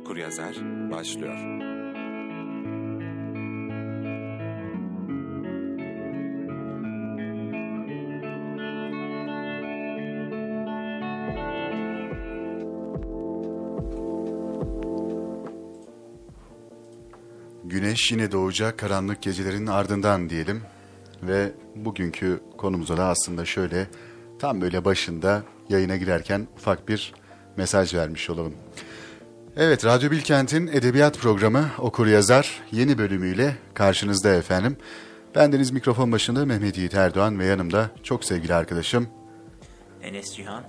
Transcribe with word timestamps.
Okur 0.00 0.16
Yazar 0.16 0.56
başlıyor. 0.90 1.36
Güneş 17.64 18.12
yine 18.12 18.32
doğacak 18.32 18.78
karanlık 18.78 19.22
gecelerin 19.22 19.66
ardından 19.66 20.30
diyelim. 20.30 20.62
Ve 21.22 21.52
bugünkü 21.76 22.40
konumuza 22.56 22.96
da 22.96 23.04
aslında 23.04 23.44
şöyle 23.44 23.86
tam 24.38 24.60
böyle 24.60 24.84
başında 24.84 25.42
yayına 25.68 25.96
girerken 25.96 26.48
ufak 26.56 26.88
bir 26.88 27.14
mesaj 27.56 27.94
vermiş 27.94 28.30
olalım. 28.30 28.54
Evet, 29.56 29.84
Radyo 29.84 30.10
Bilkent'in 30.10 30.66
edebiyat 30.66 31.18
programı 31.18 31.70
Okur 31.78 32.06
Yazar 32.06 32.60
yeni 32.72 32.98
bölümüyle 32.98 33.56
karşınızda 33.74 34.34
efendim. 34.34 34.76
Bendeniz 35.34 35.70
mikrofon 35.70 36.12
başında 36.12 36.46
Mehmet 36.46 36.78
Yiğit 36.78 36.94
Erdoğan 36.94 37.38
ve 37.38 37.44
yanımda 37.46 37.90
çok 38.02 38.24
sevgili 38.24 38.54
arkadaşım 38.54 39.08
Enes 40.02 40.36
Cihan. 40.36 40.62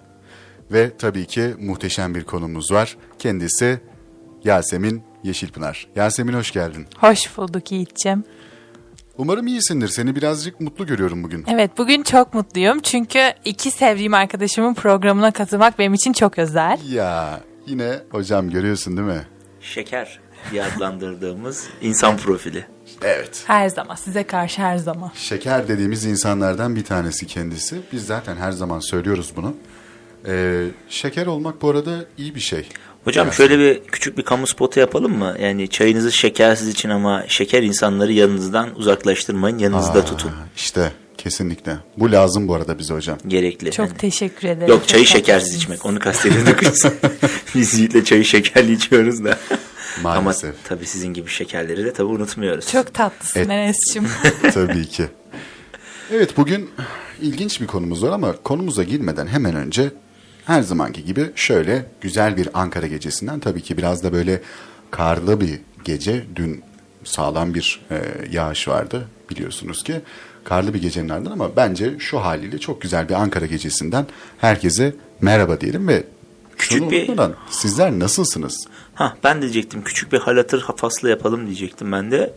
ve 0.71 0.97
tabii 0.97 1.25
ki 1.25 1.53
muhteşem 1.59 2.15
bir 2.15 2.23
konumuz 2.23 2.71
var. 2.71 2.97
Kendisi 3.19 3.79
Yasemin 4.43 5.03
Yeşilpınar. 5.23 5.87
Yasemin 5.95 6.33
hoş 6.33 6.51
geldin. 6.51 6.85
Hoş 6.97 7.37
bulduk 7.37 7.71
Yiğit'ciğim. 7.71 8.23
Umarım 9.17 9.47
iyisindir. 9.47 9.87
Seni 9.87 10.15
birazcık 10.15 10.59
mutlu 10.61 10.85
görüyorum 10.85 11.23
bugün. 11.23 11.45
Evet 11.47 11.71
bugün 11.77 12.03
çok 12.03 12.33
mutluyum 12.33 12.79
çünkü 12.79 13.19
iki 13.45 13.71
sevdiğim 13.71 14.13
arkadaşımın 14.13 14.73
programına 14.73 15.31
katılmak 15.31 15.79
benim 15.79 15.93
için 15.93 16.13
çok 16.13 16.39
özel. 16.39 16.79
Ya 16.89 17.41
yine 17.67 17.99
hocam 18.09 18.49
görüyorsun 18.49 18.97
değil 18.97 19.07
mi? 19.07 19.25
Şeker 19.61 20.19
diye 20.51 20.63
adlandırdığımız 20.63 21.67
insan 21.81 22.17
profili. 22.17 22.65
Evet. 23.01 23.43
Her 23.47 23.69
zaman 23.69 23.95
size 23.95 24.23
karşı 24.23 24.61
her 24.61 24.77
zaman. 24.77 25.11
Şeker 25.15 25.67
dediğimiz 25.67 26.05
insanlardan 26.05 26.75
bir 26.75 26.83
tanesi 26.83 27.27
kendisi. 27.27 27.75
Biz 27.93 28.05
zaten 28.05 28.35
her 28.35 28.51
zaman 28.51 28.79
söylüyoruz 28.79 29.31
bunu. 29.35 29.55
Ee, 30.27 30.65
şeker 30.89 31.25
olmak 31.25 31.61
bu 31.61 31.69
arada 31.69 32.05
iyi 32.17 32.35
bir 32.35 32.39
şey. 32.39 32.67
Hocam 33.03 33.27
Yasemin. 33.27 33.47
şöyle 33.49 33.59
bir 33.63 33.83
küçük 33.83 34.17
bir 34.17 34.23
kamu 34.23 34.47
spotu 34.47 34.79
yapalım 34.79 35.17
mı? 35.17 35.35
Yani 35.39 35.67
çayınızı 35.67 36.11
şekersiz 36.11 36.67
için 36.67 36.89
ama 36.89 37.23
şeker 37.27 37.63
insanları 37.63 38.11
yanınızdan 38.13 38.75
uzaklaştırmayın, 38.75 39.57
yanınızda 39.57 39.99
Aa, 39.99 40.05
tutun. 40.05 40.31
İşte 40.55 40.91
kesinlikle. 41.17 41.77
Bu 41.97 42.11
lazım 42.11 42.47
bu 42.47 42.55
arada 42.55 42.79
bize 42.79 42.93
hocam. 42.93 43.17
Gerekli. 43.27 43.71
Çok 43.71 43.87
Yani. 43.87 43.97
teşekkür 43.97 44.47
ederim. 44.47 44.69
Yok 44.69 44.87
çayı 44.87 45.05
şekersiz 45.05 45.55
içmek 45.55 45.85
onu 45.85 45.99
kastediyorduk 45.99 46.61
biz. 46.61 46.85
biz 47.55 47.73
Yiğit'le 47.79 48.05
çayı 48.05 48.25
şekerli 48.25 48.71
içiyoruz 48.73 49.23
da. 49.23 49.39
Maalesef. 50.03 50.49
Ama 50.49 50.57
tabii 50.63 50.85
sizin 50.85 51.13
gibi 51.13 51.29
şekerleri 51.29 51.85
de 51.85 51.93
tabii 51.93 52.07
unutmuyoruz. 52.07 52.71
Çok 52.71 52.93
tatlısın 52.93 53.39
Et- 53.39 53.49
Enes'cim. 53.49 54.07
Tabii 54.53 54.85
ki. 54.85 55.05
Evet 56.11 56.37
bugün 56.37 56.69
ilginç 57.21 57.61
bir 57.61 57.67
konumuz 57.67 58.03
var 58.03 58.11
ama 58.11 58.35
konumuza 58.43 58.83
girmeden 58.83 59.27
hemen 59.27 59.55
önce 59.55 59.91
her 60.45 60.61
zamanki 60.61 61.05
gibi 61.05 61.31
şöyle 61.35 61.85
güzel 62.01 62.37
bir 62.37 62.49
Ankara 62.53 62.87
gecesinden 62.87 63.39
tabii 63.39 63.61
ki 63.61 63.77
biraz 63.77 64.03
da 64.03 64.13
böyle 64.13 64.41
karlı 64.91 65.41
bir 65.41 65.59
gece. 65.83 66.23
Dün 66.35 66.63
sağlam 67.03 67.53
bir 67.53 67.81
e, 67.91 68.01
yağış 68.31 68.67
vardı 68.67 69.07
biliyorsunuz 69.29 69.83
ki. 69.83 70.01
Karlı 70.43 70.73
bir 70.73 70.81
gecenin 70.81 71.09
ardından 71.09 71.31
ama 71.31 71.55
bence 71.55 71.99
şu 71.99 72.19
haliyle 72.19 72.57
çok 72.59 72.81
güzel 72.81 73.09
bir 73.09 73.13
Ankara 73.13 73.45
gecesinden 73.45 74.05
herkese 74.37 74.95
merhaba 75.21 75.61
diyelim 75.61 75.87
ve 75.87 76.03
Küçük 76.61 76.77
şunu 76.79 76.91
bir- 76.91 76.99
unutmadan 76.99 77.35
sizler 77.49 77.91
nasılsınız? 77.91 78.67
Ha 78.95 79.17
ben 79.23 79.37
de 79.37 79.41
diyecektim 79.41 79.83
küçük 79.83 80.11
bir 80.11 80.19
hal 80.19 80.37
hatır 80.37 80.65
faslı 80.77 81.09
yapalım 81.09 81.45
diyecektim 81.45 81.91
ben 81.91 82.11
de. 82.11 82.33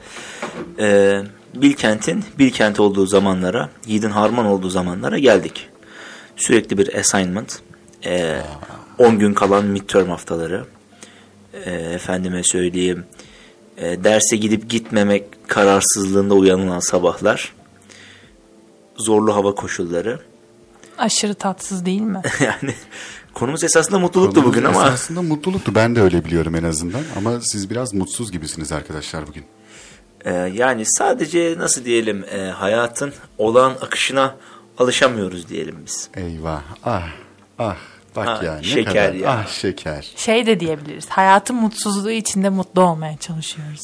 Ee, 0.78 1.20
Bilkent'in 1.54 2.24
Bilkent 2.38 2.80
olduğu 2.80 3.06
zamanlara, 3.06 3.70
Yiğit'in 3.86 4.10
Harman 4.10 4.46
olduğu 4.46 4.70
zamanlara 4.70 5.18
geldik. 5.18 5.68
Sürekli 6.36 6.78
bir 6.78 6.94
assignment. 6.98 7.58
Ee, 8.06 8.40
10 8.98 9.18
gün 9.18 9.34
kalan 9.34 9.64
midterm 9.64 10.08
haftaları. 10.08 10.64
Ee, 11.64 11.70
efendime 11.70 12.42
söyleyeyim. 12.44 13.04
e, 13.76 14.04
derse 14.04 14.36
gidip 14.36 14.70
gitmemek 14.70 15.48
kararsızlığında 15.48 16.34
uyanılan 16.34 16.80
sabahlar. 16.80 17.52
Zorlu 18.96 19.34
hava 19.34 19.54
koşulları. 19.54 20.20
Aşırı 20.98 21.34
tatsız 21.34 21.86
değil 21.86 22.00
mi? 22.00 22.22
yani 22.40 22.74
konumuz 23.34 23.64
esasında 23.64 23.98
mutluluktu 23.98 24.34
Konumuz 24.34 24.56
bugün 24.56 24.64
ama 24.66 24.86
Esasında 24.86 25.22
mutluluktu 25.22 25.74
ben 25.74 25.96
de 25.96 26.00
öyle 26.00 26.24
biliyorum 26.24 26.54
en 26.54 26.64
azından 26.64 27.02
ama 27.18 27.40
siz 27.40 27.70
biraz 27.70 27.94
mutsuz 27.94 28.32
gibisiniz 28.32 28.72
arkadaşlar 28.72 29.26
bugün. 29.26 29.44
Ee, 30.24 30.30
yani 30.32 30.82
sadece 30.86 31.54
nasıl 31.58 31.84
diyelim 31.84 32.24
e, 32.30 32.38
hayatın 32.38 33.12
olağan 33.38 33.70
akışına 33.80 34.36
alışamıyoruz 34.78 35.48
diyelim 35.48 35.76
biz. 35.86 36.08
Eyvah. 36.16 36.62
Ah. 36.84 37.02
Ah. 37.58 37.76
Bak 38.16 38.28
Ah, 38.28 38.42
ya 38.42 38.56
ne 38.56 38.62
şeker 38.62 38.94
kadar. 38.94 39.12
ya. 39.12 39.30
Ah 39.30 39.46
şeker. 39.48 40.12
Şey 40.16 40.46
de 40.46 40.60
diyebiliriz. 40.60 41.08
Hayatın 41.08 41.56
mutsuzluğu 41.56 42.10
içinde 42.10 42.48
mutlu 42.48 42.82
olmaya 42.82 43.16
çalışıyoruz. 43.16 43.82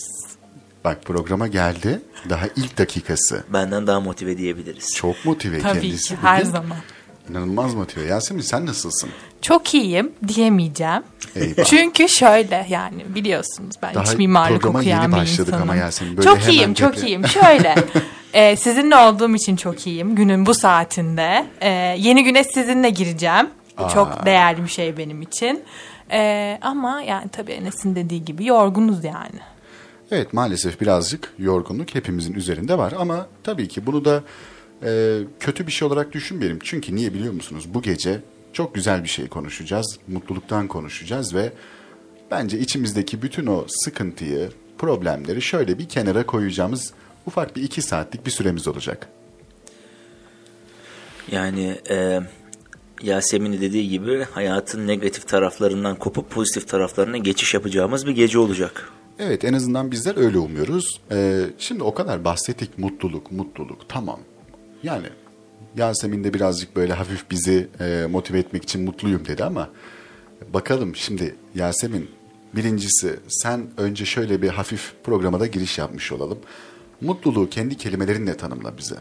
Bak 0.85 1.05
programa 1.05 1.47
geldi. 1.47 2.01
Daha 2.29 2.47
ilk 2.57 2.79
dakikası. 2.79 3.45
Benden 3.53 3.87
daha 3.87 4.01
motive 4.01 4.39
diyebiliriz. 4.39 4.95
Çok 4.95 5.25
motive 5.25 5.59
Tabii 5.61 5.81
kendisi. 5.81 6.09
ki 6.09 6.17
her 6.23 6.41
bugün. 6.41 6.51
zaman. 6.51 6.77
İnanılmaz 7.31 7.75
motive. 7.75 8.05
Yasemin 8.07 8.41
sen 8.43 8.67
nasılsın? 8.67 9.11
Çok 9.43 9.75
iyiyim 9.75 10.13
diyemeyeceğim. 10.29 11.03
Eyvah. 11.37 11.65
Çünkü 11.65 12.09
şöyle 12.09 12.67
yani 12.69 13.15
biliyorsunuz 13.15 13.75
ben 13.83 13.95
Daha 13.95 14.05
iç 14.05 14.15
mimarlık 14.15 14.67
okuyan 14.67 15.03
yeni 15.03 15.13
bir 15.13 15.17
başladık 15.17 15.49
insanım. 15.49 15.63
ama 15.63 15.77
Yasemin, 15.77 16.17
böyle 16.17 16.29
çok 16.29 16.49
iyiyim 16.49 16.75
çok 16.75 16.95
tepe- 16.95 17.07
iyiyim. 17.07 17.27
Şöyle 17.27 17.75
e, 18.33 18.57
sizinle 18.57 18.97
olduğum 18.97 19.35
için 19.35 19.57
çok 19.57 19.87
iyiyim 19.87 20.15
günün 20.15 20.47
bu 20.47 20.55
saatinde. 20.55 21.47
E, 21.61 21.69
yeni 21.99 22.25
güne 22.25 22.45
sizinle 22.45 22.91
gireceğim. 22.91 23.51
Bu 23.79 23.89
çok 23.95 24.27
değerli 24.27 24.65
bir 24.65 24.69
şey 24.69 24.97
benim 24.97 25.23
için. 25.23 25.65
E, 26.13 26.59
ama 26.63 27.03
yani 27.03 27.29
tabii 27.29 27.53
Enes'in 27.53 27.97
dediği 27.97 28.25
gibi 28.25 28.47
yorgunuz 28.47 29.05
yani. 29.05 29.41
Evet 30.11 30.33
maalesef 30.33 30.81
birazcık 30.81 31.35
yorgunluk 31.39 31.95
hepimizin 31.95 32.35
üzerinde 32.35 32.79
var 32.79 32.95
ama 32.99 33.27
tabii 33.45 33.69
ki 33.69 33.87
bunu 33.87 34.05
da 34.05 34.23
e, 34.83 35.19
kötü 35.41 35.67
bir 35.67 35.73
şey 35.73 35.89
olarak 35.89 36.13
düşünmeyelim. 36.13 36.59
Çünkü 36.63 36.97
niye 36.97 37.15
biliyor 37.15 37.33
musunuz? 37.33 37.65
Bu 37.75 37.83
gece 37.83 38.21
çok 38.53 38.75
güzel 38.75 39.03
bir 39.03 39.09
şey 39.09 39.29
konuşacağız. 39.29 39.99
Mutluluktan 40.09 40.69
konuşacağız 40.69 41.35
ve 41.35 41.53
bence 42.31 42.59
içimizdeki 42.59 43.23
bütün 43.23 43.47
o 43.47 43.65
sıkıntıyı, 43.69 44.51
problemleri 44.79 45.43
şöyle 45.43 45.79
bir 45.79 45.89
kenara 45.89 46.27
koyacağımız 46.27 46.93
ufak 47.27 47.57
bir 47.57 47.63
iki 47.63 47.83
saatlik 47.83 48.27
bir 48.27 48.31
süremiz 48.31 48.69
olacak. 48.69 49.09
Yani 51.33 51.81
e, 51.91 52.21
Yasemin'in 53.03 53.61
dediği 53.61 53.89
gibi 53.89 54.25
hayatın 54.25 54.87
negatif 54.87 55.29
taraflarından 55.29 55.97
kopup 55.97 56.31
pozitif 56.31 56.69
taraflarına 56.69 57.19
geçiş 57.19 57.55
yapacağımız 57.55 58.07
bir 58.07 58.13
gece 58.13 58.39
olacak. 58.39 58.93
Evet 59.19 59.45
en 59.45 59.53
azından 59.53 59.91
bizler 59.91 60.17
öyle 60.17 60.39
umuyoruz. 60.39 61.01
Ee, 61.13 61.43
şimdi 61.59 61.83
o 61.83 61.95
kadar 61.95 62.25
bahsettik 62.25 62.79
mutluluk, 62.79 63.33
mutluluk 63.33 63.89
tamam. 63.89 64.21
Yani 64.83 65.07
Yasemin 65.77 66.25
de 66.25 66.35
birazcık 66.35 66.77
böyle 66.77 66.93
hafif 66.93 67.31
bizi 67.31 67.69
e, 67.81 68.07
motive 68.11 68.39
etmek 68.39 68.63
için 68.63 68.85
mutluyum 68.85 69.27
dedi 69.27 69.45
ama 69.45 69.69
bakalım 70.55 70.97
şimdi 70.97 71.35
Yasemin 71.55 72.11
birincisi 72.55 73.21
sen 73.29 73.67
önce 73.77 74.05
şöyle 74.05 74.43
bir 74.43 74.49
hafif 74.49 74.93
programa 75.05 75.41
da 75.41 75.47
giriş 75.47 75.79
yapmış 75.79 76.13
olalım. 76.13 76.39
Mutluluğu 77.01 77.51
kendi 77.51 77.77
kelimelerinle 77.77 78.37
tanımla 78.37 78.79
bize. 78.79 78.97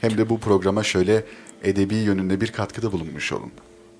Hem 0.00 0.18
de 0.18 0.28
bu 0.28 0.38
programa 0.38 0.82
şöyle 0.82 1.24
edebi 1.62 1.94
yönünde 1.94 2.40
bir 2.40 2.52
katkıda 2.52 2.92
bulunmuş 2.92 3.32
olun. 3.32 3.52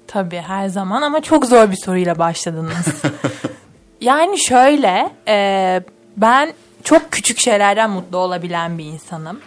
Tabii 0.07 0.37
her 0.37 0.69
zaman 0.69 1.03
ama 1.03 1.21
çok 1.21 1.47
zor 1.47 1.71
bir 1.71 1.77
soruyla 1.77 2.19
başladınız. 2.19 2.87
yani 4.01 4.39
şöyle 4.39 5.10
e, 5.28 5.83
ben 6.16 6.53
çok 6.84 7.13
küçük 7.13 7.39
şeylerden 7.39 7.91
mutlu 7.91 8.19
olabilen 8.19 8.78
bir 8.78 8.84
insanım. 8.84 9.41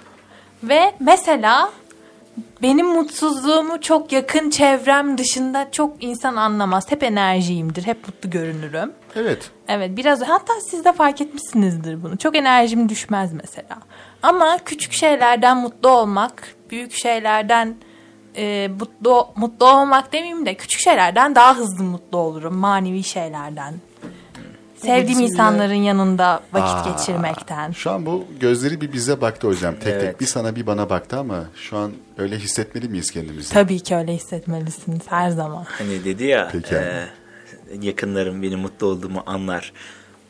Ve 0.63 0.93
mesela 0.99 1.69
benim 2.61 2.87
mutsuzluğumu 2.87 3.81
çok 3.81 4.11
yakın 4.11 4.49
çevrem 4.49 5.17
dışında 5.17 5.71
çok 5.71 6.03
insan 6.03 6.35
anlamaz. 6.35 6.91
Hep 6.91 7.03
enerjiyimdir, 7.03 7.85
hep 7.87 8.07
mutlu 8.07 8.29
görünürüm. 8.29 8.93
Evet. 9.15 9.51
Evet 9.67 9.97
biraz 9.97 10.21
hatta 10.21 10.53
siz 10.69 10.85
de 10.85 10.93
fark 10.93 11.21
etmişsinizdir 11.21 12.03
bunu. 12.03 12.17
Çok 12.17 12.35
enerjim 12.35 12.89
düşmez 12.89 13.33
mesela. 13.33 13.77
Ama 14.23 14.57
küçük 14.65 14.93
şeylerden 14.93 15.57
mutlu 15.57 15.89
olmak, 15.89 16.55
büyük 16.69 16.93
şeylerden 16.93 17.75
e, 18.35 18.69
mutlu 18.79 19.27
mutlu 19.35 19.69
olmak 19.69 20.13
demeyeyim 20.13 20.45
de 20.45 20.55
küçük 20.55 20.81
şeylerden 20.81 21.35
daha 21.35 21.57
hızlı 21.57 21.83
mutlu 21.83 22.17
olurum. 22.17 22.55
Manevi 22.55 23.03
şeylerden. 23.03 23.73
Sevdiğim 24.85 25.19
insanların 25.19 25.73
yanında 25.73 26.39
vakit 26.53 26.87
Aa, 26.87 26.89
geçirmekten. 26.91 27.71
Şu 27.71 27.91
an 27.91 28.05
bu 28.05 28.25
gözleri 28.39 28.81
bir 28.81 28.93
bize 28.93 29.21
baktı 29.21 29.47
hocam. 29.47 29.73
Tek 29.73 29.83
tek 29.83 29.93
Evet. 30.03 30.21
bir 30.21 30.25
sana 30.25 30.55
bir 30.55 30.67
bana 30.67 30.89
baktı 30.89 31.17
ama 31.17 31.43
şu 31.55 31.77
an 31.77 31.91
öyle 32.17 32.37
hissetmeli 32.39 32.87
miyiz 32.89 33.11
kendimizi? 33.11 33.53
Tabii 33.53 33.79
ki 33.79 33.95
öyle 33.95 34.13
hissetmelisiniz 34.13 35.01
her 35.05 35.29
zaman. 35.29 35.63
Hani 35.77 36.05
dedi 36.05 36.23
ya 36.23 36.49
Peki. 36.51 36.75
e, 36.75 37.05
yakınlarım 37.81 38.41
benim 38.41 38.59
mutlu 38.59 38.87
olduğumu 38.87 39.23
anlar. 39.25 39.73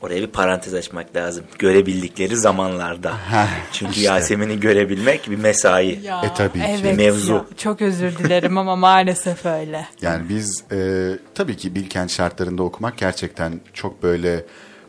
Oraya 0.04 0.22
bir 0.22 0.28
parantez 0.28 0.74
açmak 0.74 1.16
lazım. 1.16 1.46
Görebildikleri 1.60 2.38
zamanlarda. 2.38 3.14
Çünkü 3.72 3.92
işte. 3.92 4.02
Yasemin'i 4.04 4.60
görebilmek 4.60 5.30
bir 5.32 5.36
mesai. 5.38 6.00
Ya, 6.04 6.22
E, 6.22 6.34
tabii 6.38 6.60
ki. 6.60 6.66
evet 6.82 6.98
Mevzu. 6.98 7.34
ya. 7.34 7.46
çok 7.58 7.82
özür 7.82 8.18
dilerim 8.18 8.58
ama 8.58 8.76
maalesef 8.76 9.46
öyle. 9.46 9.88
Yani 10.02 10.30
biz 10.30 10.64
e, 10.72 11.10
tabii 11.36 11.58
ki 11.58 11.76
Bilkent 11.76 12.12
şartlarında 12.12 12.64
okumak 12.64 12.98
gerçekten 12.98 13.60
çok 13.74 14.04
böyle 14.04 14.46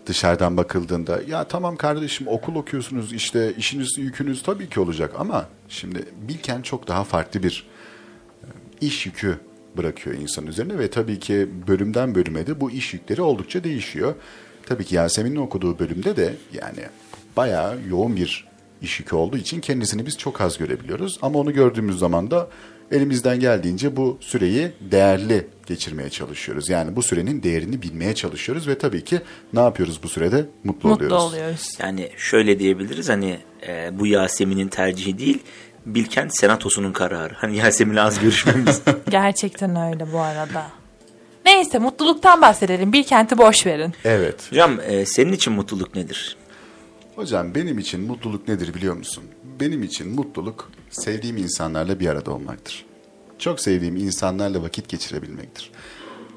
dışarıdan 0.07 0.57
bakıldığında 0.57 1.21
ya 1.29 1.45
tamam 1.45 1.77
kardeşim 1.77 2.29
okul 2.29 2.55
okuyorsunuz 2.55 3.13
işte 3.13 3.53
işiniz 3.59 3.99
yükünüz 3.99 4.43
tabii 4.43 4.69
ki 4.69 4.81
olacak 4.81 5.11
ama 5.19 5.49
şimdi 5.69 6.05
Bilkent 6.29 6.65
çok 6.65 6.89
daha 6.89 7.05
farklı 7.05 7.43
bir 7.43 7.67
e, 8.43 8.47
iş 8.87 9.07
yükü 9.07 9.39
bırakıyor 9.77 10.17
insan 10.17 10.47
üzerine 10.47 10.79
ve 10.79 10.91
tabii 10.91 11.19
ki 11.19 11.49
bölümden 11.69 12.15
bölüme 12.15 12.47
de 12.47 12.61
bu 12.61 12.71
iş 12.71 12.95
yükleri 12.95 13.23
oldukça 13.23 13.65
değişiyor. 13.65 14.15
Tabii 14.67 14.85
ki 14.85 14.95
Yasemin'in 14.95 15.37
okuduğu 15.37 15.79
bölümde 15.79 16.17
de 16.17 16.35
yani 16.53 16.81
bayağı 17.37 17.79
yoğun 17.89 18.17
bir 18.17 18.47
iş 18.83 19.01
yükü 19.01 19.17
olduğu 19.17 19.37
için 19.37 19.61
kendisini 19.61 20.07
biz 20.07 20.19
çok 20.19 20.41
az 20.41 20.59
görebiliyoruz. 20.59 21.19
Ama 21.23 21.39
onu 21.39 21.53
gördüğümüz 21.53 21.99
zaman 21.99 22.31
da 22.31 22.49
elimizden 22.91 23.41
geldiğince 23.41 23.97
bu 23.97 24.19
süreyi 24.21 24.73
değerli 24.81 25.47
geçirmeye 25.67 26.11
çalışıyoruz. 26.11 26.69
Yani 26.69 26.97
bu 26.97 27.03
sürenin 27.03 27.43
değerini 27.43 27.83
bilmeye 27.83 28.15
çalışıyoruz 28.15 28.69
ve 28.69 28.79
tabii 28.79 29.05
ki 29.05 29.21
ne 29.53 29.61
yapıyoruz 29.61 30.01
bu 30.03 30.09
sürede? 30.09 30.47
Mutlu, 30.65 30.89
Mutlu 30.89 31.07
oluyoruz. 31.07 31.23
oluyoruz. 31.23 31.69
Yani 31.83 32.11
şöyle 32.17 32.59
diyebiliriz 32.59 33.09
hani 33.09 33.39
e, 33.69 33.99
bu 33.99 34.07
Yasemin'in 34.07 34.69
tercihi 34.69 35.19
değil 35.19 35.39
Bilkent 35.87 36.37
Senatosu'nun 36.37 36.93
kararı. 36.93 37.35
Hani 37.35 37.57
Yasemin'le 37.57 37.97
az 37.97 38.21
görüşmemiz. 38.21 38.81
Gerçekten 39.11 39.93
öyle 39.93 40.13
bu 40.13 40.21
arada. 40.21 40.67
Neyse 41.45 41.79
mutluluktan 41.79 42.43
bahsedelim. 42.43 42.93
Bir 42.93 43.05
kenti 43.05 43.39
boş 43.39 43.67
verin. 43.67 43.95
Evet. 44.05 44.51
Hocam 44.51 44.81
e, 44.81 45.07
senin 45.07 45.33
için 45.33 45.53
mutluluk 45.53 45.95
nedir? 45.95 46.37
Hocam 47.17 47.55
benim 47.55 47.79
için 47.79 48.01
mutluluk 48.01 48.49
nedir 48.49 48.75
biliyor 48.75 48.97
musun? 48.97 49.25
Benim 49.61 49.83
için 49.83 50.09
mutluluk 50.15 50.71
sevdiğim 50.91 51.37
insanlarla 51.37 52.01
bir 52.01 52.09
arada 52.09 52.33
olmaktır. 52.33 52.85
Çok 53.39 53.61
sevdiğim 53.61 53.97
insanlarla 53.97 54.63
vakit 54.63 54.89
geçirebilmektir. 54.89 55.71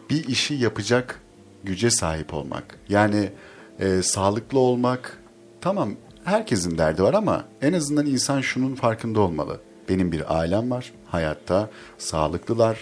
Bir 0.09 0.27
işi 0.27 0.53
yapacak 0.53 1.21
güce 1.63 1.89
sahip 1.91 2.33
olmak. 2.33 2.79
Yani 2.89 3.29
e, 3.79 4.01
sağlıklı 4.01 4.59
olmak. 4.59 5.17
Tamam 5.61 5.93
herkesin 6.23 6.77
derdi 6.77 7.03
var 7.03 7.13
ama 7.13 7.45
en 7.61 7.73
azından 7.73 8.05
insan 8.05 8.41
şunun 8.41 8.75
farkında 8.75 9.19
olmalı. 9.19 9.59
Benim 9.89 10.11
bir 10.11 10.37
ailem 10.39 10.71
var 10.71 10.91
hayatta, 11.05 11.69
sağlıklılar. 11.97 12.77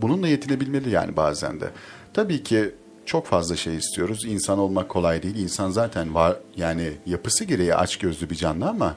Bununla 0.00 0.28
yetinebilmeli 0.28 0.90
yani 0.90 1.16
bazen 1.16 1.60
de. 1.60 1.70
Tabii 2.14 2.42
ki 2.42 2.70
çok 3.06 3.26
fazla 3.26 3.56
şey 3.56 3.76
istiyoruz. 3.76 4.24
İnsan 4.24 4.58
olmak 4.58 4.88
kolay 4.88 5.22
değil. 5.22 5.36
İnsan 5.36 5.70
zaten 5.70 6.14
var 6.14 6.36
yani 6.56 6.92
yapısı 7.06 7.44
gereği 7.44 7.74
açgözlü 7.74 8.30
bir 8.30 8.34
canlı 8.34 8.68
ama 8.68 8.96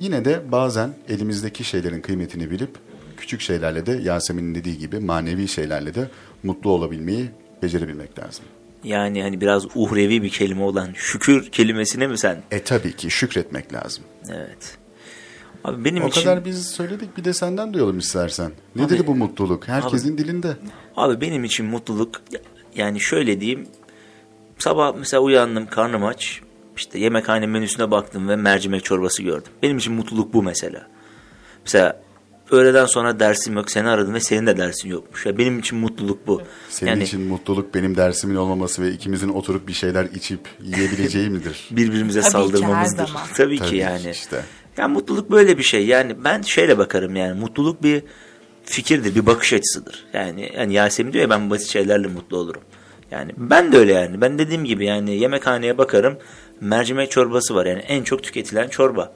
yine 0.00 0.24
de 0.24 0.52
bazen 0.52 0.94
elimizdeki 1.08 1.64
şeylerin 1.64 2.00
kıymetini 2.00 2.50
bilip 2.50 2.70
küçük 3.16 3.40
şeylerle 3.40 3.86
de 3.86 3.92
Yasemin'in 3.92 4.54
dediği 4.54 4.78
gibi 4.78 4.98
manevi 4.98 5.48
şeylerle 5.48 5.94
de 5.94 6.08
mutlu 6.42 6.70
olabilmeyi 6.70 7.30
becerebilmek 7.62 8.18
lazım. 8.18 8.44
Yani 8.84 9.22
hani 9.22 9.40
biraz 9.40 9.66
uhrevi 9.74 10.22
bir 10.22 10.30
kelime 10.30 10.62
olan 10.62 10.88
şükür 10.94 11.50
kelimesine 11.50 12.06
mi 12.06 12.18
sen? 12.18 12.42
E 12.50 12.62
tabii 12.62 12.96
ki 12.96 13.10
şükretmek 13.10 13.72
lazım. 13.72 14.04
Evet. 14.28 14.78
Abi 15.66 15.84
benim 15.84 16.04
o 16.04 16.08
için 16.08 16.20
kadar 16.20 16.44
biz 16.44 16.66
söyledik 16.66 17.16
bir 17.16 17.24
de 17.24 17.32
senden 17.32 17.74
duyalım 17.74 17.98
istersen. 17.98 18.52
Nedir 18.76 19.00
Abi- 19.00 19.06
bu 19.06 19.14
mutluluk? 19.14 19.68
Herkesin 19.68 20.18
dilinde. 20.18 20.56
abi 20.96 21.20
benim 21.20 21.44
için 21.44 21.66
mutluluk 21.66 22.20
yani 22.76 23.00
şöyle 23.00 23.40
diyeyim. 23.40 23.68
Sabah 24.58 24.94
mesela 24.98 25.20
uyandım 25.20 25.66
karnım 25.66 26.04
aç. 26.04 26.40
İşte 26.76 26.98
yemekhane 26.98 27.46
menüsüne 27.46 27.90
baktım 27.90 28.28
ve 28.28 28.36
mercimek 28.36 28.84
çorbası 28.84 29.22
gördüm. 29.22 29.52
Benim 29.62 29.78
için 29.78 29.92
mutluluk 29.94 30.34
bu 30.34 30.42
mesela. 30.42 30.86
Mesela 31.64 32.02
öğleden 32.50 32.86
sonra 32.86 33.20
dersim 33.20 33.54
yok 33.54 33.70
seni 33.70 33.88
aradım 33.88 34.14
ve 34.14 34.20
senin 34.20 34.46
de 34.46 34.56
dersin 34.56 34.88
yokmuş. 34.88 35.26
Ya 35.26 35.38
benim 35.38 35.58
için 35.58 35.78
mutluluk 35.78 36.26
bu. 36.26 36.42
Senin 36.68 36.90
yani 36.90 37.02
için 37.02 37.20
mutluluk 37.20 37.74
benim 37.74 37.96
dersimin 37.96 38.34
olmaması 38.36 38.82
ve 38.82 38.90
ikimizin 38.92 39.28
oturup 39.28 39.68
bir 39.68 39.72
şeyler 39.72 40.04
içip 40.04 40.40
yiyebileceği 40.62 41.30
midir? 41.30 41.68
birbirimize 41.70 42.20
Tabii 42.20 42.30
ki, 42.32 42.38
her 42.38 42.42
saldırmamızdır. 42.44 43.06
zaman. 43.06 43.22
Tabii, 43.26 43.36
Tabii 43.36 43.58
ki 43.58 43.64
ki 43.64 43.76
yani. 43.76 44.10
işte. 44.10 44.42
Ya 44.78 44.88
mutluluk 44.88 45.30
böyle 45.30 45.58
bir 45.58 45.62
şey. 45.62 45.86
Yani 45.86 46.24
ben 46.24 46.42
şöyle 46.42 46.78
bakarım 46.78 47.16
yani 47.16 47.40
mutluluk 47.40 47.82
bir 47.82 48.02
fikirdir, 48.64 49.14
bir 49.14 49.26
bakış 49.26 49.52
açısıdır. 49.52 50.04
Yani 50.12 50.52
yani 50.56 50.72
Yasemin 50.72 51.12
diyor 51.12 51.22
ya 51.22 51.30
ben 51.30 51.50
basit 51.50 51.68
şeylerle 51.68 52.06
mutlu 52.06 52.36
olurum. 52.36 52.62
Yani 53.10 53.32
ben 53.36 53.72
de 53.72 53.78
öyle 53.78 53.92
yani. 53.92 54.20
Ben 54.20 54.38
dediğim 54.38 54.64
gibi 54.64 54.86
yani 54.86 55.16
yemekhaneye 55.16 55.78
bakarım. 55.78 56.18
Mercimek 56.60 57.10
çorbası 57.10 57.54
var 57.54 57.66
yani 57.66 57.80
en 57.80 58.02
çok 58.02 58.22
tüketilen 58.22 58.68
çorba. 58.68 59.12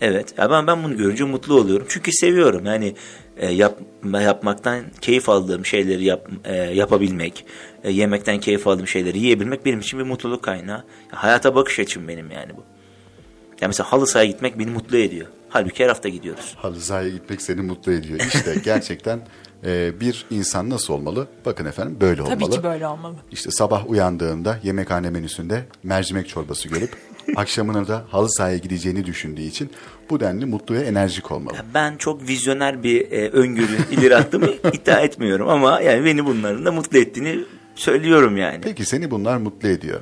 Evet. 0.00 0.34
Ya 0.38 0.50
ben 0.50 0.66
ben 0.66 0.84
bunu 0.84 0.96
görünce 0.96 1.24
mutlu 1.24 1.54
oluyorum. 1.54 1.86
Çünkü 1.88 2.12
seviyorum. 2.12 2.66
Yani 2.66 2.94
e, 3.36 3.52
yap, 3.52 3.78
yapmaktan 4.04 4.84
keyif 5.00 5.28
aldığım 5.28 5.66
şeyleri 5.66 6.04
yap, 6.04 6.28
e, 6.44 6.54
yapabilmek, 6.56 7.44
e, 7.84 7.92
yemekten 7.92 8.40
keyif 8.40 8.66
aldığım 8.66 8.86
şeyleri 8.86 9.18
yiyebilmek 9.18 9.64
benim 9.64 9.80
için 9.80 9.98
bir 9.98 10.04
mutluluk 10.04 10.42
kaynağı. 10.42 10.84
Hayata 11.10 11.54
bakış 11.54 11.78
açım 11.78 12.08
benim 12.08 12.30
yani 12.30 12.56
bu. 12.56 12.75
Ya 13.60 13.68
mesela 13.68 13.92
halı 13.92 14.06
sahaya 14.06 14.30
gitmek 14.30 14.58
beni 14.58 14.70
mutlu 14.70 14.96
ediyor. 14.96 15.26
Halbuki 15.48 15.84
her 15.84 15.88
hafta 15.88 16.08
gidiyoruz. 16.08 16.54
Halı 16.56 16.80
sahaya 16.80 17.08
gitmek 17.08 17.42
seni 17.42 17.60
mutlu 17.60 17.92
ediyor. 17.92 18.20
İşte 18.20 18.54
gerçekten 18.64 19.20
e, 19.64 20.00
bir 20.00 20.26
insan 20.30 20.70
nasıl 20.70 20.94
olmalı? 20.94 21.26
Bakın 21.46 21.66
efendim 21.66 21.96
böyle 22.00 22.22
olmalı. 22.22 22.38
Tabii 22.40 22.50
ki 22.50 22.62
böyle 22.62 22.86
olmalı. 22.86 23.14
İşte 23.32 23.50
sabah 23.50 23.90
uyandığında 23.90 24.58
yemekhane 24.62 25.10
menüsünde 25.10 25.64
mercimek 25.82 26.28
çorbası 26.28 26.68
görüp 26.68 26.90
akşamına 27.36 27.88
da 27.88 28.04
halı 28.10 28.28
sahaya 28.32 28.56
gideceğini 28.56 29.06
düşündüğü 29.06 29.42
için 29.42 29.70
bu 30.10 30.20
denli 30.20 30.46
mutlu 30.46 30.74
ve 30.74 30.80
enerjik 30.80 31.32
olmalı. 31.32 31.56
Ben 31.74 31.96
çok 31.96 32.28
vizyoner 32.28 32.82
bir 32.82 33.12
e, 33.12 33.28
öngörü 33.28 33.76
ileri 33.90 34.16
attığımı 34.16 34.46
iddia 34.72 35.00
etmiyorum 35.00 35.48
ama 35.48 35.80
yani 35.80 36.04
beni 36.04 36.26
bunların 36.26 36.64
da 36.64 36.72
mutlu 36.72 36.98
ettiğini 36.98 37.44
söylüyorum 37.74 38.36
yani. 38.36 38.60
Peki 38.62 38.84
seni 38.84 39.10
bunlar 39.10 39.36
mutlu 39.36 39.68
ediyor. 39.68 40.00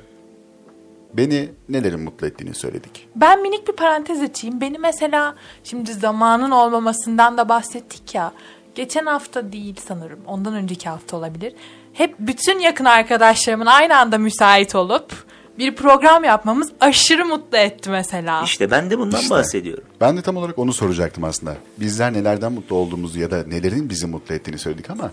Beni 1.16 1.50
nelerin 1.69 2.00
mutlu 2.00 2.26
ettiğini 2.26 2.55
söyledik. 2.55 3.08
Ben 3.16 3.43
minik 3.43 3.69
bir 3.69 3.72
parantez 3.72 4.22
açayım. 4.22 4.61
Beni 4.61 4.78
mesela 4.78 5.34
şimdi 5.64 5.93
zamanın 5.93 6.50
olmamasından 6.50 7.38
da 7.38 7.49
bahsettik 7.49 8.14
ya. 8.14 8.32
Geçen 8.75 9.06
hafta 9.06 9.52
değil 9.52 9.76
sanırım. 9.87 10.19
Ondan 10.26 10.55
önceki 10.55 10.88
hafta 10.88 11.16
olabilir. 11.16 11.52
Hep 11.93 12.14
bütün 12.19 12.58
yakın 12.58 12.84
arkadaşlarımın 12.84 13.66
aynı 13.66 13.96
anda 13.99 14.19
müsait 14.19 14.75
olup 14.75 15.24
bir 15.58 15.74
program 15.77 16.24
yapmamız 16.24 16.72
aşırı 16.81 17.27
mutlu 17.27 17.58
etti 17.58 17.91
mesela. 17.91 18.43
İşte 18.43 18.70
ben 18.70 18.91
de 18.91 18.98
bundan 18.98 19.20
İşte. 19.20 19.34
bahsediyorum. 19.34 19.84
Ben 20.00 20.17
de 20.17 20.22
tam 20.22 20.36
olarak 20.36 20.58
onu 20.58 20.72
soracaktım 20.72 21.24
aslında. 21.24 21.56
Bizler 21.81 22.12
nelerden 22.12 22.53
mutlu 22.53 22.77
olduğumuzu 22.77 23.20
ya 23.20 23.31
da 23.31 23.44
nelerin 23.46 23.91
bizi 23.91 24.06
mutlu 24.06 24.34
ettiğini 24.34 24.58
söyledik 24.58 24.91
ama 24.91 25.10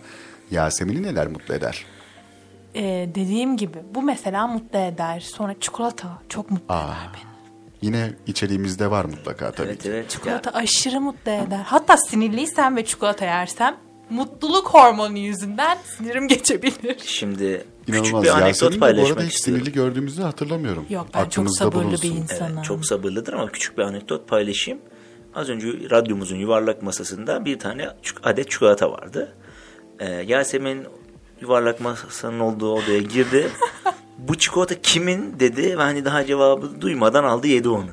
Yasemin'i 0.51 1.03
neler 1.03 1.27
mutlu 1.27 1.53
eder? 1.53 1.85
Ee, 2.75 3.09
dediğim 3.15 3.57
gibi 3.57 3.77
bu 3.95 4.01
mesela 4.01 4.47
mutlu 4.47 4.79
eder. 4.79 5.19
Sonra 5.19 5.55
çikolata 5.59 6.07
çok 6.29 6.51
mutlu 6.51 6.73
Aa, 6.75 6.83
eder 6.83 7.09
beni. 7.13 7.21
yine 7.81 8.13
içeriğimizde 8.27 8.91
var 8.91 9.05
mutlaka 9.05 9.51
tabii 9.51 9.67
Evet 9.67 9.83
ki. 9.83 9.89
evet. 9.89 10.03
Ya, 10.03 10.09
Çikolata 10.09 10.51
aşırı 10.51 11.01
mutlu 11.01 11.31
eder. 11.31 11.61
Hatta 11.65 11.97
sinirliysem 11.97 12.75
ve 12.75 12.85
çikolata 12.85 13.25
yersem 13.25 13.75
mutluluk 14.09 14.67
hormonu 14.69 15.17
yüzünden 15.17 15.77
sinirim 15.97 16.27
geçebilir. 16.27 16.97
şimdi 17.05 17.65
küçük 17.85 17.95
İnanılmaz. 18.05 18.23
bir 18.23 18.29
anekdot 18.29 18.47
Yasemin'i 18.47 18.75
de 18.75 18.81
bu 18.81 18.85
arada 18.85 18.95
paylaşmak 19.01 19.25
hiç 19.25 19.33
istiyorum. 19.35 19.63
sinirli 19.63 19.75
gördüğümüzü 19.75 20.21
hatırlamıyorum. 20.21 20.85
Yok 20.89 21.07
ben 21.13 21.19
çok 21.19 21.27
Aklımızda 21.27 21.57
sabırlı 21.65 21.83
bulunsun. 21.83 22.11
bir 22.11 22.15
insanım. 22.15 22.53
Evet, 22.55 22.65
çok 22.65 22.85
sabırlıdır 22.85 23.33
ama 23.33 23.51
küçük 23.51 23.77
bir 23.77 23.83
anekdot 23.83 24.27
paylaşayım. 24.29 24.79
Az 25.35 25.49
önce 25.49 25.67
radyomuzun 25.91 26.35
yuvarlak 26.35 26.81
masasında 26.83 27.45
bir 27.45 27.59
tane 27.59 27.87
adet 28.23 28.51
çikolata 28.51 28.91
vardı. 28.91 29.33
Ee, 29.99 30.05
Yasemin 30.09 30.85
yuvarlak 31.41 31.79
masanın 31.81 32.39
olduğu 32.39 32.73
odaya 32.73 32.99
girdi. 32.99 33.49
Bu 34.17 34.37
çikolata 34.37 34.81
kimin 34.81 35.39
dedi 35.39 35.77
ve 35.77 35.81
hani 35.81 36.05
daha 36.05 36.25
cevabı 36.25 36.81
duymadan 36.81 37.23
aldı 37.23 37.47
yedi 37.47 37.69
onu. 37.69 37.85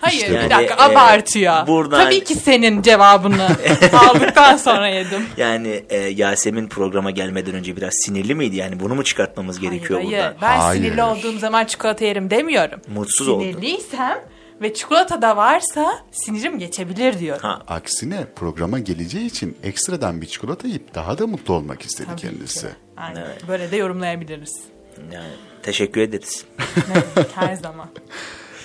Hayır 0.00 0.16
İşte 0.16 0.30
bir 0.32 0.46
bu. 0.46 0.50
dakika 0.50 0.76
Yani, 0.82 0.92
e, 0.92 0.96
abartıyor. 0.96 1.66
buradan- 1.66 2.04
Tabii 2.04 2.24
ki 2.24 2.34
senin 2.34 2.82
cevabını 2.82 3.48
aldıktan 4.10 4.56
sonra 4.56 4.88
yedim. 4.88 5.26
Yani 5.36 5.84
e, 5.90 5.96
Yasemin 5.98 6.68
programa 6.68 7.10
gelmeden 7.10 7.54
önce 7.54 7.76
biraz 7.76 7.92
sinirli 8.04 8.34
miydi? 8.34 8.56
Yani 8.56 8.80
bunu 8.80 8.94
mu 8.94 9.04
çıkartmamız 9.04 9.60
gerekiyor 9.60 9.98
hayır, 10.00 10.10
buradan? 10.12 10.22
hayır. 10.22 10.36
Ben 10.42 10.58
Hayır. 10.60 10.82
sinirli 10.82 11.02
olduğum 11.02 11.38
zaman 11.38 11.64
çikolata 11.64 12.04
yerim 12.04 12.30
demiyorum. 12.30 12.80
Mutsuz 12.94 13.28
oldu. 13.28 13.42
Sinirliysem 13.44 14.18
ve 14.60 14.74
çikolata 14.74 15.22
da 15.22 15.36
varsa 15.36 15.98
sinirim 16.12 16.58
geçebilir 16.58 17.18
diyorum. 17.18 17.42
Ha, 17.42 17.62
Aksine 17.68 18.24
programa 18.36 18.78
geleceği 18.78 19.26
için 19.26 19.58
ekstradan 19.62 20.20
bir 20.20 20.26
çikolata 20.26 20.68
yiyip 20.68 20.94
daha 20.94 21.18
da 21.18 21.26
mutlu 21.26 21.54
olmak 21.54 21.82
istedi 21.82 22.08
Tabii 22.10 22.20
kendisi. 22.20 22.60
ki. 22.60 22.66
Aynen. 22.96 23.26
Böyle 23.48 23.70
de 23.70 23.76
yorumlayabiliriz. 23.76 24.52
yani 25.12 25.30
teşekkür 25.62 26.00
ederiz. 26.00 26.44
Demek, 26.88 27.36
her 27.36 27.54
zaman. 27.54 27.88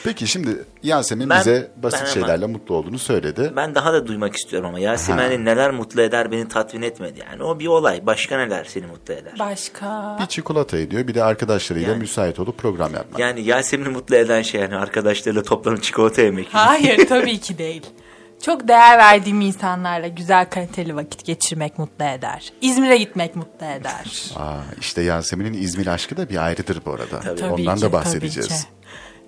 Peki 0.03 0.27
şimdi 0.27 0.63
Yasemin 0.83 1.29
Ben- 1.29 1.39
bize 1.39 1.71
basit 1.77 1.99
ben 1.99 2.05
ama- 2.05 2.13
şeylerle 2.13 2.45
mutlu 2.45 2.75
olduğunu 2.75 2.99
söyledi. 2.99 3.53
Ben 3.55 3.75
daha 3.75 3.93
da 3.93 4.07
duymak 4.07 4.35
istiyorum 4.35 4.69
ama 4.69 4.79
Yasemin'i 4.79 5.45
neler 5.45 5.71
mutlu 5.71 6.01
eder 6.01 6.31
beni 6.31 6.47
tatmin 6.47 6.81
etmedi. 6.81 7.19
Yani 7.31 7.43
o 7.43 7.59
bir 7.59 7.67
olay. 7.67 8.05
Başka 8.05 8.37
neler 8.37 8.63
seni 8.63 8.85
mutlu 8.87 9.13
eder? 9.13 9.33
Başka? 9.39 10.17
Bir 10.21 10.25
çikolata 10.25 10.77
ediyor 10.77 11.07
bir 11.07 11.15
de 11.15 11.23
arkadaşlarıyla 11.23 11.89
Yani. 11.89 11.99
müsait 11.99 12.39
olup 12.39 12.57
program 12.57 12.93
yapmak. 12.93 13.19
Yani 13.19 13.41
Yasemin'i 13.41 13.89
mutlu 13.89 14.15
eden 14.15 14.41
şey 14.41 14.61
yani 14.61 14.75
arkadaşlarıyla 14.75 15.43
toplanıp 15.43 15.83
çikolata 15.83 16.21
yemek. 16.21 16.47
Hayır 16.51 17.07
tabii 17.09 17.39
ki 17.39 17.57
değil. 17.57 17.85
Çok 18.41 18.67
değer 18.67 18.97
verdiğim 18.97 19.41
insanlarla 19.41 20.07
güzel 20.07 20.49
kaliteli 20.49 20.95
vakit 20.95 21.25
geçirmek 21.25 21.79
mutlu 21.79 22.05
eder. 22.05 22.53
İzmir'e 22.61 22.97
gitmek 22.97 23.35
mutlu 23.35 23.65
eder. 23.65 24.31
Aa, 24.35 24.57
işte 24.79 25.01
Yasemin'in 25.01 25.53
İzmir 25.53 25.87
aşkı 25.87 26.17
da 26.17 26.29
bir 26.29 26.45
ayrıdır 26.45 26.81
bu 26.85 26.91
arada. 26.91 27.19
Tabii. 27.19 27.39
Tabii 27.39 27.53
Ondan 27.53 27.75
ki, 27.75 27.81
da 27.81 27.91
bahsedeceğiz. 27.93 28.47
tabii 28.49 28.59
ki. 28.59 28.65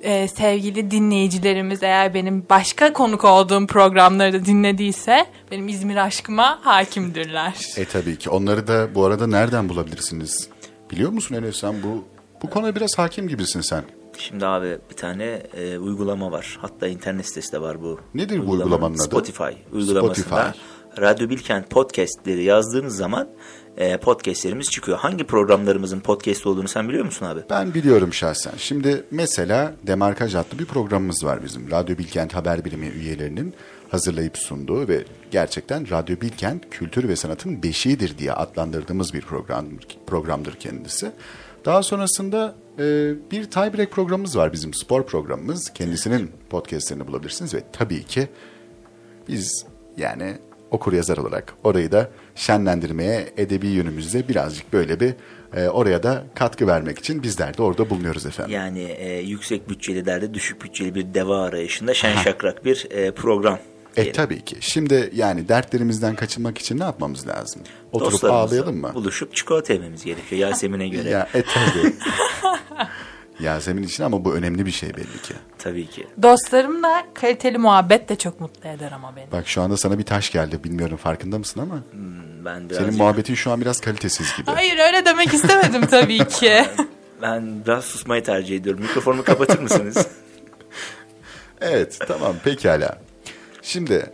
Ee, 0.04 0.28
sevgili 0.28 0.92
dinleyicilerimiz 0.92 1.84
eğer 1.84 2.14
benim 2.14 2.46
başka 2.50 2.94
konuk 2.94 3.26
olduğum 3.26 3.68
programları 3.68 4.34
da 4.34 4.46
dinlediyse 4.46 5.26
benim 5.52 5.68
İzmir 5.68 5.96
aşkıma 5.96 6.60
hakimdirler. 6.64 7.54
E 7.78 7.86
tabii 7.86 8.18
ki. 8.18 8.30
Onları 8.30 8.68
da 8.68 8.96
bu 8.96 9.06
arada 9.06 9.28
nereden 9.28 9.70
bulabilirsiniz? 9.70 10.50
Biliyor 10.92 11.12
musun 11.12 11.36
Enes 11.36 11.56
sen 11.56 11.76
bu 11.84 12.04
bu 12.44 12.50
konuya 12.50 12.76
biraz 12.76 12.98
hakim 12.98 13.28
gibisin 13.28 13.62
sen. 13.62 13.84
Şimdi 14.18 14.46
abi 14.46 14.78
bir 14.90 14.96
tane 14.96 15.24
e, 15.58 15.78
uygulama 15.78 16.32
var. 16.32 16.58
Hatta 16.62 16.88
internet 16.88 17.28
sitesi 17.28 17.52
de 17.54 17.62
var 17.62 17.82
bu. 17.82 18.00
Nedir 18.14 18.48
bu 18.48 18.52
uygulamanın. 18.52 18.94
adı? 18.96 19.04
Spotify 19.04 19.44
uygulamasında. 19.72 20.14
Spotify. 20.14 20.60
Radyo 21.02 21.30
Bilkent 21.30 21.70
podcastleri 21.70 22.44
yazdığınız 22.44 22.96
zaman 22.98 23.30
e, 23.78 23.98
podcastlerimiz 23.98 24.70
çıkıyor. 24.70 24.98
Hangi 24.98 25.24
programlarımızın 25.24 26.00
podcast 26.00 26.48
olduğunu 26.48 26.68
sen 26.68 26.90
biliyor 26.90 27.06
musun 27.06 27.26
abi? 27.26 27.40
Ben 27.50 27.74
biliyorum 27.74 28.14
şahsen. 28.14 28.54
Şimdi 28.58 29.04
mesela 29.12 29.74
Demarkaj 29.88 30.36
adlı 30.36 30.60
bir 30.60 30.66
programımız 30.66 31.26
var 31.26 31.44
bizim. 31.44 31.72
Radyo 31.72 31.98
Bilkent 31.98 32.36
Haber 32.36 32.66
Birimi 32.66 32.88
üyelerinin 32.88 33.54
hazırlayıp 33.90 34.38
sunduğu 34.38 34.88
ve 34.88 35.04
gerçekten 35.32 35.90
Radyo 35.90 36.22
Bilkent 36.22 36.70
kültür 36.70 37.08
ve 37.08 37.16
sanatın 37.16 37.64
beşiğidir 37.64 38.18
diye 38.18 38.34
adlandırdığımız 38.34 39.14
bir 39.14 39.22
program, 39.22 39.66
programdır 40.08 40.54
kendisi. 40.54 41.12
Daha 41.66 41.84
sonrasında 41.84 42.56
e, 42.80 43.14
bir 43.32 43.44
tiebreak 43.44 43.92
programımız 43.92 44.38
var 44.38 44.54
bizim 44.54 44.74
spor 44.74 45.06
programımız. 45.06 45.70
Kendisinin 45.74 46.32
podcastlerini 46.50 47.08
bulabilirsiniz 47.08 47.54
ve 47.54 47.64
tabii 47.74 48.04
ki 48.04 48.30
biz 49.28 49.66
yani 49.98 50.38
okur 50.72 50.94
yazar 50.94 51.18
olarak 51.18 51.54
orayı 51.64 51.92
da 51.92 52.10
şenlendirmeye 52.36 53.34
edebi 53.38 53.68
yönümüzde 53.68 54.28
birazcık 54.28 54.74
böyle 54.74 55.00
bir 55.00 55.14
e, 55.56 55.68
oraya 55.68 56.04
da 56.04 56.24
katkı 56.36 56.68
vermek 56.68 57.00
için 57.00 57.24
bizler 57.24 57.58
de 57.58 57.62
orada 57.62 57.90
bulunuyoruz 57.90 58.26
efendim. 58.26 58.54
Yani 58.56 58.84
e, 58.84 59.20
yüksek 59.20 59.70
bütçeli 59.70 60.06
derde 60.06 60.34
düşük 60.34 60.62
bütçeli 60.62 60.96
bir 60.96 61.14
deva 61.14 61.42
arayışında 61.42 61.94
şen 61.94 62.16
şakrak 62.18 62.66
bir 62.66 62.88
e, 62.92 63.12
program. 63.12 63.60
E 63.92 63.96
diyelim. 63.96 64.14
tabii 64.14 64.42
ki. 64.42 64.56
Şimdi 64.60 65.10
yani 65.14 65.48
dertlerimizden 65.48 66.16
kaçınmak 66.16 66.58
için 66.58 66.80
ne 66.80 66.84
yapmamız 66.84 67.28
lazım? 67.28 67.62
Oturup 67.92 68.24
ağlayalım 68.24 68.82
mı? 68.82 68.92
Buluşup 68.94 69.36
çikolata 69.36 69.74
yememiz 69.74 70.06
gerekiyor 70.06 70.42
Yasemin'e 70.42 70.88
göre. 70.88 71.10
Ya 71.10 71.28
e 71.34 71.42
tabii. 71.42 71.94
Yasemin 73.42 73.84
için 73.84 74.04
ama 74.04 74.26
bu 74.26 74.36
önemli 74.36 74.66
bir 74.66 74.72
şey 74.72 74.90
belli 74.90 75.22
ki. 75.24 75.34
Tabii 75.58 75.88
ki. 75.88 76.08
Dostlarımla 76.24 77.04
kaliteli 77.14 77.58
muhabbet 77.58 78.10
de 78.10 78.16
çok 78.16 78.40
mutlu 78.42 78.70
eder 78.70 78.92
ama 78.92 79.16
beni. 79.16 79.32
Bak 79.32 79.48
şu 79.48 79.62
anda 79.62 79.78
sana 79.78 79.98
bir 80.00 80.04
taş 80.04 80.32
geldi. 80.32 80.64
Bilmiyorum 80.64 80.98
farkında 80.98 81.38
mısın 81.38 81.60
ama 81.60 81.80
Ben 82.46 82.70
biraz 82.70 82.78
senin 82.82 82.98
muhabbetin 82.98 83.36
şu 83.36 83.52
an 83.52 83.62
biraz 83.62 83.80
kalitesiz 83.82 84.38
gibi. 84.38 84.52
Hayır 84.52 84.78
öyle 84.80 85.06
demek 85.06 85.34
istemedim 85.34 85.86
tabii 85.86 86.18
ki. 86.28 86.66
ben 87.22 87.66
biraz 87.66 87.86
susmayı 87.86 88.24
tercih 88.24 88.56
ediyorum. 88.56 88.82
Mikrofonumu 88.84 89.24
kapatır 89.24 89.60
mısınız? 89.60 90.08
Evet 91.62 92.00
tamam 92.08 92.36
pekala. 92.44 92.98
Şimdi 93.62 94.06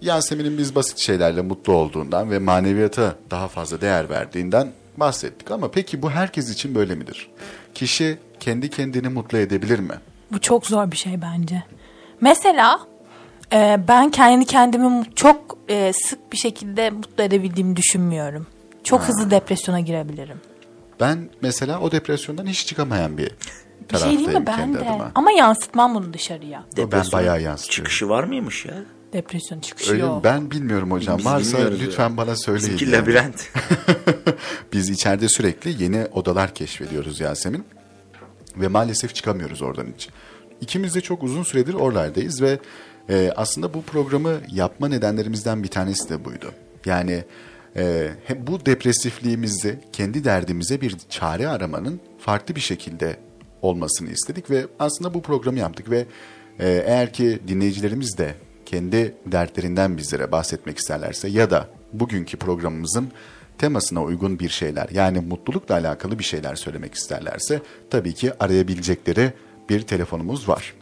Yasemin'in 0.00 0.58
biz 0.58 0.74
basit 0.74 0.98
şeylerle 0.98 1.42
mutlu 1.42 1.72
olduğundan 1.72 2.30
ve 2.30 2.38
maneviyata 2.38 3.14
daha 3.30 3.48
fazla 3.48 3.80
değer 3.80 4.10
verdiğinden 4.10 4.72
bahsettik. 4.96 5.50
Ama 5.50 5.70
peki 5.70 6.02
bu 6.02 6.10
herkes 6.10 6.50
için 6.50 6.74
böyle 6.74 6.94
midir? 6.94 7.30
Kişi 7.74 8.18
kendi 8.40 8.70
kendini 8.70 9.08
mutlu 9.08 9.38
edebilir 9.38 9.78
mi? 9.78 9.94
Bu 10.32 10.40
çok 10.40 10.66
zor 10.66 10.90
bir 10.90 10.96
şey 10.96 11.22
bence. 11.22 11.62
Mesela 12.20 12.80
e, 13.52 13.80
ben 13.88 14.10
kendi 14.10 14.44
kendimi 14.44 15.04
çok 15.14 15.58
e, 15.68 15.92
sık 15.92 16.32
bir 16.32 16.36
şekilde 16.36 16.90
mutlu 16.90 17.22
edebildiğimi 17.22 17.76
düşünmüyorum. 17.76 18.46
Çok 18.84 19.02
hızlı 19.02 19.30
depresyona 19.30 19.80
girebilirim. 19.80 20.40
Ben 21.00 21.30
mesela 21.42 21.80
o 21.80 21.92
depresyondan 21.92 22.46
hiç 22.46 22.66
çıkamayan 22.66 23.18
bir 23.18 23.30
Bir 23.92 23.98
şey 23.98 24.18
değil 24.18 24.28
mi 24.28 24.46
ben 24.46 24.56
kendi 24.56 24.78
de? 24.78 24.90
adıma. 24.90 25.12
Ama 25.14 25.30
yansıtmam 25.32 25.94
bunu 25.94 26.12
dışarıya. 26.14 26.64
Depresyonun 26.76 27.12
bayağı 27.12 27.42
yansıtıyorum. 27.42 27.84
Çıkışı 27.84 28.08
var 28.08 28.24
mıymış 28.24 28.64
ya? 28.64 28.74
Depresyon 29.12 29.60
çıkışı 29.60 29.92
Öyle 29.92 30.02
yok. 30.02 30.24
Ben 30.24 30.50
bilmiyorum 30.50 30.90
hocam. 30.90 31.18
Biz 31.18 31.26
Varsa 31.26 31.58
lütfen 31.58 32.16
bana 32.16 32.36
söyleyin. 32.36 32.74
Bizimki 32.74 32.84
yani. 32.84 33.02
labirent. 33.02 33.48
Biz 34.72 34.90
içeride 34.90 35.28
sürekli 35.28 35.82
yeni 35.82 36.06
odalar 36.12 36.54
keşfediyoruz 36.54 37.20
Yasemin. 37.20 37.64
Ve 38.56 38.68
maalesef 38.68 39.14
çıkamıyoruz 39.14 39.62
oradan 39.62 39.86
hiç. 39.94 40.08
İkimiz 40.60 40.94
de 40.94 41.00
çok 41.00 41.22
uzun 41.22 41.42
süredir 41.42 41.74
oralardayız 41.74 42.42
ve 42.42 42.58
e, 43.08 43.32
aslında 43.36 43.74
bu 43.74 43.82
programı 43.82 44.40
yapma 44.52 44.88
nedenlerimizden 44.88 45.62
bir 45.62 45.68
tanesi 45.68 46.08
de 46.08 46.24
buydu. 46.24 46.52
Yani 46.84 47.24
e, 47.76 48.10
hem 48.24 48.46
bu 48.46 48.66
depresifliğimizi 48.66 49.78
kendi 49.92 50.24
derdimize 50.24 50.80
bir 50.80 50.96
çare 51.08 51.48
aramanın 51.48 52.00
farklı 52.18 52.56
bir 52.56 52.60
şekilde 52.60 53.16
olmasını 53.62 54.10
istedik 54.10 54.50
ve 54.50 54.66
aslında 54.78 55.14
bu 55.14 55.22
programı 55.22 55.58
yaptık 55.58 55.90
ve 55.90 56.06
e, 56.58 56.68
eğer 56.86 57.12
ki 57.12 57.38
dinleyicilerimiz 57.48 58.18
de 58.18 58.34
kendi 58.66 59.14
dertlerinden 59.26 59.96
bizlere 59.96 60.32
bahsetmek 60.32 60.78
isterlerse 60.78 61.28
ya 61.28 61.50
da 61.50 61.68
bugünkü 61.92 62.36
programımızın 62.36 63.12
temasına 63.60 64.02
uygun 64.02 64.38
bir 64.38 64.48
şeyler 64.48 64.88
yani 64.92 65.20
mutlulukla 65.20 65.74
alakalı 65.74 66.18
bir 66.18 66.24
şeyler 66.24 66.54
söylemek 66.54 66.94
isterlerse 66.94 67.62
tabii 67.90 68.14
ki 68.14 68.32
arayabilecekleri 68.40 69.32
bir 69.68 69.82
telefonumuz 69.82 70.48
var. 70.48 70.74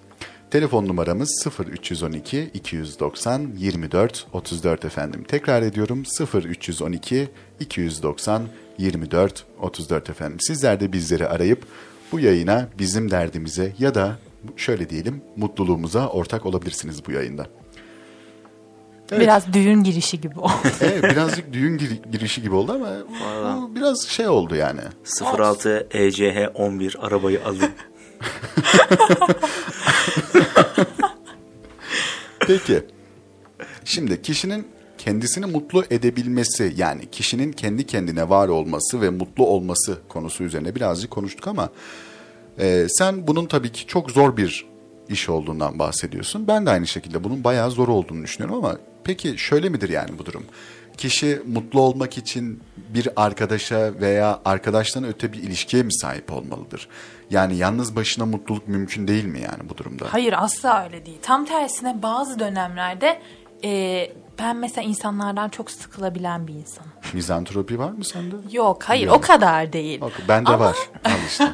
Telefon 0.50 0.88
numaramız 0.88 1.46
0312 1.58 2.50
290 2.54 3.50
24 3.56 4.26
34 4.32 4.84
efendim. 4.84 5.24
Tekrar 5.28 5.62
ediyorum 5.62 6.02
0312 6.34 7.28
290 7.60 8.42
24 8.78 9.44
34 9.60 10.10
efendim. 10.10 10.40
Sizler 10.40 10.80
de 10.80 10.92
bizleri 10.92 11.28
arayıp 11.28 11.66
bu 12.12 12.20
yayına 12.20 12.68
bizim 12.78 13.10
derdimize 13.10 13.72
ya 13.78 13.94
da 13.94 14.18
şöyle 14.56 14.90
diyelim 14.90 15.22
mutluluğumuza 15.36 16.08
ortak 16.08 16.46
olabilirsiniz 16.46 17.06
bu 17.06 17.12
yayında. 17.12 17.46
Evet. 19.12 19.20
Biraz 19.22 19.52
düğün 19.52 19.82
girişi 19.84 20.20
gibi 20.20 20.40
o. 20.40 20.50
Evet 20.80 21.02
birazcık 21.02 21.52
düğün 21.52 21.78
gir- 21.78 22.02
girişi 22.12 22.42
gibi 22.42 22.54
oldu 22.54 22.72
ama 22.72 22.88
bu 23.62 23.74
biraz 23.74 24.02
şey 24.08 24.28
oldu 24.28 24.54
yani. 24.54 24.80
06 25.38 25.86
ECH 25.90 26.48
11 26.54 26.96
arabayı 27.00 27.44
alın. 27.44 27.70
Peki. 32.40 32.82
Şimdi 33.84 34.22
kişinin 34.22 34.66
kendisini 34.98 35.46
mutlu 35.46 35.84
edebilmesi 35.90 36.72
yani 36.76 37.10
kişinin 37.10 37.52
kendi 37.52 37.86
kendine 37.86 38.28
var 38.28 38.48
olması 38.48 39.00
ve 39.00 39.10
mutlu 39.10 39.46
olması 39.46 39.98
konusu 40.08 40.44
üzerine 40.44 40.74
birazcık 40.74 41.10
konuştuk 41.10 41.46
ama 41.48 41.68
e, 42.58 42.86
sen 42.90 43.26
bunun 43.26 43.46
tabii 43.46 43.72
ki 43.72 43.86
çok 43.86 44.10
zor 44.10 44.36
bir 44.36 44.66
iş 45.08 45.28
olduğundan 45.28 45.78
bahsediyorsun. 45.78 46.46
Ben 46.48 46.66
de 46.66 46.70
aynı 46.70 46.86
şekilde 46.86 47.24
bunun 47.24 47.44
bayağı 47.44 47.70
zor 47.70 47.88
olduğunu 47.88 48.22
düşünüyorum 48.22 48.64
ama 48.64 48.78
peki 49.08 49.38
şöyle 49.38 49.68
midir 49.68 49.88
yani 49.88 50.18
bu 50.18 50.26
durum? 50.26 50.44
Kişi 50.96 51.42
mutlu 51.46 51.80
olmak 51.80 52.18
için 52.18 52.62
bir 52.94 53.08
arkadaşa 53.16 53.92
veya 54.00 54.40
arkadaştan 54.44 55.04
öte 55.04 55.32
bir 55.32 55.38
ilişkiye 55.38 55.82
mi 55.82 55.94
sahip 55.94 56.32
olmalıdır? 56.32 56.88
Yani 57.30 57.56
yalnız 57.56 57.96
başına 57.96 58.26
mutluluk 58.26 58.68
mümkün 58.68 59.08
değil 59.08 59.24
mi 59.24 59.40
yani 59.40 59.68
bu 59.68 59.76
durumda? 59.76 60.06
Hayır 60.10 60.34
asla 60.36 60.84
öyle 60.84 61.06
değil. 61.06 61.18
Tam 61.22 61.44
tersine 61.44 62.02
bazı 62.02 62.38
dönemlerde 62.38 63.20
e, 63.64 64.12
ben 64.38 64.56
mesela 64.56 64.88
insanlardan 64.88 65.48
çok 65.48 65.70
sıkılabilen 65.70 66.46
bir 66.46 66.54
insanım. 66.54 66.92
Mizantropi 67.12 67.78
var 67.78 67.90
mı 67.90 68.04
sende? 68.04 68.34
Yok 68.52 68.82
hayır 68.82 69.06
Yok. 69.06 69.16
o 69.16 69.20
kadar 69.20 69.72
değil. 69.72 70.00
Bak, 70.00 70.12
bende 70.28 70.50
Ama- 70.50 70.64
var. 70.64 70.76
Al 71.04 71.10
işte. 71.28 71.48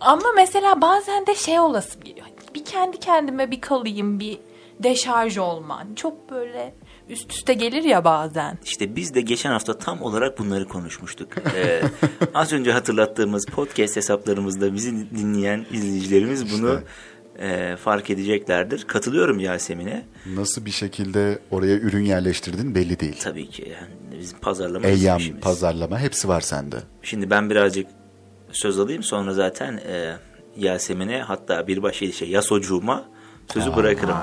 Ama 0.00 0.32
mesela 0.36 0.80
bazen 0.80 1.26
de 1.26 1.34
şey 1.34 1.60
olası 1.60 2.00
geliyor. 2.00 2.26
Bir 2.54 2.64
kendi 2.64 3.00
kendime 3.00 3.50
bir 3.50 3.60
kalayım, 3.60 4.20
bir 4.20 4.38
deşarj 4.80 5.38
olma. 5.38 5.86
Çok 5.96 6.30
böyle 6.30 6.74
üst 7.08 7.32
üste 7.32 7.54
gelir 7.54 7.82
ya 7.82 8.04
bazen. 8.04 8.58
İşte 8.64 8.96
biz 8.96 9.14
de 9.14 9.20
geçen 9.20 9.50
hafta 9.50 9.78
tam 9.78 10.02
olarak 10.02 10.38
bunları 10.38 10.68
konuşmuştuk. 10.68 11.28
Ee, 11.56 11.82
az 12.34 12.52
önce 12.52 12.72
hatırlattığımız 12.72 13.46
podcast 13.46 13.96
hesaplarımızda 13.96 14.74
bizi 14.74 15.10
dinleyen 15.10 15.66
izleyicilerimiz 15.72 16.60
bunu 16.60 16.80
e, 17.38 17.76
fark 17.76 18.10
edeceklerdir. 18.10 18.84
Katılıyorum 18.84 19.38
Yasemin'e. 19.38 20.04
Nasıl 20.34 20.64
bir 20.64 20.70
şekilde 20.70 21.38
oraya 21.50 21.76
ürün 21.76 22.04
yerleştirdin 22.04 22.74
belli 22.74 23.00
değil. 23.00 23.16
Tabii 23.22 23.48
ki 23.48 23.62
yani 23.68 24.20
bizim 24.20 24.38
pazarlama 24.38 24.86
Eyyam, 24.86 25.18
işimiz. 25.18 25.40
pazarlama 25.40 25.98
hepsi 25.98 26.28
var 26.28 26.40
sende. 26.40 26.76
Şimdi 27.02 27.30
ben 27.30 27.50
birazcık 27.50 27.86
söz 28.52 28.78
alayım 28.78 29.02
sonra 29.02 29.34
zaten 29.34 29.76
e, 29.76 30.16
Yasemin'e 30.56 31.20
hatta 31.20 31.66
bir 31.66 31.82
başka 31.82 32.12
şey 32.12 32.28
Yasocuğuma 32.28 33.04
sözü 33.52 33.76
bırakırım. 33.76 34.16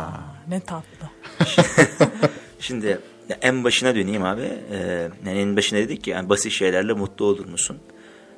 Ne 0.49 0.59
tatlı. 0.59 1.09
Şimdi 2.59 2.99
en 3.41 3.63
başına 3.63 3.95
döneyim 3.95 4.23
abi. 4.23 4.41
Ee, 4.71 5.09
yani 5.25 5.39
en 5.39 5.57
başına 5.57 5.79
dedik 5.79 6.03
ki 6.03 6.09
yani 6.09 6.29
basit 6.29 6.51
şeylerle 6.51 6.93
mutlu 6.93 7.25
olur 7.25 7.45
musun? 7.45 7.77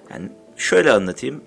Yani 0.09 0.29
şöyle 0.57 0.91
anlatayım. 0.91 1.41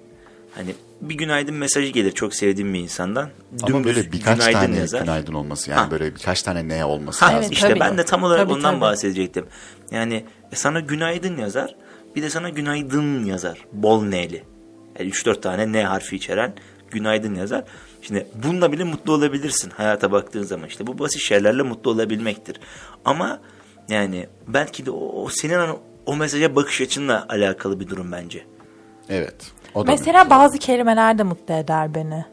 Hani 0.54 0.75
bir 1.00 1.14
günaydın 1.14 1.54
mesajı 1.54 1.92
gelir 1.92 2.12
çok 2.12 2.35
sevdiğim 2.35 2.75
bir 2.75 2.78
insandan. 2.78 3.30
Ama 3.62 3.68
Dümdüz 3.68 3.97
böyle 3.97 4.12
birkaç 4.12 4.38
günaydın 4.38 4.59
tane 4.59 4.76
yazar. 4.76 5.00
günaydın 5.00 5.33
olması 5.35 5.71
yani 5.71 5.80
Ha. 5.80 5.90
böyle 5.90 6.14
birkaç 6.14 6.42
tane 6.42 6.68
ne 6.68 6.85
olması 6.85 7.25
Ha, 7.25 7.30
lazım. 7.30 7.42
Evet, 7.42 7.52
işte 7.52 7.68
tabii. 7.68 7.80
ben 7.80 7.99
de 7.99 8.04
tam 8.04 8.23
olarak 8.23 8.42
Tabii, 8.44 8.52
ondan 8.52 8.71
tabii. 8.73 8.80
bahsedecektim. 8.80 9.47
Yani 9.90 10.25
e, 10.52 10.56
sana 10.56 10.80
günaydın 10.80 11.37
yazar. 11.37 11.76
Bir 12.16 12.23
de 12.23 12.30
sana 12.30 12.49
günaydın 12.49 13.25
yazar. 13.25 13.59
Bol 13.73 14.04
ne'li. 14.04 14.44
Yani 14.99 15.11
3-4 15.11 15.40
tane 15.40 15.73
ne 15.73 15.85
harfi 15.85 16.16
içeren 16.16 16.54
günaydın 16.90 17.35
yazar. 17.35 17.64
Şimdi 18.07 18.27
bununla 18.45 18.73
bile 18.73 18.85
mutlu 18.85 19.13
olabilirsin 19.13 19.71
hayata 19.71 20.13
baktığın 20.13 20.43
zaman. 20.43 20.69
işte 20.69 20.87
bu 20.87 20.99
basit 20.99 21.21
şeylerle 21.21 21.63
mutlu 21.63 21.91
olabilmektir. 21.91 22.61
Ama 23.05 23.41
yani 23.89 24.27
belki 24.49 24.87
de 24.87 24.91
o, 24.91 25.23
o 25.23 25.29
senin 25.29 25.59
o, 25.59 25.81
o 26.07 26.17
mesaja 26.17 26.57
bakış 26.57 26.81
açınla 26.81 27.27
alakalı 27.29 27.81
bir 27.81 27.89
durum 27.89 28.13
bence. 28.13 28.45
Evet. 29.09 29.35
O 29.75 29.87
da 29.87 29.91
Mesela 29.91 30.31
bazı 30.31 30.59
kelimeler 30.59 31.19
de 31.19 31.23
mutlu 31.23 31.55
eder 31.55 31.95
beni. 31.95 32.25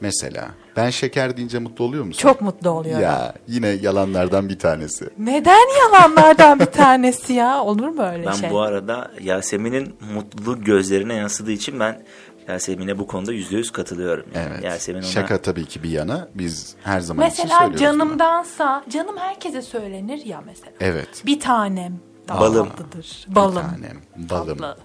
Mesela 0.00 0.50
ben 0.76 0.90
şeker 0.90 1.36
deyince 1.36 1.58
mutlu 1.58 1.84
oluyor 1.84 2.04
musun? 2.04 2.20
Çok 2.22 2.40
mutlu 2.40 2.70
oluyorum. 2.70 3.02
Ya 3.02 3.34
yine 3.48 3.68
yalanlardan 3.68 4.48
bir 4.48 4.58
tanesi. 4.58 5.08
Neden 5.18 5.78
yalanlardan 5.78 6.60
bir 6.60 6.64
tanesi 6.64 7.32
ya? 7.32 7.62
Olur 7.62 7.88
mu 7.88 8.02
öyle 8.02 8.26
Ben 8.26 8.32
şey? 8.32 8.50
bu 8.50 8.60
arada 8.60 9.10
Yasemin'in 9.20 9.96
mutluluk 10.14 10.66
gözlerine 10.66 11.14
yansıdığı 11.14 11.52
için 11.52 11.80
ben 11.80 12.02
Yasemin'e 12.48 12.98
bu 12.98 13.06
konuda 13.06 13.32
%100 13.34 13.72
katılıyorum. 13.72 14.26
Yani 14.34 14.48
Evet. 14.52 14.64
Yasemin 14.64 14.98
ona... 14.98 15.06
Şaka 15.06 15.42
tabii 15.42 15.64
ki 15.64 15.82
bir 15.82 15.90
yana 15.90 16.28
biz 16.34 16.74
her 16.82 17.00
zaman 17.00 17.30
için 17.30 17.44
Mesela 17.44 17.68
bunu. 17.68 17.76
canımdansa, 17.76 18.84
canım 18.90 19.16
herkese 19.16 19.62
söylenir 19.62 20.24
ya 20.26 20.42
mesela. 20.46 20.72
Evet. 20.80 21.08
Bir 21.26 21.40
tanem 21.40 21.98
Balım. 22.28 22.68
tatlıdır. 22.68 23.26
Bir 23.30 23.34
Balım. 23.34 23.62
tanem, 23.62 24.00
balım. 24.30 24.58
Tatlı. 24.58 24.76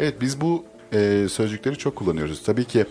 Evet 0.00 0.20
biz 0.20 0.40
bu 0.40 0.64
e, 0.92 1.26
sözcükleri 1.30 1.76
çok 1.78 1.96
kullanıyoruz. 1.96 2.42
Tabii 2.42 2.64
ki 2.64 2.86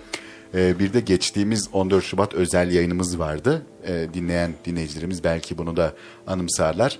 e, 0.55 0.79
bir 0.79 0.93
de 0.93 0.99
geçtiğimiz 0.99 1.69
14 1.73 2.03
Şubat 2.03 2.33
özel 2.33 2.71
yayınımız 2.71 3.19
vardı. 3.19 3.61
E, 3.87 4.07
dinleyen 4.13 4.53
dinleyicilerimiz 4.65 5.23
belki 5.23 5.57
bunu 5.57 5.77
da 5.77 5.93
anımsarlar. 6.27 6.99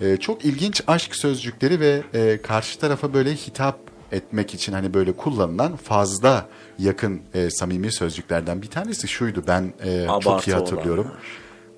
E, 0.00 0.16
çok 0.16 0.44
ilginç 0.44 0.82
aşk 0.86 1.16
sözcükleri 1.16 1.80
ve 1.80 2.02
e, 2.14 2.42
karşı 2.42 2.78
tarafa 2.78 3.14
böyle 3.14 3.34
hitap 3.34 3.78
etmek 4.12 4.54
için 4.54 4.72
hani 4.72 4.94
böyle 4.94 5.12
kullanılan 5.12 5.76
fazla 5.76 6.48
yakın 6.78 7.20
e, 7.34 7.50
samimi 7.50 7.92
sözcüklerden 7.92 8.62
bir 8.62 8.70
tanesi 8.70 9.08
şuydu. 9.08 9.44
Ben 9.46 9.72
e, 9.84 10.06
çok 10.20 10.48
iyi 10.48 10.54
hatırlıyorum. 10.54 11.04
olanlar. 11.04 11.22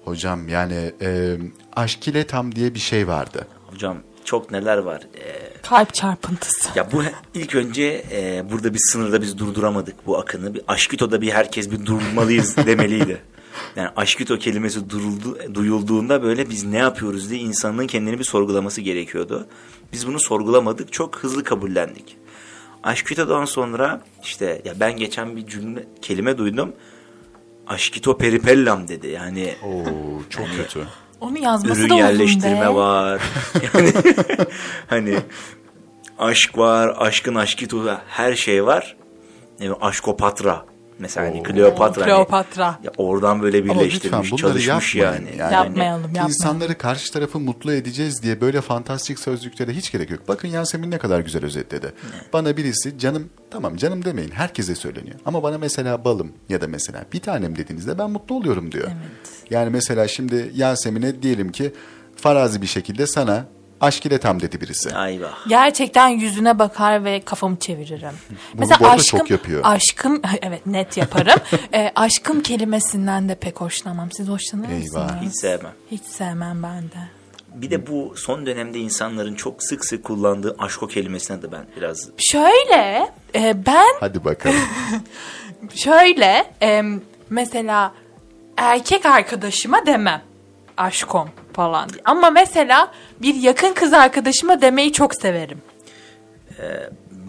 Hocam 0.04 0.48
yani 0.48 0.92
e, 1.02 1.36
aşk 1.76 2.08
ile 2.08 2.26
tam 2.26 2.54
diye 2.54 2.74
bir 2.74 2.78
şey 2.78 3.08
vardı. 3.08 3.46
Hocam 3.66 3.96
çok 4.24 4.50
neler 4.50 4.78
var. 4.78 5.02
Ee, 5.14 5.50
Kalp 5.62 5.94
çarpıntısı. 5.94 6.68
ya 6.74 6.92
bu 6.92 7.02
ilk 7.34 7.54
önce 7.54 8.04
e, 8.12 8.50
burada 8.52 8.74
bir 8.74 8.78
sınırda 8.78 9.22
biz 9.22 9.38
durduramadık 9.38 10.06
bu 10.06 10.18
akını. 10.18 10.54
Bir 10.54 10.62
aşkitoda 10.68 11.20
bir 11.20 11.30
herkes 11.30 11.70
bir 11.70 11.86
durmalıyız 11.86 12.56
demeliydi. 12.66 13.22
Yani 13.76 13.88
aşkito 13.96 14.38
kelimesi 14.38 14.90
duruldu, 14.90 15.38
duyulduğunda 15.54 16.22
böyle 16.22 16.50
biz 16.50 16.64
ne 16.64 16.78
yapıyoruz 16.78 17.30
diye 17.30 17.40
insanlığın 17.40 17.86
kendini 17.86 18.18
bir 18.18 18.24
sorgulaması 18.24 18.80
gerekiyordu. 18.80 19.46
Biz 19.92 20.06
bunu 20.06 20.20
sorgulamadık. 20.20 20.92
Çok 20.92 21.16
hızlı 21.16 21.44
kabullendik. 21.44 22.16
Aşkito'dan 22.82 23.44
sonra 23.44 24.00
işte 24.22 24.62
ya 24.64 24.74
ben 24.80 24.96
geçen 24.96 25.36
bir 25.36 25.46
cümle 25.46 25.86
kelime 26.02 26.38
duydum. 26.38 26.72
Aşkito 27.66 28.18
peripellam 28.18 28.88
dedi. 28.88 29.06
Yani 29.06 29.54
Oo 29.64 29.84
çok 30.30 30.46
kötü. 30.56 30.86
Onu 31.20 31.38
yazması 31.38 31.80
ürün 31.80 31.90
da 31.90 31.94
yerleştirme 31.94 32.60
be. 32.60 32.74
var. 32.74 33.22
Yani 33.74 33.92
hani 34.86 35.18
aşk 36.18 36.58
var, 36.58 36.94
aşkın 36.98 37.34
aşkito 37.34 37.86
her 38.08 38.34
şey 38.34 38.66
var. 38.66 38.96
Yani 39.60 39.74
aşkopatra 39.80 40.64
mesela 41.00 41.26
hani 41.26 41.42
Kleopatra. 41.42 42.02
hani- 42.02 42.10
Kleopatra. 42.12 42.78
ya 42.84 42.90
oradan 42.96 43.42
böyle 43.42 43.58
Ama 43.58 43.66
lütfen 43.82 43.88
birleştirmiş, 43.88 44.30
çalışmış 44.42 44.94
yapmayın. 44.94 45.26
yani. 45.26 45.36
Yani 45.38 45.52
Yapmayalım, 45.52 46.02
yapmayalım. 46.02 46.30
İnsanları 46.30 46.78
karşı 46.78 47.12
tarafı 47.12 47.40
mutlu 47.40 47.72
edeceğiz 47.72 48.22
diye 48.22 48.40
böyle 48.40 48.60
fantastik 48.60 49.18
sözcüklere 49.18 49.72
hiç 49.72 49.92
gerek 49.92 50.10
yok. 50.10 50.20
Bakın 50.28 50.48
Yasemin 50.48 50.90
ne 50.90 50.98
kadar 50.98 51.20
güzel 51.20 51.44
özetledi. 51.44 51.92
Bana 52.32 52.56
birisi 52.56 52.98
canım 52.98 53.28
tamam 53.50 53.76
canım 53.76 54.04
demeyin 54.04 54.30
herkese 54.30 54.74
söyleniyor. 54.74 55.16
Ama 55.26 55.42
bana 55.42 55.58
mesela 55.58 56.04
balım 56.04 56.32
ya 56.48 56.60
da 56.60 56.66
mesela 56.68 57.04
bir 57.12 57.20
tanem 57.20 57.56
dediğinizde 57.56 57.98
ben 57.98 58.10
mutlu 58.10 58.34
oluyorum 58.34 58.72
diyor. 58.72 58.88
Yani 59.50 59.70
mesela 59.70 60.08
şimdi 60.08 60.50
Yasemin'e 60.54 61.22
diyelim 61.22 61.52
ki 61.52 61.72
farazi 62.16 62.62
bir 62.62 62.66
şekilde 62.66 63.06
sana 63.06 63.44
aşk 63.80 64.06
ile 64.06 64.18
tam 64.18 64.40
dedi 64.40 64.60
birisi. 64.60 64.94
Ayva. 64.96 65.30
Gerçekten 65.48 66.08
yüzüne 66.08 66.58
bakar 66.58 67.04
ve 67.04 67.20
kafamı 67.20 67.58
çeviririm. 67.58 68.14
Bunu 68.54 68.70
bu 68.80 68.86
arada 68.86 69.02
çok 69.02 69.30
yapıyor. 69.30 69.60
Aşkım, 69.64 70.22
evet 70.42 70.66
net 70.66 70.96
yaparım. 70.96 71.40
e, 71.74 71.92
aşkım 71.94 72.42
kelimesinden 72.42 73.28
de 73.28 73.34
pek 73.34 73.60
hoşlanmam. 73.60 74.12
Siz 74.12 74.28
hoşlanır 74.28 74.68
mısınız? 74.68 74.96
Eyvah. 74.96 75.22
Hiç 75.22 75.40
sevmem. 75.40 75.72
Hiç 75.90 76.02
sevmem 76.02 76.62
ben 76.62 76.82
de. 76.82 77.20
Bir 77.54 77.70
de 77.70 77.86
bu 77.86 78.14
son 78.16 78.46
dönemde 78.46 78.78
insanların 78.78 79.34
çok 79.34 79.62
sık 79.62 79.84
sık 79.84 80.04
kullandığı 80.04 80.56
aşko 80.58 80.86
kelimesine 80.86 81.42
de 81.42 81.52
ben 81.52 81.66
biraz 81.76 82.08
Şöyle, 82.18 83.12
e, 83.34 83.66
ben 83.66 83.94
Hadi 84.00 84.24
bakalım. 84.24 84.60
şöyle 85.74 86.52
e, 86.62 86.82
mesela 87.30 87.92
erkek 88.56 89.06
arkadaşıma 89.06 89.86
demem 89.86 90.22
aşkom 90.76 91.28
falan 91.52 91.88
diye. 91.88 92.02
Ama 92.04 92.30
mesela 92.30 92.92
bir 93.22 93.34
yakın 93.34 93.74
kız 93.74 93.92
arkadaşıma 93.92 94.60
demeyi 94.60 94.92
çok 94.92 95.14
severim. 95.14 95.62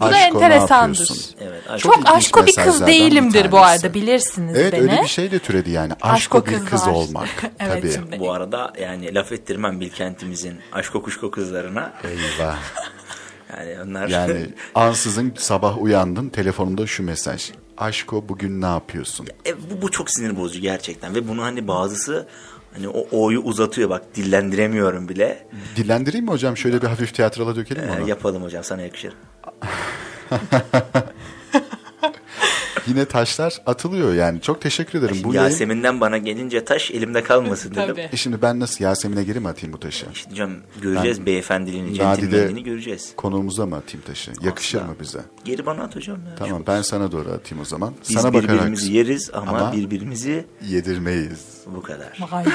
da 0.00 0.06
Aşko, 0.06 0.18
ne 0.18 0.20
enteresandır. 0.24 1.08
evet 1.40 1.70
aşk 1.70 1.82
Çok, 1.82 1.94
ilginç 1.96 2.08
aşko 2.08 2.40
bir 2.46 2.54
kız 2.54 2.56
mesajlardan 2.56 2.86
bir 2.86 2.92
değilimdir 2.92 3.52
bu 3.52 3.58
arada 3.58 3.94
bilirsiniz 3.94 4.58
evet 4.58 4.72
beni. 4.72 4.82
öyle 4.82 5.02
bir 5.02 5.08
şey 5.08 5.30
de 5.30 5.38
türedi 5.38 5.70
yani. 5.70 5.92
Aşko, 6.00 6.46
bir 6.46 6.52
kız 6.52 6.64
kızlar. 6.64 6.92
olmak. 6.92 7.28
evet 7.60 7.82
Tabii. 7.82 7.92
şimdi. 7.92 8.20
bu 8.20 8.32
arada 8.32 8.72
yani 8.80 9.14
laf 9.14 9.32
ettirmem 9.32 9.80
Bilkentimizin 9.80 10.54
aşko 10.72 11.02
kuşko 11.02 11.30
kızlarına. 11.30 11.92
Eyvah. 12.04 12.58
Yani 13.58 13.76
onlar 13.82 14.08
Yani 14.08 14.46
ansızın 14.74 15.34
sabah 15.38 15.82
uyandın 15.82 16.28
telefonunda 16.28 16.86
şu 16.86 17.02
mesaj. 17.02 17.50
Aşko 17.78 18.28
bugün 18.28 18.62
ne 18.62 18.66
yapıyorsun? 18.66 19.26
E, 19.46 19.70
bu, 19.70 19.82
bu 19.82 19.90
çok 19.90 20.10
sinir 20.10 20.36
bozucu 20.36 20.60
gerçekten 20.60 21.14
ve 21.14 21.28
bunu 21.28 21.42
hani 21.42 21.68
bazısı 21.68 22.28
hani 22.74 22.88
o 22.88 23.06
o'yu 23.12 23.40
uzatıyor 23.40 23.90
bak 23.90 24.02
dillendiremiyorum 24.14 25.08
bile. 25.08 25.46
Dillendireyim 25.76 26.24
mi 26.24 26.30
hocam? 26.30 26.56
Şöyle 26.56 26.82
bir 26.82 26.86
hafif 26.86 27.14
tiyatrola 27.14 27.56
dökelim 27.56 27.84
mi 27.84 27.90
E, 27.98 28.00
onu? 28.02 28.08
yapalım 28.08 28.42
hocam 28.42 28.64
sana 28.64 28.82
yakışır. 28.82 29.12
Yine 32.86 33.04
taşlar 33.04 33.62
atılıyor 33.66 34.14
yani. 34.14 34.40
Çok 34.40 34.60
teşekkür 34.60 34.98
ederim. 34.98 35.16
Bu 35.24 35.34
yayın... 35.34 35.50
Yasemin'den 35.50 36.00
bana 36.00 36.18
gelince 36.18 36.64
taş 36.64 36.90
elimde 36.90 37.22
kalmasın 37.22 37.70
dedim. 37.70 37.86
Tabii. 37.86 38.08
E 38.12 38.16
şimdi 38.16 38.42
ben 38.42 38.60
nasıl 38.60 38.84
Yasemin'e 38.84 39.24
geri 39.24 39.40
mi 39.40 39.48
atayım 39.48 39.72
bu 39.72 39.80
taşı? 39.80 40.06
İşte 40.14 40.30
hocam 40.30 40.50
göreceğiz 40.82 41.26
beyefendiliğini, 41.26 41.98
Nadide- 41.98 42.16
centilmenliğini 42.20 42.62
göreceğiz. 42.62 43.12
Konuğumuza 43.16 43.66
mı 43.66 43.76
atayım 43.76 44.06
taşı? 44.06 44.32
Yakışır 44.42 44.78
Asla. 44.78 44.88
mı 44.88 44.94
bize? 45.00 45.20
Geri 45.44 45.66
bana 45.66 45.82
at 45.82 45.96
hocam 45.96 46.16
ya. 46.26 46.34
Tamam 46.38 46.62
ben 46.66 46.82
sana 46.82 47.12
doğru 47.12 47.28
atayım 47.30 47.62
o 47.62 47.64
zaman. 47.64 47.94
Biz 48.08 48.16
sana 48.20 48.34
bakarak 48.34 48.54
birbirimizi 48.54 48.92
yeriz 48.92 49.30
ama, 49.32 49.50
Ama- 49.58 49.72
birbirimizi 49.72 50.44
yedirmeyiz. 50.68 51.40
bu 51.66 51.82
kadar. 51.82 52.18
Vay 52.32 52.46
be. 52.46 52.50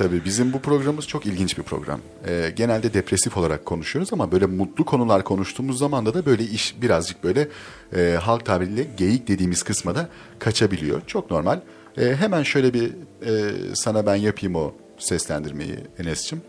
Tabii 0.00 0.24
bizim 0.24 0.52
bu 0.52 0.60
programımız 0.60 1.06
çok 1.06 1.26
ilginç 1.26 1.58
bir 1.58 1.62
program. 1.62 2.00
Ee, 2.28 2.52
genelde 2.56 2.94
depresif 2.94 3.36
olarak 3.36 3.66
konuşuyoruz 3.66 4.12
ama 4.12 4.32
böyle 4.32 4.46
mutlu 4.46 4.84
konular 4.84 5.24
konuştuğumuz 5.24 5.78
zaman 5.78 6.06
da 6.06 6.14
da 6.14 6.26
böyle 6.26 6.44
iş 6.44 6.82
birazcık 6.82 7.24
böyle 7.24 7.48
e, 7.96 8.18
halk 8.22 8.46
tabiriyle 8.46 8.86
geyik 8.96 9.28
dediğimiz 9.28 9.62
kısma 9.62 9.94
da 9.94 10.08
kaçabiliyor. 10.38 11.02
Çok 11.06 11.30
normal. 11.30 11.60
E, 11.98 12.16
hemen 12.16 12.42
şöyle 12.42 12.74
bir 12.74 12.92
e, 13.26 13.52
sana 13.74 14.06
ben 14.06 14.14
yapayım 14.14 14.56
o 14.56 14.72
seslendirmeyi 14.98 15.76
Enes'cim. 15.98 16.42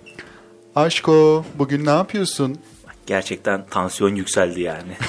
Aşko 0.76 1.46
bugün 1.56 1.86
ne 1.86 1.90
yapıyorsun? 1.90 2.58
Gerçekten 3.06 3.66
tansiyon 3.66 4.16
yükseldi 4.16 4.62
yani. 4.62 4.92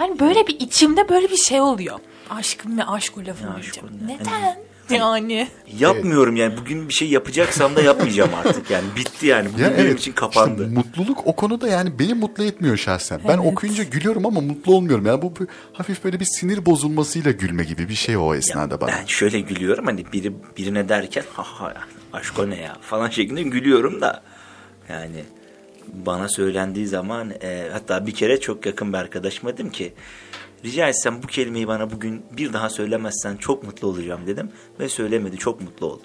Yani 0.00 0.20
böyle 0.20 0.46
bir 0.46 0.60
içimde 0.60 1.08
böyle 1.08 1.30
bir 1.30 1.36
şey 1.36 1.60
oluyor. 1.60 1.98
Aşkım 2.30 2.78
ve 2.78 2.84
aşk 2.84 3.18
o 3.18 3.20
lafını 3.20 3.62
diyeceğim. 3.62 3.88
Neden? 4.06 4.38
Yani. 4.38 4.67
Yapmıyorum 5.78 6.36
yani 6.36 6.56
bugün 6.56 6.88
bir 6.88 6.94
şey 6.94 7.08
yapacaksam 7.08 7.76
da 7.76 7.82
yapmayacağım 7.82 8.30
artık 8.44 8.70
yani 8.70 8.84
bitti 8.96 9.26
yani 9.26 9.48
bugün 9.52 9.64
Ya 9.64 9.70
benim 9.70 9.86
evet, 9.86 9.98
için 10.00 10.12
kapandı. 10.12 10.62
işte 10.62 10.74
mutluluk 10.74 11.26
o 11.26 11.36
konuda 11.36 11.68
yani 11.68 11.98
beni 11.98 12.14
mutlu 12.14 12.44
etmiyor 12.44 12.76
şahsen. 12.76 13.20
Ben 13.28 13.34
Evet. 13.38 13.52
okuyunca 13.52 13.84
gülüyorum 13.84 14.26
ama 14.26 14.40
mutlu 14.40 14.74
olmuyorum. 14.74 15.06
Yani 15.06 15.22
bu 15.22 15.32
hafif 15.72 16.04
böyle 16.04 16.20
bir 16.20 16.26
sinir 16.40 16.66
bozulmasıyla 16.66 17.30
gülme 17.30 17.64
gibi 17.64 17.88
bir 17.88 17.94
şey 17.94 18.16
o 18.16 18.34
esnada 18.34 18.80
bana. 18.80 18.90
Ben 18.90 19.06
şöyle 19.06 19.40
gülüyorum 19.40 19.86
hani 19.86 20.12
biri 20.12 20.32
birine 20.58 20.88
derken 20.88 21.24
ha 21.32 21.42
ha 21.42 21.74
aşk 22.12 22.38
o 22.38 22.50
ne 22.50 22.56
ya 22.60 22.76
falan 22.80 23.10
şeklinde 23.10 23.42
gülüyorum 23.42 24.00
da 24.00 24.22
yani 24.88 25.24
bana 25.92 26.28
söylendiği 26.28 26.86
zaman 26.86 27.30
e, 27.42 27.68
hatta 27.72 28.06
bir 28.06 28.12
kere 28.12 28.40
çok 28.40 28.66
yakın 28.66 28.92
bir 28.92 28.98
arkadaşıma 28.98 29.52
dedim 29.54 29.70
ki 29.70 29.92
rica 30.64 30.88
etsem 30.88 31.22
bu 31.22 31.26
kelimeyi 31.26 31.68
bana 31.68 31.90
bugün 31.90 32.24
bir 32.36 32.52
daha 32.52 32.70
söylemezsen 32.70 33.36
çok 33.36 33.62
mutlu 33.62 33.88
olacağım 33.88 34.20
dedim 34.26 34.50
ve 34.80 34.88
söylemedi 34.88 35.36
çok 35.36 35.60
mutlu 35.60 35.86
oldu. 35.86 36.02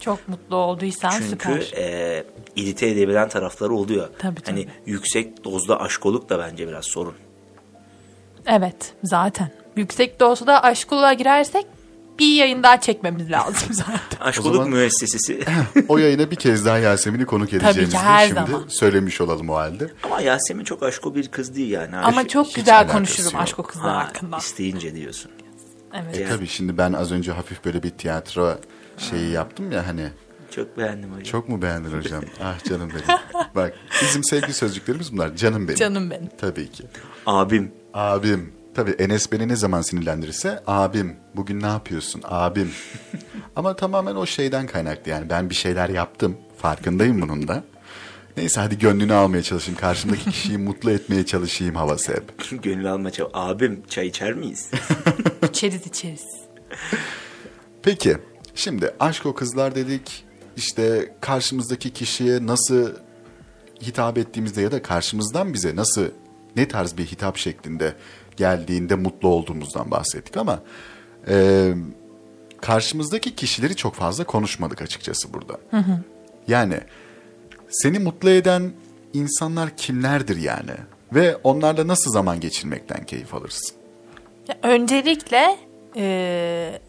Çok 0.00 0.28
mutlu 0.28 0.56
olduysan 0.56 1.10
Çünkü 1.10 1.28
süper. 1.28 1.82
e, 1.82 2.24
irite 2.56 2.88
edebilen 2.88 3.28
tarafları 3.28 3.74
oluyor. 3.74 4.08
Tabii, 4.18 4.40
tabii. 4.40 4.50
Hani 4.50 4.68
yüksek 4.86 5.44
dozda 5.44 5.80
aşkoluk 5.80 6.28
da 6.28 6.38
bence 6.38 6.68
biraz 6.68 6.84
sorun. 6.84 7.14
Evet 8.46 8.94
zaten. 9.04 9.50
Yüksek 9.76 10.20
de 10.20 10.24
olsa 10.24 10.46
da 10.46 10.62
aşkılığa 10.62 11.12
girersek 11.12 11.66
bir 12.20 12.34
yayın 12.34 12.62
daha 12.62 12.80
çekmemiz 12.80 13.30
lazım 13.30 13.68
zaten. 13.70 14.00
Aşkoluk 14.20 14.54
zaman- 14.56 14.70
müessesesi. 14.70 15.40
o 15.88 15.98
yayına 15.98 16.30
bir 16.30 16.36
kez 16.36 16.64
daha 16.64 16.78
Yasemin'i 16.78 17.24
konuk 17.26 17.52
edeceğimizi 17.52 17.96
her 17.96 18.26
şimdi 18.28 18.40
zaman. 18.50 18.64
söylemiş 18.68 19.20
olalım 19.20 19.48
o 19.50 19.54
halde. 19.54 19.90
Ama 20.02 20.20
Yasemin 20.20 20.64
çok 20.64 20.82
aşko 20.82 21.14
bir 21.14 21.28
kız 21.28 21.56
değil 21.56 21.70
yani. 21.70 21.96
Ama 21.96 22.28
çok 22.28 22.54
güzel 22.54 22.88
konuşurum 22.88 23.32
yok. 23.32 23.42
aşk 23.42 23.58
o 23.58 23.62
kızlar 23.62 23.94
Ha, 23.94 24.04
hakkında. 24.08 24.36
isteyince 24.38 24.94
diyorsun. 24.94 25.30
Evet. 25.94 26.18
E 26.18 26.28
tabii 26.28 26.46
şimdi 26.46 26.78
ben 26.78 26.92
az 26.92 27.12
önce 27.12 27.32
hafif 27.32 27.64
böyle 27.64 27.82
bir 27.82 27.90
tiyatro 27.90 28.58
şeyi 28.98 29.30
yaptım 29.30 29.72
ya 29.72 29.86
hani. 29.86 30.08
Çok 30.50 30.78
beğendim 30.78 31.10
hocam. 31.10 31.22
Çok 31.24 31.48
mu 31.48 31.62
beğendin 31.62 31.98
hocam? 31.98 32.22
ah 32.42 32.64
canım 32.68 32.90
benim. 32.90 33.18
Bak 33.54 33.72
bizim 34.02 34.24
sevgi 34.24 34.52
sözcüklerimiz 34.52 35.12
bunlar. 35.12 35.36
Canım 35.36 35.68
benim. 35.68 35.78
Canım 35.78 36.10
benim. 36.10 36.28
Tabii 36.40 36.70
ki. 36.70 36.84
Abim. 37.26 37.72
Abim. 37.94 38.52
Tabii 38.74 38.90
Enes 38.90 39.32
beni 39.32 39.48
ne 39.48 39.56
zaman 39.56 39.82
sinirlendirirse 39.82 40.62
abim 40.66 41.16
bugün 41.36 41.60
ne 41.60 41.66
yapıyorsun 41.66 42.22
abim. 42.24 42.70
Ama 43.56 43.76
tamamen 43.76 44.14
o 44.16 44.26
şeyden 44.26 44.66
kaynaklı 44.66 45.10
yani 45.10 45.30
ben 45.30 45.50
bir 45.50 45.54
şeyler 45.54 45.88
yaptım 45.88 46.36
farkındayım 46.58 47.22
bunun 47.22 47.48
da. 47.48 47.64
Neyse 48.36 48.60
hadi 48.60 48.78
gönlünü 48.78 49.12
almaya 49.14 49.42
çalışayım. 49.42 49.80
Karşımdaki 49.80 50.30
kişiyi 50.30 50.58
mutlu 50.68 50.90
etmeye 50.90 51.26
çalışayım 51.26 51.74
havası 51.74 52.12
hep. 52.12 52.22
Gönül 52.62 52.92
alma 52.92 53.08
çab- 53.08 53.30
Abim 53.32 53.82
çay 53.88 54.06
içer 54.06 54.32
miyiz? 54.32 54.70
İçeriz 55.48 55.86
içeriz. 55.86 56.24
Peki 57.82 58.16
şimdi 58.54 58.94
aşk 59.00 59.26
o 59.26 59.34
kızlar 59.34 59.74
dedik. 59.74 60.24
İşte 60.56 61.14
karşımızdaki 61.20 61.90
kişiye 61.92 62.46
nasıl 62.46 62.92
hitap 63.82 64.18
ettiğimizde 64.18 64.62
ya 64.62 64.72
da 64.72 64.82
karşımızdan 64.82 65.54
bize 65.54 65.76
nasıl 65.76 66.04
ne 66.56 66.68
tarz 66.68 66.96
bir 66.96 67.06
hitap 67.06 67.36
şeklinde 67.36 67.94
geldiğinde 68.40 68.94
mutlu 68.94 69.28
olduğumuzdan 69.28 69.90
bahsettik 69.90 70.36
ama 70.36 70.60
e, 71.28 71.72
karşımızdaki 72.60 73.34
kişileri 73.34 73.76
çok 73.76 73.94
fazla 73.94 74.24
konuşmadık 74.24 74.82
açıkçası 74.82 75.32
burada. 75.32 75.58
Yani 76.48 76.80
seni 77.68 77.98
mutlu 77.98 78.30
eden 78.30 78.72
insanlar 79.12 79.76
kimlerdir 79.76 80.36
yani? 80.36 80.72
Ve 81.12 81.36
onlarla 81.36 81.88
nasıl 81.88 82.10
zaman 82.10 82.40
geçirmekten 82.40 83.04
keyif 83.04 83.34
alırsın? 83.34 83.76
Ya 84.48 84.56
öncelikle 84.62 85.56
e, 85.96 86.80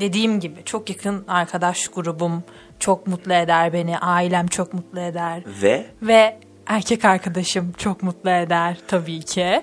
dediğim 0.00 0.40
gibi 0.40 0.64
çok 0.64 0.90
yakın 0.90 1.24
arkadaş 1.28 1.88
grubum 1.88 2.42
çok 2.78 3.06
mutlu 3.06 3.32
eder 3.32 3.72
beni. 3.72 3.98
Ailem 3.98 4.46
çok 4.46 4.74
mutlu 4.74 5.00
eder. 5.00 5.42
Ve 5.62 5.86
Ve 6.02 6.38
erkek 6.66 7.04
arkadaşım 7.04 7.72
çok 7.78 8.02
mutlu 8.02 8.30
eder 8.30 8.76
tabii 8.88 9.20
ki. 9.22 9.62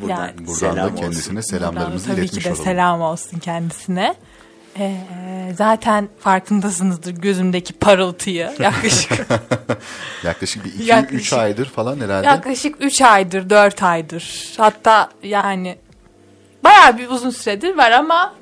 buradan, 0.00 0.16
Yani- 0.26 0.38
Buradan 0.38 0.52
selam 0.54 0.76
da 0.76 0.82
olsun. 0.84 0.96
kendisine 0.96 1.42
selamlarımızı 1.42 1.92
Buradan 2.08 2.10
da 2.10 2.14
tabii 2.14 2.20
iletmiş 2.24 2.44
ki 2.44 2.50
de 2.50 2.52
olalım. 2.52 2.64
selam 2.64 3.00
olsun 3.00 3.38
kendisine. 3.38 4.14
Ee, 4.78 4.96
zaten 5.56 6.08
farkındasınızdır 6.18 7.10
gözümdeki 7.12 7.72
parıltıyı. 7.72 8.50
Yaklaşık 8.60 9.12
Yaklaşık 10.24 10.64
bir 10.64 10.70
2-3 10.70 10.82
Yaklaşık- 10.86 11.32
aydır 11.38 11.66
falan 11.66 12.00
herhalde. 12.00 12.26
yaklaşık 12.26 12.76
3 12.80 13.02
aydır, 13.02 13.50
4 13.50 13.82
aydır. 13.82 14.52
Hatta 14.56 15.08
yani 15.22 15.78
bayağı 16.64 16.98
bir 16.98 17.08
uzun 17.08 17.30
süredir 17.30 17.76
var 17.76 17.90
ama 17.90 18.34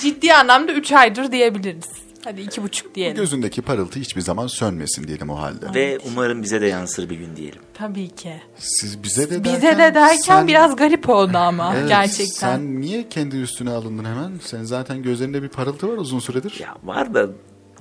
ciddi 0.00 0.34
anlamda 0.34 0.72
3 0.72 0.92
aydır 0.92 1.32
diyebiliriz. 1.32 1.88
Hadi 2.24 2.40
iki 2.40 2.62
buçuk 2.62 2.94
diyelim. 2.94 3.16
Gözündeki 3.16 3.62
parıltı 3.62 4.00
hiçbir 4.00 4.20
zaman 4.20 4.46
sönmesin 4.46 5.08
diyelim 5.08 5.30
o 5.30 5.38
halde. 5.38 5.74
Ve 5.74 5.98
umarım 6.12 6.42
bize 6.42 6.60
de 6.60 6.66
yansır 6.66 7.10
bir 7.10 7.16
gün 7.16 7.36
diyelim. 7.36 7.60
Tabii 7.74 8.08
ki. 8.08 8.42
Siz 8.58 9.02
bize 9.02 9.30
de 9.30 9.44
Bize 9.44 9.62
derken 9.62 9.78
de 9.78 9.94
derken 9.94 10.16
sen- 10.16 10.48
biraz 10.48 10.76
garip 10.76 11.08
oldu 11.08 11.38
ama 11.38 11.74
Evet, 11.76 11.88
gerçekten. 11.88 12.24
Sen 12.56 12.80
niye 12.80 13.08
kendi 13.08 13.36
üstüne 13.36 13.70
alındın 13.70 14.04
hemen? 14.04 14.32
Sen 14.44 14.62
zaten 14.62 15.02
gözlerinde 15.02 15.42
bir 15.42 15.48
parıltı 15.48 15.88
var 15.92 15.96
uzun 15.96 16.18
süredir. 16.18 16.60
Ya 16.60 16.74
var 16.84 17.14
da 17.14 17.26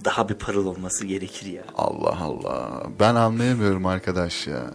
daha 0.06 0.30
bir 0.30 0.34
parıl 0.36 0.66
olması 0.66 1.06
gerekir 1.06 1.46
ya. 1.52 1.64
Allah 1.78 2.18
Allah. 2.22 2.84
Ben 3.00 3.16
anlayamıyorum 3.16 3.86
arkadaş 3.86 4.48
ya. 4.48 4.72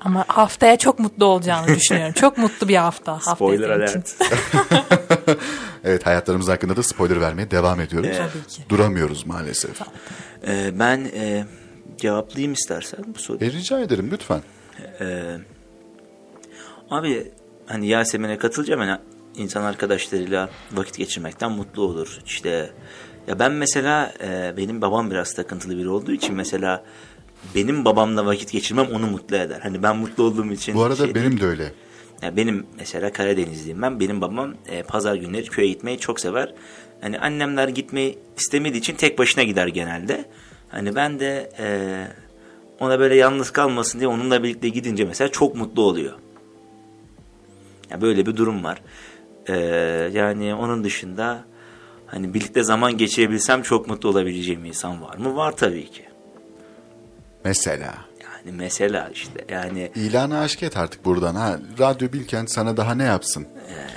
Ama 0.00 0.24
haftaya 0.28 0.78
çok 0.78 0.98
mutlu 0.98 1.24
olacağını 1.24 1.66
düşünüyorum. 1.66 2.12
Çok 2.20 2.38
mutlu 2.38 2.68
bir 2.68 2.76
hafta. 2.76 3.20
Spoiler 3.20 3.70
alert. 3.70 4.16
Evet 5.84 6.06
hayatlarımız 6.06 6.48
hakkında 6.48 6.76
da 6.76 6.82
spoiler 6.82 7.20
vermeye 7.20 7.50
devam 7.50 7.80
ediyoruz. 7.80 8.16
Tabii 8.16 8.46
ki. 8.46 8.62
Duramıyoruz 8.68 9.26
maalesef. 9.26 9.80
Ee, 10.46 10.78
ben 10.78 11.10
e, 11.14 11.44
cevaplayayım 11.96 12.52
istersen 12.52 13.04
bu 13.14 13.18
soruyu. 13.18 13.50
E, 13.50 13.52
rica 13.52 13.80
ederim 13.80 14.08
lütfen. 14.12 14.42
Ee, 15.00 15.36
abi 16.90 17.32
hani 17.66 17.88
Yasemin'e 17.88 18.38
katılacağım. 18.38 18.80
Hani 18.80 18.98
insan 19.36 19.62
arkadaşlarıyla 19.62 20.50
vakit 20.72 20.96
geçirmekten 20.96 21.52
mutlu 21.52 21.82
olur. 21.82 22.18
İşte 22.26 22.70
ya 23.26 23.38
ben 23.38 23.52
mesela 23.52 24.12
e, 24.24 24.54
benim 24.56 24.80
babam 24.80 25.10
biraz 25.10 25.34
takıntılı 25.34 25.78
biri 25.78 25.88
olduğu 25.88 26.12
için 26.12 26.34
mesela 26.34 26.84
benim 27.54 27.84
babamla 27.84 28.26
vakit 28.26 28.52
geçirmem 28.52 28.86
onu 28.86 29.06
mutlu 29.06 29.36
eder. 29.36 29.60
Hani 29.62 29.82
ben 29.82 29.96
mutlu 29.96 30.24
olduğum 30.24 30.52
için. 30.52 30.74
Bu 30.74 30.82
arada 30.82 31.04
şey 31.04 31.14
benim 31.14 31.30
değil. 31.30 31.40
de 31.40 31.46
öyle. 31.46 31.72
Benim 32.22 32.66
mesela 32.78 33.12
Karadenizliyim 33.12 33.82
ben. 33.82 34.00
Benim 34.00 34.20
babam 34.20 34.54
e, 34.68 34.82
pazar 34.82 35.14
günleri 35.14 35.44
köye 35.44 35.68
gitmeyi 35.68 35.98
çok 35.98 36.20
sever. 36.20 36.54
Hani 37.00 37.18
annemler 37.18 37.68
gitmeyi 37.68 38.18
istemediği 38.36 38.78
için 38.78 38.94
tek 38.94 39.18
başına 39.18 39.44
gider 39.44 39.66
genelde. 39.66 40.24
Hani 40.68 40.94
ben 40.94 41.20
de 41.20 41.52
e, 41.58 41.66
ona 42.80 43.00
böyle 43.00 43.14
yalnız 43.14 43.50
kalmasın 43.50 43.98
diye 43.98 44.08
onunla 44.08 44.42
birlikte 44.42 44.68
gidince 44.68 45.04
mesela 45.04 45.28
çok 45.28 45.56
mutlu 45.56 45.82
oluyor. 45.82 46.12
Ya 47.90 48.00
böyle 48.00 48.26
bir 48.26 48.36
durum 48.36 48.64
var. 48.64 48.82
E, 49.46 49.56
yani 50.12 50.54
onun 50.54 50.84
dışında 50.84 51.44
hani 52.06 52.34
birlikte 52.34 52.62
zaman 52.62 52.96
geçirebilsem 52.98 53.62
çok 53.62 53.88
mutlu 53.88 54.08
olabileceğim 54.08 54.64
insan 54.64 55.02
var 55.02 55.16
mı? 55.16 55.36
Var 55.36 55.56
tabii 55.56 55.90
ki. 55.90 56.04
Mesela. 57.44 57.94
Yani 58.46 58.56
mesela 58.56 59.10
işte 59.14 59.44
yani 59.48 59.90
İlanı 59.94 60.38
aşk 60.38 60.62
et 60.62 60.76
artık 60.76 61.04
buradan. 61.04 61.34
Ha, 61.34 61.58
Radyo 61.78 62.12
Bilkent 62.12 62.50
sana 62.50 62.76
daha 62.76 62.94
ne 62.94 63.04
yapsın? 63.04 63.46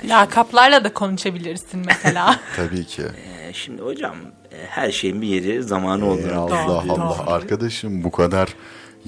Lakaplarla 0.04 0.84
da 0.84 0.92
konuşabilirsin 0.92 1.82
mesela. 1.86 2.40
Tabii 2.56 2.84
ki. 2.84 3.02
e, 3.02 3.52
şimdi 3.52 3.82
hocam 3.82 4.16
e, 4.52 4.66
her 4.66 4.90
şeyin 4.90 5.22
bir 5.22 5.26
yeri 5.26 5.62
zamanı 5.62 6.06
olduğunu 6.10 6.32
Ee, 6.32 6.34
Allah 6.34 6.66
Doğru, 6.68 6.92
Allah 7.02 7.18
doğru. 7.18 7.30
arkadaşım 7.30 8.04
bu 8.04 8.10
kadar 8.10 8.54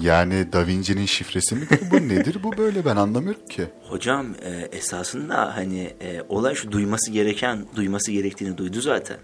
yani 0.01 0.53
Da 0.53 0.67
Vinci'nin 0.67 1.05
şifresi 1.05 1.55
midir 1.55 1.79
bu 1.91 1.95
nedir 1.95 2.37
bu 2.43 2.57
böyle 2.57 2.85
ben 2.85 2.95
anlamıyorum 2.95 3.45
ki. 3.45 3.67
Hocam 3.89 4.27
e, 4.41 4.77
esasında 4.77 5.55
hani 5.57 5.93
e, 6.01 6.21
olay 6.29 6.55
şu 6.55 6.71
duyması 6.71 7.11
gereken 7.11 7.65
duyması 7.75 8.11
gerektiğini 8.11 8.57
duydu 8.57 8.81
zaten. 8.81 9.17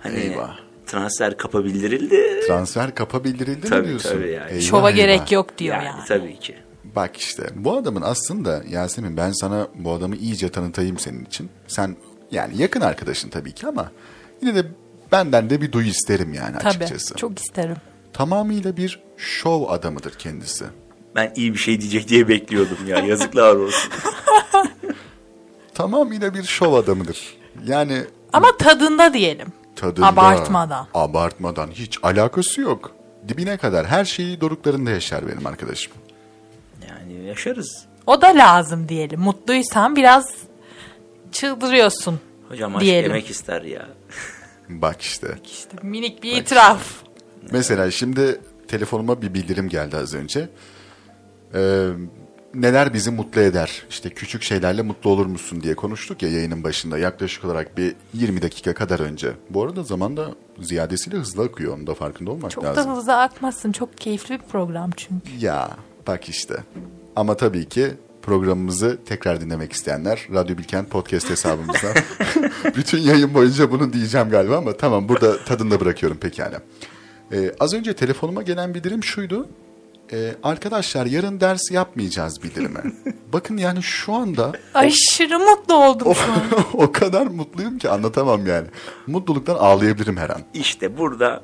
hani 0.00 0.18
eyvah. 0.18 0.56
Transfer 0.86 1.36
kapa 1.36 1.64
bildirildi. 1.64 2.40
Transfer 2.46 2.94
kapa 2.94 3.24
bildirildi 3.24 3.68
Tabii, 3.68 3.80
mi 3.82 3.88
diyorsun? 3.88 4.10
tabii 4.10 4.30
yani. 4.30 4.50
Eyvah, 4.50 4.62
Şova 4.62 4.90
eyvah. 4.90 4.96
gerek 4.96 5.32
yok 5.32 5.58
diyor 5.58 5.76
yani, 5.76 5.86
yani. 5.86 6.00
tabii 6.08 6.38
ki. 6.38 6.54
Bak 6.96 7.16
işte 7.16 7.42
bu 7.54 7.76
adamın 7.76 8.02
aslında 8.02 8.62
Yasemin 8.68 9.16
ben 9.16 9.32
sana 9.32 9.68
bu 9.74 9.92
adamı 9.92 10.16
iyice 10.16 10.48
tanıtayım 10.48 10.98
senin 10.98 11.24
için. 11.24 11.50
Sen 11.68 11.96
yani 12.30 12.56
yakın 12.56 12.80
arkadaşın 12.80 13.28
tabii 13.28 13.52
ki 13.52 13.66
ama 13.66 13.92
yine 14.42 14.54
de 14.54 14.64
benden 15.12 15.50
de 15.50 15.60
bir 15.60 15.72
duy 15.72 15.88
isterim 15.88 16.32
yani 16.34 16.56
Tabii. 16.58 16.68
açıkçası. 16.68 17.14
Çok 17.14 17.38
isterim. 17.38 17.76
Tamamıyla 18.12 18.76
bir 18.76 19.02
şov 19.16 19.68
adamıdır 19.68 20.12
kendisi. 20.18 20.64
Ben 21.14 21.32
iyi 21.36 21.52
bir 21.52 21.58
şey 21.58 21.80
diyecek 21.80 22.08
diye 22.08 22.28
bekliyordum 22.28 22.78
ya. 22.86 22.98
Yazıklar 22.98 23.56
olsun. 23.56 23.90
Tamamıyla 25.74 26.34
bir 26.34 26.42
şov 26.42 26.72
adamıdır. 26.74 27.36
Yani 27.66 28.02
Ama 28.32 28.56
tadında 28.56 29.14
diyelim. 29.14 29.48
Tadında, 29.76 30.06
Abartmadan. 30.06 30.86
Abartmadan 30.94 31.70
hiç 31.70 31.98
alakası 32.02 32.60
yok. 32.60 32.92
Dibine 33.28 33.56
kadar 33.56 33.86
her 33.86 34.04
şeyi 34.04 34.40
doruklarında 34.40 34.90
yaşar 34.90 35.28
benim 35.28 35.46
arkadaşım. 35.46 35.92
Yani 36.88 37.24
yaşarız. 37.26 37.84
O 38.06 38.22
da 38.22 38.26
lazım 38.26 38.88
diyelim. 38.88 39.20
Mutluysan 39.20 39.96
biraz 39.96 40.34
çıldırıyorsun. 41.32 42.20
Hocam 42.48 42.76
aşk 42.76 42.84
Diyelim. 42.84 43.10
yemek 43.10 43.30
ister 43.30 43.62
ya. 43.62 43.88
Bak 44.68 45.00
işte. 45.00 45.28
İşte 45.44 45.76
minik 45.82 46.22
bir 46.22 46.32
itiraf. 46.36 46.82
Mesela 47.52 47.90
şimdi 47.90 48.40
telefonuma 48.68 49.22
bir 49.22 49.34
bildirim 49.34 49.68
geldi 49.68 49.96
az 49.96 50.14
önce. 50.14 50.48
Ee, 51.54 51.88
neler 52.54 52.94
bizi 52.94 53.10
mutlu 53.10 53.40
eder? 53.40 53.82
İşte 53.90 54.10
küçük 54.10 54.42
şeylerle 54.42 54.82
mutlu 54.82 55.10
olur 55.10 55.26
musun 55.26 55.62
diye 55.62 55.74
konuştuk 55.74 56.22
ya 56.22 56.28
yayının 56.30 56.64
başında 56.64 56.98
yaklaşık 56.98 57.44
olarak 57.44 57.76
bir 57.78 57.94
20 58.14 58.42
dakika 58.42 58.74
kadar 58.74 59.00
önce. 59.00 59.32
Bu 59.50 59.62
arada 59.62 59.82
zaman 59.82 60.16
da 60.16 60.28
ziyadesiyle 60.60 61.16
hızlı 61.16 61.42
akıyor. 61.42 61.76
Onun 61.76 61.86
da 61.86 61.94
farkında 61.94 62.30
olmak 62.30 62.50
Çok 62.50 62.64
lazım. 62.64 62.90
da 62.92 62.96
hızlı 62.96 63.16
akmasın. 63.16 63.72
Çok 63.72 63.98
keyifli 63.98 64.34
bir 64.34 64.44
program 64.46 64.90
çünkü. 64.96 65.30
Ya 65.40 65.70
bak 66.06 66.28
işte. 66.28 66.54
Ama 67.16 67.36
tabii 67.36 67.68
ki 67.68 67.94
programımızı 68.22 68.98
tekrar 69.06 69.40
dinlemek 69.40 69.72
isteyenler 69.72 70.26
Radyo 70.34 70.58
Bilkent 70.58 70.90
podcast 70.90 71.30
hesabımızdan. 71.30 71.94
Bütün 72.76 72.98
yayın 72.98 73.34
boyunca 73.34 73.70
bunu 73.70 73.92
diyeceğim 73.92 74.30
galiba 74.30 74.58
ama 74.58 74.76
tamam 74.76 75.08
burada 75.08 75.44
tadında 75.44 75.80
bırakıyorum 75.80 76.18
pekala. 76.18 76.62
Ee, 77.32 77.52
az 77.60 77.74
önce 77.74 77.92
telefonuma 77.92 78.42
gelen 78.42 78.74
bildirim 78.74 79.04
şuydu. 79.04 79.48
Ee, 80.12 80.34
arkadaşlar 80.42 81.06
yarın 81.06 81.40
ders 81.40 81.70
yapmayacağız 81.70 82.42
bildirimi. 82.42 82.80
Bakın 83.32 83.56
yani 83.56 83.82
şu 83.82 84.14
anda 84.14 84.52
Aşırı 84.74 85.38
mutlu 85.38 85.74
oldum 85.74 86.08
o, 86.08 86.14
şu 86.14 86.32
an. 86.32 86.40
o 86.72 86.92
kadar 86.92 87.26
mutluyum 87.26 87.78
ki 87.78 87.88
anlatamam 87.88 88.46
yani. 88.46 88.66
Mutluluktan 89.06 89.54
ağlayabilirim 89.54 90.16
her 90.16 90.30
an. 90.30 90.42
İşte 90.54 90.98
burada 90.98 91.42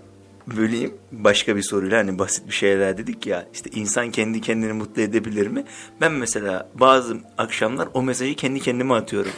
böleyim 0.56 0.94
başka 1.12 1.56
bir 1.56 1.62
soruyla 1.62 1.98
hani 1.98 2.18
basit 2.18 2.48
bir 2.48 2.52
şeyler 2.52 2.98
dedik 2.98 3.26
ya 3.26 3.46
işte 3.54 3.70
insan 3.74 4.10
kendi 4.10 4.40
kendini 4.40 4.72
mutlu 4.72 5.02
edebilir 5.02 5.46
mi? 5.46 5.64
Ben 6.00 6.12
mesela 6.12 6.68
bazı 6.74 7.16
akşamlar 7.38 7.88
o 7.94 8.02
mesajı 8.02 8.34
kendi 8.34 8.60
kendime 8.60 8.94
atıyorum. 8.94 9.30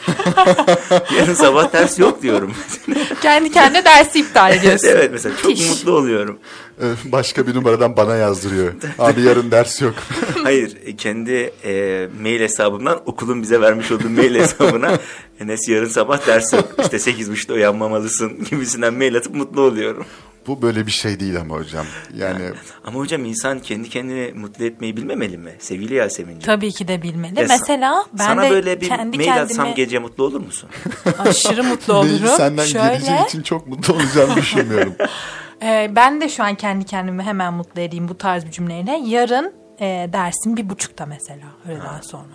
Yarın 1.17 1.33
sabah 1.33 1.73
ders 1.73 1.99
yok 1.99 2.21
diyorum. 2.21 2.53
Kendi 3.21 3.51
kendine 3.51 3.85
dersi 3.85 4.19
iptal 4.19 4.53
ediyorsun. 4.53 4.87
evet 4.91 5.09
mesela 5.11 5.35
çok 5.37 5.45
Müthiş. 5.45 5.69
mutlu 5.69 5.91
oluyorum. 5.91 6.39
Ee, 6.81 6.85
başka 7.05 7.47
bir 7.47 7.55
numaradan 7.55 7.97
bana 7.97 8.15
yazdırıyor. 8.15 8.73
Abi 8.99 9.21
yarın 9.21 9.51
ders 9.51 9.81
yok. 9.81 9.93
Hayır 10.43 10.77
e, 10.85 10.95
kendi 10.95 11.53
e, 11.65 12.07
mail 12.21 12.39
hesabımdan 12.41 13.01
okulun 13.05 13.41
bize 13.41 13.61
vermiş 13.61 13.91
olduğu 13.91 14.09
mail 14.09 14.35
hesabına 14.35 14.97
Enes 15.39 15.69
yarın 15.69 15.87
sabah 15.87 16.27
ders 16.27 16.53
yok 16.53 16.75
işte 16.83 16.97
8.30'da 16.97 17.53
uyanmamalısın 17.53 18.43
gibisinden 18.49 18.93
mail 18.93 19.17
atıp 19.17 19.35
mutlu 19.35 19.61
oluyorum. 19.61 20.05
Bu 20.47 20.61
böyle 20.61 20.85
bir 20.85 20.91
şey 20.91 21.19
değil 21.19 21.39
ama 21.39 21.55
hocam. 21.55 21.85
Yani 22.17 22.49
Ama 22.83 22.99
hocam 22.99 23.25
insan 23.25 23.59
kendi 23.59 23.89
kendini 23.89 24.33
mutlu 24.33 24.65
etmeyi 24.65 24.97
bilmemeli 24.97 25.37
mi? 25.37 25.55
Sevgili 25.59 25.93
Yasemin'ciğim. 25.93 26.41
Tabii 26.41 26.71
ki 26.71 26.87
de 26.87 27.01
bilmeli. 27.01 27.39
Ya 27.39 27.45
Mesela 27.49 28.05
ben 28.13 28.25
Sana 28.25 28.43
de 28.43 28.49
böyle 28.49 28.81
bir 28.81 28.87
kendi 28.87 29.17
mail 29.17 29.41
atsam 29.41 29.47
kendime 29.57 29.73
gece 29.73 29.99
mutlu 29.99 30.23
olur 30.23 30.39
musun? 30.39 30.69
aşırı 31.19 31.63
mutlu 31.63 31.93
mail 31.93 32.13
olurum. 32.13 32.37
senden 32.37 32.67
geleceği 32.67 33.05
Şöyle, 33.05 33.25
için 33.27 33.41
çok 33.41 33.67
mutlu 33.67 33.93
olacağını 33.93 34.35
düşünmüyorum. 34.35 34.95
e, 35.61 35.91
ben 35.95 36.21
de 36.21 36.29
şu 36.29 36.43
an 36.43 36.55
kendi 36.55 36.85
kendimi 36.85 37.23
hemen 37.23 37.53
mutlu 37.53 37.81
edeyim 37.81 38.07
bu 38.07 38.17
tarz 38.17 38.45
bir 38.45 38.51
cümleyle. 38.51 39.01
Yarın 39.05 39.53
e, 39.79 40.09
dersim 40.13 40.57
bir 40.57 40.69
buçukta 40.69 41.05
mesela 41.05 41.47
öğleden 41.67 42.01
sonra. 42.01 42.33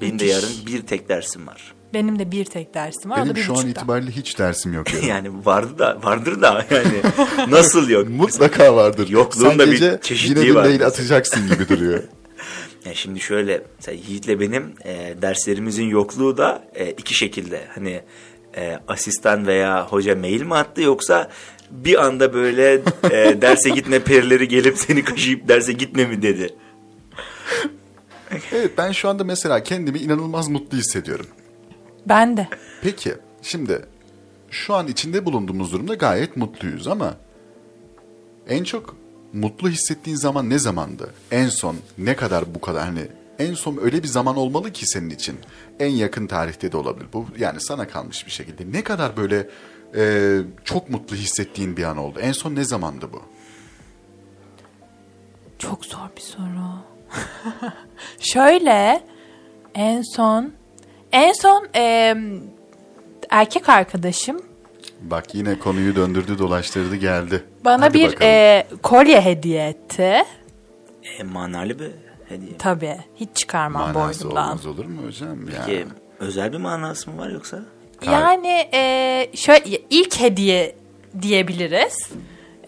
Benim 0.00 0.18
de 0.18 0.24
yarın 0.24 0.52
bir 0.66 0.86
tek 0.86 1.08
dersim 1.08 1.46
var. 1.46 1.74
Benim 1.94 2.18
de 2.18 2.30
bir 2.30 2.44
tek 2.44 2.74
dersim 2.74 3.10
var. 3.10 3.16
o 3.16 3.20
da 3.20 3.24
Benim 3.24 3.36
bir 3.36 3.42
şu 3.42 3.58
an 3.58 3.68
itibariyle 3.68 4.10
hiç 4.10 4.38
dersim 4.38 4.72
yok. 4.72 4.94
yarın. 4.94 5.06
Yani 5.06 5.30
vardı 5.44 5.78
da 5.78 5.98
vardır 6.02 6.42
da 6.42 6.66
yani 6.70 7.02
nasıl 7.50 7.88
yok? 7.88 8.08
Mutlaka 8.08 8.76
vardır. 8.76 9.08
Yokluğun 9.08 9.48
Sen 9.50 9.58
da 9.58 9.70
bir 9.70 10.00
çeşitliği 10.00 10.46
yine 10.46 10.54
var. 10.58 10.64
mail 10.64 10.86
atacaksın 10.86 11.48
gibi 11.48 11.68
duruyor. 11.68 12.02
Yani 12.84 12.96
şimdi 12.96 13.20
şöyle 13.20 13.62
Yiğit'le 14.08 14.40
benim 14.40 14.72
e, 14.84 15.14
derslerimizin 15.22 15.84
yokluğu 15.84 16.36
da 16.36 16.68
e, 16.74 16.90
iki 16.90 17.14
şekilde. 17.14 17.64
Hani 17.74 18.00
e, 18.56 18.78
asistan 18.88 19.46
veya 19.46 19.86
hoca 19.86 20.16
mail 20.16 20.42
mi 20.42 20.54
attı 20.54 20.82
yoksa 20.82 21.30
bir 21.70 22.04
anda 22.04 22.34
böyle 22.34 22.72
e, 23.10 23.42
derse 23.42 23.70
gitme 23.70 23.98
perileri 23.98 24.48
gelip 24.48 24.78
seni 24.78 25.04
kaşıyıp 25.04 25.48
derse 25.48 25.72
gitme 25.72 26.04
mi 26.04 26.22
dedi. 26.22 26.54
evet 28.52 28.70
ben 28.78 28.92
şu 28.92 29.08
anda 29.08 29.24
mesela 29.24 29.62
kendimi 29.62 29.98
inanılmaz 29.98 30.48
mutlu 30.48 30.78
hissediyorum. 30.78 31.26
Ben 32.06 32.36
de. 32.36 32.48
Peki 32.82 33.14
şimdi 33.42 33.86
şu 34.50 34.74
an 34.74 34.88
içinde 34.88 35.24
bulunduğumuz 35.24 35.72
durumda 35.72 35.94
gayet 35.94 36.36
mutluyuz 36.36 36.88
ama 36.88 37.16
en 38.48 38.64
çok 38.64 38.96
mutlu 39.32 39.68
hissettiğin 39.68 40.16
zaman 40.16 40.50
ne 40.50 40.58
zamandı? 40.58 41.14
En 41.30 41.48
son 41.48 41.76
ne 41.98 42.16
kadar 42.16 42.54
bu 42.54 42.60
kadar 42.60 42.84
hani 42.84 43.06
en 43.38 43.54
son 43.54 43.78
öyle 43.82 44.02
bir 44.02 44.08
zaman 44.08 44.36
olmalı 44.36 44.72
ki 44.72 44.86
senin 44.86 45.10
için. 45.10 45.36
En 45.80 45.90
yakın 45.90 46.26
tarihte 46.26 46.72
de 46.72 46.76
olabilir. 46.76 47.06
Bu 47.12 47.26
yani 47.38 47.60
sana 47.60 47.88
kalmış 47.88 48.26
bir 48.26 48.30
şekilde. 48.30 48.72
Ne 48.72 48.84
kadar 48.84 49.16
böyle 49.16 49.48
e, 49.96 50.38
çok 50.64 50.90
mutlu 50.90 51.16
hissettiğin 51.16 51.76
bir 51.76 51.84
an 51.84 51.96
oldu. 51.96 52.20
En 52.20 52.32
son 52.32 52.54
ne 52.54 52.64
zamandı 52.64 53.08
bu? 53.12 53.22
Çok 55.58 55.84
zor 55.84 56.08
bir 56.16 56.20
soru. 56.20 56.84
Şöyle 58.18 59.06
en 59.74 60.02
son 60.02 60.52
en 61.14 61.32
son 61.32 61.66
e, 61.76 62.14
erkek 63.30 63.68
arkadaşım 63.68 64.42
Bak 65.00 65.34
yine 65.34 65.58
konuyu 65.58 65.96
döndürdü 65.96 66.38
dolaştırdı 66.38 66.96
geldi. 66.96 67.44
bana 67.64 67.84
Hadi 67.84 67.94
bir 67.98 68.06
bakalım. 68.06 68.22
e, 68.22 68.66
kolye 68.82 69.20
hediye 69.20 69.68
etti. 69.68 70.22
E, 71.18 71.22
manalı 71.22 71.78
bir 71.78 71.90
hediye. 72.28 72.56
Tabii 72.58 72.96
hiç 73.16 73.28
çıkarmam 73.34 73.92
Manası 73.92 74.20
boynumdan. 74.24 74.48
olmaz 74.48 74.66
olur 74.66 74.84
mu 74.84 75.02
hocam? 75.06 75.48
Ya. 75.50 75.64
Ki, 75.66 75.86
özel 76.18 76.52
bir 76.52 76.58
manası 76.58 77.10
mı 77.10 77.18
var 77.18 77.30
yoksa? 77.30 77.60
Yani 78.10 78.68
e, 78.74 79.30
şöyle 79.34 79.78
ilk 79.90 80.20
hediye 80.20 80.76
diyebiliriz. 81.22 82.08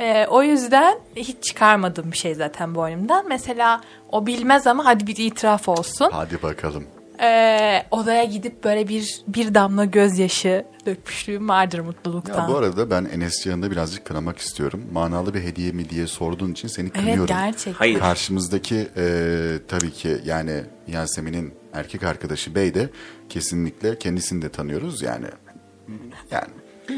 E, 0.01 0.27
o 0.27 0.43
yüzden 0.43 0.99
hiç 1.17 1.43
çıkarmadığım 1.45 2.13
bir 2.13 2.17
şey 2.17 2.35
zaten 2.35 2.75
boynumdan. 2.75 3.29
Mesela 3.29 3.81
o 4.13 4.27
bilmez 4.27 4.67
ama 4.67 4.85
hadi 4.85 5.07
bir 5.07 5.17
itiraf 5.17 5.69
olsun. 5.69 6.09
Hadi 6.13 6.43
bakalım. 6.43 6.85
E, 7.20 7.87
odaya 7.90 8.24
gidip 8.24 8.64
böyle 8.64 8.88
bir 8.88 9.20
bir 9.29 9.55
damla 9.55 9.85
gözyaşı 9.85 10.64
dökmüşlüğüm 10.87 11.48
vardır 11.48 11.79
mutluluktan. 11.79 12.42
Ya 12.42 12.48
bu 12.48 12.57
arada 12.57 12.90
ben 12.90 13.05
Enes 13.05 13.46
yanında 13.46 13.70
birazcık 13.70 14.05
kınamak 14.05 14.38
istiyorum. 14.38 14.83
Manalı 14.92 15.35
bir 15.35 15.40
hediye 15.40 15.72
mi 15.72 15.90
diye 15.90 16.07
sorduğun 16.07 16.52
için 16.52 16.68
seni 16.68 16.87
evet 16.87 16.96
kınıyorum. 16.96 17.26
gerçekten. 17.26 17.72
Hayır. 17.72 17.98
Karşımızdaki 17.98 18.88
e, 18.96 19.59
tabii 19.68 19.90
ki 19.90 20.16
yani 20.24 20.62
Yasemin'in 20.88 21.55
erkek 21.72 22.02
arkadaşı 22.02 22.55
Bey 22.55 22.74
de 22.74 22.90
kesinlikle 23.29 23.98
kendisini 23.98 24.42
de 24.42 24.48
tanıyoruz 24.48 25.02
yani. 25.02 25.26
Yani 26.31 26.48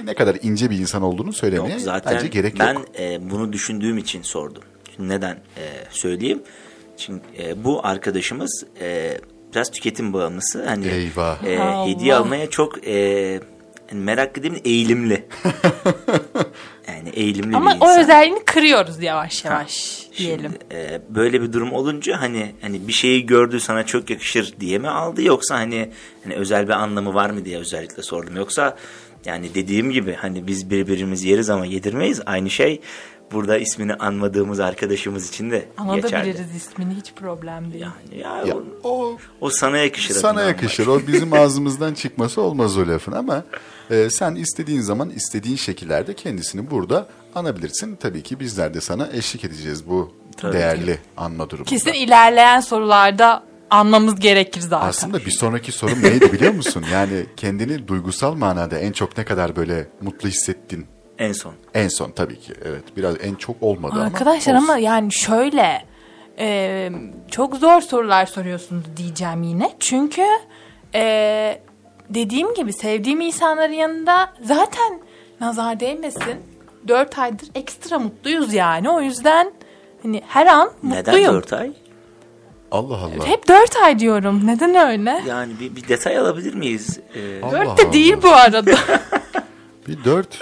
ne 0.05 0.15
kadar 0.15 0.37
ince 0.43 0.71
bir 0.71 0.79
insan 0.79 1.03
olduğunu 1.03 1.33
söylemeye 1.33 1.73
Yok 1.75 1.83
zaten 1.83 2.15
bence 2.15 2.29
gerek 2.29 2.59
ben 2.59 2.75
yok. 2.75 2.87
e, 3.01 3.31
bunu 3.31 3.53
düşündüğüm 3.53 3.99
için 3.99 4.23
sordum. 4.23 4.63
Şimdi 4.97 5.09
neden 5.09 5.35
e, 5.35 5.65
söyleyeyim? 5.91 6.43
Çünkü 6.97 7.25
e, 7.39 7.65
bu 7.65 7.87
arkadaşımız 7.87 8.65
e, 8.81 9.19
biraz 9.55 9.71
tüketim 9.71 10.13
bağımlısı. 10.13 10.67
Hani 10.67 10.87
Eyvah. 10.89 11.45
e, 11.45 11.59
Allah. 11.59 11.87
hediye 11.89 12.15
almaya 12.15 12.51
çok 12.51 12.87
e, 12.89 12.93
yani 13.91 14.05
meraklı 14.05 14.43
değil 14.43 14.55
mi? 14.55 14.61
Eğilimli. 14.65 15.25
yani 16.89 17.09
eğilimli 17.09 17.57
Ama 17.57 17.71
bir 17.71 17.77
insan. 17.77 17.89
o 17.89 18.01
özelliğini 18.01 18.45
kırıyoruz 18.45 19.03
yavaş 19.03 19.45
yavaş 19.45 20.03
diyelim. 20.19 20.53
Şimdi, 20.61 20.75
e, 20.75 21.01
böyle 21.09 21.43
bir 21.43 21.53
durum 21.53 21.73
olunca 21.73 22.21
hani 22.21 22.55
hani 22.61 22.89
bir 22.89 22.93
şeyi 22.93 23.27
gördü 23.27 23.61
sana 23.61 23.87
çok 23.87 24.11
yakışır 24.11 24.55
diye 24.61 24.79
mi 24.79 24.89
aldı 24.89 25.23
yoksa 25.23 25.55
hani 25.55 25.91
hani 26.25 26.35
özel 26.35 26.65
bir 26.69 26.73
anlamı 26.73 27.15
var 27.15 27.31
mı 27.31 27.45
diye 27.45 27.59
özellikle 27.59 28.03
sordum. 28.03 28.37
Yoksa 28.37 28.77
yani 29.25 29.55
dediğim 29.55 29.91
gibi 29.91 30.13
hani 30.15 30.47
biz 30.47 30.71
birbirimizi 30.71 31.29
yeriz 31.29 31.51
ama 31.51 31.67
yedirmeyiz. 31.67 32.21
Aynı 32.27 32.51
şey 32.51 32.81
burada 33.33 33.59
ismini 33.59 33.95
anmadığımız 33.95 34.61
arkadaşımız 34.61 35.29
için 35.29 35.51
de 35.51 35.57
geçerli. 35.57 35.91
Anlatabiliriz 35.91 36.55
ismini 36.57 36.95
hiç 36.95 37.13
problem 37.13 37.73
değil. 37.73 37.85
Yani 37.85 38.21
ya, 38.23 38.43
Ya, 38.47 38.55
o, 38.57 38.89
o 38.91 39.19
o 39.41 39.51
sana 39.51 39.79
yakışır. 39.79 40.15
sana 40.15 40.43
yakışır. 40.43 40.87
var. 40.87 40.93
O 40.97 41.07
bizim 41.07 41.33
ağzımızdan 41.33 41.95
çıkması 41.95 42.41
olmaz 42.43 42.79
o 42.79 42.89
lafın 42.89 43.13
ama 43.13 43.45
e, 43.91 44.11
sen 44.11 44.35
istediğin 44.35 44.81
zaman 44.81 45.11
istediğin 45.11 45.57
şekillerde 45.57 46.15
kendisini 46.15 46.71
burada 46.71 47.09
anabilirsin. 47.35 47.97
Tabii 47.97 48.23
ki 48.23 48.41
bizler 48.41 48.75
de 48.75 48.81
sana 48.81 49.09
eşlik 49.13 49.45
edeceğiz 49.45 49.89
bu 49.89 50.13
Tabii 50.37 50.53
değerli 50.53 50.99
anma 51.17 51.51
durumunda. 51.51 51.71
Kesin 51.71 51.93
ilerleyen 51.93 52.61
sorularda 52.61 53.43
anmamız 53.71 54.21
gerekir 54.21 54.61
zaten. 54.61 54.89
Aslında 54.89 55.19
bir 55.19 55.31
sonraki 55.31 55.73
sorum 55.73 56.03
neydi 56.03 56.33
biliyor 56.33 56.53
musun? 56.53 56.85
Yani 56.93 57.27
kendini 57.37 57.89
duygusal 57.89 58.35
manada 58.35 58.79
en 58.79 58.93
çok 58.93 59.19
ne 59.19 59.25
kadar 59.25 59.57
böyle 59.57 59.89
mutlu 60.03 60.29
hissettin? 60.29 60.87
En 61.19 61.33
son. 61.33 61.53
En 61.75 61.89
son 61.89 62.11
tabii 62.11 62.41
ki. 62.41 62.53
Evet 62.65 62.83
biraz 62.97 63.15
en 63.21 63.35
çok 63.35 63.63
olmadı 63.63 64.01
Arkadaşlar 64.03 64.55
ama. 64.55 64.63
ama 64.65 64.73
olsun. 64.73 64.83
yani 64.85 65.13
şöyle 65.13 65.85
e, 66.39 66.91
çok 67.31 67.57
zor 67.57 67.81
sorular 67.81 68.27
soruyorsunuz 68.27 68.85
diyeceğim 68.97 69.43
yine. 69.43 69.71
Çünkü 69.81 70.23
e, 70.95 71.61
dediğim 72.11 72.55
gibi 72.55 72.73
sevdiğim 72.73 73.21
insanların 73.21 73.73
yanında 73.73 74.31
zaten 74.45 75.01
nazar 75.41 75.81
değmesin. 75.81 76.35
Dört 76.89 77.19
aydır 77.19 77.49
ekstra 77.55 77.99
mutluyuz 77.99 78.55
yani. 78.55 78.91
O 78.91 79.01
yüzden 79.01 79.53
hani 80.03 80.23
her 80.29 80.47
an 80.47 80.71
Neden 80.83 80.99
mutluyum. 81.15 81.35
dört 81.35 81.53
ay? 81.53 81.73
Allah 82.71 82.97
Allah. 82.97 83.27
Hep 83.27 83.49
dört 83.49 83.77
ay 83.77 83.99
diyorum. 83.99 84.47
Neden 84.47 84.75
öyle? 84.91 85.23
Yani 85.27 85.53
bir, 85.61 85.77
bir 85.77 85.89
detay 85.89 86.19
alabilir 86.19 86.55
miyiz? 86.55 87.01
Ee, 87.15 87.41
Allah 87.43 87.53
Dört 87.53 87.79
de 87.79 87.83
Allah. 87.85 87.93
değil 87.93 88.17
bu 88.23 88.29
arada. 88.29 88.63
Bir 89.89 90.05
dört 90.05 90.39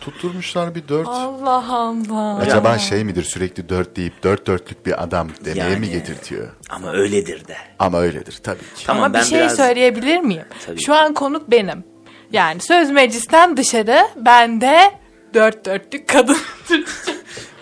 tutturmuşlar 0.00 0.74
bir 0.74 0.88
dört. 0.88 1.08
Allah 1.08 1.64
Allah. 1.72 2.36
Acaba 2.36 2.78
şey 2.78 3.04
midir 3.04 3.22
sürekli 3.24 3.68
dört 3.68 3.96
deyip 3.96 4.22
dört 4.22 4.46
dörtlük 4.46 4.86
bir 4.86 5.02
adam 5.02 5.28
demeye 5.44 5.70
Yani. 5.70 5.78
mi 5.80 5.90
getirtiyor? 5.90 6.48
Ama 6.70 6.92
öyledir 6.92 7.48
de. 7.48 7.56
Ama 7.78 7.98
öyledir 8.00 8.38
tabii 8.42 8.58
ki. 8.76 8.86
Tamam 8.86 9.02
Ama 9.04 9.14
ben 9.14 9.22
bir 9.22 9.26
şey 9.26 9.38
biraz 9.38 9.56
söyleyebilir 9.56 10.18
miyim? 10.20 10.44
Tabii 10.66 10.80
Şu 10.82 10.94
an 10.94 11.14
konuk 11.14 11.50
benim. 11.50 11.84
Yani 12.32 12.60
söz 12.60 12.90
meclisten 12.90 13.56
dışarı 13.56 13.98
ben 14.16 14.60
de 14.60 14.90
dört 15.34 15.64
dörtlük 15.66 16.08
kadın. 16.08 16.36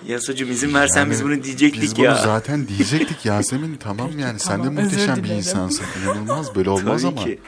Yasucuğum 0.06 0.50
izin 0.50 0.74
versen 0.74 1.10
biz 1.10 1.24
bunu 1.24 1.42
diyecektik 1.44 1.82
Biz 1.82 1.96
bunu 1.96 2.04
ya. 2.04 2.14
zaten 2.14 2.68
diyecektik 2.68 3.24
Yasemin 3.24 3.74
tamam 3.76 4.18
yani 4.18 4.38
sen 4.38 4.58
de 4.60 4.64
Tamam, 4.66 4.84
muhteşem 4.84 5.24
bir 5.24 5.28
insansın. 5.28 5.84
İnanılmaz 6.04 6.54
böyle 6.54 6.70
olmaz 6.76 7.02
Tabii 7.02 7.12
ama. 7.14 7.24
ki. 7.24 7.38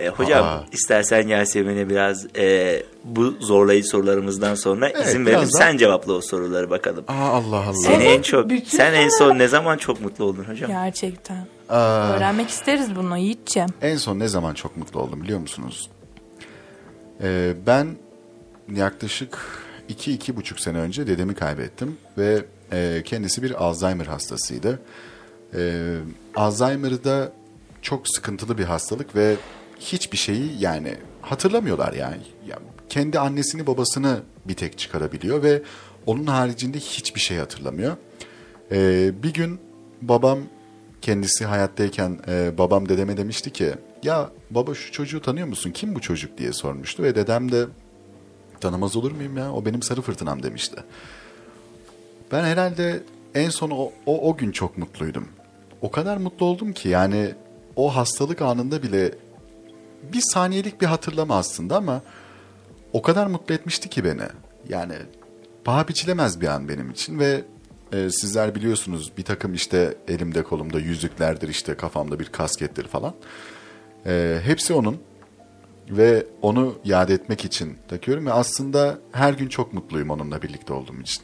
E, 0.00 0.08
hocam 0.08 0.44
Aa. 0.44 0.64
istersen 0.72 1.28
Yasemin'e 1.28 1.88
biraz 1.88 2.26
e, 2.36 2.82
bu 3.04 3.34
zorlayıcı 3.40 3.88
sorularımızdan 3.88 4.54
sonra 4.54 4.88
Evet, 4.88 5.06
izin 5.06 5.26
verelim. 5.26 5.40
daha- 5.42 5.58
Sen 5.58 5.76
cevapla 5.76 6.12
o 6.12 6.20
soruları 6.20 6.70
bakalım. 6.70 7.04
Aa 7.08 7.12
Allah 7.14 7.56
Allah. 7.56 7.72
Seni 7.72 8.02
en 8.04 8.22
çok 8.22 8.50
bütün 8.50 8.78
sen 8.78 8.94
en 8.94 9.08
son 9.18 9.38
ne 9.38 9.48
zaman 9.48 9.76
çok 9.76 10.00
mutlu 10.00 10.24
oldun 10.24 10.44
hocam? 10.44 10.70
Gerçekten. 10.70 11.46
Aa, 11.68 12.12
Öğrenmek 12.16 12.48
isteriz 12.48 12.96
bunu 12.96 13.18
Yiğit'ciğim. 13.18 13.68
en 13.82 13.96
son 13.96 14.18
ne 14.18 14.28
zaman 14.28 14.54
çok 14.54 14.76
mutlu 14.76 15.00
oldum 15.00 15.22
biliyor 15.22 15.38
musunuz? 15.38 15.90
Ee, 17.22 17.52
ben 17.66 17.86
yaklaşık 18.74 19.38
iki, 19.88 20.12
iki 20.12 20.36
buçuk 20.36 20.60
sene 20.60 20.78
önce 20.78 21.06
dedemi 21.06 21.34
kaybettim 21.34 21.96
ve 22.18 22.44
e, 22.72 23.02
kendisi 23.04 23.42
bir 23.42 23.64
Alzheimer 23.64 24.06
hastasıydı. 24.06 24.82
Ee, 25.54 25.96
Alzheimer 26.36 27.04
da 27.04 27.32
çok 27.82 28.08
sıkıntılı 28.08 28.58
bir 28.58 28.64
hastalık 28.64 29.16
ve 29.16 29.36
hiçbir 29.80 30.18
şeyi 30.18 30.52
yani 30.58 30.94
hatırlamıyorlar 31.22 31.92
yani. 31.92 32.22
Ya, 32.46 32.58
kendi 32.88 33.18
annesini 33.18 33.66
babasını 33.66 34.20
bir 34.44 34.54
tek 34.54 34.78
çıkarabiliyor 34.78 35.42
ve 35.42 35.62
onun 36.06 36.26
haricinde 36.26 36.78
hiçbir 36.78 37.20
şey 37.20 37.38
hatırlamıyor. 37.38 37.96
Ee, 38.72 39.22
bir 39.22 39.32
gün 39.32 39.60
babam 40.02 40.38
kendisi 41.02 41.44
hayattayken 41.44 42.18
e, 42.28 42.58
babam 42.58 42.88
dedeme 42.88 43.16
demişti 43.16 43.50
ki 43.50 43.74
ya 44.02 44.30
baba 44.50 44.74
şu 44.74 44.92
çocuğu 44.92 45.22
tanıyor 45.22 45.46
musun 45.46 45.70
kim 45.70 45.94
bu 45.94 46.00
çocuk 46.00 46.38
diye 46.38 46.52
sormuştu 46.52 47.02
ve 47.02 47.14
dedem 47.14 47.52
de 47.52 47.66
tanımaz 48.60 48.96
olur 48.96 49.12
muyum 49.12 49.36
ya 49.36 49.52
o 49.52 49.64
benim 49.64 49.82
sarı 49.82 50.02
fırtınam 50.02 50.42
demişti. 50.42 50.76
Ben 52.32 52.44
herhalde 52.44 53.02
en 53.34 53.50
son 53.50 53.70
o, 53.70 53.92
o, 54.06 54.30
o 54.30 54.36
gün 54.36 54.52
çok 54.52 54.78
mutluydum. 54.78 55.28
O 55.82 55.90
kadar 55.90 56.16
mutlu 56.16 56.46
oldum 56.46 56.72
ki 56.72 56.88
yani 56.88 57.34
o 57.76 57.96
hastalık 57.96 58.42
anında 58.42 58.82
bile 58.82 59.14
bir 60.12 60.22
saniyelik 60.32 60.80
bir 60.80 60.86
hatırlama 60.86 61.36
aslında 61.36 61.76
ama 61.76 62.02
o 62.92 63.02
kadar 63.02 63.26
mutlu 63.26 63.54
etmişti 63.54 63.88
ki 63.88 64.04
beni. 64.04 64.22
Yani 64.68 64.94
paha 65.64 65.88
biçilemez 65.88 66.40
bir 66.40 66.46
an 66.46 66.68
benim 66.68 66.90
için 66.90 67.18
ve 67.18 67.44
e, 67.92 68.10
sizler 68.10 68.54
biliyorsunuz 68.54 69.12
bir 69.18 69.22
takım 69.22 69.54
işte 69.54 69.94
elimde 70.08 70.42
kolumda 70.42 70.78
yüzüklerdir 70.78 71.48
işte 71.48 71.74
kafamda 71.74 72.18
bir 72.18 72.26
kaskettir 72.26 72.86
falan. 72.86 73.14
E, 74.06 74.40
hepsi 74.44 74.74
onun 74.74 75.00
ve 75.90 76.26
onu 76.42 76.74
yad 76.84 77.08
etmek 77.08 77.44
için 77.44 77.78
takıyorum 77.88 78.26
ve 78.26 78.32
aslında 78.32 78.98
her 79.12 79.32
gün 79.32 79.48
çok 79.48 79.72
mutluyum 79.72 80.10
onunla 80.10 80.42
birlikte 80.42 80.72
olduğum 80.72 81.00
için. 81.00 81.22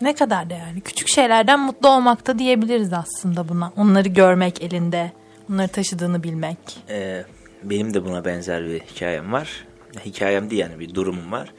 Ne 0.00 0.14
kadar 0.14 0.50
da 0.50 0.54
yani. 0.54 0.80
Küçük 0.80 1.08
şeylerden 1.08 1.60
mutlu 1.60 1.88
olmakta 1.88 2.38
diyebiliriz 2.38 2.92
aslında 2.92 3.48
buna. 3.48 3.72
Onları 3.76 4.08
görmek 4.08 4.62
elinde. 4.62 5.12
Onları 5.50 5.68
taşıdığını 5.68 6.22
bilmek. 6.22 6.58
Ee, 6.88 7.24
benim 7.64 7.94
de 7.94 8.04
buna 8.04 8.24
benzer 8.24 8.64
bir 8.64 8.80
hikayem 8.80 9.32
var. 9.32 9.66
Hikayem 10.04 10.50
değil 10.50 10.62
yani 10.62 10.80
bir 10.80 10.94
durumum 10.94 11.32
var. 11.32 11.52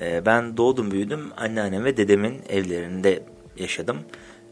Ee, 0.00 0.26
ben 0.26 0.56
doğdum 0.56 0.90
büyüdüm 0.90 1.32
anneannem 1.36 1.84
ve 1.84 1.96
dedemin 1.96 2.42
evlerinde 2.48 3.22
yaşadım. 3.56 3.98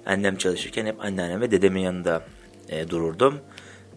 Annem 0.06 0.36
çalışırken 0.36 0.86
hep 0.86 1.04
anneannem 1.04 1.40
ve 1.40 1.50
dedemin 1.50 1.80
yanında 1.80 2.24
e, 2.68 2.90
dururdum. 2.90 3.40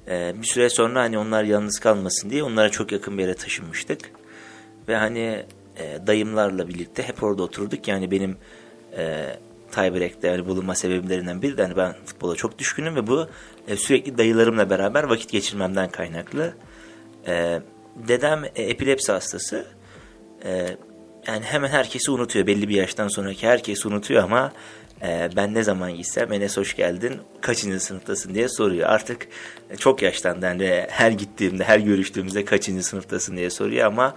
Ee, 0.07 0.33
bir 0.41 0.47
süre 0.47 0.69
sonra 0.69 1.01
hani 1.01 1.17
onlar 1.17 1.43
yalnız 1.43 1.79
kalmasın 1.79 2.29
diye 2.29 2.43
onlara 2.43 2.69
çok 2.69 2.91
yakın 2.91 3.17
bir 3.17 3.23
yere 3.23 3.35
taşınmıştık. 3.35 4.11
Ve 4.87 4.95
hani 4.95 5.45
e, 5.77 6.07
dayımlarla 6.07 6.67
birlikte 6.67 7.03
hep 7.03 7.23
orada 7.23 7.43
oturduk. 7.43 7.87
Yani 7.87 8.11
benim 8.11 8.37
e, 8.97 9.35
Tayberek'te 9.71 10.27
yani 10.27 10.45
bulunma 10.45 10.75
sebeplerinden 10.75 11.41
biri 11.41 11.57
de 11.57 11.63
hani 11.63 11.77
ben 11.77 11.95
futbola 12.05 12.35
çok 12.35 12.59
düşkünüm 12.59 12.95
ve 12.95 13.07
bu 13.07 13.27
e, 13.67 13.75
sürekli 13.75 14.17
dayılarımla 14.17 14.69
beraber 14.69 15.03
vakit 15.03 15.31
geçirmemden 15.31 15.89
kaynaklı. 15.89 16.53
E, 17.27 17.61
dedem 17.95 18.43
e, 18.43 18.63
epilepsi 18.63 19.11
hastası. 19.11 19.65
E, 20.45 20.77
yani 21.27 21.45
hemen 21.45 21.69
herkesi 21.69 22.11
unutuyor. 22.11 22.47
Belli 22.47 22.69
bir 22.69 22.75
yaştan 22.75 23.07
sonraki 23.07 23.47
herkesi 23.47 23.87
unutuyor 23.87 24.23
ama 24.23 24.53
e, 25.01 25.29
ben 25.35 25.53
ne 25.53 25.63
zaman 25.63 25.95
gitsem 25.95 26.33
Enes 26.33 26.57
hoş 26.57 26.75
geldin 26.75 27.13
kaçıncı 27.41 27.79
sınıftasın 27.79 28.35
diye 28.35 28.49
soruyor. 28.49 28.89
Artık 28.89 29.27
çok 29.79 30.01
yaşlandı. 30.01 30.45
Yani 30.45 30.85
her 30.89 31.11
gittiğimde 31.11 31.63
her 31.63 31.79
görüştüğümüzde 31.79 32.45
kaçıncı 32.45 32.83
sınıftasın 32.83 33.37
diye 33.37 33.49
soruyor 33.49 33.85
ama 33.85 34.15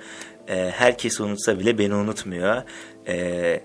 e, 0.48 0.70
herkesi 0.70 1.22
unutsa 1.22 1.58
bile 1.58 1.78
beni 1.78 1.94
unutmuyor. 1.94 2.62
E, 3.08 3.60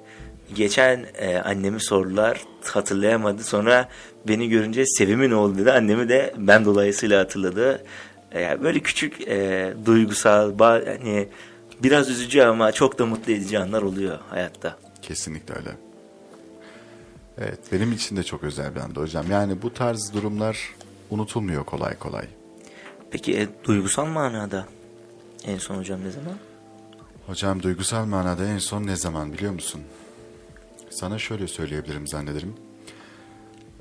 geçen 0.56 1.06
e, 1.18 1.38
annemi 1.38 1.82
sordular 1.82 2.42
hatırlayamadı. 2.66 3.44
Sonra 3.44 3.90
beni 4.28 4.50
görünce 4.50 4.86
Sevim'in 4.86 5.32
oğlu 5.32 5.58
dedi. 5.58 5.72
Annemi 5.72 6.10
de 6.10 6.34
ben 6.38 6.66
dolayısıyla 6.66 7.20
hatırladı. 7.20 7.84
E, 8.34 8.42
yani 8.42 8.64
böyle 8.64 8.80
küçük 8.80 9.28
e, 9.28 9.74
duygusal 9.86 10.60
hani 10.60 11.30
biraz 11.84 12.10
üzücü 12.10 12.42
ama 12.42 12.72
çok 12.72 13.00
da 13.00 13.06
mutlu 13.06 13.34
edici 13.34 13.60
anlar 13.60 13.82
oluyor 13.82 14.20
hayatta. 14.30 14.78
Kesinlikle 15.02 15.54
öyle. 15.56 15.70
Evet 17.38 17.60
benim 17.72 17.92
için 17.92 18.18
de 18.18 18.24
çok 18.24 18.44
özel 18.44 18.76
bir 18.76 18.80
anda 18.80 19.00
hocam. 19.02 19.32
Yani 19.32 19.62
bu 19.62 19.74
tarz 19.74 20.14
durumlar 20.14 20.76
unutulmuyor 21.10 21.64
kolay 21.64 21.98
kolay. 21.98 22.26
Peki 23.12 23.38
e, 23.40 23.48
duygusal 23.64 24.06
manada 24.06 24.68
en 25.46 25.58
son 25.58 25.78
hocam 25.78 26.04
ne 26.04 26.12
zaman? 26.12 26.38
Hocam 27.28 27.64
duygusal 27.64 28.06
manada 28.06 28.46
en 28.46 28.58
son 28.58 28.88
ne 28.88 28.96
zaman 28.96 29.34
biliyor 29.34 29.54
musun? 29.54 29.82
Sana 30.90 31.20
şöyle 31.20 31.48
söyleyebilirim 31.48 32.08
zannederim. 32.08 32.56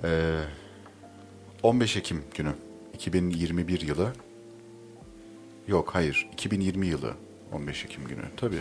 Ee, 0.04 0.40
15 1.62 1.96
Ekim 1.96 2.24
günü 2.34 2.52
2021 2.94 3.80
yılı. 3.80 4.12
Yok 5.72 5.90
hayır 5.92 6.28
2020 6.32 6.86
yılı 6.86 7.14
15 7.52 7.84
Ekim 7.84 8.04
günü. 8.04 8.22
Tabii 8.36 8.60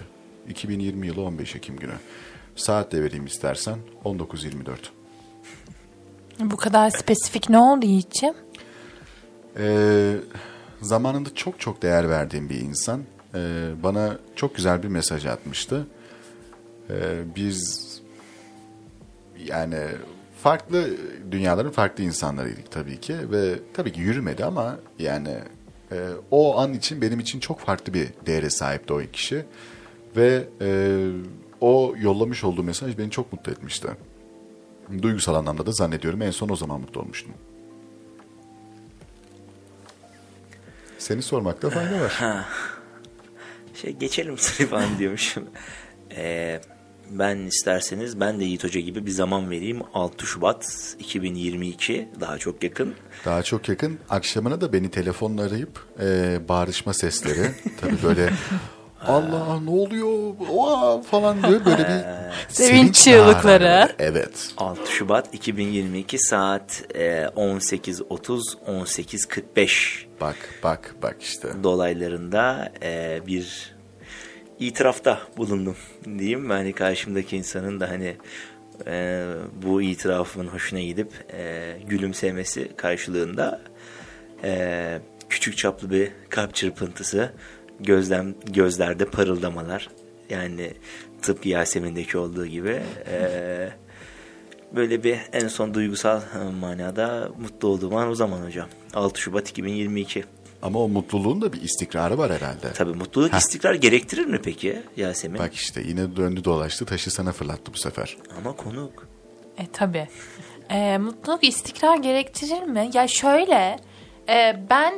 2020 0.50 1.08
yılı 1.08 1.21
15 1.21 1.56
Ekim 1.56 1.78
günü. 1.78 1.93
Saat 2.56 2.91
de 2.91 3.04
vereyim 3.04 3.26
istersen 3.26 3.78
19.24. 4.06 4.76
Bu 6.39 6.58
kadar 6.58 6.89
spesifik 6.89 7.50
ne 7.50 7.58
oldu 7.58 7.86
Yiğit'ciğim? 7.86 8.36
Ee, 9.58 10.15
zamanında 10.82 11.36
çok 11.36 11.60
çok 11.60 11.82
değer 11.82 12.10
verdiğim 12.10 12.50
bir 12.50 12.60
insan 12.60 13.02
ee, 13.36 13.69
bana 13.84 14.17
çok 14.36 14.56
güzel 14.56 14.84
bir 14.84 14.88
mesaj 14.88 15.26
atmıştı. 15.26 15.88
Ee, 16.89 16.95
biz 17.36 17.88
yani 19.45 19.80
farklı 20.43 20.97
dünyaların 21.32 21.71
farklı 21.71 22.04
insanlarıydık 22.04 22.71
tabii 22.71 23.00
ki 23.00 23.15
ve 23.32 23.60
tabii 23.74 23.93
ki 23.93 24.02
yürümedi 24.02 24.45
ama 24.45 24.80
yani 25.00 25.38
e, 25.91 26.10
o 26.32 26.60
an 26.60 26.73
için 26.73 27.01
benim 27.01 27.19
için 27.19 27.39
çok 27.39 27.60
farklı 27.60 27.93
bir 27.93 28.08
değere 28.25 28.49
sahipti 28.49 28.93
o 28.93 29.01
kişi 29.13 29.45
ve 30.15 30.47
e, 30.62 30.97
o 31.62 31.95
yollamış 31.99 32.43
olduğu 32.43 32.63
mesaj 32.63 32.97
beni 32.97 33.12
çok 33.12 33.34
mutlu 33.34 33.51
etmişti. 33.51 33.88
Duygusal 35.01 35.36
anlamda 35.36 35.65
da 35.65 35.71
zannediyorum 35.71 36.21
en 36.21 36.32
son 36.32 36.49
o 36.49 36.56
zaman 36.56 36.82
mutlu 36.82 37.01
olmuştum. 37.01 37.34
Seni 40.97 41.21
sormakta 41.21 41.69
fayda 41.69 42.01
var. 42.01 42.45
Şey 43.82 43.91
geçelim 43.91 44.38
seni 44.38 44.67
falan 44.67 44.99
diyormuşum. 44.99 45.49
Ee, 46.15 46.62
ben 47.12 47.38
isterseniz 47.38 48.19
ben 48.19 48.39
de 48.39 48.43
Yiğit 48.43 48.63
Hoca 48.63 48.80
gibi 48.80 49.06
bir 49.06 49.12
zaman 49.12 49.50
vereyim. 49.52 49.80
6 49.93 50.26
Şubat 50.26 50.95
2022 51.00 52.10
daha 52.19 52.38
çok 52.38 52.63
yakın. 52.63 52.93
Daha 53.26 53.43
çok 53.43 53.69
yakın. 53.69 54.00
Akşamına 54.10 54.62
da 54.62 54.74
beni 54.74 54.91
telefonla 54.91 55.41
arayıp 55.43 55.86
e, 56.02 56.39
bağırışma 56.50 56.93
sesleri. 56.93 57.52
Tabii 57.82 58.04
böyle 58.04 58.30
Allah 59.08 59.60
ne 59.60 59.69
oluyor 59.69 60.34
Oha! 60.50 61.02
falan 61.02 61.43
diyor 61.43 61.65
böyle 61.65 61.84
bir 61.88 62.02
Sevinç 62.54 62.95
çığlıkları. 62.95 63.95
Evet. 64.00 64.50
6 64.58 64.91
Şubat 64.91 65.34
2022 65.34 66.19
saat 66.19 66.84
e, 66.95 67.24
18.30 67.24 68.41
18.45 68.67 70.06
Bak 70.21 70.36
bak 70.63 70.95
bak 71.04 71.15
işte. 71.21 71.47
dolaylarında 71.63 72.71
e, 72.84 73.21
bir 73.28 73.76
itirafta 74.62 75.21
bulundum 75.38 75.76
diyeyim. 76.06 76.50
Hani 76.50 76.74
karşımdaki 76.74 77.38
insanın 77.38 77.80
da 77.80 77.89
hani 77.89 78.17
e, 78.88 79.26
bu 79.63 79.82
itirafımın 79.82 80.47
hoşuna 80.47 80.82
gidip 80.82 81.12
e, 81.34 81.74
gülümsemesi 81.88 82.72
karşılığında 82.78 83.62
e, 84.43 84.99
küçük 85.30 85.57
çaplı 85.57 85.91
bir 85.91 86.12
kalp 86.30 86.55
çırpıntısı, 86.55 87.32
gözlem 87.80 88.36
gözlerde 88.53 89.05
parıldamalar 89.05 89.89
Yani 90.30 90.74
tıpkı 91.22 91.49
Yasemin'deki 91.49 92.18
olduğu 92.18 92.45
gibi. 92.45 92.82
Ee, 93.07 93.70
böyle 94.76 95.03
bir 95.03 95.18
en 95.34 95.47
son 95.47 95.74
duygusal 95.74 96.22
manada 96.59 97.30
mutlu 97.39 97.68
olduğum 97.68 97.97
an 97.97 98.09
o 98.09 98.16
zaman 98.16 98.45
hocam. 98.45 98.68
6 98.93 99.22
Şubat 99.22 99.49
2022. 99.49 100.24
Ama 100.62 100.80
o 100.80 100.88
mutluluğun 100.88 101.41
da 101.41 101.53
bir 101.53 101.62
istikrarı 101.62 102.18
var 102.18 102.32
herhalde. 102.32 102.74
Tabii 102.74 102.93
mutluluk 102.93 103.34
Heh. 103.34 103.38
istikrar 103.38 103.74
gerektirir 103.74 104.26
mi 104.26 104.39
peki 104.43 104.82
Yasemin? 104.97 105.39
Bak 105.39 105.53
işte 105.53 105.82
yine 105.82 106.16
döndü 106.16 106.43
dolaştı 106.43 106.86
taşı 106.86 107.12
sana 107.12 107.32
fırlattı 107.32 107.74
bu 107.74 107.78
sefer. 107.78 108.18
Ama 108.38 108.55
konuk. 108.55 109.07
E 109.57 109.68
tabii. 109.74 110.07
E, 110.70 110.97
mutluluk 110.97 111.43
istikrar 111.43 111.97
gerektirir 111.97 112.64
mi? 112.64 112.89
Ya 112.93 113.07
şöyle 113.07 113.80
e, 114.30 114.62
ben 114.70 114.93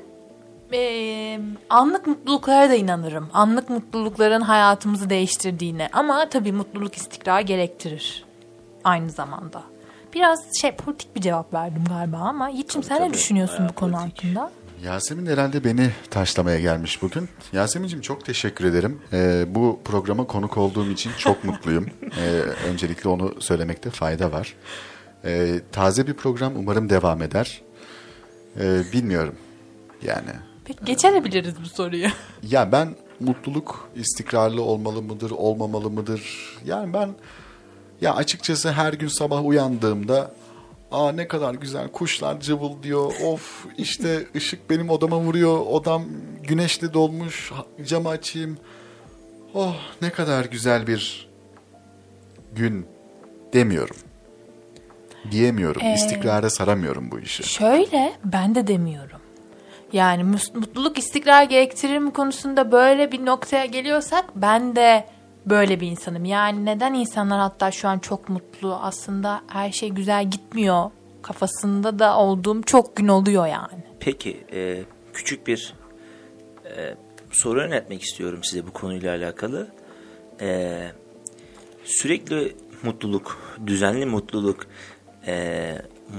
e, 0.74 1.40
anlık 1.70 2.08
mutluluklara 2.08 2.70
da 2.70 2.76
inanırım. 2.76 3.30
Anlık 3.34 3.70
mutlulukların 3.70 4.42
hayatımızı 4.42 5.10
değiştirdiğine. 5.10 5.90
Ama 5.94 6.30
tabii 6.30 6.52
mutluluk 6.52 6.96
istikrar 6.96 7.42
gerektirir. 7.42 8.26
Aynı 8.84 9.10
zamanda. 9.10 9.64
Biraz 10.14 10.40
şey 10.62 10.72
politik 10.76 11.16
bir 11.16 11.22
cevap 11.22 11.54
verdim 11.54 11.84
galiba 11.90 12.18
ama 12.18 12.50
Yiğit'ciğim 12.50 12.84
sen 12.84 12.96
ne 13.02 13.06
tabii. 13.06 13.14
düşünüyorsun 13.14 13.58
Bayağı 13.60 13.70
bu 13.70 13.74
konu 13.76 13.92
politik. 13.92 14.18
hakkında? 14.24 14.52
Yasemin 14.84 15.26
herhalde 15.26 15.64
beni 15.64 15.90
taşlamaya 16.10 16.60
gelmiş 16.60 17.02
bugün. 17.02 17.30
Yasemin'ciğim 17.54 18.02
çok 18.02 18.26
teşekkür 18.26 18.66
ederim. 18.66 19.02
Ee, 19.14 19.46
bu 19.48 19.80
programa 19.86 20.28
konuk 20.28 20.58
olduğum 20.58 20.90
için 20.90 21.12
çok 21.18 21.44
mutluyum. 21.44 21.86
Ee, 22.18 22.30
öncelikle 22.70 23.10
onu 23.10 23.42
söylemekte 23.42 23.90
fayda 23.90 24.32
var. 24.32 24.54
Ee, 25.26 25.60
taze 25.72 26.08
bir 26.08 26.14
program 26.14 26.54
umarım 26.56 26.90
devam 26.90 27.22
eder. 27.22 27.62
Ee, 28.60 28.82
bilmiyorum 28.94 29.36
yani. 30.08 30.30
Peki 30.66 30.86
geçebiliriz 30.86 31.54
bu 31.64 31.66
soruyu. 31.66 32.08
Ya 32.44 32.72
ben 32.72 32.96
mutluluk 33.20 33.90
istikrarlı 33.96 34.62
olmalı 34.62 35.02
mıdır, 35.02 35.32
olmamalı 35.32 35.90
mıdır? 35.90 36.22
Yani 36.66 36.94
ben 36.94 37.10
ya 38.02 38.16
açıkçası 38.16 38.72
her 38.72 38.94
gün 38.94 39.08
sabah 39.08 39.46
uyandığımda 39.46 40.32
aa 40.94 41.12
ne 41.12 41.28
kadar 41.28 41.54
güzel 41.54 41.88
kuşlar 41.88 42.40
cıvıldıyor. 42.40 43.14
Of 43.26 43.66
işte 43.78 44.24
ışık 44.36 44.70
benim 44.70 44.90
odama 44.90 45.20
vuruyor. 45.20 45.60
Odam 45.66 46.06
güneşle 46.44 46.94
dolmuş. 46.94 47.52
Camı 47.86 48.10
açayım. 48.10 48.58
Oh 49.54 49.76
ne 50.02 50.10
kadar 50.10 50.46
güzel 50.46 50.88
bir 50.88 51.30
gün 52.56 52.86
demiyorum. 53.54 53.96
Diyemiyorum. 55.32 55.82
Ee, 55.82 55.94
İstikrara 55.94 56.50
saramıyorum 56.50 57.12
bu 57.12 57.20
işi. 57.20 57.44
Şöyle 57.44 58.14
ben 58.26 58.56
de 58.56 58.68
demiyorum. 58.68 59.20
Yani 59.94 60.24
mutluluk 60.24 60.98
istikrar 60.98 61.44
gerektirir 61.44 61.98
mi 61.98 62.14
konusunda 62.14 62.72
böyle 62.72 63.12
bir 63.12 63.26
noktaya 63.26 63.66
geliyorsak 63.66 64.26
ben 64.36 64.76
de 64.76 65.08
böyle 65.46 65.80
bir 65.80 65.88
insanım. 65.88 66.26
Yani 66.26 66.66
neden 66.66 66.94
insanlar 66.94 67.40
hatta 67.40 67.72
şu 67.72 67.88
an 67.88 68.00
çok 68.00 68.30
mutlu 68.30 68.76
aslında 68.76 69.42
her 69.48 69.72
şey 69.72 69.90
güzel 69.90 70.30
gitmiyor 70.30 70.92
kafasında 71.22 72.00
da 72.00 72.18
olduğum 72.18 72.62
çok 72.62 72.96
gün 72.96 73.08
oluyor 73.08 73.48
yani. 73.48 73.84
Peki 74.00 74.44
e, 74.54 74.84
küçük 75.14 75.48
bir 75.48 75.74
e, 76.66 76.96
soru 77.32 77.60
yönetmek 77.60 78.02
istiyorum 78.02 78.40
size 78.44 78.68
bu 78.68 78.72
konuyla 78.72 79.16
alakalı. 79.16 79.68
E, 80.42 80.80
sürekli 81.84 82.56
mutluluk, 82.84 83.38
düzenli 83.68 84.06
mutluluk 84.06 84.68
e, 85.28 85.76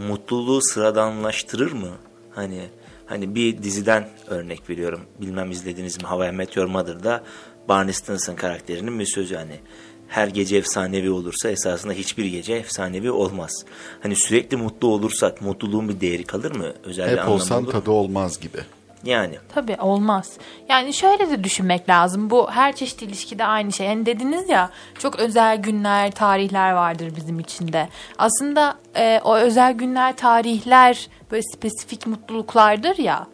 mutluluğu 0.08 0.62
sıradanlaştırır 0.62 1.72
mı? 1.72 1.90
Hani 2.30 2.60
hani 3.06 3.34
bir 3.34 3.62
diziden 3.62 4.08
örnek 4.26 4.70
veriyorum. 4.70 5.00
Bilmem 5.20 5.50
izlediniz 5.50 6.02
mi? 6.02 6.08
How 6.08 6.28
I 6.28 6.32
Met 6.32 6.56
Your 6.56 6.66
Mother'da 6.66 7.24
Barney 7.68 7.92
Stinson 7.92 8.34
karakterinin 8.34 8.98
bir 8.98 9.06
sözü 9.06 9.36
hani 9.36 9.60
her 10.08 10.28
gece 10.28 10.56
efsanevi 10.56 11.10
olursa 11.10 11.48
esasında 11.50 11.92
hiçbir 11.92 12.24
gece 12.24 12.54
efsanevi 12.54 13.10
olmaz. 13.10 13.64
Hani 14.02 14.16
sürekli 14.16 14.56
mutlu 14.56 14.88
olursak 14.88 15.42
mutluluğun 15.42 15.88
bir 15.88 16.00
değeri 16.00 16.24
kalır 16.24 16.56
mı? 16.56 16.72
Özel 16.84 17.18
Hep 17.18 17.28
olsan 17.28 17.64
tadı 17.64 17.90
olmaz 17.90 18.40
gibi. 18.40 18.58
Yani 19.04 19.34
Tabii 19.54 19.76
olmaz. 19.80 20.32
Yani 20.68 20.94
şöyle 20.94 21.30
de 21.30 21.44
düşünmek 21.44 21.88
lazım. 21.88 22.30
Bu 22.30 22.50
her 22.50 22.76
çeşit 22.76 23.02
ilişkide 23.02 23.44
aynı 23.44 23.72
şey. 23.72 23.86
Hani 23.86 24.06
dediniz 24.06 24.48
ya 24.48 24.70
çok 24.98 25.18
özel 25.18 25.56
günler, 25.56 26.10
tarihler 26.10 26.72
vardır 26.72 27.12
bizim 27.16 27.40
içinde. 27.40 27.88
Aslında 28.18 28.74
e, 28.96 29.20
o 29.24 29.36
özel 29.36 29.72
günler, 29.72 30.16
tarihler 30.16 31.08
böyle 31.30 31.42
spesifik 31.42 32.06
mutluluklardır 32.06 32.98
ya. 32.98 33.26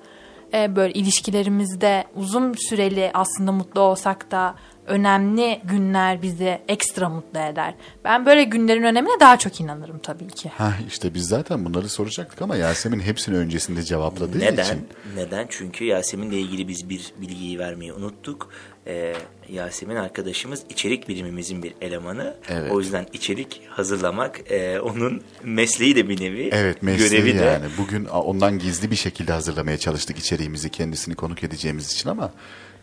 E, 0.55 0.77
böyle 0.77 0.93
ilişkilerimizde 0.93 2.05
uzun 2.17 2.53
süreli 2.69 3.11
aslında 3.15 3.53
mutlu 3.53 3.81
olsak 3.81 4.31
da 4.31 4.55
önemli 4.87 5.61
günler 5.65 6.23
bizi 6.23 6.59
ekstra 6.69 7.09
mutlu 7.09 7.39
eder. 7.41 7.75
Ben 8.05 8.27
böyle 8.27 8.45
günlerin 8.45 8.83
önemine 8.83 9.21
daha 9.21 9.39
çok 9.39 9.61
inanırım 9.61 9.99
tabii 9.99 10.29
ki. 10.29 10.49
Ha 10.49 10.73
işte 10.89 11.15
biz 11.15 11.27
zaten 11.29 11.65
bunları 11.65 11.89
soracaktık 11.89 12.43
ama 12.43 12.57
Yasemin 12.57 13.01
hepsini 13.01 13.37
öncesinde 13.37 13.83
cevapladığı 13.83 14.39
neden? 14.39 14.65
için. 14.65 14.89
Neden? 15.17 15.47
Çünkü 15.51 15.85
Yasemin'le 15.85 16.33
ilgili 16.33 16.69
biz 16.69 16.89
bir 16.89 17.13
bilgiyi 17.21 17.59
vermeyi 17.59 17.93
unuttuk. 17.93 18.49
Ee, 18.87 19.15
Yasemin 19.49 19.97
arkadaşımız 19.97 20.63
içerik 20.71 21.09
bilimimizin 21.09 21.63
bir 21.63 21.75
elemanı. 21.81 22.35
Evet. 22.49 22.73
O 22.73 22.81
yüzden 22.81 23.07
içerik 23.13 23.63
hazırlamak 23.69 24.51
e, 24.51 24.81
onun 24.81 25.23
mesleği 25.45 25.97
de 25.97 26.09
bir 26.09 26.21
nevi. 26.21 26.49
Evet 26.53 26.83
mesleği 26.83 27.11
görevi 27.11 27.39
de. 27.39 27.45
yani. 27.45 27.67
Bugün 27.79 28.05
a, 28.11 28.21
ondan 28.23 28.59
gizli 28.59 28.91
bir 28.91 28.97
şekilde 28.97 29.33
hazırlamaya 29.33 29.79
çalıştık 29.79 30.19
içeriğimizi 30.19 30.71
kendisini 30.71 31.15
konuk 31.15 31.45
edeceğimiz 31.45 31.93
için 31.93 32.09
ama 32.11 32.33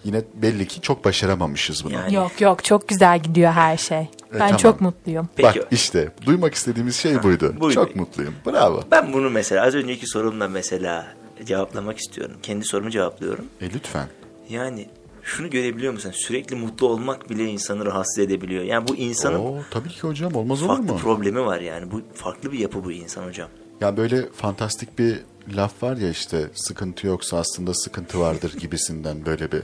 yine 0.04 0.22
belli 0.34 0.68
ki 0.68 0.82
çok 0.82 1.06
başaramamışız 1.06 1.86
bunu. 1.86 1.94
Yani. 1.94 2.14
Yok 2.14 2.42
yok 2.42 2.64
çok 2.64 2.88
güzel 2.88 3.20
gidiyor 3.20 3.52
her 3.52 3.78
şey. 3.78 4.08
Ben 4.34 4.40
tamam. 4.40 4.58
çok 4.58 4.82
mutluyum. 4.82 5.30
Peki. 5.36 5.60
Bak 5.60 5.68
işte 5.72 6.12
duymak 6.26 6.54
istediğimiz 6.54 6.96
şey 6.96 7.24
buydu. 7.24 7.56
buydu. 7.60 7.74
Çok 7.74 7.96
mutluyum. 7.96 8.36
Bravo. 8.46 8.84
Ben 8.92 9.14
bunu 9.14 9.30
mesela 9.30 9.66
az 9.66 9.76
önceki 9.76 10.08
sorumla 10.08 10.48
mesela 10.48 11.08
cevaplamak 11.46 11.98
istiyorum. 11.98 12.38
Kendi 12.44 12.66
sorumu 12.66 12.90
cevaplıyorum. 12.90 13.46
E 13.62 13.70
lütfen. 13.74 14.08
Yani 14.50 14.88
şunu 15.28 15.50
görebiliyor 15.50 15.94
musun? 15.94 16.12
Sürekli 16.16 16.56
mutlu 16.56 16.88
olmak 16.88 17.30
bile 17.30 17.46
insanı 17.46 17.86
rahatsız 17.86 18.20
edebiliyor. 18.20 18.64
Yani 18.64 18.88
bu 18.88 18.96
insanın 18.96 19.40
Oo, 19.40 19.60
tabii 19.72 19.90
ki 19.90 20.02
hocam 20.02 20.36
olmaz 20.36 20.62
olur 20.64 20.70
farklı 20.70 20.94
mu? 20.94 21.00
problemi 21.00 21.46
var 21.46 21.60
yani. 21.60 21.92
Bu 21.92 22.02
farklı 22.14 22.52
bir 22.52 22.60
yapı 22.60 22.84
bu 22.84 22.92
insan 22.92 23.28
hocam. 23.28 23.50
Ya 23.82 23.98
böyle 23.98 24.30
fantastik 24.32 25.00
bir 25.00 25.20
laf 25.56 25.84
var 25.84 25.98
ya 25.98 26.10
işte 26.10 26.50
sıkıntı 26.54 27.08
yoksa 27.08 27.38
aslında 27.38 27.74
sıkıntı 27.74 28.20
vardır 28.20 28.54
gibisinden 28.60 29.26
böyle 29.26 29.52
bir. 29.52 29.62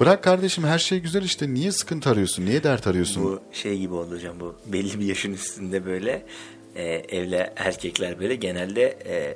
Bırak 0.00 0.24
kardeşim 0.24 0.64
her 0.64 0.78
şey 0.78 0.98
güzel 1.00 1.22
işte 1.22 1.54
niye 1.54 1.72
sıkıntı 1.72 2.10
arıyorsun? 2.10 2.46
Niye 2.46 2.62
dert 2.62 2.86
arıyorsun? 2.86 3.24
Bu 3.24 3.40
şey 3.52 3.78
gibi 3.78 3.94
oldu 3.94 4.14
hocam 4.14 4.40
bu 4.40 4.54
belli 4.66 5.00
bir 5.00 5.04
yaşın 5.06 5.32
üstünde 5.32 5.86
böyle 5.86 6.26
e, 6.74 6.82
evli 6.84 7.50
erkekler 7.56 8.20
böyle 8.20 8.34
genelde 8.34 8.82
e, 9.06 9.34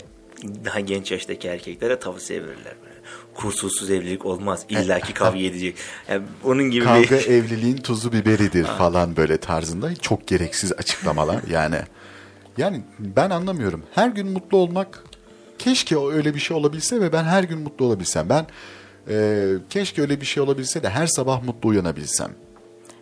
daha 0.65 0.81
genç 0.81 1.13
yaştaki 1.13 1.49
erkeklere 1.49 1.99
tavsiye 1.99 2.43
verirler 2.43 2.75
böyle. 2.83 2.97
Kusursuz 3.35 3.91
evlilik 3.91 4.27
olmaz. 4.27 4.67
illaki 4.69 5.15
kavga 5.15 5.39
edecek. 5.39 5.77
Yani 6.09 6.23
onun 6.45 6.71
gibi 6.71 6.85
Kavga 6.85 7.17
bir 7.17 7.27
evliliğin 7.27 7.77
tuzu 7.77 8.13
biberidir 8.13 8.65
falan 8.79 9.17
böyle 9.17 9.37
tarzında 9.39 9.95
çok 9.95 10.27
gereksiz 10.27 10.73
açıklamalar 10.73 11.43
yani. 11.51 11.79
Yani 12.59 12.81
ben 12.99 13.31
anlamıyorum. 13.31 13.83
Her 13.95 14.09
gün 14.09 14.31
mutlu 14.31 14.59
olmak 14.59 15.05
keşke 15.59 15.97
o 15.97 16.11
öyle 16.11 16.35
bir 16.35 16.41
şey 16.41 16.57
olabilse 16.57 17.01
ve 17.01 17.13
ben 17.13 17.25
her 17.25 17.43
gün 17.43 17.59
mutlu 17.59 17.85
olabilsem. 17.85 18.29
Ben 18.29 18.47
e, 19.09 19.45
keşke 19.71 20.03
öyle 20.03 20.21
bir 20.21 20.27
şey 20.27 20.43
olabilse 20.43 20.83
de 20.83 20.91
her 20.91 21.07
sabah 21.07 21.43
mutlu 21.43 21.69
uyanabilsem. 21.69 22.31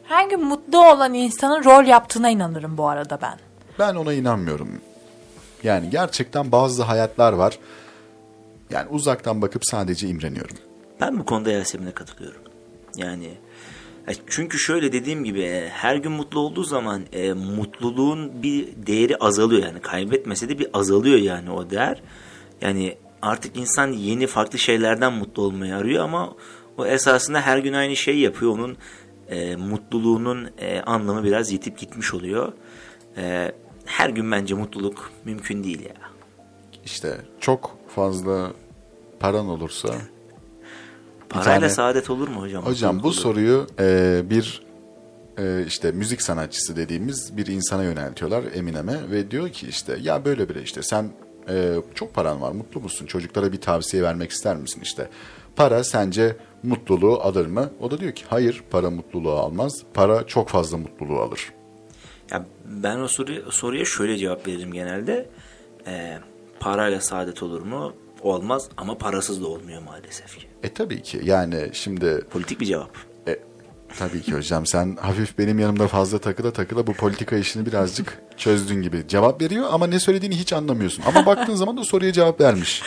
Her 0.05 0.29
gün 0.29 0.45
mutlu 0.45 0.93
olan 0.93 1.15
insanın 1.15 1.65
rol 1.65 1.85
yaptığına 1.85 2.31
inanırım 2.31 2.77
bu 2.77 2.89
arada 2.89 3.19
ben. 3.23 3.39
Ben 3.79 3.95
ona 3.95 4.13
inanmıyorum. 4.13 4.69
Yani 5.65 5.91
gerçekten 5.91 6.53
bazı 6.53 6.83
hayatlar 6.83 7.33
var. 7.33 7.59
Yani 8.71 8.89
uzaktan 8.91 9.43
bakıp 9.43 9.67
sadece 9.67 10.09
imreniyorum. 10.09 10.57
Ben 11.01 11.19
bu 11.19 11.25
konuda 11.25 11.51
Yasemin'e 11.51 11.91
katılıyorum. 11.91 12.41
Yani 12.97 13.27
e, 14.09 14.13
çünkü 14.27 14.59
şöyle 14.59 14.93
dediğim 14.93 15.25
gibi 15.25 15.43
e, 15.43 15.69
her 15.69 15.97
gün 15.97 16.13
mutlu 16.13 16.41
olduğu 16.41 16.65
zaman 16.65 17.03
e, 17.13 17.33
mutluluğun 17.33 18.43
bir 18.43 18.69
değeri 18.87 19.17
azalıyor 19.17 19.63
yani 19.63 19.81
kaybetmese 19.81 20.49
de 20.49 20.59
bir 20.59 20.69
azalıyor 20.73 21.19
yani 21.19 21.51
o 21.51 21.71
değer. 21.71 22.03
Yani 22.61 22.97
artık 23.23 23.57
insan 23.57 23.93
yeni 23.93 24.27
farklı 24.27 24.59
şeylerden 24.59 25.13
mutlu 25.13 25.43
olmayı 25.43 25.77
arıyor 25.77 26.05
ama 26.05 26.35
o 26.79 26.87
esasında 26.87 27.41
her 27.41 27.59
gün 27.59 27.73
aynı 27.73 27.97
şeyi 27.97 28.21
yapıyor. 28.21 28.53
Onun 28.53 28.77
e, 29.29 29.57
mutluluğunun 29.57 30.51
e, 30.59 30.81
anlamı 30.81 31.25
biraz 31.25 31.53
yitip 31.53 31.79
gitmiş 31.79 32.15
oluyor. 32.15 32.53
E, 33.17 33.53
her 33.85 34.09
gün 34.09 34.33
bence 34.33 34.55
mutluluk 34.55 35.13
mümkün 35.25 35.65
değil 35.65 35.81
ya. 35.85 35.95
İşte 36.85 37.17
çok 37.41 37.79
fazla 37.89 38.53
paran 39.21 39.49
olursa 39.49 39.89
Parayla 41.29 41.61
tane- 41.61 41.71
saadet 41.71 42.11
olur 42.11 42.29
mu 42.29 42.41
hocam? 42.41 42.65
Hocam 42.65 43.03
bu 43.03 43.07
olur. 43.07 43.15
soruyu 43.15 43.67
e, 43.79 44.23
bir 44.31 44.63
e, 45.39 45.65
işte 45.67 45.93
müzik 45.93 46.23
sanatçısı 46.23 46.77
dediğimiz 46.77 47.37
bir 47.37 47.47
insana 47.47 47.83
yöneltiyorlar 47.85 48.45
Eminem'e 48.55 49.11
ve 49.11 49.31
diyor 49.31 49.49
ki 49.49 49.69
işte 49.69 49.99
ya 50.03 50.25
böyle 50.25 50.49
bile 50.49 50.63
işte 50.63 50.83
sen 50.83 51.11
e, 51.49 51.75
çok 51.95 52.15
paran 52.15 52.41
var 52.41 52.53
mutlu 52.53 52.81
musun 52.81 53.07
çocuklara 53.07 53.53
bir 53.53 53.61
tavsiye 53.61 54.03
vermek 54.03 54.31
ister 54.31 54.57
misin 54.57 54.81
işte 54.83 55.09
Para 55.57 55.85
sence 55.85 56.37
mutluluğu 56.63 57.21
alır 57.21 57.47
mı? 57.47 57.71
O 57.81 57.91
da 57.91 58.01
diyor 58.01 58.13
ki 58.13 58.25
hayır 58.29 58.63
para 58.71 58.91
mutluluğu 58.91 59.33
almaz. 59.33 59.83
Para 59.95 60.27
çok 60.27 60.49
fazla 60.49 60.79
mutluluğu 60.79 61.21
alır. 61.21 61.53
Ya 62.31 62.45
ben 62.65 62.99
o 62.99 63.09
soruya, 63.09 63.41
soruya 63.51 63.85
şöyle 63.85 64.17
cevap 64.19 64.47
veririm 64.47 64.73
genelde. 64.73 65.29
Ee, 65.87 66.19
parayla 66.61 67.01
saadet 67.01 67.43
olur 67.43 67.63
mu? 67.63 67.93
Olmaz 68.23 68.69
ama 68.77 68.99
parasız 68.99 69.43
da 69.43 69.47
olmuyor 69.47 69.83
maalesef 69.83 70.39
ki. 70.39 70.47
E 70.63 70.73
tabii 70.75 71.03
ki 71.03 71.21
yani 71.25 71.71
şimdi 71.73 72.25
Politik 72.31 72.61
bir 72.61 72.67
cevap. 72.67 72.91
e, 73.29 73.39
tabii 73.99 74.23
ki 74.23 74.33
hocam 74.35 74.67
sen 74.67 74.97
hafif 75.01 75.39
benim 75.39 75.59
yanımda 75.59 75.89
fazla 75.89 76.19
takıla 76.19 76.53
takıla 76.53 76.87
bu 76.87 76.93
politika 76.93 77.37
işini 77.37 77.67
birazcık 77.67 78.19
çözdün 78.37 78.83
gibi. 78.83 79.05
Cevap 79.09 79.43
veriyor 79.43 79.67
ama 79.71 79.87
ne 79.87 80.01
söylediğini 80.01 80.37
hiç 80.37 80.53
anlamıyorsun. 80.53 81.03
Ama 81.07 81.27
baktığın 81.27 81.55
zaman 81.55 81.77
da 81.77 81.85
soruya 81.85 82.13
cevap 82.13 82.41
vermiş. 82.41 82.83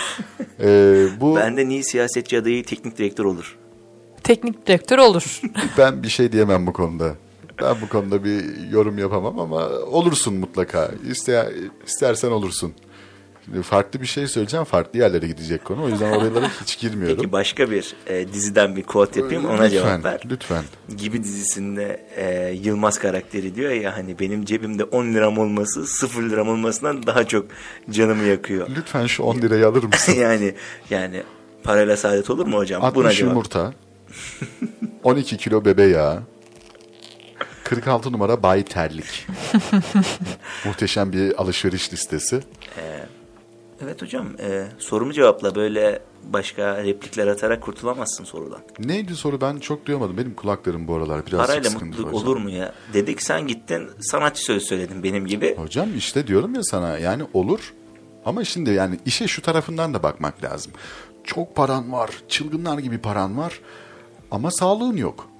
E, 0.60 0.68
bu 1.22 1.36
Benden 1.36 1.70
iyi 1.70 1.84
siyasetçi 1.84 2.38
adayı 2.40 2.64
teknik 2.66 2.98
direktör 2.98 3.26
olur. 3.26 3.58
Teknik 4.24 4.68
direktör 4.68 4.98
olur. 4.98 5.42
ben 5.78 6.04
bir 6.04 6.10
şey 6.10 6.32
diyemem 6.32 6.68
bu 6.68 6.74
konuda. 6.74 7.16
Ben 7.62 7.76
bu 7.82 7.90
konuda 7.90 8.24
bir 8.24 8.70
yorum 8.72 8.98
yapamam 8.98 9.40
ama 9.40 9.70
olursun 9.70 10.34
mutlaka. 10.34 10.92
İste, 11.12 11.54
istersen 11.88 12.32
olursun. 12.32 12.74
Şimdi 13.46 13.62
farklı 13.62 14.02
bir 14.02 14.06
şey 14.06 14.28
söyleyeceğim. 14.28 14.64
Farklı 14.66 15.00
yerlere 15.00 15.28
gidecek 15.28 15.66
konu. 15.66 15.84
O 15.84 15.90
yüzden 15.90 16.12
oralara 16.12 16.50
hiç 16.62 16.80
girmiyorum. 16.80 17.18
Peki 17.18 17.32
başka 17.32 17.72
bir 17.72 17.96
e, 18.08 18.34
diziden 18.34 18.76
bir 18.76 18.84
quote 18.84 19.20
yapayım 19.20 19.46
ona 19.46 19.64
lütfen, 19.64 19.70
cevap 19.70 20.06
ver. 20.06 20.22
Lütfen. 20.32 20.64
Gibi 20.98 21.24
dizisinde 21.24 22.08
e, 22.16 22.54
Yılmaz 22.54 23.00
karakteri 23.00 23.56
diyor 23.56 23.72
ya 23.72 23.98
hani 23.98 24.20
benim 24.20 24.46
cebimde 24.46 24.84
10 24.84 25.06
liram 25.06 25.38
olması 25.38 25.88
0 25.88 26.30
liram 26.30 26.50
olmasından 26.50 27.08
daha 27.08 27.28
çok 27.28 27.46
canımı 27.90 28.24
yakıyor. 28.24 28.68
Lütfen 28.76 29.06
şu 29.06 29.24
10 29.24 29.38
lirayı 29.38 29.68
alır 29.68 29.84
mısın? 29.84 30.14
yani 30.20 30.54
yani 30.90 31.24
parayla 31.64 31.98
saadet 31.98 32.30
olur 32.30 32.46
mu 32.48 32.58
hocam? 32.58 32.82
Buna 32.82 32.88
60 32.88 33.18
cevap. 33.18 33.32
yumurta, 33.32 33.74
12 35.04 35.38
kilo 35.38 35.66
bebe 35.66 35.84
yağı, 35.84 36.24
46 37.68 38.12
numara 38.12 38.44
Bay 38.44 38.64
Terlik. 38.64 39.28
Muhteşem 40.66 41.14
bir 41.14 41.42
alışveriş 41.42 41.94
listesi. 41.94 42.44
Evet 43.84 44.02
hocam 44.02 44.28
e, 44.40 44.68
sorumu 44.78 45.14
cevapla 45.14 45.56
böyle 45.56 46.00
başka 46.24 46.84
replikler 46.84 47.28
atarak 47.28 47.64
kurtulamazsın 47.64 48.24
sorudan. 48.24 48.60
Neydi 48.80 49.16
soru 49.16 49.42
ben 49.42 49.58
çok 49.58 49.86
duyamadım. 49.86 50.18
Benim 50.18 50.34
kulaklarım 50.34 50.88
bu 50.88 50.96
aralar 50.96 51.26
biraz 51.26 51.48
Parayla 51.48 51.70
mutluluk 51.72 51.98
hocam. 51.98 52.14
olur 52.14 52.38
mu 52.38 52.50
ya? 52.50 52.74
Dedik 52.94 53.22
sen 53.22 53.48
gittin 53.48 53.90
sanatçı 54.00 54.44
söz 54.44 54.64
söyledin 54.64 55.04
benim 55.04 55.26
gibi. 55.26 55.56
Hocam 55.58 55.98
işte 55.98 56.28
diyorum 56.28 56.56
ya 56.56 56.64
sana 56.64 56.98
yani 56.98 57.24
olur. 57.34 57.74
Ama 58.26 58.44
şimdi 58.44 58.70
yani 58.70 59.00
işe 59.06 59.28
şu 59.28 59.42
tarafından 59.42 59.94
da 59.94 60.04
bakmak 60.04 60.44
lazım. 60.44 60.72
Çok 61.24 61.56
paran 61.56 61.92
var, 61.92 62.10
çılgınlar 62.30 62.78
gibi 62.78 62.98
paran 62.98 63.38
var 63.38 63.60
ama 64.32 64.52
sağlığın 64.52 64.98
yok. 64.98 65.37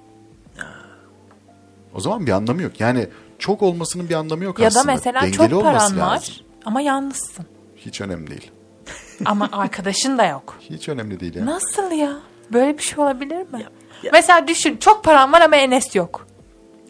O 1.94 2.00
zaman 2.00 2.26
bir 2.26 2.32
anlamı 2.32 2.62
yok. 2.62 2.80
Yani 2.80 3.06
çok 3.38 3.62
olmasının 3.62 4.08
bir 4.08 4.14
anlamı 4.14 4.44
yok 4.44 4.58
ya 4.58 4.64
da 4.64 4.66
aslında. 4.80 4.84
mesela 4.94 5.22
Dengeli 5.22 5.50
çok 5.50 5.62
paran 5.62 5.98
var 5.98 6.12
lazım. 6.14 6.34
ama 6.64 6.80
yalnızsın. 6.80 7.46
Hiç 7.76 8.00
önemli 8.00 8.30
değil. 8.30 8.50
Ama 9.24 9.48
arkadaşın 9.52 10.18
da 10.18 10.26
yok. 10.26 10.56
Hiç 10.70 10.88
önemli 10.88 11.20
değil 11.20 11.34
ya. 11.34 11.46
Nasıl 11.46 11.92
ya? 11.92 12.16
Böyle 12.52 12.78
bir 12.78 12.82
şey 12.82 12.98
olabilir 13.04 13.36
mi? 13.36 13.46
Ya- 13.52 13.58
ya- 14.02 14.10
Mesela 14.12 14.48
düşün 14.48 14.76
çok 14.76 15.04
paran 15.04 15.32
var 15.32 15.40
ama 15.40 15.56
Enes 15.56 15.94
yok. 15.94 16.26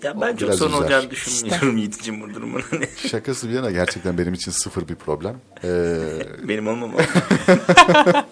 Ya 0.03 0.20
ben 0.20 0.34
O 0.34 0.36
çok 0.36 0.55
sorun 0.55 0.72
olacağını 0.72 1.11
düşünmüyorum 1.11 1.76
Yiğit'ciğim 1.76 2.20
bu 2.22 2.34
durumun. 2.34 2.62
Şakası 3.11 3.49
bir 3.49 3.55
yana 3.55 3.70
gerçekten 3.70 4.18
benim 4.18 4.34
için 4.34 4.51
sıfır 4.51 4.88
bir 4.88 4.94
problem. 4.94 5.36
Ee, 5.64 5.96
benim 6.49 6.68
olmamam. 6.68 6.96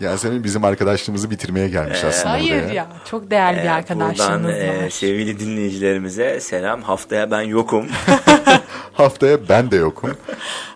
Yasemin 0.00 0.44
bizim 0.44 0.64
arkadaşlığımızı 0.64 1.30
bitirmeye 1.30 1.68
gelmiş 1.68 2.04
aslında 2.04 2.30
Hayır 2.30 2.62
buraya. 2.64 2.74
ya. 2.74 2.86
Çok 3.04 3.30
değerli 3.30 3.58
bir 3.58 3.64
Ee, 3.64 3.70
arkadaşlığınız 3.70 4.44
Buradan 4.44 4.60
e, 4.78 4.84
var. 4.84 4.90
sevgili 4.90 5.40
dinleyicilerimize 5.40 6.40
selam. 6.40 6.82
Haftaya 6.82 7.30
ben 7.30 7.40
yokum. 7.42 7.86
Haftaya 8.92 9.48
ben 9.48 9.70
de 9.70 9.76
yokum. 9.76 10.10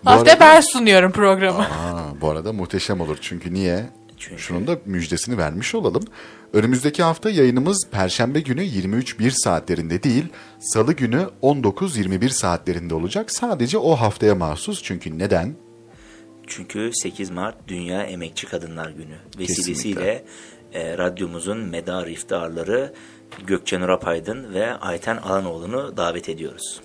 Haftaya 0.05 0.35
arada- 0.35 0.39
ben 0.45 0.61
sunuyorum 0.61 1.11
programı. 1.11 1.59
Aa, 1.61 2.21
bu 2.21 2.29
arada 2.29 2.53
muhteşem 2.53 3.01
olur. 3.01 3.17
Çünkü 3.21 3.53
niye? 3.53 3.85
Çünkü- 4.17 4.41
Şunun 4.41 4.67
da 4.67 4.77
müjdesini 4.85 5.37
vermiş 5.37 5.75
olalım. 5.75 6.03
Önümüzdeki 6.53 7.03
hafta 7.03 7.29
yayınımız 7.29 7.87
Perşembe 7.91 8.39
günü 8.39 8.61
23.1 8.63 9.31
saatlerinde 9.31 10.03
değil, 10.03 10.25
Salı 10.59 10.93
günü 10.93 11.29
19.21 11.41 12.29
saatlerinde 12.29 12.95
olacak. 12.95 13.31
Sadece 13.31 13.77
o 13.77 13.95
haftaya 13.95 14.35
mahsus. 14.35 14.83
Çünkü 14.83 15.19
neden? 15.19 15.55
Çünkü 16.47 16.91
8 16.93 17.31
Mart 17.31 17.55
Dünya 17.67 18.03
Emekçi 18.03 18.47
Kadınlar 18.47 18.89
Günü 18.89 19.15
vesilesiyle 19.39 20.25
e, 20.73 20.97
radyomuzun 20.97 21.57
medar 21.57 22.07
iftiharları 22.07 22.93
Gökçen 23.47 23.81
Urapaydın 23.81 24.53
ve 24.53 24.73
Ayten 24.73 25.17
Alanoğlu'nu 25.17 25.97
davet 25.97 26.29
ediyoruz. 26.29 26.81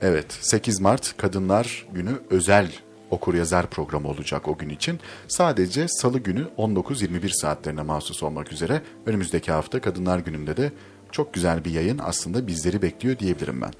Evet, 0.00 0.26
8 0.40 0.80
Mart 0.80 1.16
Kadınlar 1.16 1.86
Günü 1.92 2.12
özel 2.30 2.72
okur 3.10 3.34
yazar 3.34 3.66
programı 3.70 4.08
olacak 4.08 4.48
o 4.48 4.58
gün 4.58 4.68
için. 4.68 5.00
Sadece 5.28 5.88
salı 5.88 6.18
günü 6.18 6.46
19-21 6.58 7.40
saatlerine 7.40 7.82
mahsus 7.82 8.22
olmak 8.22 8.52
üzere 8.52 8.82
önümüzdeki 9.06 9.52
hafta 9.52 9.80
Kadınlar 9.80 10.18
Günü'nde 10.18 10.56
de 10.56 10.72
çok 11.12 11.34
güzel 11.34 11.64
bir 11.64 11.70
yayın 11.70 12.00
aslında 12.02 12.46
bizleri 12.46 12.82
bekliyor 12.82 13.18
diyebilirim 13.18 13.60
ben. 13.62 13.72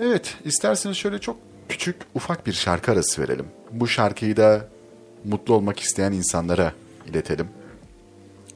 Evet, 0.00 0.36
isterseniz 0.44 0.96
şöyle 0.96 1.18
çok 1.18 1.36
küçük 1.68 1.96
ufak 2.14 2.46
bir 2.46 2.52
şarkı 2.52 2.92
arası 2.92 3.22
verelim. 3.22 3.46
Bu 3.70 3.88
şarkıyı 3.88 4.36
da 4.36 4.68
mutlu 5.24 5.54
olmak 5.54 5.80
isteyen 5.80 6.12
insanlara 6.12 6.72
iletelim. 7.06 7.48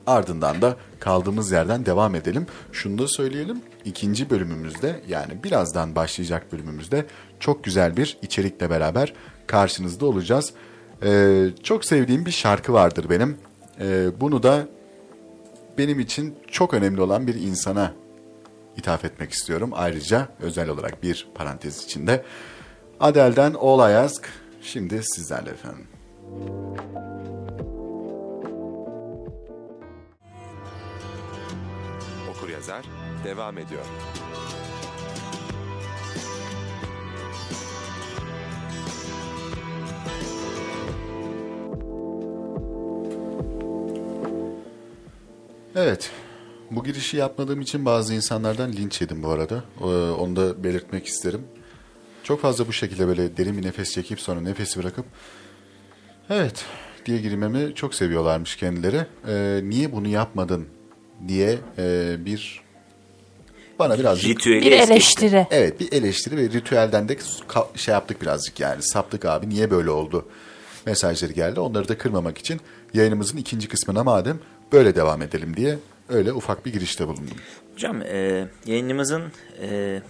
Ardından 0.07 0.63
da 0.63 0.77
kaldığımız 1.01 1.53
yerden 1.53 1.87
devam 1.87 2.15
edelim. 2.15 2.47
Şunu 2.73 2.99
da 2.99 3.09
söyleyelim. 3.09 3.63
ikinci 3.85 4.31
bölümümüzde 4.31 5.01
yani 5.09 5.45
birazdan 5.45 5.95
başlayacak 5.95 6.53
bölümümüzde 6.53 7.07
çok 7.41 7.65
güzel 7.65 7.97
bir 7.97 8.19
içerikle 8.23 8.71
beraber 8.71 9.13
karşınızda 9.47 10.07
olacağız. 10.07 10.53
Ee, 11.03 11.47
çok 11.63 11.85
sevdiğim 11.85 12.27
bir 12.27 12.31
şarkı 12.31 12.73
vardır 12.73 13.11
benim. 13.11 13.37
Ee, 13.81 14.07
bunu 14.21 14.43
da 14.43 14.69
benim 15.79 16.01
için 16.01 16.35
çok 16.51 16.75
önemli 16.75 17.01
olan 17.01 17.27
bir 17.27 17.35
insana 17.35 17.93
ithaf 18.77 19.05
etmek 19.05 19.33
istiyorum. 19.33 19.71
Ayrıca 19.75 20.29
özel 20.41 20.69
olarak 20.69 21.03
bir 21.03 21.29
parantez 21.35 21.85
içinde. 21.85 22.25
Adele'den 23.01 23.55
All 23.55 23.91
I 23.91 23.95
Ask 23.97 24.29
şimdi 24.63 25.03
sizlerle 25.03 25.51
efendim. 25.51 25.87
Okur 32.31 32.49
yazar 32.49 32.85
devam 33.25 33.59
ediyor. 33.59 33.85
Evet. 45.77 46.11
Bu 46.71 46.85
girişi 46.85 47.17
yapmadığım 47.17 47.61
için 47.61 47.85
bazı 47.85 48.15
insanlardan 48.15 48.73
linç 48.73 49.01
yedim 49.01 49.23
bu 49.23 49.29
arada. 49.31 49.65
Ee, 49.81 49.85
Onu 50.11 50.37
da 50.37 50.65
belirtmek 50.65 51.07
isterim. 51.07 51.41
Çok 52.25 52.41
fazla 52.41 52.69
bu 52.69 52.73
şekilde 52.73 53.07
böyle 53.07 53.37
derin 53.37 53.59
bir 53.59 53.63
nefes 53.63 53.93
çekip 53.93 54.21
sonra 54.21 54.41
nefesi 54.41 54.81
bırakıp 54.81 55.05
evet 56.31 56.65
diye 57.07 57.19
girmemi 57.19 57.75
çok 57.75 57.95
seviyorlarmış 57.95 58.57
kendileri. 58.57 59.07
Ee, 59.29 59.61
niye 59.63 59.93
bunu 59.93 60.09
yapmadın 60.09 60.67
diye 61.29 61.59
e, 61.79 62.17
bir 62.25 62.61
bana 63.79 63.99
birazcık 63.99 64.31
Ritüeli 64.31 64.67
Bir 64.67 64.73
eleştiri. 64.73 65.47
Evet 65.51 65.81
bir 65.81 65.93
eleştiri 65.93 66.37
ve 66.37 66.43
ritüelden 66.43 67.09
de 67.09 67.17
şey 67.77 67.93
yaptık 67.93 68.23
birazcık 68.23 68.61
yani 68.61 68.83
saptık 68.83 69.25
abi 69.25 69.49
niye 69.49 69.71
böyle 69.71 69.91
oldu 69.91 70.29
mesajları 70.87 71.33
geldi. 71.33 71.61
Onları 71.61 71.89
da 71.89 71.99
kırmamak 71.99 72.39
için 72.39 72.61
yayınımızın 72.95 73.37
ikinci 73.37 73.69
kısmına 73.69 74.05
madem 74.05 74.39
böyle 74.73 74.95
devam 74.95 75.23
edelim 75.23 75.57
diye 75.57 75.79
öyle 76.09 76.33
ufak 76.33 76.67
bir 76.67 76.73
girişte 76.73 77.09
bulundum. 77.09 77.37
Hocam 77.73 78.03
e, 78.03 78.49
yayınımızın 78.67 79.23
e, 79.63 80.01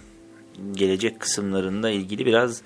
gelecek 0.73 1.19
kısımlarında 1.19 1.89
ilgili 1.89 2.25
biraz 2.25 2.61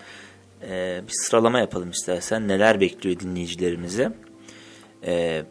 e, 0.69 1.01
bir 1.07 1.13
sıralama 1.13 1.59
yapalım 1.59 1.89
istersen. 1.89 2.47
Neler 2.47 2.79
bekliyor 2.79 3.19
dinleyicilerimizi? 3.19 4.09
E, 5.05 5.43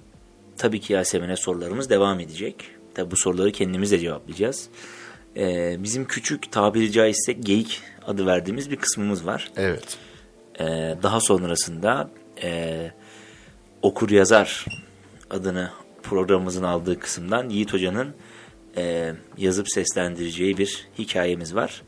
tabii 0.58 0.80
ki 0.80 0.92
Yasemin'e 0.92 1.36
sorularımız 1.36 1.90
devam 1.90 2.20
edecek. 2.20 2.56
Tabii 2.94 3.10
bu 3.10 3.16
soruları 3.16 3.52
kendimiz 3.52 3.92
de 3.92 3.98
cevaplayacağız. 3.98 4.68
E, 5.36 5.76
bizim 5.82 6.04
küçük 6.04 6.52
tabiri 6.52 6.92
caizse 6.92 7.32
geyik 7.32 7.80
adı 8.06 8.26
verdiğimiz 8.26 8.70
bir 8.70 8.76
kısmımız 8.76 9.26
var. 9.26 9.50
Evet. 9.56 9.98
Ee, 10.60 10.96
daha 11.02 11.20
sonrasında 11.20 12.10
e, 12.42 12.90
okur 13.82 14.10
yazar 14.10 14.66
adını 15.30 15.70
programımızın 16.02 16.62
aldığı 16.62 16.98
kısımdan 16.98 17.48
Yiğit 17.48 17.72
Hoca'nın 17.72 18.14
e, 18.76 19.12
yazıp 19.38 19.70
seslendireceği 19.70 20.58
bir 20.58 20.88
hikayemiz 20.98 21.54
var. 21.54 21.82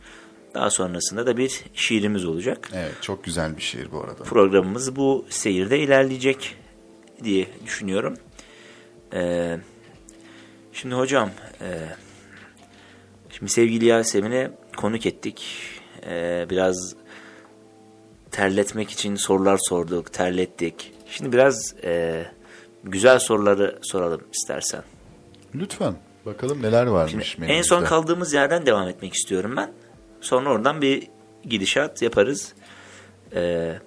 Daha 0.54 0.70
sonrasında 0.70 1.26
da 1.26 1.36
bir 1.36 1.60
şiirimiz 1.74 2.24
olacak. 2.24 2.70
Evet 2.74 2.94
çok 3.00 3.24
güzel 3.24 3.56
bir 3.56 3.62
şiir 3.62 3.92
bu 3.92 4.00
arada. 4.00 4.24
Programımız 4.24 4.96
bu 4.96 5.26
seyirde 5.28 5.78
ilerleyecek 5.78 6.56
diye 7.24 7.48
düşünüyorum. 7.64 8.14
Ee, 9.12 9.58
şimdi 10.72 10.94
hocam, 10.94 11.30
e, 11.60 11.78
şimdi 13.30 13.52
sevgili 13.52 13.84
Yasemin'e 13.84 14.50
konuk 14.76 15.06
ettik. 15.06 15.46
Ee, 16.06 16.46
biraz 16.50 16.94
terletmek 18.30 18.90
için 18.90 19.16
sorular 19.16 19.58
sorduk, 19.68 20.12
terlettik. 20.12 20.92
Şimdi 21.10 21.32
biraz 21.32 21.74
e, 21.84 22.24
güzel 22.84 23.18
soruları 23.18 23.78
soralım 23.82 24.20
istersen. 24.32 24.82
Lütfen. 25.54 25.94
Bakalım 26.26 26.62
neler 26.62 26.86
varmış 26.86 27.26
Şimdi 27.26 27.46
en 27.46 27.62
son 27.62 27.84
kaldığımız 27.84 28.32
yerden 28.32 28.66
devam 28.66 28.88
etmek 28.88 29.14
istiyorum 29.14 29.54
ben. 29.56 29.72
Sonra 30.24 30.50
oradan 30.50 30.82
bir 30.82 31.08
gidişat 31.48 32.02
yaparız. 32.02 32.54
Ee, 33.34 33.78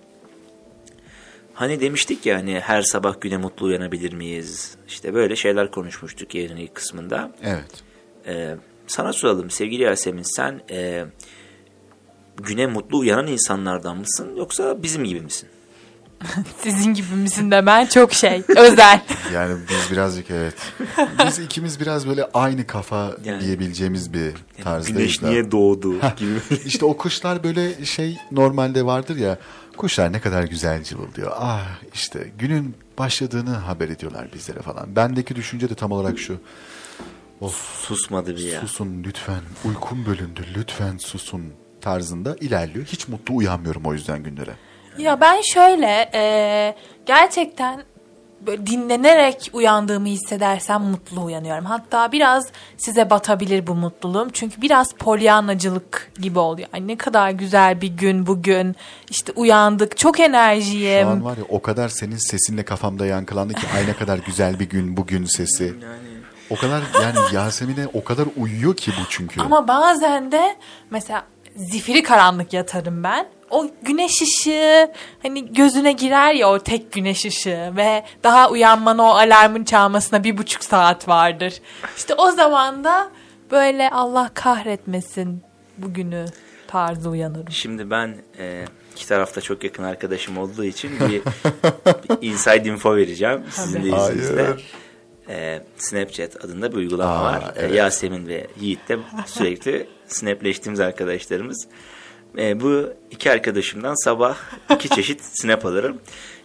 hani 1.53 1.81
demiştik 1.81 2.25
ya 2.25 2.37
hani 2.37 2.59
her 2.59 2.81
sabah 2.81 3.21
güne 3.21 3.37
mutlu 3.37 3.65
uyanabilir 3.65 4.13
miyiz? 4.13 4.77
İşte 4.87 5.13
böyle 5.13 5.35
şeyler 5.35 5.71
konuşmuştuk 5.71 6.35
yayının 6.35 6.57
ilk 6.57 6.75
kısmında. 6.75 7.31
Evet. 7.43 7.83
Ee, 8.27 8.55
sana 8.87 9.13
soralım 9.13 9.49
sevgili 9.49 9.83
Yasemin 9.83 10.35
sen 10.35 10.61
e, 10.71 11.05
güne 12.37 12.67
mutlu 12.67 12.97
uyanan 12.97 13.27
insanlardan 13.27 13.97
mısın 13.97 14.35
yoksa 14.35 14.83
bizim 14.83 15.03
gibi 15.03 15.21
misin? 15.21 15.49
Sizin 16.63 16.93
gibi 16.93 17.15
misin 17.15 17.51
de 17.51 17.65
ben 17.65 17.85
çok 17.85 18.13
şey. 18.13 18.43
Özel. 18.57 19.01
Yani 19.33 19.55
biz 19.69 19.91
birazcık 19.91 20.31
evet. 20.31 20.53
Biz 21.27 21.39
ikimiz 21.39 21.79
biraz 21.79 22.07
böyle 22.07 22.25
aynı 22.33 22.67
kafa 22.67 23.11
Yani- 23.23 23.41
diyebileceğimiz 23.41 24.13
bir 24.13 24.33
tarzdayız 24.63 24.97
Güneş 24.97 25.21
da. 25.21 25.27
niye 25.29 25.51
doğdu 25.51 25.93
gibi. 26.17 26.39
İşte 26.65 26.85
o 26.85 26.97
kuşlar 26.97 27.43
böyle 27.43 27.85
şey 27.85 28.17
normalde 28.31 28.85
vardır 28.85 29.15
ya. 29.15 29.37
Kuşlar 29.77 30.13
ne 30.13 30.19
kadar 30.19 30.43
güzel 30.43 30.83
cıvıldıyor. 30.83 31.31
Ah 31.35 31.67
işte 31.93 32.31
günün 32.39 32.75
başladığını 32.97 33.49
haber 33.49 33.89
ediyorlar 33.89 34.27
bizlere 34.33 34.59
falan. 34.59 34.95
Bendeki 34.95 35.35
düşünce 35.35 35.69
de 35.69 35.75
tam 35.75 35.91
olarak 35.91 36.19
şu. 36.19 36.37
Susmadı 37.81 38.35
bir 38.37 38.43
ya. 38.43 38.61
Susun 38.61 39.03
lütfen. 39.03 39.41
Uykum 39.65 40.05
bölündü. 40.05 40.41
Lütfen 40.57 40.97
susun 40.97 41.43
tarzında 41.81 42.35
ilerliyor. 42.41 42.85
Hiç 42.85 43.07
mutlu 43.07 43.35
uyanmıyorum 43.35 43.81
o 43.85 43.93
yüzden 43.93 44.23
günlere. 44.23 44.55
Ya 44.97 45.21
ben 45.21 45.41
şöyle 45.41 46.09
e, 46.13 46.75
gerçekten 47.05 47.83
böyle 48.41 48.67
dinlenerek 48.67 49.49
uyandığımı 49.53 50.07
hissedersem 50.07 50.81
mutlu 50.81 51.23
uyanıyorum. 51.23 51.65
Hatta 51.65 52.11
biraz 52.11 52.47
size 52.77 53.09
batabilir 53.09 53.67
bu 53.67 53.75
mutluluğum. 53.75 54.29
Çünkü 54.33 54.61
biraz 54.61 54.93
polyanacılık 54.93 56.11
gibi 56.21 56.39
oluyor. 56.39 56.67
Ay 56.73 56.87
ne 56.87 56.97
kadar 56.97 57.29
güzel 57.31 57.81
bir 57.81 57.87
gün 57.87 58.27
bugün. 58.27 58.75
İşte 59.09 59.31
uyandık. 59.35 59.97
Çok 59.97 60.17
Şu 60.17 60.23
enerjiyim. 60.23 61.07
an 61.07 61.25
var 61.25 61.37
ya 61.37 61.43
o 61.49 61.61
kadar 61.61 61.89
senin 61.89 62.29
sesinle 62.29 62.65
kafamda 62.65 63.05
yankılandı 63.05 63.53
ki 63.53 63.67
ay 63.75 63.87
ne 63.87 63.93
kadar 63.93 64.17
güzel 64.17 64.59
bir 64.59 64.69
gün 64.69 64.97
bugün 64.97 65.25
sesi. 65.25 65.73
O 66.49 66.55
kadar 66.55 66.83
yani 67.03 67.17
Yasemin'e 67.33 67.87
o 67.93 68.03
kadar 68.03 68.27
uyuyor 68.37 68.75
ki 68.75 68.91
bu 68.91 69.05
çünkü. 69.09 69.41
Ama 69.41 69.67
bazen 69.67 70.31
de 70.31 70.55
mesela 70.89 71.23
zifiri 71.55 72.03
karanlık 72.03 72.53
yatarım 72.53 73.03
ben. 73.03 73.27
O 73.49 73.67
güneş 73.81 74.21
ışığı 74.21 74.91
hani 75.21 75.53
gözüne 75.53 75.91
girer 75.91 76.33
ya 76.33 76.49
o 76.49 76.59
tek 76.59 76.91
güneş 76.91 77.25
ışığı 77.25 77.73
ve 77.77 78.03
daha 78.23 78.49
uyanmana 78.49 79.03
o 79.03 79.09
alarmın 79.09 79.63
çalmasına 79.63 80.23
bir 80.23 80.37
buçuk 80.37 80.63
saat 80.63 81.07
vardır. 81.07 81.53
İşte 81.97 82.13
o 82.13 82.31
zaman 82.31 82.83
da 82.83 83.11
böyle 83.51 83.89
Allah 83.89 84.31
kahretmesin 84.33 85.41
bugünü 85.77 86.25
tarzı 86.67 87.09
uyanırım. 87.09 87.51
Şimdi 87.51 87.89
ben 87.89 88.15
e, 88.39 88.65
iki 88.91 89.07
tarafta 89.07 89.41
çok 89.41 89.63
yakın 89.63 89.83
arkadaşım 89.83 90.37
olduğu 90.37 90.63
için 90.63 90.91
bir, 90.99 91.21
bir 92.09 92.27
inside 92.27 92.69
info 92.69 92.95
vereceğim 92.95 93.43
sizin 93.49 93.83
de 93.83 93.89
Hayır. 93.91 94.15
izninizle. 94.15 94.55
E, 95.29 95.61
Snapchat 95.77 96.45
adında 96.45 96.71
bir 96.71 96.77
uygulama 96.77 97.13
Aa, 97.13 97.23
var. 97.23 97.41
E, 97.41 97.59
evet. 97.59 97.75
Yasemin 97.75 98.27
ve 98.27 98.47
Yiğit 98.59 98.89
de 98.89 98.97
sürekli 99.25 99.87
snapleştiğimiz 100.07 100.79
arkadaşlarımız. 100.79 101.67
E, 102.37 102.61
bu 102.61 102.89
iki 103.11 103.31
arkadaşımdan 103.31 104.03
sabah 104.03 104.37
iki 104.75 104.89
çeşit 104.89 105.21
snap 105.33 105.65
alırım. 105.65 105.97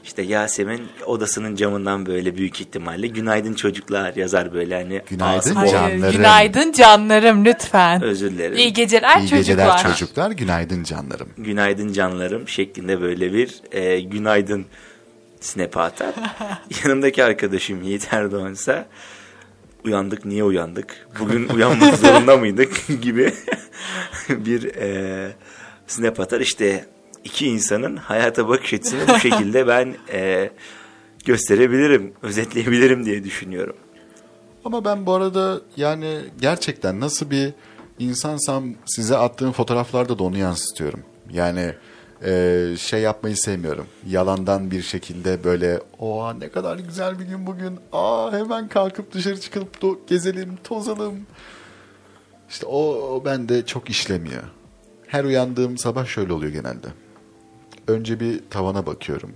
İşte 0.04 0.22
Yasemin 0.22 0.88
odasının 1.06 1.56
camından 1.56 2.06
böyle 2.06 2.36
büyük 2.36 2.60
ihtimalle 2.60 3.06
günaydın 3.06 3.54
çocuklar 3.54 4.14
yazar 4.16 4.54
böyle 4.54 4.74
hani. 4.82 5.02
Günaydın 5.10 5.38
ağzı- 5.38 5.54
Hayır, 5.54 5.74
Hayır, 5.74 5.92
canlarım. 5.98 6.16
günaydın 6.16 6.72
canlarım 6.72 7.44
lütfen. 7.44 8.02
Özür 8.02 8.30
dilerim. 8.30 8.56
İyi 8.58 8.72
geceler 8.72 9.16
İyi 9.20 9.28
çocuklar. 9.28 9.38
geceler 9.76 9.82
çocuklar. 9.82 10.30
Günaydın 10.30 10.84
canlarım. 10.84 11.28
günaydın 11.38 11.92
canlarım 11.92 12.48
şeklinde 12.48 13.00
böyle 13.00 13.32
bir 13.32 13.60
e, 13.72 14.00
günaydın 14.00 14.66
snap 15.40 15.76
atar. 15.76 16.14
Yanımdaki 16.84 17.24
arkadaşım 17.24 17.82
Yiğit 17.82 18.08
Erdoğan 18.12 18.52
ise 18.52 18.84
uyandık 19.84 20.24
niye 20.24 20.44
uyandık? 20.44 21.08
Bugün 21.20 21.48
uyanmak 21.48 21.96
zorunda 21.96 22.36
mıydık 22.36 22.72
gibi 23.02 23.32
bir 24.28 24.74
e, 24.74 25.32
snap 25.92 26.20
atar. 26.20 26.40
İşte 26.40 26.86
iki 27.24 27.46
insanın 27.46 27.96
hayata 27.96 28.48
bakış 28.48 28.74
açısını 28.74 29.08
bu 29.08 29.18
şekilde 29.18 29.66
ben 29.68 29.94
e, 30.12 30.50
gösterebilirim, 31.24 32.12
özetleyebilirim 32.22 33.04
diye 33.04 33.24
düşünüyorum. 33.24 33.76
Ama 34.64 34.84
ben 34.84 35.06
bu 35.06 35.12
arada 35.12 35.60
yani 35.76 36.20
gerçekten 36.40 37.00
nasıl 37.00 37.30
bir 37.30 37.52
insansam 37.98 38.64
size 38.86 39.16
attığım 39.16 39.52
fotoğraflarda 39.52 40.18
da 40.18 40.24
onu 40.24 40.38
yansıtıyorum. 40.38 41.00
Yani 41.32 41.74
e, 42.24 42.74
şey 42.78 43.00
yapmayı 43.00 43.36
sevmiyorum. 43.36 43.86
Yalandan 44.06 44.70
bir 44.70 44.82
şekilde 44.82 45.44
böyle 45.44 45.80
oha 45.98 46.34
ne 46.34 46.48
kadar 46.48 46.78
güzel 46.78 47.18
bir 47.18 47.24
gün 47.24 47.46
bugün. 47.46 47.78
Aa 47.92 48.32
hemen 48.32 48.68
kalkıp 48.68 49.12
dışarı 49.12 49.40
çıkıp 49.40 49.76
do- 49.82 49.98
gezelim, 50.06 50.58
tozalım. 50.64 51.14
İşte 52.50 52.66
o, 52.66 52.78
o 52.92 53.24
bende 53.24 53.66
çok 53.66 53.90
işlemiyor. 53.90 54.42
Her 55.12 55.24
uyandığım 55.24 55.78
sabah 55.78 56.06
şöyle 56.06 56.32
oluyor 56.32 56.52
genelde. 56.52 56.86
Önce 57.88 58.20
bir 58.20 58.40
tavana 58.50 58.86
bakıyorum. 58.86 59.32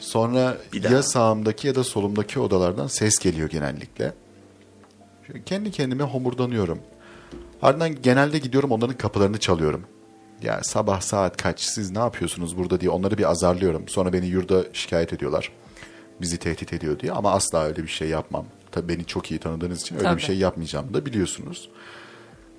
Sonra 0.00 0.56
Bir 0.72 0.82
daha. 0.82 0.94
ya 0.94 1.02
sağımdaki 1.02 1.66
ya 1.66 1.74
da 1.74 1.84
solumdaki 1.84 2.40
odalardan 2.40 2.86
ses 2.86 3.18
geliyor 3.18 3.50
genellikle. 3.50 4.12
Şöyle 5.26 5.42
kendi 5.42 5.70
kendime 5.70 6.04
homurdanıyorum. 6.04 6.78
Ardından 7.62 8.02
genelde 8.02 8.38
gidiyorum 8.38 8.72
onların 8.72 8.96
kapılarını 8.96 9.38
çalıyorum. 9.38 9.84
Ya 10.42 10.60
sabah 10.62 11.00
saat 11.00 11.36
kaç 11.42 11.60
siz 11.60 11.90
ne 11.90 11.98
yapıyorsunuz 11.98 12.56
burada 12.58 12.80
diye 12.80 12.90
onları 12.90 13.18
bir 13.18 13.30
azarlıyorum. 13.30 13.88
Sonra 13.88 14.12
beni 14.12 14.26
yurda 14.26 14.64
şikayet 14.72 15.12
ediyorlar. 15.12 15.52
Bizi 16.20 16.38
tehdit 16.38 16.72
ediyor 16.72 16.98
diye 16.98 17.12
ama 17.12 17.32
asla 17.32 17.64
öyle 17.64 17.82
bir 17.82 17.88
şey 17.88 18.08
yapmam. 18.08 18.46
Tabii 18.72 18.88
beni 18.88 19.04
çok 19.04 19.30
iyi 19.30 19.40
tanıdığınız 19.40 19.80
için 19.82 19.94
öyle 19.94 20.04
Tabii. 20.04 20.16
bir 20.16 20.22
şey 20.22 20.36
yapmayacağımı 20.38 20.94
da 20.94 21.06
biliyorsunuz. 21.06 21.68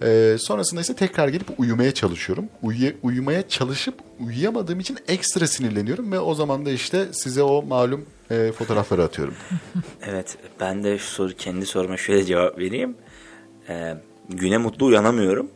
Ee, 0.01 0.35
sonrasında 0.39 0.81
ise 0.81 0.95
tekrar 0.95 1.27
gelip 1.27 1.47
uyumaya 1.59 1.93
çalışıyorum. 1.93 2.45
Uyuya- 2.63 2.93
uyumaya 3.03 3.47
çalışıp 3.47 3.95
uyuyamadığım 4.19 4.79
için 4.79 4.97
ekstra 5.07 5.47
sinirleniyorum 5.47 6.11
ve 6.11 6.19
o 6.19 6.33
zaman 6.35 6.65
da 6.65 6.71
işte 6.71 7.05
size 7.11 7.43
o 7.43 7.63
malum 7.63 8.05
e, 8.31 8.51
fotoğrafları 8.51 9.03
atıyorum. 9.03 9.33
Evet, 10.01 10.37
ben 10.59 10.83
de 10.83 10.97
şu 10.97 11.05
soru 11.05 11.33
kendi 11.37 11.65
soruma 11.65 11.97
şöyle 11.97 12.25
cevap 12.25 12.57
vereyim. 12.59 12.95
Ee, 13.69 13.93
güne 14.29 14.57
mutlu 14.57 14.85
uyanamıyorum. 14.85 15.49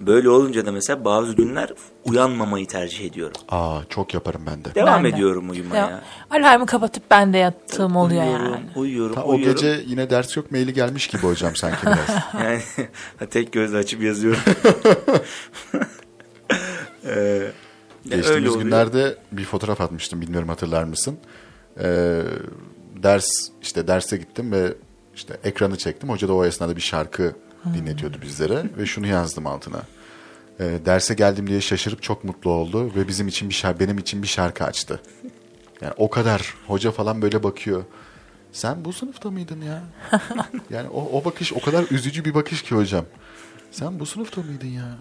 Böyle 0.00 0.28
olunca 0.30 0.66
da 0.66 0.72
mesela 0.72 1.04
bazı 1.04 1.32
günler 1.32 1.72
uyanmamayı 2.04 2.66
tercih 2.66 3.06
ediyorum. 3.06 3.36
Aa 3.48 3.80
çok 3.88 4.14
yaparım 4.14 4.42
ben 4.46 4.64
de. 4.64 4.74
Devam 4.74 5.04
Ben 5.04 5.12
de. 5.12 5.16
ediyorum 5.16 5.50
uyumaya. 5.50 5.90
Ya, 5.90 6.02
alarmı 6.30 6.66
kapatıp 6.66 7.02
ben 7.10 7.32
de 7.32 7.38
yattığım 7.38 7.96
oluyor 7.96 8.22
uyuyorum, 8.22 8.44
yani. 8.52 8.66
Uyuyorum, 8.76 9.14
Ta 9.14 9.24
o 9.24 9.30
uyuyorum. 9.34 9.54
gece 9.54 9.82
yine 9.86 10.10
ders 10.10 10.36
yok 10.36 10.50
maili 10.52 10.72
gelmiş 10.72 11.06
gibi 11.06 11.22
hocam 11.22 11.56
sanki 11.56 11.86
biraz. 11.86 11.98
Yani 12.42 12.60
tek 13.30 13.52
gözle 13.52 13.76
açıp 13.76 14.02
yazıyorum. 14.02 14.40
ee, 17.04 17.10
ya 17.10 17.14
öyle 17.14 17.52
Geçtiğimiz 18.04 18.50
oluyor. 18.50 18.64
günlerde 18.64 19.16
bir 19.32 19.44
fotoğraf 19.44 19.80
atmıştım 19.80 20.20
bilmiyorum 20.20 20.48
hatırlar 20.48 20.84
mısın? 20.84 21.18
Ee, 21.82 22.20
ders 23.02 23.26
işte 23.62 23.88
derse 23.88 24.16
gittim 24.16 24.52
ve 24.52 24.74
işte 25.14 25.36
ekranı 25.44 25.78
çektim. 25.78 26.08
Hoca 26.08 26.28
da 26.28 26.32
o 26.34 26.44
esnada 26.44 26.76
bir 26.76 26.80
şarkı 26.80 27.32
dinletiyordu 27.74 28.16
bizlere 28.22 28.64
ve 28.78 28.86
şunu 28.86 29.06
yazdım 29.06 29.46
altına. 29.46 29.82
Ee, 30.60 30.78
derse 30.86 31.14
geldim 31.14 31.46
diye 31.46 31.60
şaşırıp 31.60 32.02
çok 32.02 32.24
mutlu 32.24 32.50
oldu 32.50 32.94
ve 32.94 33.08
bizim 33.08 33.28
için 33.28 33.48
bir 33.48 33.54
şarkı, 33.54 33.80
benim 33.80 33.98
için 33.98 34.22
bir 34.22 34.28
şarkı 34.28 34.64
açtı. 34.64 35.00
Yani 35.80 35.92
o 35.96 36.10
kadar 36.10 36.54
hoca 36.66 36.90
falan 36.90 37.22
böyle 37.22 37.42
bakıyor. 37.42 37.84
Sen 38.52 38.84
bu 38.84 38.92
sınıfta 38.92 39.30
mıydın 39.30 39.60
ya? 39.60 39.82
yani 40.70 40.88
o, 40.88 41.18
o 41.18 41.24
bakış 41.24 41.52
o 41.52 41.60
kadar 41.60 41.84
üzücü 41.90 42.24
bir 42.24 42.34
bakış 42.34 42.62
ki 42.62 42.74
hocam. 42.74 43.04
Sen 43.70 44.00
bu 44.00 44.06
sınıfta 44.06 44.40
mıydın 44.42 44.66
ya? 44.66 44.98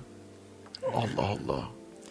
Allah 0.94 1.26
Allah. 1.28 1.64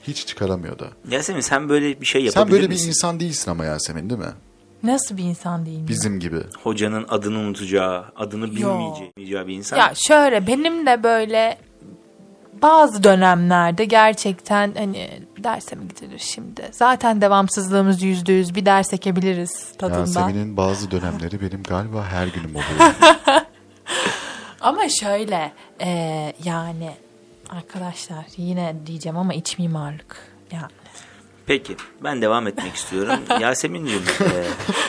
Hiç 0.02 0.26
çıkaramıyor 0.26 0.78
da. 0.78 0.88
Yasemin 1.10 1.40
sen 1.40 1.68
böyle 1.68 2.00
bir 2.00 2.06
şey 2.06 2.24
yapabilir 2.24 2.44
Sen 2.46 2.52
böyle 2.52 2.64
bir 2.70 2.74
misin? 2.74 2.88
insan 2.88 3.20
değilsin 3.20 3.50
ama 3.50 3.64
Yasemin 3.64 4.10
değil 4.10 4.20
mi? 4.20 4.32
Nasıl 4.86 5.16
bir 5.16 5.24
insan 5.24 5.66
değil 5.66 5.78
mi? 5.78 5.88
Bizim 5.88 6.20
gibi. 6.20 6.42
Hocanın 6.62 7.06
adını 7.08 7.38
unutacağı, 7.38 8.04
adını 8.16 8.50
bilmeyeceği 8.56 9.12
bir 9.16 9.54
insan. 9.54 9.76
Ya 9.76 9.92
şöyle 9.94 10.46
benim 10.46 10.86
de 10.86 11.02
böyle 11.02 11.58
bazı 12.62 13.04
dönemlerde 13.04 13.84
gerçekten 13.84 14.74
hani 14.78 15.22
derse 15.38 15.76
mi 15.76 15.88
gidilir 15.88 16.18
şimdi? 16.18 16.68
Zaten 16.72 17.20
devamsızlığımız 17.20 18.02
yüzde 18.02 18.32
yüz 18.32 18.54
bir 18.54 18.66
ders 18.66 18.92
ekebiliriz 18.92 19.72
tadında. 19.78 19.98
Yasemin'in 19.98 20.56
bazı 20.56 20.90
dönemleri 20.90 21.40
benim 21.40 21.62
galiba 21.62 22.04
her 22.04 22.26
günüm 22.26 22.50
oluyor. 22.50 22.94
Ama 24.60 24.88
şöyle 24.88 25.52
e, 25.80 25.88
yani 26.44 26.90
arkadaşlar 27.50 28.24
yine 28.36 28.74
diyeceğim 28.86 29.18
ama 29.18 29.34
iç 29.34 29.58
mimarlık 29.58 30.16
yani. 30.52 30.72
Peki 31.46 31.76
ben 32.04 32.22
devam 32.22 32.46
etmek 32.46 32.74
istiyorum. 32.74 33.20
Yasemin'ciğim 33.40 34.02
e, 34.20 34.44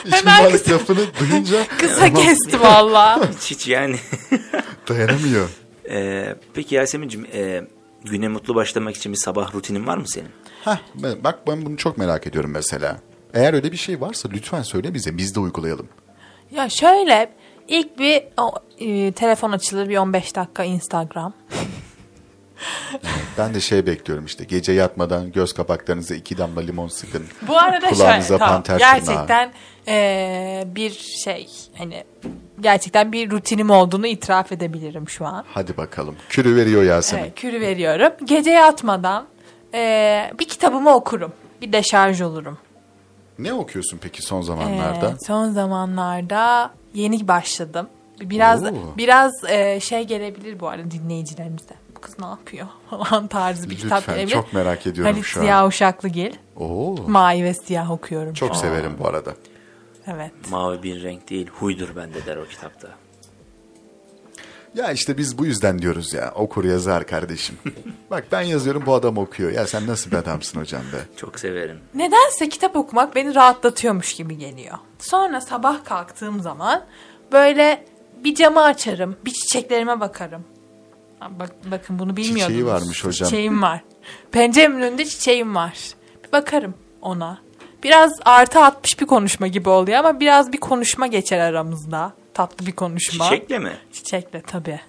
İç 0.08 0.24
mimarlık 0.24 0.70
lafını 0.70 0.98
duyunca 1.20 1.66
Kısa 1.78 2.12
kesti 2.12 2.60
valla. 2.60 3.28
hiç, 3.32 3.50
hiç 3.50 3.68
yani 3.68 3.96
dayanamıyor. 4.88 5.48
e, 5.90 6.34
peki 6.54 6.74
Yasemin'ciğim 6.74 7.26
e, 7.32 7.64
güne 8.04 8.28
mutlu 8.28 8.54
başlamak 8.54 8.96
için 8.96 9.12
bir 9.12 9.18
sabah 9.18 9.54
rutinin 9.54 9.86
var 9.86 9.96
mı 9.96 10.08
senin? 10.08 10.30
Hah, 10.64 10.78
ben- 10.94 11.24
bak 11.24 11.38
ben 11.46 11.66
bunu 11.66 11.76
çok 11.76 11.98
merak 11.98 12.26
ediyorum 12.26 12.50
mesela. 12.50 13.00
Eğer 13.34 13.54
öyle 13.54 13.72
bir 13.72 13.76
şey 13.76 14.00
varsa 14.00 14.28
lütfen 14.32 14.62
söyle 14.62 14.94
bize 14.94 15.16
biz 15.18 15.34
de 15.34 15.40
uygulayalım. 15.40 15.88
Ya 16.50 16.68
şöyle 16.68 17.32
ilk 17.68 17.98
bir 17.98 18.22
o, 18.36 18.54
e, 18.78 19.12
telefon 19.12 19.52
açılır 19.52 19.88
bir 19.88 19.96
15 19.96 20.36
dakika 20.36 20.64
Instagram. 20.64 21.34
Ben 23.38 23.54
de 23.54 23.60
şey 23.60 23.86
bekliyorum 23.86 24.24
işte 24.26 24.44
gece 24.44 24.72
yatmadan 24.72 25.32
göz 25.32 25.52
kapaklarınıza 25.52 26.14
iki 26.14 26.38
damla 26.38 26.60
limon 26.60 26.88
sıkın. 26.88 27.24
Bu 27.48 27.58
arada 27.58 27.88
Kulağınıza 27.88 28.26
şöyle 28.28 28.38
tamam, 28.38 28.54
panter 28.54 28.78
tırnağı. 28.78 28.94
gerçekten 28.94 29.52
e, 29.88 30.64
bir 30.66 30.90
şey 31.24 31.48
hani 31.78 32.04
gerçekten 32.60 33.12
bir 33.12 33.30
rutinim 33.30 33.70
olduğunu 33.70 34.06
itiraf 34.06 34.52
edebilirim 34.52 35.08
şu 35.08 35.26
an. 35.26 35.44
Hadi 35.54 35.76
bakalım. 35.76 36.16
Kürü 36.28 36.56
veriyor 36.56 36.82
Yasemin. 36.82 37.22
Evet, 37.22 37.34
kürü 37.34 37.60
veriyorum. 37.60 38.12
Gece 38.24 38.50
yatmadan 38.50 39.26
e, 39.74 40.30
bir 40.38 40.48
kitabımı 40.48 40.94
okurum. 40.94 41.32
Bir 41.62 41.72
deşarj 41.72 42.20
olurum. 42.20 42.58
Ne 43.38 43.52
okuyorsun 43.52 43.98
peki 44.02 44.22
son 44.22 44.42
zamanlarda? 44.42 45.08
Ee, 45.08 45.16
son 45.26 45.50
zamanlarda 45.50 46.70
yeni 46.94 47.28
başladım. 47.28 47.88
Biraz 48.20 48.64
Oo. 48.64 48.72
biraz 48.96 49.32
e, 49.48 49.80
şey 49.80 50.04
gelebilir 50.04 50.60
bu 50.60 50.68
arada 50.68 50.90
dinleyicilerimize. 50.90 51.74
Bu 51.98 52.02
kız 52.02 52.18
ne 52.18 52.26
yapıyor 52.26 52.66
falan 52.90 53.28
tarzı 53.28 53.70
bir 53.70 53.76
kitap 53.76 54.08
Lütfen, 54.08 54.26
çok 54.26 54.52
merak 54.52 54.86
ediyorum 54.86 55.12
Halit 55.12 55.24
şu 55.26 55.40
an. 55.40 55.44
Ziya 55.44 55.66
Uşaklıgil. 55.66 56.34
Oo, 56.56 56.96
Mavi 57.06 57.44
ve 57.44 57.54
siyah 57.54 57.90
okuyorum. 57.90 58.34
çok 58.34 58.56
severim 58.56 58.96
bu 58.98 59.08
arada. 59.08 59.34
Evet. 60.06 60.32
Mavi 60.50 60.82
bir 60.82 61.02
renk 61.02 61.30
değil 61.30 61.48
huydur 61.48 61.96
bende 61.96 62.26
der 62.26 62.36
o 62.36 62.44
kitapta. 62.44 62.88
Ya 64.74 64.92
işte 64.92 65.18
biz 65.18 65.38
bu 65.38 65.46
yüzden 65.46 65.78
diyoruz 65.78 66.12
ya 66.12 66.32
okur 66.34 66.64
yazar 66.64 67.06
kardeşim. 67.06 67.58
Bak 68.10 68.24
ben 68.32 68.42
yazıyorum 68.42 68.82
bu 68.86 68.94
adam 68.94 69.18
okuyor. 69.18 69.52
Ya 69.52 69.66
sen 69.66 69.86
nasıl 69.86 70.10
bir 70.10 70.16
adamsın 70.16 70.60
hocam 70.60 70.82
be? 70.82 71.16
Çok 71.16 71.38
severim. 71.38 71.78
Nedense 71.94 72.48
kitap 72.48 72.76
okumak 72.76 73.14
beni 73.14 73.34
rahatlatıyormuş 73.34 74.14
gibi 74.14 74.38
geliyor. 74.38 74.78
Sonra 74.98 75.40
sabah 75.40 75.84
kalktığım 75.84 76.40
zaman 76.40 76.84
böyle 77.32 77.84
bir 78.24 78.34
camı 78.34 78.62
açarım, 78.62 79.16
bir 79.24 79.30
çiçeklerime 79.30 80.00
bakarım. 80.00 80.44
Bak, 81.20 81.50
bakın 81.70 81.98
bunu 81.98 82.16
bilmiyordunuz. 82.16 82.46
Çiçeği 82.46 82.66
varmış 82.66 83.04
hocam. 83.04 83.28
Çiçeğim 83.28 83.62
var. 83.62 83.80
Penceremin 84.32 84.80
önünde 84.80 85.04
çiçeğim 85.04 85.54
var. 85.54 85.74
Bir 86.26 86.32
bakarım 86.32 86.74
ona. 87.02 87.38
Biraz 87.82 88.12
artı 88.24 88.64
60 88.64 89.00
bir 89.00 89.06
konuşma 89.06 89.46
gibi 89.46 89.68
oluyor 89.68 89.98
ama 89.98 90.20
biraz 90.20 90.52
bir 90.52 90.58
konuşma 90.60 91.06
geçer 91.06 91.38
aramızda. 91.38 92.12
Tatlı 92.34 92.66
bir 92.66 92.72
konuşma. 92.72 93.24
Çiçekle 93.24 93.58
mi? 93.58 93.72
Çiçekle 93.92 94.42
tabii. 94.42 94.80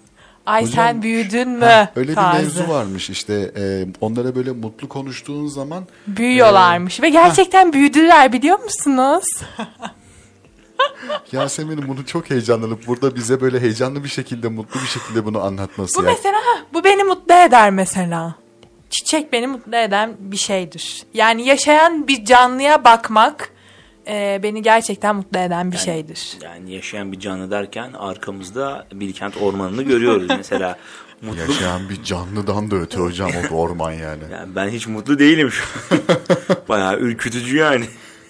Ay 0.46 0.62
Hocam, 0.62 0.74
sen 0.76 1.02
büyüdün 1.02 1.50
mü? 1.50 1.66
Ha, 1.66 1.92
öyle 1.96 2.10
bir 2.10 2.16
tarzı. 2.16 2.42
mevzu 2.42 2.74
varmış 2.74 3.10
işte 3.10 3.52
e, 3.58 3.86
onlara 4.02 4.36
böyle 4.36 4.52
mutlu 4.52 4.90
konuştuğun 4.90 5.48
zaman 5.48 5.88
Büyüyorlarmış 6.08 7.02
ve 7.02 7.10
gerçekten 7.10 7.74
büyüdüler 7.74 8.34
biliyor 8.34 8.60
musunuz? 8.60 9.24
Yasemin'in 11.32 11.88
bunu 11.88 12.06
çok 12.06 12.30
heyecanlanıp 12.30 12.88
burada 12.88 13.16
bize 13.16 13.42
böyle 13.42 13.60
heyecanlı 13.60 14.04
bir 14.04 14.10
şekilde 14.10 14.48
mutlu 14.48 14.82
bir 14.82 14.88
şekilde 14.88 15.26
bunu 15.26 15.42
anlatması 15.42 16.00
Bu 16.00 16.04
ya. 16.04 16.12
mesela 16.12 16.38
ha, 16.38 16.66
bu 16.74 16.84
beni 16.84 17.04
mutlu 17.04 17.34
eder 17.34 17.70
mesela. 17.70 18.36
Çiçek 18.90 19.34
beni 19.34 19.48
mutlu 19.48 19.76
eden 19.76 20.16
bir 20.20 20.38
şeydir. 20.38 21.04
Yani 21.14 21.46
yaşayan 21.46 22.08
bir 22.08 22.26
canlıya 22.26 22.84
bakmak 22.84 23.52
e, 24.08 24.40
beni 24.44 24.62
gerçekten 24.62 25.16
mutlu 25.16 25.40
eden 25.40 25.72
bir 25.72 25.78
şeydir. 25.78 26.38
Yani 26.44 26.74
yaşayan 26.74 27.12
bir 27.12 27.20
canlı 27.20 27.52
derken 27.52 27.94
arkamızda 27.94 28.88
Bilkent 28.94 29.38
Ormanı'nı 29.38 29.84
görüyoruz 29.84 30.28
mesela. 30.38 30.78
Mutlu 31.22 31.40
Yaşayan 31.42 31.90
bir 31.90 32.04
canlıdan 32.04 32.72
da 32.72 32.76
öte 32.76 32.98
hocam 32.98 33.32
o 33.52 33.56
orman 33.56 33.92
yani. 33.92 34.24
yani 34.32 34.56
ben 34.56 34.70
hiç 34.70 34.88
mutlu 34.88 35.20
değilim 35.20 35.52
şu 35.52 35.64
an. 35.92 36.00
Bayağı 36.70 36.98
ürkütücü 37.00 37.58
yani. 37.58 37.86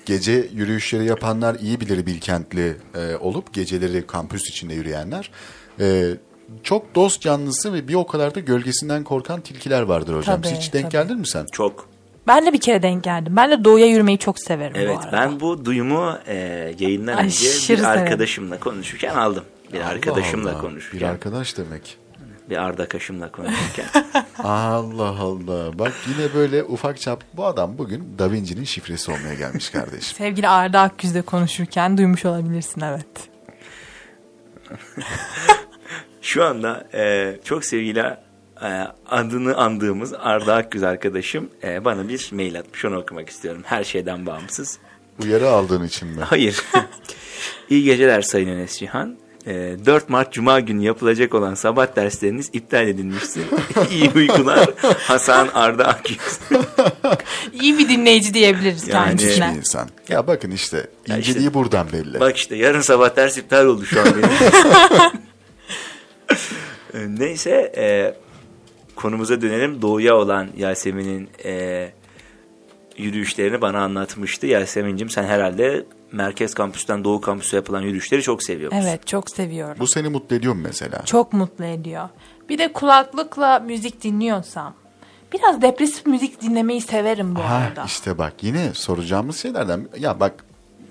Gece 0.10 0.47
yürüyüşleri 0.53 1.05
yapanlar 1.05 1.55
iyi 1.55 1.80
bilir 1.80 2.05
Bilkentli 2.05 2.78
e, 2.95 3.16
olup 3.16 3.53
geceleri 3.53 4.07
kampüs 4.07 4.49
içinde 4.49 4.74
yürüyenler. 4.74 5.32
E, 5.80 6.10
çok 6.64 6.95
dost 6.95 7.22
canlısı 7.22 7.74
ve 7.74 7.88
bir 7.88 7.93
o 7.93 8.07
kadar 8.07 8.36
da 8.36 8.39
gölgesinden 8.39 9.03
korkan 9.03 9.41
tilkiler 9.41 9.82
vardır 9.82 10.16
hocam. 10.16 10.41
Tabii, 10.41 10.55
Hiç 10.55 10.74
denk 10.74 10.84
tabii. 10.84 10.91
geldin 10.91 11.18
mi 11.18 11.28
sen? 11.28 11.45
Çok. 11.51 11.89
Ben 12.28 12.45
de 12.45 12.53
bir 12.53 12.60
kere 12.60 12.82
denk 12.82 13.03
geldim. 13.03 13.36
Ben 13.36 13.51
de 13.51 13.64
doğuya 13.64 13.86
yürümeyi 13.86 14.18
çok 14.18 14.39
severim 14.39 14.74
bu 14.76 14.80
Evet 14.80 14.97
arada. 14.99 15.12
ben 15.12 15.39
bu 15.39 15.66
duyumu 15.66 16.18
e, 16.28 16.36
yayından 16.80 17.18
önce 17.18 17.26
bir 17.28 17.32
severim. 17.34 17.86
arkadaşımla 17.86 18.60
konuşurken 18.60 19.16
aldım. 19.16 19.43
Bir 19.74 19.82
arkadaşımla 19.82 20.49
Allah 20.49 20.55
Allah, 20.57 20.62
konuşurken. 20.62 20.99
Bir 20.99 21.05
arkadaş 21.05 21.57
demek. 21.57 21.97
Bir 22.50 22.58
ardakaşımla 22.58 23.32
konuşurken. 23.32 23.86
Allah 24.43 25.20
Allah. 25.20 25.80
Bak 25.80 25.93
yine 26.08 26.34
böyle 26.34 26.64
ufak 26.64 27.02
çap. 27.02 27.24
Bu 27.34 27.45
adam 27.45 27.78
bugün 27.78 28.20
Da 28.20 28.32
Vinci'nin 28.32 28.64
şifresi 28.64 29.12
olmaya 29.12 29.34
gelmiş 29.34 29.70
kardeşim. 29.70 30.18
Sevgili 30.18 30.47
Arda 30.47 30.82
Akgüz'le 30.82 31.22
konuşurken 31.26 31.97
duymuş 31.97 32.26
olabilirsin 32.26 32.82
evet. 32.82 33.30
Şu 36.22 36.45
anda 36.45 36.88
e, 36.93 37.36
çok 37.43 37.66
sevgili 37.66 38.00
e, 38.62 38.88
adını 39.10 39.58
andığımız 39.58 40.14
Arda 40.14 40.56
Akgüz 40.56 40.84
arkadaşım 40.84 41.50
e, 41.64 41.86
bana 41.86 42.10
bir 42.10 42.30
mail 42.32 42.60
atmış. 42.60 42.86
Onu 42.86 42.97
okumak 42.97 43.30
istiyorum. 43.30 43.62
Her 43.66 43.84
şeyden 43.84 44.26
bağımsız. 44.26 44.80
Uyarı 45.24 45.50
aldığın 45.50 45.84
için 45.84 46.08
mi? 46.08 46.22
Hayır. 46.22 46.64
İyi 47.70 47.84
geceler 47.84 48.22
Sayın 48.22 48.47
Enes 48.47 48.80
Cihan. 48.80 49.18
E, 49.50 49.76
4 49.86 50.10
Mart 50.10 50.34
Cuma 50.34 50.60
günü 50.60 50.84
yapılacak 50.84 51.34
olan 51.36 51.54
sabah 51.54 51.95
dersleriniz 51.95 52.50
iptal 52.54 52.88
edilmiştir. 52.88 53.43
İyi 53.91 54.10
uykular 54.16 54.70
Hasan 54.97 55.47
Arda 55.54 55.88
Akgüz. 55.88 56.18
İyi 57.54 57.78
bir 57.78 57.89
dinleyici 57.89 58.34
diyebiliriz 58.34 58.88
Yani- 58.88 59.06
kendisine. 59.06 59.54
insan. 59.58 59.89
Ya 60.10 60.28
bakın 60.28 60.52
işte 60.52 60.88
inceliği 61.08 61.38
işte- 61.38 61.54
buradan 61.54 61.88
belli. 61.93 62.20
Bak 62.20 62.38
işte 62.38 62.56
yarın 62.56 62.82
sabah 62.82 63.16
ders 63.16 63.38
iptal 63.38 63.66
oldu 63.66 63.86
şu 63.86 64.02
an 64.02 64.08
benim. 64.16 64.30
E, 66.93 66.97
Neyse 67.20 67.74
e, 67.78 68.14
konumuza 68.95 69.41
dönelim. 69.41 69.82
Doğuya 69.82 70.16
olan 70.16 70.47
Yasemin'in 70.58 71.30
e, 71.45 71.91
yürüyüşlerini 72.97 73.62
bana 73.62 73.80
anlatmıştı. 73.80 74.47
Yasemin'cim 74.47 75.10
sen 75.10 75.24
herhalde 75.24 75.86
merkez 76.12 76.53
kampüsten 76.53 77.03
doğu 77.03 77.22
kampüse 77.22 77.55
yapılan 77.55 77.82
yürüyüşleri 77.82 78.22
çok 78.22 78.43
seviyorsun. 78.43 78.78
Evet 78.78 79.07
çok 79.07 79.30
seviyorum. 79.30 79.76
Bu 79.80 79.88
seni 79.88 80.10
mutlu 80.10 80.36
ediyor 80.36 80.53
mu 80.53 80.62
mesela? 80.64 81.05
Çok 81.05 81.34
mutlu 81.34 81.66
ediyor. 81.66 82.10
Bir 82.49 82.57
de 82.57 82.74
kulaklıkla 82.74 83.60
müzik 83.60 84.03
dinliyorsam. 84.03 84.74
Biraz 85.34 85.62
depresif 85.62 86.05
müzik 86.05 86.41
dinlemeyi 86.41 86.82
severim 86.82 87.36
bu 87.36 87.39
Ha 87.39 87.53
arada. 87.53 87.84
işte 87.86 88.18
bak 88.18 88.34
yine 88.41 88.74
soracağımız 88.74 89.38
şeylerden. 89.38 89.88
Ya 89.99 90.20
bak 90.20 90.34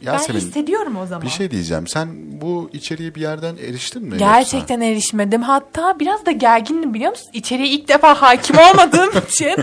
ben 0.07 0.13
Yasemin 0.13 0.41
hissediyorum 0.41 0.97
o 0.97 1.07
zaman. 1.07 1.23
bir 1.23 1.29
şey 1.31 1.51
diyeceğim. 1.51 1.87
Sen 1.87 2.09
bu 2.41 2.71
içeriğe 2.73 3.15
bir 3.15 3.21
yerden 3.21 3.57
eriştin 3.57 4.03
mi? 4.03 4.11
yoksa? 4.11 4.27
Gerçekten 4.27 4.81
erişmedim. 4.81 5.43
Hatta 5.43 6.01
biraz 6.01 6.27
da 6.27 6.31
gergindim 6.31 6.95
biliyor 6.95 7.11
musun? 7.11 7.27
İçeriye 7.33 7.69
ilk 7.69 7.89
defa 7.89 8.23
hakim 8.23 8.57
olmadığım 8.59 9.11
için. 9.29 9.57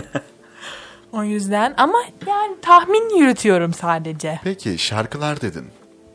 O 1.16 1.22
yüzden 1.24 1.74
ama 1.76 1.98
yani 2.26 2.56
tahmin 2.62 3.18
yürütüyorum 3.18 3.74
sadece. 3.74 4.40
Peki 4.44 4.78
şarkılar 4.78 5.40
dedin. 5.40 5.64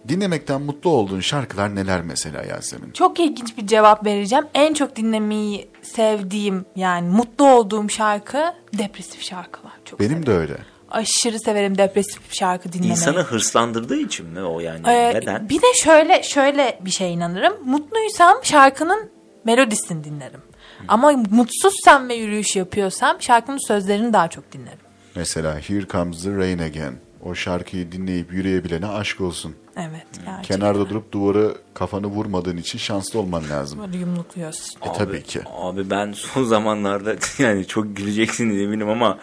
Dinlemekten 0.07 0.61
mutlu 0.61 0.89
olduğun 0.89 1.19
şarkılar 1.19 1.75
neler 1.75 2.01
mesela 2.01 2.43
Yasemin? 2.43 2.91
Çok 2.91 3.19
ilginç 3.19 3.57
bir 3.57 3.67
cevap 3.67 4.05
vereceğim. 4.05 4.45
En 4.53 4.73
çok 4.73 4.95
dinlemeyi 4.95 5.67
sevdiğim 5.81 6.65
yani 6.75 7.07
mutlu 7.09 7.47
olduğum 7.47 7.89
şarkı 7.89 8.53
depresif 8.73 9.21
şarkılar. 9.21 9.73
Çok 9.85 9.99
Benim 9.99 10.09
severim. 10.11 10.25
de 10.25 10.31
öyle. 10.31 10.57
Aşırı 10.91 11.39
severim 11.39 11.77
depresif 11.77 12.33
şarkı 12.33 12.73
dinlemeyi. 12.73 12.91
İnsanı 12.91 13.19
hırslandırdığı 13.19 13.97
için 13.97 14.25
mi 14.25 14.43
o 14.43 14.59
yani? 14.59 14.87
Ee, 14.87 15.13
Neden? 15.13 15.49
Bir 15.49 15.61
de 15.61 15.73
şöyle 15.83 16.23
şöyle 16.23 16.79
bir 16.81 16.91
şey 16.91 17.13
inanırım. 17.13 17.53
Mutluysam 17.65 18.37
şarkının 18.43 19.09
melodisini 19.43 20.03
dinlerim. 20.03 20.41
Ama 20.87 21.11
mutsuzsam 21.11 22.09
ve 22.09 22.13
yürüyüş 22.15 22.55
yapıyorsam 22.55 23.21
şarkının 23.21 23.67
sözlerini 23.67 24.13
daha 24.13 24.27
çok 24.27 24.51
dinlerim. 24.51 24.79
Mesela 25.15 25.55
Here 25.59 25.87
Comes 25.87 26.23
the 26.23 26.35
Rain 26.37 26.59
Again. 26.59 26.93
o 27.23 27.35
şarkıyı 27.35 27.91
dinleyip 27.91 28.33
yürüyebilene 28.33 28.87
aşk 28.87 29.21
olsun. 29.21 29.55
Evet. 29.77 30.05
Gerçekten. 30.25 30.41
Kenarda 30.41 30.89
durup 30.89 31.11
duvara 31.11 31.47
kafanı 31.73 32.07
vurmadığın 32.07 32.57
için 32.57 32.79
şanslı 32.79 33.19
olman 33.19 33.49
lazım. 33.49 33.79
Böyle 33.79 33.97
yumrukluyorsun. 33.97 34.79
E 34.89 34.93
tabii 34.97 35.23
ki. 35.23 35.41
Abi 35.57 35.89
ben 35.89 36.11
son 36.11 36.43
zamanlarda 36.43 37.15
yani 37.43 37.67
çok 37.67 37.97
güleceksiniz 37.97 38.61
eminim 38.61 38.89
ama 38.89 39.17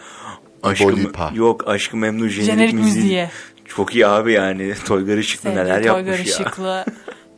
aşkım 0.63 1.11
yok 1.33 1.67
aşkı 1.67 1.97
memnun 1.97 2.27
jenerik, 2.27 2.51
Jenerik 2.51 2.73
müziği. 2.73 2.95
müziği. 3.03 3.27
Çok 3.65 3.95
iyi 3.95 4.07
abi 4.07 4.33
yani. 4.33 4.73
Toygar 4.85 5.17
Işıklı 5.17 5.49
neler 5.49 5.65
Sevgili 5.75 5.87
Toygar 5.91 6.11
yapmış 6.11 6.27
ya. 6.29 6.35
Işıklı. 6.35 6.85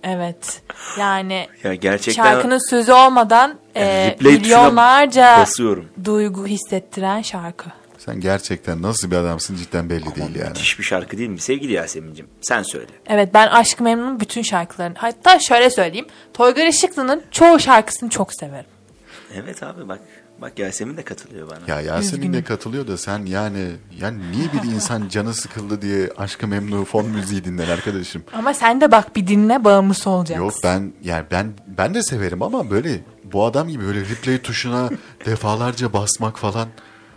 Evet. 0.04 0.62
Yani 1.00 1.48
Ya 1.64 1.76
gerçekten 1.76 2.24
şarkının 2.24 2.70
sözü 2.70 2.92
olmadan 2.92 3.56
e, 3.76 4.16
milyonlarca 4.22 5.38
basıyorum. 5.40 5.86
duygu 6.06 6.48
hissettiren 6.48 7.22
şarkı. 7.22 7.70
Sen 8.06 8.20
gerçekten 8.20 8.82
nasıl 8.82 9.12
bir 9.12 9.16
adamsın 9.16 9.56
cidden 9.56 9.90
belli 9.90 10.16
değil 10.16 10.36
yani. 10.36 10.50
müthiş 10.50 10.80
bir 10.80 10.84
şarkı 10.84 11.18
değil 11.18 11.30
mi 11.30 11.40
sevgili 11.40 11.74
Yasemin'cim? 11.74 12.28
Sen 12.42 12.64
söyle. 12.64 12.92
Evet 13.08 13.34
ben 13.34 13.48
Aşk-ı 13.48 13.84
Memnun'un 13.84 14.20
bütün 14.20 14.42
şarkılarını 14.42 14.96
hatta 14.98 15.40
şöyle 15.40 15.70
söyleyeyim. 15.70 16.08
Toygar 16.34 16.66
Işıklı'nın 16.68 17.24
çoğu 17.32 17.60
şarkısını 17.60 18.10
çok 18.10 18.34
severim. 18.34 18.66
Evet 19.36 19.64
abi 19.64 19.88
bak. 19.88 20.00
Bak 20.42 20.60
Yasemin 20.60 20.98
de 20.98 21.04
katılıyor 21.04 21.50
bana. 21.50 21.60
Ya 21.68 21.82
Yasemin 21.82 22.22
de 22.22 22.26
Üzgünüm. 22.26 22.44
katılıyor 22.44 22.88
da 22.88 22.98
sen 22.98 23.26
yani 23.26 23.68
yani 24.00 24.32
niye 24.32 24.46
bir 24.54 24.72
insan 24.76 25.08
canı 25.10 25.34
sıkıldı 25.34 25.82
diye 25.82 26.10
aşkı 26.18 26.48
memnu 26.48 26.86
fon 26.86 27.06
müziği 27.06 27.44
dinler 27.44 27.68
arkadaşım? 27.68 28.24
Ama 28.34 28.54
sen 28.54 28.82
de 28.82 28.92
bak 28.92 29.16
bir 29.16 29.28
dinle 29.28 29.64
bağımlısı 29.64 30.10
olacaksın. 30.10 30.44
Yok 30.46 30.54
ben 30.64 30.94
yani 31.04 31.26
ben 31.32 31.54
ben 31.68 31.94
de 31.94 32.04
severim 32.04 32.42
ama 32.42 32.70
böyle 32.70 33.00
bu 33.24 33.46
adam 33.46 33.68
gibi 33.68 33.84
böyle 33.86 34.00
replay 34.00 34.42
tuşuna 34.42 34.90
defalarca 35.26 35.94
basmak 35.94 36.40
falan. 36.40 36.68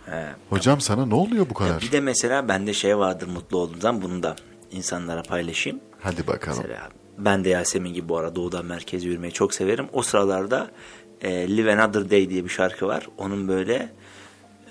He. 0.05 0.25
Hocam 0.49 0.81
sana 0.81 1.05
ne 1.05 1.15
oluyor 1.15 1.49
bu 1.49 1.53
kadar? 1.53 1.81
Bir 1.81 1.91
de 1.91 1.99
mesela 1.99 2.47
bende 2.47 2.73
şey 2.73 2.97
vardır 2.97 3.27
mutlu 3.27 3.57
olduğum 3.57 3.79
zaman 3.79 4.01
bunu 4.01 4.23
da 4.23 4.35
insanlara 4.71 5.23
paylaşayım. 5.23 5.79
Hadi 5.99 6.27
bakalım. 6.27 6.59
Mesela 6.61 6.89
ben 7.17 7.43
de 7.43 7.49
Yasemin 7.49 7.93
gibi 7.93 8.09
bu 8.09 8.17
arada 8.17 8.35
doğudan 8.35 8.65
merkeze 8.65 9.07
yürümeyi 9.07 9.33
çok 9.33 9.53
severim. 9.53 9.87
O 9.93 10.01
sıralarda 10.01 10.71
e, 11.21 11.57
Live 11.57 11.73
Another 11.81 12.09
Day 12.09 12.29
diye 12.29 12.43
bir 12.43 12.49
şarkı 12.49 12.87
var. 12.87 13.07
Onun 13.17 13.47
böyle 13.47 13.89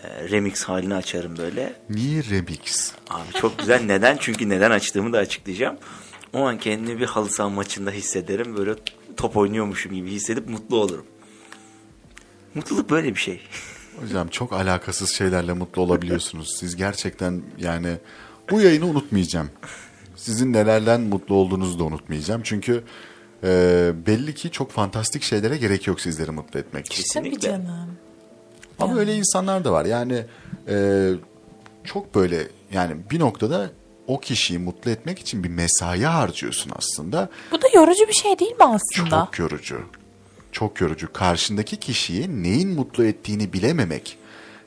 e, 0.02 0.28
remix 0.28 0.64
halini 0.64 0.94
açarım 0.94 1.36
böyle. 1.36 1.72
Niye 1.90 2.22
remix? 2.30 2.92
Abi 3.10 3.32
çok 3.40 3.58
güzel. 3.58 3.82
Neden? 3.86 4.16
Çünkü 4.20 4.48
neden 4.48 4.70
açtığımı 4.70 5.12
da 5.12 5.18
açıklayacağım. 5.18 5.76
O 6.32 6.44
an 6.46 6.58
kendimi 6.58 7.00
bir 7.00 7.06
halı 7.06 7.30
saha 7.30 7.48
maçında 7.48 7.90
hissederim. 7.90 8.56
Böyle 8.56 8.74
top 9.16 9.36
oynuyormuşum 9.36 9.92
gibi 9.92 10.10
hissedip 10.10 10.48
mutlu 10.48 10.76
olurum. 10.76 11.06
Mutluluk 12.54 12.90
böyle 12.90 13.14
bir 13.14 13.20
şey. 13.20 13.40
Hocam 14.00 14.28
çok 14.28 14.52
alakasız 14.52 15.10
şeylerle 15.12 15.52
mutlu 15.52 15.82
olabiliyorsunuz. 15.82 16.56
Siz 16.60 16.76
gerçekten 16.76 17.42
yani 17.58 17.96
bu 18.50 18.60
yayını 18.60 18.86
unutmayacağım. 18.86 19.50
Sizin 20.16 20.52
nelerden 20.52 21.00
mutlu 21.00 21.34
olduğunuzu 21.34 21.78
da 21.78 21.84
unutmayacağım. 21.84 22.40
Çünkü 22.44 22.84
e, 23.44 23.92
belli 24.06 24.34
ki 24.34 24.50
çok 24.50 24.70
fantastik 24.70 25.22
şeylere 25.22 25.56
gerek 25.56 25.86
yok 25.86 26.00
sizleri 26.00 26.30
mutlu 26.30 26.60
etmek 26.60 26.86
için. 26.86 27.04
Tabii 27.14 27.30
Kesinlikle. 27.30 27.48
canım. 27.48 27.96
Ama 28.78 28.98
öyle 28.98 29.16
insanlar 29.16 29.64
da 29.64 29.72
var. 29.72 29.84
Yani 29.84 30.24
e, 30.68 31.10
çok 31.84 32.14
böyle 32.14 32.48
yani 32.72 32.96
bir 33.10 33.20
noktada 33.20 33.70
o 34.06 34.20
kişiyi 34.20 34.58
mutlu 34.58 34.90
etmek 34.90 35.18
için 35.18 35.44
bir 35.44 35.48
mesai 35.48 36.02
harcıyorsun 36.02 36.72
aslında. 36.76 37.28
Bu 37.52 37.62
da 37.62 37.66
yorucu 37.74 38.08
bir 38.08 38.12
şey 38.12 38.38
değil 38.38 38.56
mi 38.56 38.64
aslında? 38.64 39.24
Çok 39.24 39.38
yorucu. 39.38 39.80
Çok 40.54 40.80
yorucu. 40.80 41.12
Karşındaki 41.12 41.76
kişiyi 41.76 42.42
neyin 42.42 42.68
mutlu 42.68 43.04
ettiğini 43.04 43.52
bilememek. 43.52 44.18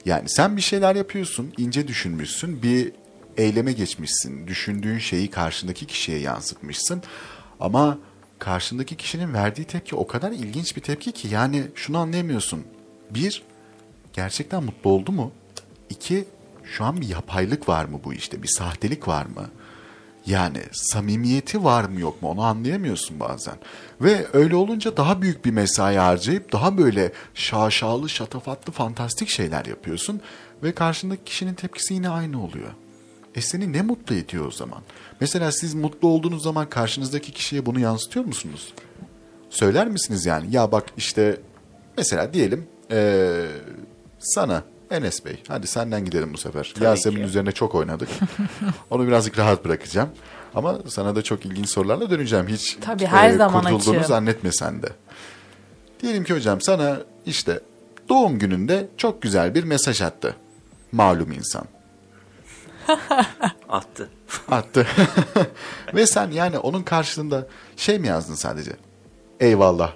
Yani 0.05 0.29
sen 0.29 0.57
bir 0.57 0.61
şeyler 0.61 0.95
yapıyorsun, 0.95 1.53
ince 1.57 1.87
düşünmüşsün, 1.87 2.63
bir 2.63 2.91
eyleme 3.37 3.73
geçmişsin. 3.73 4.47
Düşündüğün 4.47 4.99
şeyi 4.99 5.29
karşındaki 5.29 5.85
kişiye 5.85 6.19
yansıtmışsın. 6.19 7.03
Ama 7.59 7.97
karşındaki 8.39 8.97
kişinin 8.97 9.33
verdiği 9.33 9.65
tepki 9.65 9.95
o 9.95 10.07
kadar 10.07 10.31
ilginç 10.31 10.75
bir 10.75 10.81
tepki 10.81 11.11
ki 11.11 11.27
yani 11.27 11.63
şunu 11.75 11.97
anlayamıyorsun. 11.97 12.63
Bir, 13.09 13.43
gerçekten 14.13 14.63
mutlu 14.63 14.89
oldu 14.89 15.11
mu? 15.11 15.31
İki, 15.89 16.25
şu 16.63 16.85
an 16.85 17.01
bir 17.01 17.07
yapaylık 17.07 17.69
var 17.69 17.85
mı 17.85 17.99
bu 18.03 18.13
işte? 18.13 18.43
Bir 18.43 18.47
sahtelik 18.47 19.07
var 19.07 19.25
mı? 19.25 19.49
Yani 20.27 20.59
samimiyeti 20.71 21.63
var 21.63 21.83
mı 21.83 21.99
yok 21.99 22.21
mu 22.21 22.29
onu 22.29 22.41
anlayamıyorsun 22.41 23.19
bazen. 23.19 23.55
Ve 24.01 24.27
öyle 24.33 24.55
olunca 24.55 24.97
daha 24.97 25.21
büyük 25.21 25.45
bir 25.45 25.51
mesai 25.51 25.95
harcayıp 25.95 26.51
daha 26.51 26.77
böyle 26.77 27.11
şaşalı, 27.33 28.09
şatafatlı, 28.09 28.73
fantastik 28.73 29.29
şeyler 29.29 29.65
yapıyorsun. 29.65 30.21
Ve 30.63 30.71
karşındaki 30.71 31.23
kişinin 31.23 31.53
tepkisi 31.53 31.93
yine 31.93 32.09
aynı 32.09 32.43
oluyor. 32.43 32.69
E 33.35 33.41
seni 33.41 33.73
ne 33.73 33.81
mutlu 33.81 34.15
ediyor 34.15 34.45
o 34.45 34.51
zaman? 34.51 34.81
Mesela 35.19 35.51
siz 35.51 35.73
mutlu 35.73 36.07
olduğunuz 36.07 36.43
zaman 36.43 36.69
karşınızdaki 36.69 37.31
kişiye 37.31 37.65
bunu 37.65 37.79
yansıtıyor 37.79 38.25
musunuz? 38.25 38.73
Söyler 39.49 39.87
misiniz 39.87 40.25
yani? 40.25 40.47
Ya 40.51 40.71
bak 40.71 40.85
işte 40.97 41.41
mesela 41.97 42.33
diyelim 42.33 42.67
eee, 42.91 43.45
sana 44.19 44.63
Enes 44.91 45.25
Bey 45.25 45.43
hadi 45.47 45.67
senden 45.67 46.05
gidelim 46.05 46.33
bu 46.33 46.37
sefer. 46.37 46.73
Yasemin 46.81 47.17
ki. 47.17 47.23
üzerine 47.23 47.51
çok 47.51 47.75
oynadık. 47.75 48.09
Onu 48.89 49.07
birazcık 49.07 49.37
rahat 49.37 49.65
bırakacağım. 49.65 50.09
Ama 50.55 50.79
sana 50.87 51.15
da 51.15 51.21
çok 51.21 51.45
ilginç 51.45 51.69
sorularla 51.69 52.09
döneceğim. 52.09 52.47
Hiç 52.47 52.77
Tabii, 52.81 53.05
her 53.05 53.31
zaman 53.31 53.61
kurtulduğunu 53.63 53.95
açığım. 53.95 54.07
zannetme 54.07 54.51
sen 54.51 54.81
de. 54.83 54.89
Diyelim 56.01 56.23
ki 56.23 56.33
hocam 56.33 56.61
sana 56.61 56.97
işte 57.25 57.59
doğum 58.09 58.39
gününde 58.39 58.87
çok 58.97 59.21
güzel 59.21 59.55
bir 59.55 59.63
mesaj 59.63 60.01
attı. 60.01 60.35
Malum 60.91 61.31
insan. 61.31 61.65
Attı. 63.69 64.09
Attı. 64.51 64.87
Ve 65.95 66.07
sen 66.07 66.31
yani 66.31 66.57
onun 66.59 66.83
karşılığında 66.83 67.47
şey 67.77 67.99
mi 67.99 68.07
yazdın 68.07 68.35
sadece? 68.35 68.71
Eyvallah. 69.39 69.93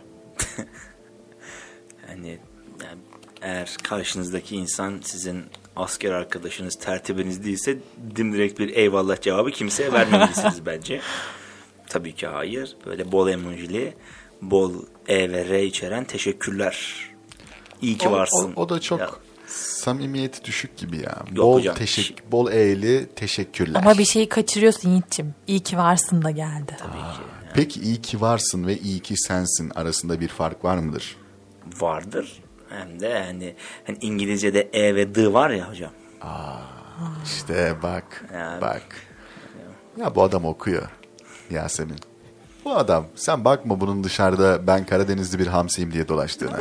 Yani, 3.42 3.52
yani 3.52 3.58
eğer 3.58 3.76
karşınızdaki 3.84 4.56
insan 4.56 5.00
sizin 5.04 5.44
asker 5.76 6.12
arkadaşınız, 6.12 6.76
tertibiniz 6.76 7.44
değilse 7.46 7.78
dimdirekt 8.16 8.60
bir 8.60 8.70
eyvallah 8.76 9.22
cevabı 9.22 9.52
kimseye 9.52 9.94
vermemelisiniz 9.94 10.66
bence. 10.66 11.02
Tabii 11.90 12.16
ki 12.16 12.28
hayır. 12.28 12.76
Böyle 12.86 13.12
bol 13.12 13.30
emojili, 13.30 13.94
bol 14.42 14.74
E 15.08 15.32
ve 15.32 15.50
R 15.50 15.64
içeren 15.66 16.04
teşekkürler. 16.04 16.96
İyi 17.82 17.98
ki 17.98 18.08
O- 18.08 18.12
varsın. 18.12 18.54
O, 18.56 18.62
o 18.62 18.70
da 18.70 18.80
çok 18.82 19.00
Ya, 19.00 19.10
samimiyeti 19.48 20.44
düşük 20.46 20.78
gibi 20.78 20.98
ya. 20.98 21.18
Yok 21.32 21.46
bol 21.46 21.54
hocam. 21.60 21.76
teşek 21.76 22.24
bol 22.32 22.52
eğli 22.52 23.10
teşekkürler. 23.16 23.80
Ama 23.80 23.98
bir 23.98 24.06
şeyi 24.06 24.30
kaçırıyorsun 24.30 24.90
Yiğit'ciğim. 24.90 25.36
İyi 25.48 25.60
ki 25.60 25.78
varsın 25.78 26.22
da 26.22 26.32
geldi. 26.32 26.78
Peki 27.54 27.80
iyi 27.82 28.02
ki 28.02 28.22
varsın 28.22 28.68
ve 28.68 28.78
iyi 28.78 29.00
ki 29.00 29.14
sensin 29.18 29.70
arasında 29.76 30.20
bir 30.20 30.28
fark 30.28 30.64
var 30.66 30.78
mıdır? 30.78 31.18
vardır. 31.80 32.41
Hem 32.72 33.00
de 33.00 33.08
yani 33.08 33.56
hani 33.88 33.98
İngilizce'de 34.02 34.70
E 34.74 34.96
ve 34.96 35.16
D 35.16 35.34
var 35.34 35.50
ya 35.50 35.70
hocam. 35.70 35.92
İşte 37.26 37.76
bak, 37.84 38.26
Ya. 38.34 38.58
bak. 38.62 38.84
Ya 39.98 40.16
bu 40.16 40.24
adam 40.24 40.46
okuyor 40.46 40.84
Yasemin. 41.50 42.00
Bu 42.66 42.76
adam, 42.76 43.06
sen 43.16 43.46
bakma 43.46 43.80
bunun 43.80 44.04
dışarıda 44.04 44.68
ben 44.68 44.86
Karadenizli 44.86 45.40
bir 45.40 45.48
hamsiyim 45.48 45.94
diye 45.94 46.08
dolaştığına. 46.08 46.60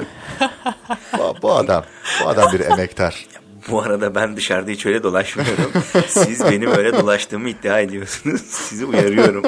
bu, 1.19 1.35
bu 1.43 1.55
adam, 1.55 1.85
bu 2.25 2.29
adam 2.29 2.53
bir 2.53 2.61
emektar. 2.61 3.27
Bu 3.71 3.83
arada 3.83 4.15
ben 4.15 4.37
dışarıda 4.37 4.71
hiç 4.71 4.87
öyle 4.87 5.03
dolaşmıyorum. 5.03 5.73
Siz 6.09 6.45
benim 6.45 6.71
öyle 6.71 6.93
dolaştığımı 6.93 7.49
iddia 7.49 7.81
ediyorsunuz. 7.81 8.41
Sizi 8.47 8.85
uyarıyorum. 8.85 9.45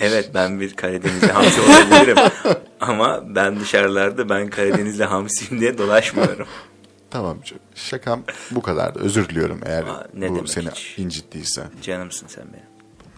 Evet 0.00 0.30
ben 0.34 0.60
bir 0.60 0.74
Karadenizli 0.76 1.32
hamsi 1.32 1.60
olabilirim. 1.60 2.16
Ama 2.80 3.22
ben 3.34 3.60
dışarılarda 3.60 4.28
ben 4.28 4.50
Karadenizli 4.50 5.04
hamsiyim 5.04 5.60
diye 5.60 5.78
dolaşmıyorum. 5.78 6.46
Tamam, 7.10 7.38
şakam 7.74 8.22
bu 8.50 8.62
kadardı. 8.62 8.98
Özür 8.98 9.28
diliyorum 9.28 9.60
eğer 9.64 9.82
Aa, 9.82 10.06
ne 10.14 10.30
bu 10.30 10.46
seni 10.46 10.70
hiç. 10.70 10.98
incittiyse. 10.98 11.64
Canımsın 11.82 12.26
sen 12.26 12.44
benim. 12.52 12.64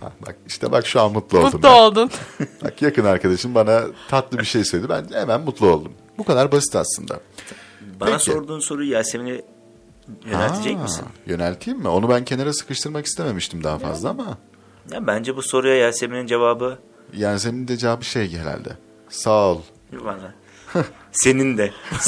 Ha, 0.01 0.13
bak 0.27 0.37
işte 0.47 0.73
bak 0.73 0.87
şu 0.87 1.01
an 1.01 1.13
mutlu 1.13 1.39
oldum. 1.39 1.47
Mutlu 1.53 1.63
ben. 1.63 1.73
oldun. 1.75 2.11
Bak 2.65 2.83
yakın 2.83 3.05
arkadaşım 3.05 3.55
bana 3.55 3.83
tatlı 4.09 4.39
bir 4.39 4.45
şey 4.45 4.65
söyledi. 4.65 4.89
Ben 4.89 5.07
hemen 5.13 5.41
mutlu 5.41 5.67
oldum. 5.71 5.93
Bu 6.19 6.25
kadar 6.25 6.53
basit 6.53 6.77
aslında. 6.77 7.21
Bana 8.01 8.11
Peki. 8.11 8.25
sorduğun 8.25 8.61
soruyu 8.61 8.91
Yasemin'e 8.91 9.43
yöneltecek 10.25 10.77
Ha, 10.79 10.83
misin? 10.83 11.05
Yönelteyim 11.27 11.81
mi? 11.81 11.89
Onu 11.89 12.09
ben 12.09 12.25
kenara 12.25 12.53
sıkıştırmak 12.53 13.07
istememiştim 13.07 13.65
daha 13.65 13.79
fazla 13.79 14.09
ama. 14.11 14.39
Ya 14.91 15.07
bence 15.07 15.37
bu 15.37 15.43
soruya 15.43 15.77
Yasemin'in 15.77 16.27
cevabı 16.27 16.79
Yani 17.17 17.41
senin 17.41 17.69
de 17.69 17.77
cevabı 17.77 18.05
şey 18.05 18.37
herhalde. 18.39 18.69
Sağ 19.09 19.47
ol. 19.47 19.61
bana. 20.05 20.35
Senin 21.13 21.59
de. 21.59 21.71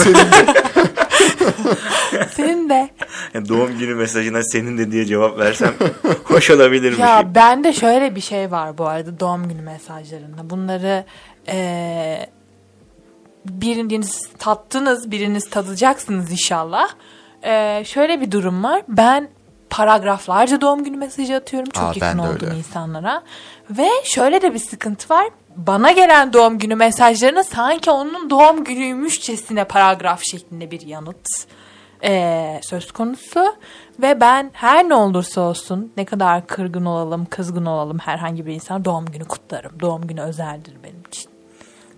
Senin 2.30 2.68
de. 2.68 2.90
Yani 3.34 3.48
doğum 3.48 3.78
günü 3.78 3.94
mesajına 3.94 4.42
senin 4.42 4.78
de 4.78 4.92
diye 4.92 5.04
cevap 5.04 5.38
versem 5.38 5.74
hoş 6.24 6.50
olabilirmiş. 6.50 6.98
Ya 6.98 7.34
bende 7.34 7.72
şöyle 7.72 8.14
bir 8.16 8.20
şey 8.20 8.50
var 8.50 8.78
bu 8.78 8.86
arada 8.86 9.20
doğum 9.20 9.48
günü 9.48 9.62
mesajlarında. 9.62 10.50
Bunları 10.50 11.04
eee 11.48 12.30
biriniz 13.44 14.28
tattınız, 14.38 15.10
biriniz 15.10 15.50
tadacaksınız 15.50 16.30
inşallah. 16.32 16.88
Eee, 17.44 17.82
şöyle 17.86 18.20
bir 18.20 18.30
durum 18.30 18.64
var. 18.64 18.82
Ben 18.88 19.28
paragraflarca 19.76 20.60
doğum 20.60 20.84
günü 20.84 20.96
mesajı 20.96 21.36
atıyorum 21.36 21.70
çok 21.70 21.84
Aa, 21.84 21.92
yakın 22.06 22.18
olduğum 22.18 22.46
öyle. 22.46 22.56
insanlara. 22.56 23.22
Ve 23.70 23.88
şöyle 24.04 24.42
de 24.42 24.54
bir 24.54 24.58
sıkıntı 24.58 25.14
var. 25.14 25.28
Bana 25.56 25.92
gelen 25.92 26.32
doğum 26.32 26.58
günü 26.58 26.74
mesajlarına 26.74 27.44
sanki 27.44 27.90
onun 27.90 28.30
doğum 28.30 28.64
günüymüşçesine 28.64 29.64
paragraf 29.64 30.22
şeklinde 30.22 30.70
bir 30.70 30.80
yanıt 30.86 31.28
eee, 32.02 32.60
söz 32.62 32.92
konusu. 32.92 33.56
Ve 34.02 34.20
ben 34.20 34.50
her 34.52 34.88
ne 34.88 34.94
olursa 34.94 35.40
olsun 35.40 35.92
ne 35.96 36.04
kadar 36.04 36.46
kırgın 36.46 36.84
olalım, 36.84 37.26
kızgın 37.30 37.66
olalım 37.66 37.98
herhangi 37.98 38.46
bir 38.46 38.54
insan 38.54 38.84
doğum 38.84 39.06
günü 39.06 39.24
kutlarım. 39.24 39.80
Doğum 39.80 40.06
günü 40.06 40.20
özeldir 40.20 40.74
benim 40.84 41.02
için. 41.08 41.30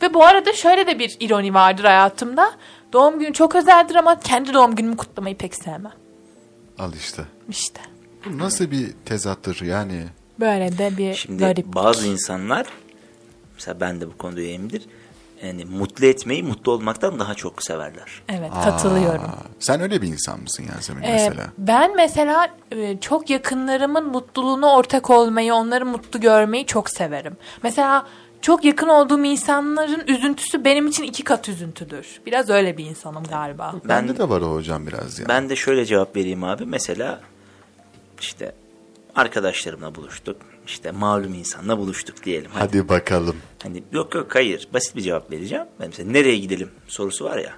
Ve 0.02 0.14
bu 0.14 0.24
arada 0.24 0.52
şöyle 0.52 0.86
de 0.86 0.98
bir 0.98 1.16
ironi 1.20 1.54
vardır 1.54 1.84
hayatımda. 1.84 2.52
Doğum 2.92 3.18
günü 3.18 3.32
çok 3.32 3.54
özeldir 3.54 3.94
ama 3.94 4.20
kendi 4.20 4.54
doğum 4.54 4.74
günümü 4.74 4.96
kutlamayı 4.96 5.36
pek 5.36 5.54
sevmem. 5.54 5.92
Al 6.78 6.92
işte. 6.94 7.22
İşte 7.48 7.80
Bu 8.26 8.38
nasıl 8.38 8.70
bir 8.70 8.92
tezattır 9.04 9.60
yani? 9.62 10.04
böyle 10.40 10.78
de 10.78 10.96
bir 10.96 11.14
Şimdi 11.14 11.38
garip. 11.44 11.66
bazı 11.66 12.06
insanlar 12.06 12.66
mesela 13.54 13.80
ben 13.80 14.00
de 14.00 14.06
bu 14.08 14.16
konuda 14.18 14.40
üyeyimdir. 14.40 14.82
Yani 15.42 15.64
mutlu 15.64 16.06
etmeyi 16.06 16.42
mutlu 16.42 16.72
olmaktan 16.72 17.18
daha 17.18 17.34
çok 17.34 17.62
severler. 17.62 18.22
Evet 18.28 18.50
katılıyorum. 18.64 19.24
Aa, 19.24 19.38
sen 19.58 19.80
öyle 19.80 20.02
bir 20.02 20.08
insan 20.08 20.40
mısın 20.40 20.64
Yasemin 20.74 21.02
Ee, 21.02 21.12
mesela? 21.12 21.46
ben 21.58 21.96
mesela 21.96 22.48
e, 22.72 23.00
çok 23.00 23.30
yakınlarımın 23.30 24.06
mutluluğuna 24.06 24.74
ortak 24.74 25.10
olmayı, 25.10 25.54
onları 25.54 25.86
mutlu 25.86 26.20
görmeyi 26.20 26.66
çok 26.66 26.90
severim. 26.90 27.36
Mesela 27.62 28.06
çok 28.46 28.64
yakın 28.64 28.88
olduğum 28.88 29.24
insanların 29.24 30.06
üzüntüsü 30.06 30.64
benim 30.64 30.86
için 30.86 31.02
iki 31.02 31.24
kat 31.24 31.48
üzüntüdür. 31.48 32.20
Biraz 32.26 32.50
öyle 32.50 32.76
bir 32.76 32.84
insanım 32.84 33.24
galiba. 33.24 33.74
Bende 33.88 34.08
Ben 34.12 34.18
de 34.18 34.28
var 34.28 34.40
o 34.40 34.54
hocam 34.54 34.86
biraz 34.86 35.18
ya. 35.18 35.28
ben 35.28 35.48
de 35.48 35.56
şöyle 35.56 35.84
cevap 35.84 36.16
vereyim 36.16 36.44
abi. 36.44 36.66
Mesela 36.66 37.20
işte 38.20 38.54
arkadaşlarımla 39.14 39.94
buluştuk. 39.94 40.36
İşte 40.66 40.90
malum 40.90 41.34
insanla 41.34 41.78
buluştuk 41.78 42.24
diyelim. 42.24 42.50
Hadi. 42.54 42.78
Hadi 42.78 42.88
bakalım. 42.88 43.36
Hani 43.62 43.82
yok 43.92 44.14
yok 44.14 44.34
hayır 44.34 44.68
basit 44.74 44.96
bir 44.96 45.02
cevap 45.02 45.30
vereceğim. 45.30 45.64
Ben 45.80 45.86
mesela 45.88 46.10
nereye 46.10 46.38
gidelim 46.38 46.70
sorusu 46.88 47.24
var 47.24 47.38
ya. 47.38 47.52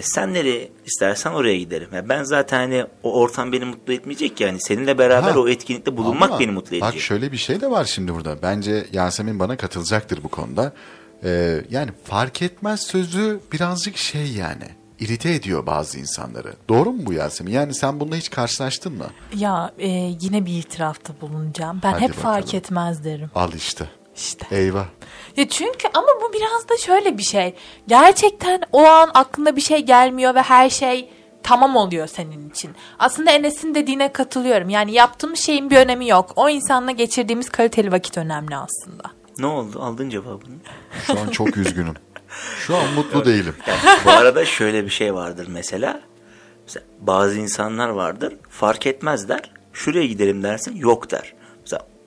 İşte 0.00 0.10
sen 0.10 0.34
nereye 0.34 0.70
istersen 0.86 1.30
oraya 1.32 1.58
giderim. 1.58 1.88
Yani 1.92 2.08
ben 2.08 2.22
zaten 2.24 2.58
hani 2.58 2.84
o 3.02 3.12
ortam 3.20 3.52
beni 3.52 3.64
mutlu 3.64 3.92
etmeyecek 3.92 4.40
yani 4.40 4.58
seninle 4.60 4.98
beraber 4.98 5.30
Ha. 5.30 5.38
o 5.38 5.48
etkinlikte 5.48 5.96
bulunmak 5.96 6.30
Ama 6.30 6.40
beni 6.40 6.50
mutlu 6.50 6.76
edecek. 6.76 6.82
Bak 6.94 6.98
şöyle 7.00 7.32
bir 7.32 7.36
şey 7.36 7.60
de 7.60 7.70
var 7.70 7.84
şimdi 7.84 8.14
burada. 8.14 8.42
Bence 8.42 8.86
Yasemin 8.92 9.38
bana 9.38 9.56
katılacaktır 9.56 10.22
bu 10.22 10.28
konuda. 10.28 10.72
Ee, 11.24 11.60
yani 11.70 11.90
fark 12.04 12.42
etmez 12.42 12.80
sözü 12.80 13.40
birazcık 13.52 13.96
şey 13.96 14.26
yani. 14.32 14.64
irite 15.00 15.34
ediyor 15.34 15.66
bazı 15.66 15.98
insanları. 15.98 16.52
Doğru 16.68 16.92
mu 16.92 16.98
bu 17.06 17.12
Yasemin? 17.12 17.52
Yani 17.52 17.74
sen 17.74 18.00
bununla 18.00 18.16
hiç 18.16 18.30
karşılaştın 18.30 18.92
mı? 18.92 19.06
Ya 19.36 19.72
e, 19.78 19.88
yine 20.20 20.46
bir 20.46 20.52
itirafta 20.58 21.12
bulunacağım. 21.20 21.80
Ben 21.82 21.92
Hadi 21.92 22.02
hep 22.02 22.12
fark 22.12 22.42
bakalım. 22.44 22.58
etmez 22.58 23.04
derim. 23.04 23.30
Al 23.34 23.52
işte. 23.52 23.84
İşte. 24.18 24.46
Eyvah. 24.50 24.86
Ya 25.36 25.48
çünkü 25.48 25.88
ama 25.94 26.08
bu 26.22 26.32
biraz 26.32 26.68
da 26.68 26.76
şöyle 26.76 27.18
bir 27.18 27.22
şey. 27.22 27.54
Gerçekten 27.88 28.62
o 28.72 28.84
an 28.84 29.10
aklına 29.14 29.56
bir 29.56 29.60
şey 29.60 29.78
gelmiyor 29.78 30.34
ve 30.34 30.42
her 30.42 30.70
şey 30.70 31.10
tamam 31.42 31.76
oluyor 31.76 32.06
senin 32.06 32.50
için. 32.50 32.70
Aslında 32.98 33.30
Enes'in 33.30 33.74
dediğine 33.74 34.12
katılıyorum. 34.12 34.68
Yani 34.68 34.92
yaptığımız 34.92 35.38
şeyin 35.38 35.70
bir 35.70 35.76
önemi 35.76 36.08
yok. 36.08 36.32
O 36.36 36.48
insanla 36.48 36.90
geçirdiğimiz 36.90 37.48
kaliteli 37.50 37.92
vakit 37.92 38.18
önemli 38.18 38.56
aslında. 38.56 39.04
Ne 39.38 39.46
oldu? 39.46 39.82
Aldın 39.82 40.10
cevabını. 40.10 40.54
Şu 41.06 41.20
an 41.20 41.28
çok 41.28 41.56
üzgünüm. 41.56 41.94
Şu 42.58 42.76
an 42.76 42.92
mutlu 42.94 43.24
değilim. 43.24 43.54
Yani 43.66 43.98
bu 44.04 44.10
arada 44.10 44.44
şöyle 44.44 44.84
bir 44.84 44.90
şey 44.90 45.14
vardır 45.14 45.48
mesela. 45.50 46.00
mesela. 46.64 46.86
Bazı 47.00 47.38
insanlar 47.38 47.88
vardır 47.88 48.34
fark 48.50 48.86
etmezler. 48.86 49.50
Şuraya 49.72 50.06
gidelim 50.06 50.42
dersin 50.42 50.76
yok 50.76 51.10
der. 51.10 51.34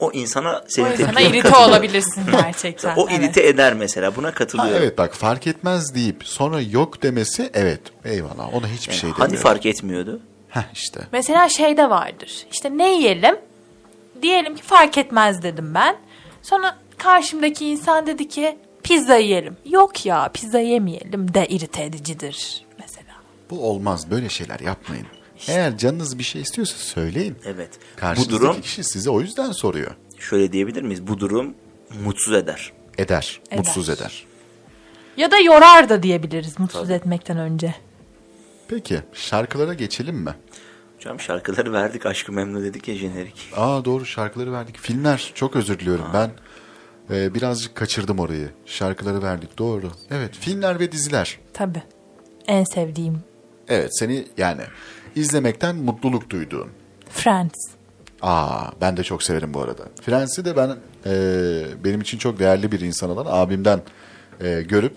O 0.01 0.11
insana 0.11 0.57
O 0.59 0.63
senin 0.67 0.91
insana 0.91 1.07
tepkine 1.07 1.37
irite 1.37 1.55
olabilirsin 1.57 2.23
gerçekten. 2.31 2.95
O 2.95 3.07
evet. 3.09 3.19
irite 3.19 3.47
eder 3.47 3.73
mesela 3.73 4.15
buna 4.15 4.27
Ha, 4.27 4.33
katılıyorum. 4.33 4.75
evet 4.77 4.97
bak 4.97 5.13
fark 5.15 5.47
etmez 5.47 5.95
deyip 5.95 6.23
sonra 6.25 6.61
yok 6.61 7.03
demesi 7.03 7.49
evet 7.53 7.81
eyvallah 8.05 8.53
ona 8.53 8.67
hiçbir 8.67 8.93
şey 8.93 9.09
hani 9.09 9.19
demiyorum. 9.19 9.43
fark 9.49 9.65
etmiyordu? 9.65 10.19
Heh 10.49 10.61
işte. 10.73 10.99
Mesela 11.11 11.49
şeyde 11.49 11.89
vardır. 11.89 12.45
İşte 12.51 12.77
ne 12.77 12.93
yiyelim? 12.93 13.35
Diyelim 14.21 14.55
ki 14.55 14.63
fark 14.63 14.97
etmez 14.97 15.43
dedim 15.43 15.73
ben. 15.75 15.95
Sonra 16.41 16.77
karşımdaki 16.97 17.67
insan 17.67 18.07
dedi 18.07 18.29
ki 18.29 18.57
pizza 18.83 19.15
yiyelim. 19.15 19.57
Yok 19.65 20.05
ya 20.05 20.29
pizza 20.33 20.59
yemeyelim 20.59 21.33
de 21.33 21.47
irite 21.47 21.83
edicidir 21.83 22.65
mesela. 22.79 23.11
Bu 23.49 23.69
olmaz 23.69 24.11
böyle 24.11 24.29
şeyler 24.29 24.59
yapmayın. 24.59 25.05
Eğer 25.47 25.77
canınız 25.77 26.17
bir 26.19 26.23
şey 26.23 26.41
istiyorsa 26.41 26.77
söyleyin. 26.77 27.35
Evet. 27.45 27.69
Karşınızdaki 27.95 28.35
Bu 28.37 28.41
durum 28.41 28.61
kişi 28.61 28.83
size 28.83 29.09
o 29.09 29.21
yüzden 29.21 29.51
soruyor. 29.51 29.91
şöyle 30.19 30.51
diyebilir 30.51 30.81
miyiz? 30.81 31.07
Bu 31.07 31.19
durum 31.19 31.53
mutsuz 32.03 32.33
eder. 32.33 32.73
Eder, 32.97 33.41
Eder. 33.47 33.57
mutsuz 33.57 33.89
eder. 33.89 34.25
Ya 35.17 35.31
da 35.31 35.39
yorar 35.39 35.89
da 35.89 36.03
diyebiliriz 36.03 36.59
mutsuz 36.59 36.89
etmekten 36.89 37.37
önce. 37.37 37.75
Peki 38.67 38.99
şarkılara 39.13 39.73
geçelim 39.73 40.15
mi? 40.15 40.35
Hocam 40.97 41.19
şarkıları 41.19 41.73
verdik 41.73 42.05
Aşkı 42.05 42.31
Memnu 42.31 42.63
dedik 42.63 42.87
ya 42.87 42.95
jenerik. 42.95 43.49
Aa 43.55 43.85
doğru 43.85 44.05
şarkıları 44.05 44.51
verdik. 44.51 44.77
Filmler 44.77 45.31
çok 45.35 45.55
özür 45.55 45.79
diliyorum. 45.79 46.05
Ben 46.13 46.31
e, 47.15 47.33
birazcık 47.33 47.75
kaçırdım 47.75 48.19
orayı. 48.19 48.49
Şarkıları 48.65 49.21
verdik 49.23 49.57
doğru. 49.57 49.91
Evet 50.11 50.35
filmler 50.39 50.79
ve 50.79 50.91
diziler. 50.91 51.39
Tabii. 51.53 51.83
En 52.47 52.63
sevdiğim 52.63 53.19
Evet 53.67 53.99
seni 53.99 54.27
yani 54.37 54.61
izlemekten 55.15 55.75
mutluluk 55.75 56.29
duyduğun. 56.29 56.69
Friends. 57.09 57.69
Aa 58.21 58.71
ben 58.81 58.97
de 58.97 59.03
çok 59.03 59.23
severim 59.23 59.53
bu 59.53 59.61
arada. 59.61 59.83
Friends'i 60.01 60.45
de 60.45 60.57
ben 60.57 60.69
e, 61.05 61.13
benim 61.83 62.01
için 62.01 62.17
çok 62.17 62.39
değerli 62.39 62.71
bir 62.71 62.79
insan 62.79 63.09
olan 63.09 63.25
abimden 63.29 63.81
e, 64.41 64.61
görüp 64.61 64.95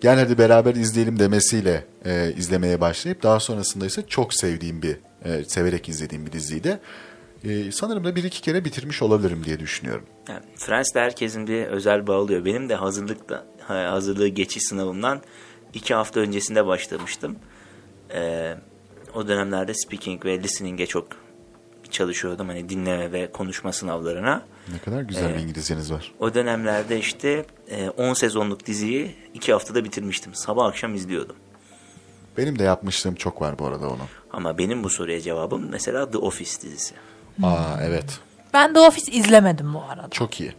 gel 0.00 0.18
hadi 0.18 0.38
beraber 0.38 0.74
izleyelim 0.74 1.18
demesiyle 1.18 1.84
e, 2.04 2.32
izlemeye 2.36 2.80
başlayıp 2.80 3.22
daha 3.22 3.40
sonrasında 3.40 3.86
ise 3.86 4.06
çok 4.06 4.34
sevdiğim 4.34 4.82
bir 4.82 4.96
e, 5.24 5.44
severek 5.44 5.88
izlediğim 5.88 6.26
bir 6.26 6.32
diziydi. 6.32 6.80
E, 7.44 7.72
sanırım 7.72 8.04
da 8.04 8.16
bir 8.16 8.24
iki 8.24 8.42
kere 8.42 8.64
bitirmiş 8.64 9.02
olabilirim 9.02 9.44
diye 9.44 9.58
düşünüyorum. 9.58 10.04
Yani 10.28 10.40
Friends'le 10.56 10.94
herkesin 10.94 11.46
bir 11.46 11.66
özel 11.66 12.06
bağı 12.06 12.16
oluyor. 12.16 12.44
Benim 12.44 12.68
de 12.68 12.74
hazırlıkta 12.74 13.46
ha, 13.60 13.92
hazırlığı 13.92 14.28
geçiş 14.28 14.62
sınavımdan 14.62 15.20
iki 15.74 15.94
hafta 15.94 16.20
öncesinde 16.20 16.66
başlamıştım. 16.66 17.36
Ee, 18.14 18.54
o 19.16 19.28
dönemlerde 19.28 19.74
speaking 19.74 20.24
ve 20.24 20.42
listening'e 20.42 20.86
çok 20.86 21.08
çalışıyordum. 21.90 22.48
Hani 22.48 22.68
dinleme 22.68 23.12
ve 23.12 23.32
konuşma 23.32 23.72
sınavlarına. 23.72 24.42
Ne 24.72 24.78
kadar 24.78 25.02
güzel 25.02 25.34
bir 25.34 25.40
İngilizceniz 25.40 25.92
var. 25.92 26.12
O 26.18 26.34
dönemlerde 26.34 26.98
işte 26.98 27.46
e, 27.68 27.88
10 27.90 28.14
sezonluk 28.14 28.66
diziyi 28.66 29.16
iki 29.34 29.52
haftada 29.52 29.84
bitirmiştim. 29.84 30.34
Sabah 30.34 30.66
akşam 30.66 30.94
izliyordum. 30.94 31.36
Benim 32.36 32.58
de 32.58 32.62
yapmışlığım 32.62 33.14
çok 33.14 33.42
var 33.42 33.58
bu 33.58 33.66
arada 33.66 33.88
onu. 33.88 34.02
Ama 34.32 34.58
benim 34.58 34.84
bu 34.84 34.90
soruya 34.90 35.20
cevabım 35.20 35.68
mesela 35.70 36.10
The 36.10 36.18
Office 36.18 36.62
dizisi. 36.62 36.94
Aa 37.42 37.78
evet. 37.82 38.20
Ben 38.54 38.74
de 38.74 38.80
Office 38.80 39.12
izlemedim 39.12 39.74
bu 39.74 39.82
arada. 39.82 40.10
Çok 40.10 40.40
iyi. 40.40 40.52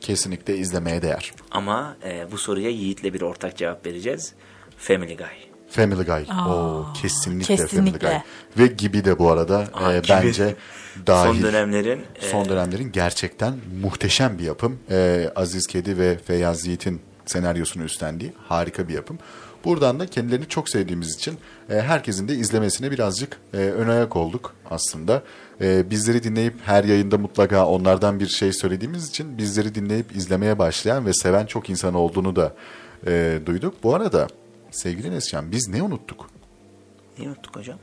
Kesinlikle 0.00 0.56
izlemeye 0.56 1.02
değer. 1.02 1.32
Ama 1.50 1.96
e, 2.04 2.32
bu 2.32 2.38
soruya 2.38 2.70
Yiğit'le 2.70 3.04
bir 3.04 3.20
ortak 3.20 3.56
cevap 3.56 3.86
vereceğiz. 3.86 4.32
Family 4.76 5.16
Guy. 5.16 5.53
Family 5.74 6.04
Guy. 6.04 6.24
Oo, 6.48 6.86
kesinlikle, 7.02 7.56
kesinlikle. 7.56 7.76
Family 7.76 7.98
Guy. 7.98 8.64
Ve 8.64 8.66
gibi 8.66 9.04
de 9.04 9.18
bu 9.18 9.30
arada 9.30 9.68
Aa, 9.74 9.92
e, 9.92 9.98
Gibi. 9.98 10.08
bence 10.08 10.56
dahil. 11.06 11.32
Son 11.32 11.42
dönemlerin 11.42 12.00
e, 12.22 12.28
Son 12.30 12.48
dönemlerin 12.48 12.92
gerçekten 12.92 13.54
muhteşem 13.82 14.38
bir 14.38 14.44
yapım. 14.44 14.78
E, 14.90 15.30
Aziz 15.36 15.66
Kedi 15.66 15.98
ve 15.98 16.18
Feyyaz 16.18 16.66
Yiğit'in 16.66 17.00
senaryosunu 17.26 17.84
üstlendiği 17.84 18.32
harika 18.48 18.88
bir 18.88 18.94
yapım. 18.94 19.18
Buradan 19.64 20.00
da 20.00 20.06
kendilerini 20.06 20.48
çok 20.48 20.68
sevdiğimiz 20.68 21.14
için 21.14 21.38
e, 21.70 21.80
herkesin 21.80 22.28
de 22.28 22.34
izlemesine 22.34 22.90
birazcık 22.90 23.36
e, 23.54 23.56
ön 23.56 23.88
ayak 23.88 24.16
olduk 24.16 24.54
aslında. 24.70 25.22
E, 25.60 25.90
bizleri 25.90 26.22
dinleyip 26.22 26.54
her 26.64 26.84
yayında 26.84 27.18
mutlaka 27.18 27.66
onlardan 27.66 28.20
bir 28.20 28.28
şey 28.28 28.52
söylediğimiz 28.52 29.08
için 29.08 29.38
bizleri 29.38 29.74
dinleyip 29.74 30.16
izlemeye 30.16 30.58
başlayan 30.58 31.06
ve 31.06 31.12
seven 31.14 31.46
çok 31.46 31.70
insan 31.70 31.94
olduğunu 31.94 32.36
da 32.36 32.54
e, 33.06 33.38
duyduk. 33.46 33.74
Bu 33.82 33.94
arada 33.94 34.26
sevgili 34.74 35.10
Nescan 35.10 35.52
biz 35.52 35.68
ne 35.68 35.82
unuttuk? 35.82 36.30
Niye 37.18 37.30
unuttuk 37.30 37.56
hocam? 37.56 37.78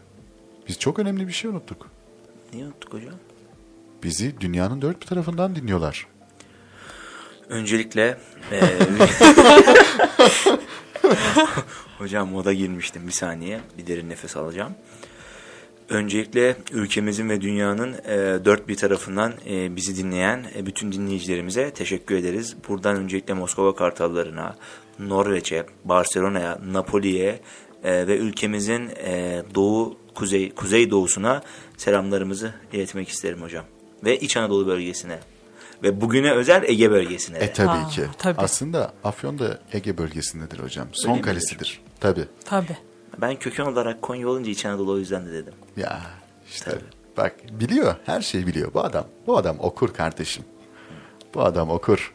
Biz 0.68 0.80
çok 0.80 1.00
önemli 1.00 1.28
bir 1.28 1.34
şey 1.34 1.52
unuttuk. 1.52 1.88
Niye 2.54 2.66
unuttuk 2.66 2.94
hocam? 2.94 3.14
Bizi 4.04 4.42
dünyanın 4.42 4.82
dört 4.82 5.02
bir 5.02 5.06
tarafından 5.06 5.56
dinliyorlar. 5.56 6.08
Öncelikle 7.50 8.18
e, 8.52 8.62
hocam 11.98 12.30
moda 12.30 12.54
girmiştim 12.54 13.08
bir 13.08 13.12
saniye. 13.12 13.62
Bir 13.78 13.88
derin 13.88 14.10
nefes 14.10 14.38
alacağım. 14.38 14.74
Öncelikle 15.90 16.56
ülkemizin 16.72 17.30
ve 17.30 17.42
dünyanın 17.42 17.94
e, 17.94 18.46
dört 18.46 18.68
bir 18.68 18.76
tarafından 18.76 19.34
e, 19.50 19.76
bizi 19.76 19.98
dinleyen 19.98 20.46
e, 20.56 20.66
bütün 20.66 20.92
dinleyicilerimize 20.92 21.72
teşekkür 21.72 22.16
ederiz. 22.16 22.56
Buradan 22.68 22.96
öncelikle 22.96 23.34
Moskova 23.34 23.76
Kartallarına, 23.76 24.56
Norveç'e, 25.10 25.66
Barcelona'ya, 25.86 26.60
Napoli'ye 26.72 27.40
e, 27.84 28.08
ve 28.08 28.18
ülkemizin 28.18 28.90
e, 28.90 29.44
doğu 29.56 29.98
kuzey 30.16 30.52
kuzey 30.56 30.92
doğusuna 30.92 31.42
selamlarımızı 31.78 32.54
iletmek 32.74 33.10
isterim 33.10 33.42
hocam. 33.42 33.66
Ve 34.04 34.20
İç 34.20 34.38
Anadolu 34.38 34.68
bölgesine. 34.68 35.20
Ve 35.84 36.02
bugüne 36.02 36.32
özel 36.32 36.64
Ege 36.64 36.92
bölgesine. 36.92 37.40
de. 37.40 37.46
E 37.46 37.54
tabii 37.54 37.70
Aa, 37.70 37.88
ki. 37.88 38.02
tabii. 38.18 38.42
Aslında 38.42 38.94
Afyon 39.04 39.40
da 39.40 39.60
Ege 39.74 39.98
bölgesindedir 39.98 40.60
hocam. 40.60 40.88
Son 40.92 41.12
midir? 41.12 41.24
kalesidir. 41.24 41.82
Tabii. 42.00 42.26
Tabii. 42.46 42.78
Ben 43.22 43.36
köken 43.36 43.66
olarak 43.66 44.02
Konya 44.02 44.28
olunca 44.30 44.52
İç 44.52 44.66
Anadolu 44.66 44.92
o 44.92 44.98
yüzden 44.98 45.26
de 45.26 45.32
dedim. 45.34 45.54
Ya 45.78 46.02
işte 46.50 46.72
bak 47.18 47.36
biliyor. 47.60 47.96
Her 48.06 48.22
şeyi 48.22 48.48
biliyor 48.48 48.74
bu 48.74 48.82
adam. 48.84 49.06
Bu 49.28 49.38
adam 49.38 49.56
okur 49.60 49.94
kardeşim. 49.94 50.44
Bu 51.34 51.42
adam 51.42 51.70
okur. 51.70 52.14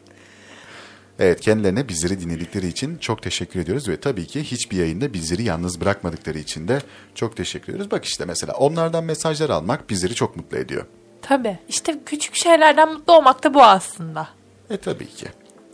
Evet 1.19 1.41
kendilerine 1.41 1.87
bizleri 1.87 2.21
dinledikleri 2.21 2.67
için 2.67 2.97
çok 2.97 3.21
teşekkür 3.21 3.59
ediyoruz 3.59 3.89
ve 3.89 3.99
tabii 3.99 4.27
ki 4.27 4.43
hiçbir 4.43 4.77
yayında 4.77 5.13
bizleri 5.13 5.43
yalnız 5.43 5.81
bırakmadıkları 5.81 6.37
için 6.39 6.67
de 6.67 6.81
çok 7.15 7.37
teşekkür 7.37 7.73
ediyoruz. 7.73 7.91
Bak 7.91 8.05
işte 8.05 8.25
mesela 8.25 8.53
onlardan 8.53 9.03
mesajlar 9.03 9.49
almak 9.49 9.89
bizleri 9.89 10.15
çok 10.15 10.35
mutlu 10.35 10.57
ediyor. 10.57 10.85
Tabii. 11.21 11.59
İşte 11.67 11.99
küçük 12.05 12.35
şeylerden 12.35 12.93
mutlu 12.93 13.13
olmak 13.13 13.43
da 13.43 13.53
bu 13.53 13.63
aslında. 13.63 14.29
E 14.69 14.77
tabii 14.77 15.07
ki. 15.07 15.27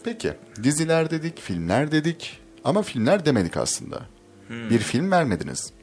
Peki 0.03 0.33
diziler 0.63 1.11
dedik, 1.11 1.39
filmler 1.39 1.91
dedik 1.91 2.39
ama 2.63 2.81
filmler 2.81 3.25
demedik 3.25 3.57
aslında. 3.57 4.01
Bir 4.49 4.79
film 4.79 5.11
vermediniz. 5.11 5.73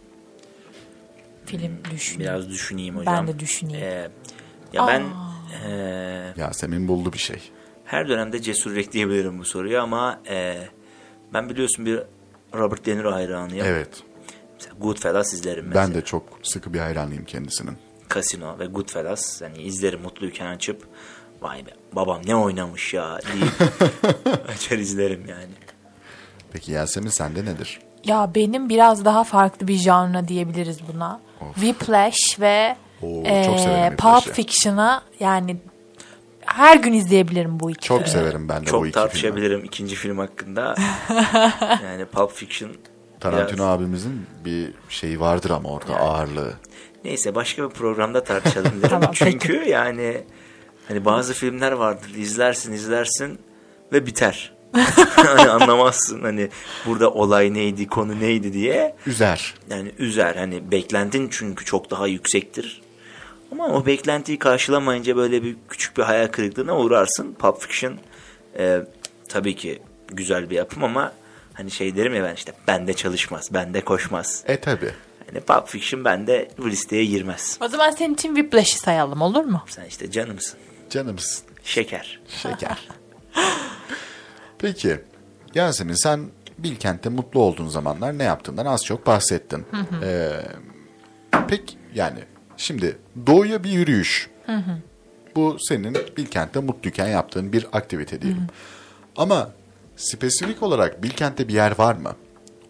Film 1.47 1.79
düşün. 1.91 2.21
Biraz 2.21 2.49
düşüneyim 2.49 2.97
hocam. 2.97 3.15
Ben 3.17 3.35
de 3.35 3.41
düşüneyim. 3.41 3.81
Ee, 3.83 4.09
ya 4.73 4.87
ben 4.87 5.03
ee, 5.67 6.33
Yasemin 6.37 6.89
buldu 6.89 7.13
bir 7.13 7.19
şey. 7.19 7.51
Her 7.91 8.09
dönemde 8.09 8.43
cesur 8.43 8.76
bekleyebilirim 8.76 9.38
bu 9.38 9.45
soruyu 9.45 9.80
ama 9.80 10.20
ee, 10.28 10.68
ben 11.34 11.49
biliyorsun 11.49 11.86
bir 11.86 12.03
Robert 12.55 12.86
De 12.86 12.97
Niro 12.97 13.12
hayranıyım. 13.12 13.66
Evet. 13.66 14.03
Mesela 14.55 14.74
Goodfellas 14.80 15.34
izlerim 15.34 15.66
mesela. 15.66 15.86
Ben 15.86 15.95
de 15.95 16.05
çok 16.05 16.22
sıkı 16.43 16.74
bir 16.74 16.78
hayranıyım 16.78 17.24
kendisinin. 17.24 17.76
Casino 18.14 18.59
ve 18.59 18.66
Goodfellas 18.66 19.43
yani 19.43 19.62
izlerim 19.62 20.01
mutluyken 20.03 20.47
açıp 20.47 20.88
vay 21.41 21.66
be 21.66 21.70
babam 21.93 22.20
ne 22.26 22.36
oynamış 22.36 22.95
ya 22.95 23.18
deyip 23.32 23.72
açar 24.49 24.78
izlerim 24.78 25.26
yani. 25.28 25.53
Peki 26.53 26.72
Yasemin 26.72 27.11
sende 27.11 27.45
nedir? 27.45 27.80
Ya 28.05 28.30
benim 28.34 28.68
biraz 28.68 29.05
daha 29.05 29.24
farklı 29.24 29.68
bir 29.68 29.76
janra 29.76 30.28
diyebiliriz 30.28 30.78
buna. 30.93 31.20
Whiplash 31.55 32.41
ve 32.41 32.76
Oo, 33.03 33.22
severim 33.59 33.97
Pulp. 33.97 34.34
Fiction'a 34.34 35.03
yani 35.20 35.57
her 36.47 36.76
gün 36.76 36.93
izleyebilirim 36.93 37.61
bu 37.61 37.70
iki 37.70 37.86
Çok 37.88 37.99
filmi. 37.99 38.11
severim 38.11 38.49
ben 38.49 38.61
de 38.62 38.66
bu 38.66 38.70
Çok 38.70 38.86
iki 38.86 38.93
filmi. 38.93 39.05
tartışabilirim 39.05 39.64
ikinci 39.64 39.95
film 39.97 40.18
hakkında. 40.18 40.74
yani 41.84 42.05
Pulp 42.05 42.32
Fiction 42.32 42.70
Tarantino 43.20 43.57
biraz- 43.57 43.66
abimizin 43.80 44.26
bir 44.45 44.72
şeyi 44.88 45.20
vardır 45.20 45.51
ama 45.51 45.68
orada 45.68 45.97
ağırlığı. 45.97 46.53
Neyse 47.05 47.34
başka 47.34 47.64
bir 47.68 47.74
programda 47.74 48.24
tartışalım 48.24 48.70
derim. 48.78 48.80
Tamam, 48.88 49.11
Çünkü 49.14 49.53
yani 49.68 50.24
hani 50.88 51.05
bazı 51.05 51.34
filmler 51.34 51.72
vardır 51.72 52.11
izlersin 52.16 52.72
izlersin 52.72 53.38
ve 53.93 54.07
biter. 54.07 54.53
hani 55.16 55.49
anlamazsın 55.51 56.22
hani 56.22 56.49
burada 56.86 57.11
olay 57.11 57.55
neydi 57.55 57.86
konu 57.86 58.20
neydi 58.20 58.53
diye. 58.53 58.97
Üzer. 59.07 59.55
Yani 59.70 59.93
üzer 59.99 60.34
hani 60.36 60.70
beklentin 60.70 61.28
çünkü 61.32 61.64
çok 61.64 61.91
daha 61.91 62.07
yüksektir. 62.07 62.82
Ama 63.53 63.68
o 63.68 63.86
beklentiyi 63.86 64.38
karşılamayınca 64.38 65.16
böyle 65.16 65.42
bir 65.42 65.57
küçük 65.68 65.96
bir 65.96 66.03
hayal 66.03 66.28
kırıklığına 66.28 66.78
uğrarsın. 66.78 67.34
Pulp 67.34 67.61
Fiction 67.61 67.98
e, 68.59 68.80
tabii 69.28 69.57
ki 69.57 69.82
güzel 70.09 70.51
bir 70.51 70.57
yapım 70.57 70.84
ama 70.84 71.12
hani 71.55 71.70
şey 71.70 71.96
derim 71.96 72.14
ya 72.14 72.24
ben 72.24 72.34
işte 72.34 72.53
bende 72.68 72.94
çalışmaz, 72.94 73.55
bende 73.55 73.80
koşmaz. 73.80 74.44
E 74.46 74.61
tabi. 74.61 74.94
Hani 75.26 75.40
Pulp 75.40 75.68
Fiction 75.68 76.05
bende 76.05 76.51
bu 76.59 76.70
listeye 76.70 77.05
girmez. 77.05 77.59
O 77.61 77.68
zaman 77.68 77.90
senin 77.90 78.14
için 78.14 78.34
Whiplash'ı 78.34 78.78
sayalım 78.78 79.22
olur 79.22 79.44
mu? 79.44 79.62
Sen 79.66 79.84
işte 79.84 80.11
canımsın. 80.11 80.59
Canımsın. 80.90 81.46
Şeker. 81.64 82.20
Şeker. 82.28 82.88
Peki 84.59 85.01
Yasemin 85.55 85.94
sen 85.94 86.30
Bilkent'te 86.59 87.09
mutlu 87.09 87.40
olduğun 87.40 87.68
zamanlar 87.68 88.18
ne 88.18 88.24
yaptığından 88.24 88.66
az 88.66 88.84
çok 88.84 89.07
bahsettin. 89.07 89.66
Ee, 90.03 90.42
pek 91.48 91.78
yani 91.94 92.18
şimdi 92.61 92.99
doğuya 93.27 93.65
bir 93.65 93.71
yürüyüş. 93.71 94.31
Bu 95.37 95.57
senin 95.61 95.97
Bilkent'te 96.17 96.61
mutluyken 96.61 97.07
yaptığın 97.09 97.53
bir 97.53 97.67
aktivite 97.73 98.23
diyelim. 98.23 98.47
Ama 99.17 99.51
spesifik 99.97 100.63
olarak 100.63 101.03
Bilkent'te 101.03 101.49
bir 101.49 101.55
yer 101.55 101.79
var 101.79 101.95
mı? 101.95 102.17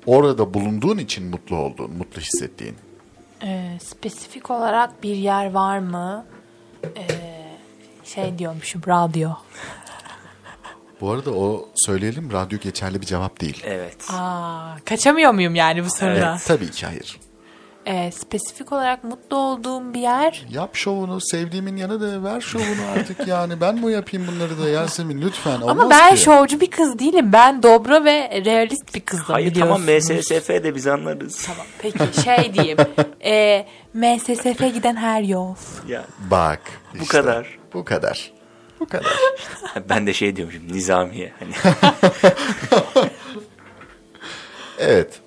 Orada 0.06 0.54
bulunduğun 0.54 0.98
için 0.98 1.24
mutlu 1.26 1.56
olduğun, 1.56 1.90
mutlu 1.90 2.20
hissettiğin. 2.20 2.76
Ee, 3.42 3.78
spesifik 3.84 4.50
olarak 4.50 5.02
bir 5.02 5.16
yer 5.16 5.50
var 5.50 5.78
mı? 5.78 6.26
Ee, 6.96 7.06
şey 8.04 8.38
diyormuşum 8.38 8.82
radyo. 8.88 9.30
Bu 11.00 11.10
arada 11.10 11.30
o 11.30 11.68
söyleyelim 11.74 12.32
radyo 12.32 12.58
geçerli 12.58 13.00
bir 13.00 13.06
cevap 13.06 13.40
değil. 13.40 13.62
Evet. 13.64 13.96
Aa, 14.12 14.76
kaçamıyor 14.84 15.32
muyum 15.32 15.54
yani 15.54 15.84
bu 15.84 15.90
sorudan? 15.90 16.32
Evet, 16.32 16.44
tabii 16.46 16.70
ki 16.70 16.86
hayır. 16.86 17.20
Ee, 17.86 18.10
spesifik 18.10 18.72
olarak 18.72 19.04
mutlu 19.04 19.36
olduğum 19.36 19.94
bir 19.94 20.00
yer 20.00 20.46
Yap 20.50 20.74
şovunu, 20.74 21.20
sevdiğimin 21.20 21.76
yanı 21.76 22.00
da 22.00 22.24
ver 22.24 22.40
şovunu 22.40 22.90
artık 22.96 23.26
yani. 23.26 23.60
Ben 23.60 23.74
mi 23.74 23.92
yapayım 23.92 24.26
bunları 24.26 24.60
da 24.62 24.68
Yasemin 24.68 25.22
lütfen. 25.22 25.60
Olmaz 25.60 25.68
Ama 25.68 25.90
ben 25.90 26.14
ki. 26.14 26.20
şovcu 26.20 26.60
bir 26.60 26.70
kız 26.70 26.98
değilim. 26.98 27.32
Ben 27.32 27.62
dobra 27.62 28.04
ve 28.04 28.42
realist 28.44 28.94
bir 28.94 29.00
kızım 29.00 29.24
Hayır 29.28 29.54
tamam. 29.54 29.80
MSSF 29.80 30.48
de 30.48 30.74
biz 30.74 30.86
anlarız. 30.86 31.46
Tamam 31.46 31.66
peki 31.78 32.22
şey 32.22 32.54
diyeyim. 32.54 32.78
e, 33.24 33.66
MSSF 33.94 34.74
giden 34.74 34.96
her 34.96 35.22
yol. 35.22 35.54
Ya 35.88 36.04
Bak. 36.30 36.60
Bu 36.94 37.02
işte, 37.02 37.18
kadar. 37.18 37.58
Bu 37.74 37.84
kadar. 37.84 38.32
Bu 38.80 38.86
kadar. 38.86 39.12
ben 39.88 40.06
de 40.06 40.12
şey 40.12 40.36
diyormuşum 40.36 40.72
Nizamiye. 40.72 41.32
Hani 41.38 41.52
evet. 44.78 45.20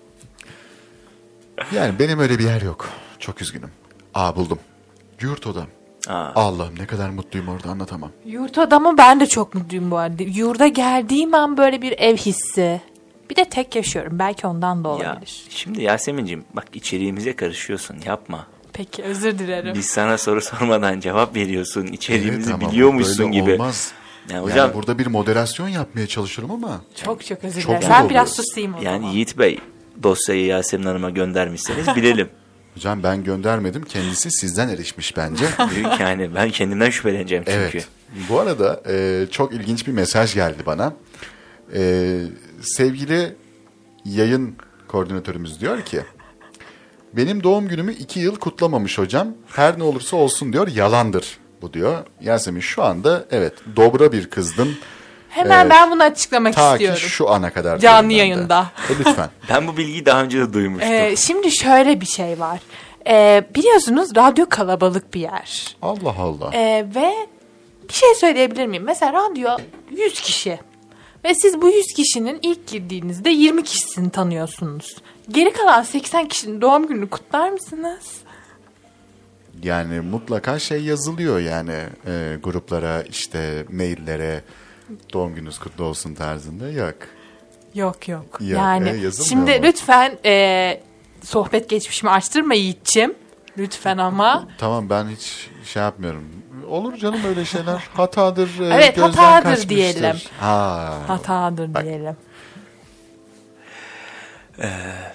Yani 1.75 1.99
benim 1.99 2.19
öyle 2.19 2.39
bir 2.39 2.43
yer 2.43 2.61
yok. 2.61 2.89
Çok 3.19 3.41
üzgünüm. 3.41 3.69
Aa 4.13 4.35
buldum. 4.35 4.59
Yurt 5.21 5.47
odam. 5.47 5.67
Aa. 6.07 6.31
Allah'ım 6.35 6.79
ne 6.79 6.85
kadar 6.85 7.09
mutluyum 7.09 7.47
orada 7.47 7.69
anlatamam. 7.69 8.11
Yurt 8.25 8.57
adamı 8.57 8.97
ben 8.97 9.19
de 9.19 9.25
çok 9.25 9.55
mutluyum 9.55 9.91
bu 9.91 9.97
arada. 9.97 10.23
Yurda 10.23 10.67
geldiğim 10.67 11.33
an 11.33 11.57
böyle 11.57 11.81
bir 11.81 11.91
ev 11.99 12.17
hissi. 12.17 12.81
Bir 13.29 13.35
de 13.35 13.45
tek 13.45 13.75
yaşıyorum. 13.75 14.19
Belki 14.19 14.47
ondan 14.47 14.83
da 14.83 14.89
ya 14.89 14.95
olabilir. 14.95 15.43
şimdi 15.49 15.81
Yasemin'cim 15.81 16.43
bak 16.53 16.65
içeriğimize 16.73 17.35
karışıyorsun 17.35 17.97
yapma. 18.05 18.47
Peki 18.73 19.03
özür 19.03 19.39
dilerim. 19.39 19.73
Biz 19.75 19.85
sana 19.85 20.17
soru 20.17 20.41
sormadan 20.41 20.99
cevap 20.99 21.35
veriyorsun. 21.35 21.87
İçeriğimizi 21.87 22.51
Evet 22.51 22.71
biliyormuşsun 22.71 23.25
böyle 23.25 23.39
gibi. 23.39 23.51
Olmaz. 23.53 23.93
Ya 24.29 24.35
Yani 24.35 24.45
hocam 24.45 24.71
burada 24.73 24.99
bir 24.99 25.07
moderasyon 25.07 25.67
yapmaya 25.67 26.07
çalışırım 26.07 26.51
ama 26.51 26.81
Çok 27.05 27.25
çok 27.25 27.43
özür 27.43 27.61
dilerim. 27.63 27.87
Ben 27.89 28.09
biraz 28.09 28.33
susayım 28.35 28.73
o 28.75 28.81
zaman. 28.81 28.91
yani 28.93 29.13
Yiğit 29.15 29.37
Bey 29.37 29.59
dosyayı 30.03 30.45
Yasemin 30.45 30.85
Hanım'a 30.85 31.09
göndermişseniz 31.09 31.87
bilelim. 31.95 32.29
hocam 32.75 33.03
ben 33.03 33.23
göndermedim. 33.23 33.83
Kendisi 33.83 34.31
sizden 34.31 34.69
erişmiş 34.69 35.17
bence. 35.17 35.45
Büyük 35.75 35.99
yani 35.99 36.35
ben 36.35 36.49
kendimden 36.49 36.89
şüpheleneceğim 36.89 37.43
çünkü. 37.43 37.59
Evet. 37.59 37.87
Bu 38.29 38.39
arada 38.39 38.83
e, 38.89 39.25
çok 39.31 39.53
ilginç 39.53 39.87
bir 39.87 39.91
mesaj 39.91 40.33
geldi 40.33 40.63
bana. 40.65 40.93
E, 41.75 42.21
sevgili 42.61 43.35
yayın 44.05 44.55
koordinatörümüz 44.87 45.61
diyor 45.61 45.81
ki 45.81 46.01
benim 47.13 47.43
doğum 47.43 47.67
günümü 47.67 47.93
iki 47.93 48.19
yıl 48.19 48.35
kutlamamış 48.35 48.97
hocam. 48.97 49.27
Her 49.47 49.79
ne 49.79 49.83
olursa 49.83 50.17
olsun 50.17 50.53
diyor 50.53 50.67
yalandır 50.67 51.37
bu 51.61 51.73
diyor. 51.73 52.05
Yasemin 52.21 52.59
şu 52.59 52.83
anda 52.83 53.25
evet 53.31 53.53
dobra 53.75 54.11
bir 54.11 54.29
kızdın. 54.29 54.75
Hemen 55.33 55.61
Evet. 55.61 55.71
ben 55.71 55.91
bunu 55.91 56.03
açıklamak 56.03 56.53
Ta 56.55 56.69
ki 56.69 56.73
istiyorum. 56.83 56.99
şu 57.09 57.29
ana 57.29 57.53
kadar. 57.53 57.79
Canlı 57.79 58.09
de. 58.09 58.13
yayında. 58.13 58.71
E, 58.89 58.99
lütfen. 58.99 59.29
Ben 59.49 59.67
bu 59.67 59.77
bilgiyi 59.77 60.05
daha 60.05 60.23
önce 60.23 60.39
de 60.39 60.53
duymuştum. 60.53 60.91
Ee, 60.93 61.15
şimdi 61.15 61.51
şöyle 61.51 62.01
bir 62.01 62.05
şey 62.05 62.39
var. 62.39 62.59
Ee, 63.07 63.43
biliyorsunuz 63.55 64.15
radyo 64.15 64.45
kalabalık 64.49 65.13
bir 65.13 65.19
yer. 65.21 65.75
Allah 65.81 66.15
Allah. 66.19 66.51
Ee, 66.53 66.85
ve 66.95 67.13
bir 67.89 67.93
şey 67.93 68.15
söyleyebilir 68.15 68.67
miyim? 68.67 68.83
Mesela 68.83 69.13
radyo 69.13 69.49
100 69.91 70.21
kişi. 70.21 70.59
Ve 71.23 71.35
siz 71.35 71.61
bu 71.61 71.69
100 71.69 71.85
kişinin 71.95 72.39
ilk 72.41 72.67
girdiğinizde 72.67 73.29
20 73.29 73.63
kişisini 73.63 74.09
tanıyorsunuz. 74.09 74.95
Geri 75.31 75.53
kalan 75.53 75.83
80 75.83 76.27
kişinin 76.27 76.61
doğum 76.61 76.87
gününü 76.87 77.09
kutlar 77.09 77.49
mısınız? 77.49 78.03
Yani 79.63 79.99
mutlaka 80.01 80.59
şey 80.59 80.83
yazılıyor 80.83 81.39
yani 81.39 81.75
e, 82.07 82.37
gruplara 82.43 83.01
işte 83.01 83.65
maillere 83.71 84.41
doğum 85.13 85.35
gününüz 85.35 85.59
kutlu 85.59 85.83
olsun 85.83 86.15
tarzında 86.15 86.69
yok. 86.69 86.95
Yok 87.73 88.07
yok. 88.07 88.25
Yok, 88.39 88.41
yani 88.41 88.89
e, 88.89 89.11
şimdi 89.11 89.59
mu? 89.59 89.63
lütfen 89.65 90.17
e, 90.25 90.81
sohbet 91.23 91.69
geçmişimi 91.69 92.09
açtırma 92.11 92.53
Yiğit'ciğim. 92.53 93.13
Lütfen 93.57 93.97
ama. 93.97 94.47
Tamam 94.57 94.89
ben 94.89 95.07
hiç 95.07 95.49
şey 95.65 95.83
yapmıyorum. 95.83 96.23
Olur 96.69 96.97
canım 96.97 97.19
öyle 97.27 97.45
şeyler. 97.45 97.89
Hatadır. 97.93 98.59
e, 98.59 98.65
Evet, 98.65 98.95
gözden 98.95 99.11
hatadır 99.11 99.43
kaçmıştır. 99.43 99.69
diyelim. 99.69 100.15
Ha. 100.39 100.93
Hatadır 101.07 101.73
Bak. 101.73 101.83
diyelim. 101.83 102.15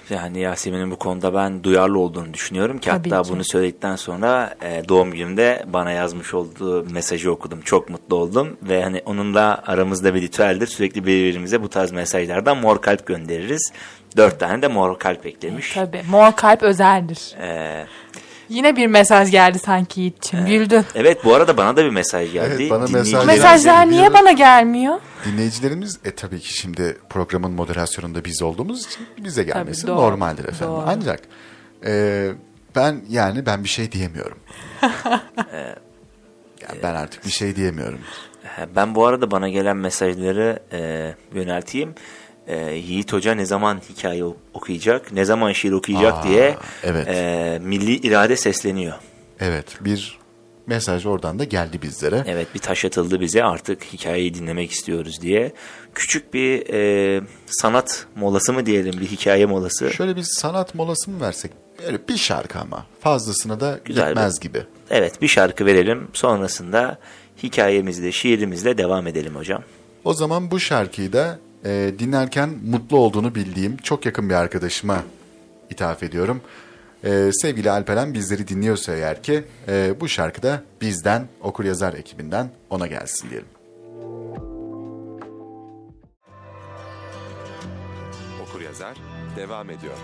Yani 0.09 0.39
Yasemin'in 0.39 0.91
bu 0.91 0.95
konuda 0.95 1.33
ben 1.33 1.63
duyarlı 1.63 1.99
olduğunu 1.99 2.33
düşünüyorum 2.33 2.77
ki 2.77 2.89
Tabii 2.89 3.09
hatta 3.09 3.23
ki. 3.23 3.33
bunu 3.33 3.43
söyledikten 3.43 3.95
sonra 3.95 4.55
e, 4.61 4.83
doğum 4.89 5.11
günümde 5.11 5.63
bana 5.67 5.91
yazmış 5.91 6.33
olduğu 6.33 6.89
mesajı 6.89 7.31
okudum. 7.31 7.61
Çok 7.61 7.89
mutlu 7.89 8.15
oldum 8.15 8.57
ve 8.63 8.83
hani 8.83 9.01
onunla 9.05 9.61
aramızda 9.67 10.15
bir 10.15 10.21
ritüeldir. 10.21 10.67
Sürekli 10.67 11.05
birbirimize 11.05 11.61
bu 11.61 11.69
tarz 11.69 11.91
mesajlardan 11.91 12.57
mor 12.57 12.81
kalp 12.81 13.05
göndeririz. 13.05 13.71
Dört 14.17 14.39
tane 14.39 14.61
de 14.61 14.67
mor 14.67 14.99
kalp 14.99 15.25
eklemiş. 15.25 15.73
Tabii. 15.73 16.01
Mor 16.09 16.31
kalp 16.35 16.63
özeldir. 16.63 17.35
Ee, 17.41 17.85
Yine 18.49 18.75
bir 18.75 18.87
mesaj 18.87 19.31
geldi 19.31 19.59
sanki 19.59 20.01
Yiğit'ciğim. 20.01 20.45
Güldün. 20.45 20.85
evet 20.95 21.25
bu 21.25 21.35
arada 21.35 21.57
bana 21.57 21.77
da 21.77 21.85
bir 21.85 21.89
mesaj 21.89 22.31
geldi. 22.33 22.55
Evet, 22.59 22.71
bana 22.71 22.87
mesaj. 22.87 23.25
Mesajlar 23.25 23.89
niye 23.89 24.13
bana 24.13 24.31
gelmiyor? 24.31 24.99
Dinleyicilerimiz 25.25 25.99
e 26.05 26.11
tabii 26.11 26.39
ki 26.39 26.53
şimdi 26.53 26.97
programın 27.09 27.51
moderasyonunda 27.51 28.25
biz 28.25 28.41
olduğumuz 28.41 28.85
için 28.85 29.07
bize 29.17 29.43
gelmesi 29.43 29.87
doğru, 29.87 29.97
normaldir 29.97 30.43
efendim. 30.43 30.75
doğru. 30.75 30.83
Ancak 30.87 31.21
e, 31.85 32.31
ben 32.75 33.01
yani 33.09 33.45
ben 33.45 33.63
bir 33.63 33.69
şey 33.69 33.91
diyemiyorum. 33.91 34.37
yani 36.61 36.79
ben 36.83 36.95
artık 36.95 37.25
bir 37.25 37.31
şey 37.31 37.55
diyemiyorum. 37.55 37.99
Ben 38.75 38.95
bu 38.95 39.05
arada 39.05 39.31
bana 39.31 39.49
gelen 39.49 39.77
mesajları 39.77 40.59
e, 40.71 41.13
yönelteyim. 41.33 41.95
E, 42.49 42.73
Yiğit 42.75 43.13
Hoca 43.13 43.33
ne 43.35 43.45
zaman 43.45 43.81
hikaye 43.89 44.23
okuyacak, 44.53 45.11
ne 45.11 45.25
zaman 45.25 45.51
şiir 45.51 45.71
okuyacak 45.71 46.13
Aa, 46.13 46.23
diye 46.23 46.57
evet. 46.83 47.07
e, 47.07 47.59
milli 47.63 47.95
irade 48.07 48.37
sesleniyor. 48.37 48.93
Evet 49.39 49.65
bir 49.81 50.19
mesaj 50.67 51.05
oradan 51.05 51.39
da 51.39 51.43
geldi 51.43 51.81
bizlere. 51.81 52.23
Evet 52.27 52.47
bir 52.55 52.59
taş 52.59 52.85
atıldı 52.85 53.19
bize 53.19 53.43
artık 53.43 53.83
hikayeyi 53.83 54.33
dinlemek 54.33 54.71
istiyoruz 54.71 55.21
diye. 55.21 55.51
Küçük 55.95 56.33
bir 56.33 56.73
e, 56.73 57.21
sanat 57.47 58.05
molası 58.15 58.53
mı 58.53 58.65
diyelim 58.65 59.01
bir 59.01 59.05
hikaye 59.07 59.45
molası. 59.45 59.91
Şöyle 59.91 60.15
bir 60.15 60.23
sanat 60.23 60.75
molası 60.75 61.11
mı 61.11 61.21
versek? 61.21 61.51
Böyle 61.85 61.97
bir 62.09 62.17
şarkı 62.17 62.59
ama 62.59 62.85
fazlasına 63.01 63.59
da 63.59 63.79
Güzel 63.85 64.03
bir- 64.05 64.09
gitmez 64.09 64.39
gibi. 64.39 64.63
Evet 64.89 65.21
bir 65.21 65.27
şarkı 65.27 65.65
verelim 65.65 66.07
sonrasında 66.13 66.97
hikayemizle 67.43 68.11
şiirimizle 68.11 68.77
devam 68.77 69.07
edelim 69.07 69.35
hocam. 69.35 69.63
O 70.03 70.13
zaman 70.13 70.51
bu 70.51 70.59
şarkıyı 70.59 71.13
da 71.13 71.39
e, 71.65 71.93
dinlerken 71.99 72.49
mutlu 72.65 72.97
olduğunu 72.97 73.35
bildiğim 73.35 73.77
çok 73.77 74.05
yakın 74.05 74.29
bir 74.29 74.33
arkadaşıma 74.33 75.03
ithaf 75.69 76.03
ediyorum. 76.03 76.41
E, 77.03 77.29
sevgili 77.33 77.71
Alperen 77.71 78.13
bizleri 78.13 78.47
dinliyorsa 78.47 78.95
eğer 78.95 79.23
ki 79.23 79.43
e, 79.67 79.93
bu 79.99 80.07
şarkı 80.07 80.43
da 80.43 80.63
bizden 80.81 81.27
okur 81.41 81.65
yazar 81.65 81.93
ekibinden 81.93 82.49
ona 82.69 82.87
gelsin 82.87 83.29
diyelim. 83.29 83.47
Okur 88.43 88.61
yazar 88.61 88.97
devam 89.35 89.69
ediyor. 89.69 89.95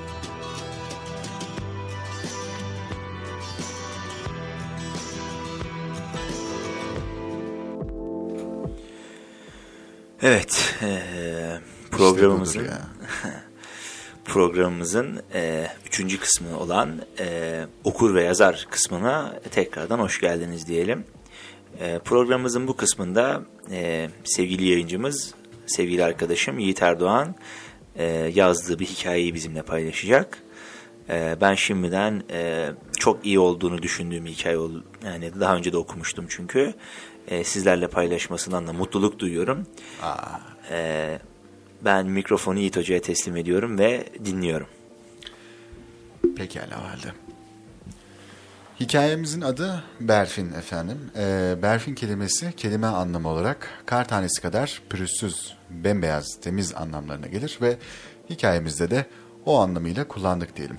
Evet 10.21 10.75
e, 10.81 10.99
programımızın 11.91 12.59
İşte 12.59 12.73
programımızın 14.25 15.21
e, 15.33 15.67
üçüncü 15.87 16.19
kısmı 16.19 16.59
olan 16.59 17.01
e, 17.19 17.65
okur 17.83 18.15
ve 18.15 18.23
yazar 18.23 18.67
kısmına 18.69 19.39
tekrardan 19.51 19.99
hoş 19.99 20.21
geldiniz 20.21 20.67
diyelim. 20.67 21.03
E, 21.79 21.99
programımızın 21.99 22.67
bu 22.67 22.77
kısmında 22.77 23.41
e, 23.71 24.09
sevgili 24.23 24.65
yayıncımız, 24.65 25.33
sevgili 25.65 26.03
arkadaşım 26.03 26.59
Yiğit 26.59 26.81
Erdoğan 26.81 27.35
e, 27.95 28.05
yazdığı 28.35 28.79
bir 28.79 28.85
hikayeyi 28.85 29.33
bizimle 29.33 29.61
paylaşacak. 29.61 30.37
E, 31.09 31.37
ben 31.41 31.55
şimdiden 31.55 32.23
e, 32.31 32.69
çok 32.99 33.25
iyi 33.25 33.39
olduğunu 33.39 33.81
düşündüğüm 33.81 34.25
hikaye 34.25 34.57
oldu. 34.57 34.83
Yani 35.05 35.31
daha 35.39 35.55
önce 35.55 35.73
de 35.73 35.77
okumuştum 35.77 36.25
çünkü. 36.29 36.73
E, 37.27 37.43
sizlerle 37.43 37.87
paylaşmasından 37.87 38.67
da 38.67 38.73
mutluluk 38.73 39.19
duyuyorum. 39.19 39.67
E, 40.71 41.19
ben 41.81 42.05
mikrofonu 42.05 42.59
Yiğit 42.59 42.77
Hoca'ya 42.77 43.01
teslim 43.01 43.37
ediyorum 43.37 43.79
ve 43.79 44.09
dinliyorum. 44.25 44.67
Pekala 46.35 46.81
o 46.81 46.89
halde. 46.89 47.25
Hikayemizin 48.79 49.41
adı 49.41 49.83
Berfin 49.99 50.53
efendim. 50.53 51.11
Ee, 51.17 51.55
Berfin 51.61 51.95
kelimesi 51.95 52.53
kelime 52.57 52.87
anlamı 52.87 53.27
olarak 53.29 53.69
kar 53.85 54.07
tanesi 54.07 54.41
kadar 54.41 54.81
pürüzsüz, 54.89 55.53
bembeyaz, 55.69 56.39
temiz 56.41 56.75
anlamlarına 56.75 57.27
gelir 57.27 57.57
ve 57.61 57.77
hikayemizde 58.29 58.91
de 58.91 59.05
o 59.45 59.59
anlamıyla 59.59 60.07
kullandık 60.07 60.55
diyelim. 60.55 60.77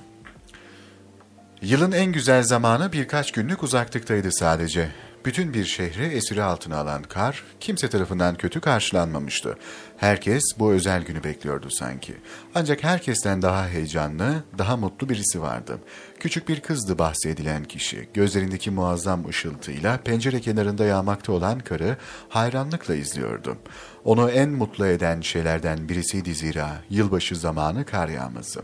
Yılın 1.62 1.92
en 1.92 2.12
güzel 2.12 2.42
zamanı 2.42 2.92
birkaç 2.92 3.32
günlük 3.32 3.62
uzaklıktaydı 3.62 4.32
sadece. 4.32 4.92
Bütün 5.26 5.54
bir 5.54 5.64
şehri 5.64 6.04
esiri 6.04 6.42
altına 6.42 6.76
alan 6.76 7.02
kar, 7.02 7.44
kimse 7.60 7.88
tarafından 7.88 8.34
kötü 8.34 8.60
karşılanmamıştı. 8.60 9.56
Herkes 9.96 10.42
bu 10.58 10.72
özel 10.72 11.02
günü 11.02 11.24
bekliyordu 11.24 11.70
sanki. 11.70 12.14
Ancak 12.54 12.84
herkesten 12.84 13.42
daha 13.42 13.68
heyecanlı, 13.68 14.44
daha 14.58 14.76
mutlu 14.76 15.08
birisi 15.08 15.42
vardı. 15.42 15.78
Küçük 16.20 16.48
bir 16.48 16.60
kızdı 16.60 16.98
bahsedilen 16.98 17.64
kişi. 17.64 18.08
Gözlerindeki 18.14 18.70
muazzam 18.70 19.28
ışıltıyla 19.28 19.96
pencere 19.96 20.40
kenarında 20.40 20.84
yağmakta 20.84 21.32
olan 21.32 21.58
karı 21.58 21.96
hayranlıkla 22.28 22.94
izliyordu. 22.94 23.56
Onu 24.04 24.30
en 24.30 24.50
mutlu 24.50 24.86
eden 24.86 25.20
şeylerden 25.20 25.88
birisiydi 25.88 26.34
zira 26.34 26.82
yılbaşı 26.90 27.36
zamanı 27.36 27.84
kar 27.84 28.08
yağması. 28.08 28.62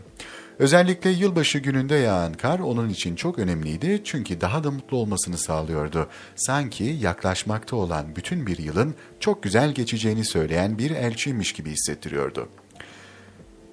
Özellikle 0.63 1.09
yılbaşı 1.09 1.59
gününde 1.59 1.95
yağan 1.95 2.33
kar 2.33 2.59
onun 2.59 2.89
için 2.89 3.15
çok 3.15 3.39
önemliydi 3.39 4.01
çünkü 4.03 4.41
daha 4.41 4.63
da 4.63 4.71
mutlu 4.71 4.97
olmasını 4.97 5.37
sağlıyordu. 5.37 6.07
Sanki 6.35 6.83
yaklaşmakta 6.83 7.75
olan 7.75 8.15
bütün 8.15 8.47
bir 8.47 8.57
yılın 8.57 8.95
çok 9.19 9.43
güzel 9.43 9.71
geçeceğini 9.71 10.25
söyleyen 10.25 10.77
bir 10.77 10.91
elçiymiş 10.91 11.53
gibi 11.53 11.71
hissettiriyordu. 11.71 12.49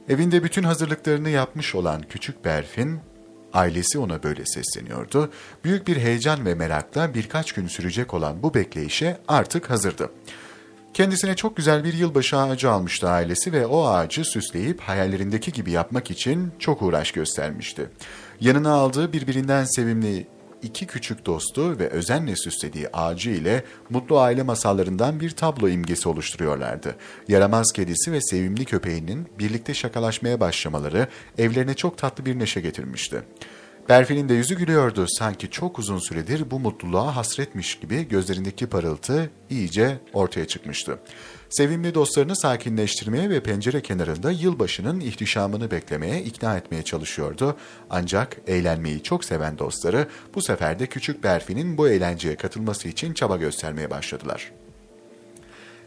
Evinde 0.08 0.44
bütün 0.44 0.62
hazırlıklarını 0.62 1.30
yapmış 1.30 1.74
olan 1.74 2.02
küçük 2.08 2.44
Berfin, 2.44 3.00
ailesi 3.52 3.98
ona 3.98 4.22
böyle 4.22 4.46
sesleniyordu. 4.46 5.30
Büyük 5.64 5.86
bir 5.86 5.96
heyecan 5.96 6.46
ve 6.46 6.54
merakla 6.54 7.14
birkaç 7.14 7.52
gün 7.52 7.66
sürecek 7.66 8.14
olan 8.14 8.42
bu 8.42 8.54
bekleyişe 8.54 9.18
artık 9.28 9.70
hazırdı. 9.70 10.10
Kendisine 10.94 11.36
çok 11.36 11.56
güzel 11.56 11.84
bir 11.84 11.94
yılbaşı 11.94 12.36
ağacı 12.36 12.70
almıştı 12.70 13.08
ailesi 13.08 13.52
ve 13.52 13.66
o 13.66 13.86
ağacı 13.86 14.24
süsleyip 14.24 14.80
hayallerindeki 14.80 15.52
gibi 15.52 15.70
yapmak 15.70 16.10
için 16.10 16.52
çok 16.58 16.82
uğraş 16.82 17.12
göstermişti. 17.12 17.90
Yanına 18.40 18.72
aldığı 18.72 19.12
birbirinden 19.12 19.64
sevimli 19.64 20.26
iki 20.62 20.86
küçük 20.86 21.26
dostu 21.26 21.78
ve 21.78 21.88
özenle 21.88 22.36
süslediği 22.36 22.88
ağacı 22.92 23.30
ile 23.30 23.64
mutlu 23.90 24.20
aile 24.20 24.42
masallarından 24.42 25.20
bir 25.20 25.30
tablo 25.30 25.68
imgesi 25.68 26.08
oluşturuyorlardı. 26.08 26.96
Yaramaz 27.28 27.72
kedisi 27.72 28.12
ve 28.12 28.20
sevimli 28.20 28.64
köpeğinin 28.64 29.28
birlikte 29.38 29.74
şakalaşmaya 29.74 30.40
başlamaları 30.40 31.08
evlerine 31.38 31.74
çok 31.74 31.98
tatlı 31.98 32.26
bir 32.26 32.38
neşe 32.38 32.60
getirmişti. 32.60 33.22
Berfin'in 33.90 34.28
de 34.28 34.34
yüzü 34.34 34.54
gülüyordu. 34.54 35.06
Sanki 35.08 35.50
çok 35.50 35.78
uzun 35.78 35.98
süredir 35.98 36.50
bu 36.50 36.60
mutluluğa 36.60 37.16
hasretmiş 37.16 37.78
gibi 37.78 38.08
gözlerindeki 38.08 38.66
parıltı 38.66 39.30
iyice 39.50 39.98
ortaya 40.12 40.46
çıkmıştı. 40.46 40.98
Sevimli 41.48 41.94
dostlarını 41.94 42.36
sakinleştirmeye 42.36 43.30
ve 43.30 43.42
pencere 43.42 43.82
kenarında 43.82 44.30
yılbaşının 44.30 45.00
ihtişamını 45.00 45.70
beklemeye 45.70 46.22
ikna 46.22 46.56
etmeye 46.56 46.82
çalışıyordu. 46.82 47.56
Ancak 47.90 48.36
eğlenmeyi 48.46 49.02
çok 49.02 49.24
seven 49.24 49.58
dostları 49.58 50.08
bu 50.34 50.42
sefer 50.42 50.78
de 50.78 50.86
küçük 50.86 51.24
Berfin'in 51.24 51.78
bu 51.78 51.88
eğlenceye 51.88 52.36
katılması 52.36 52.88
için 52.88 53.14
çaba 53.14 53.36
göstermeye 53.36 53.90
başladılar. 53.90 54.52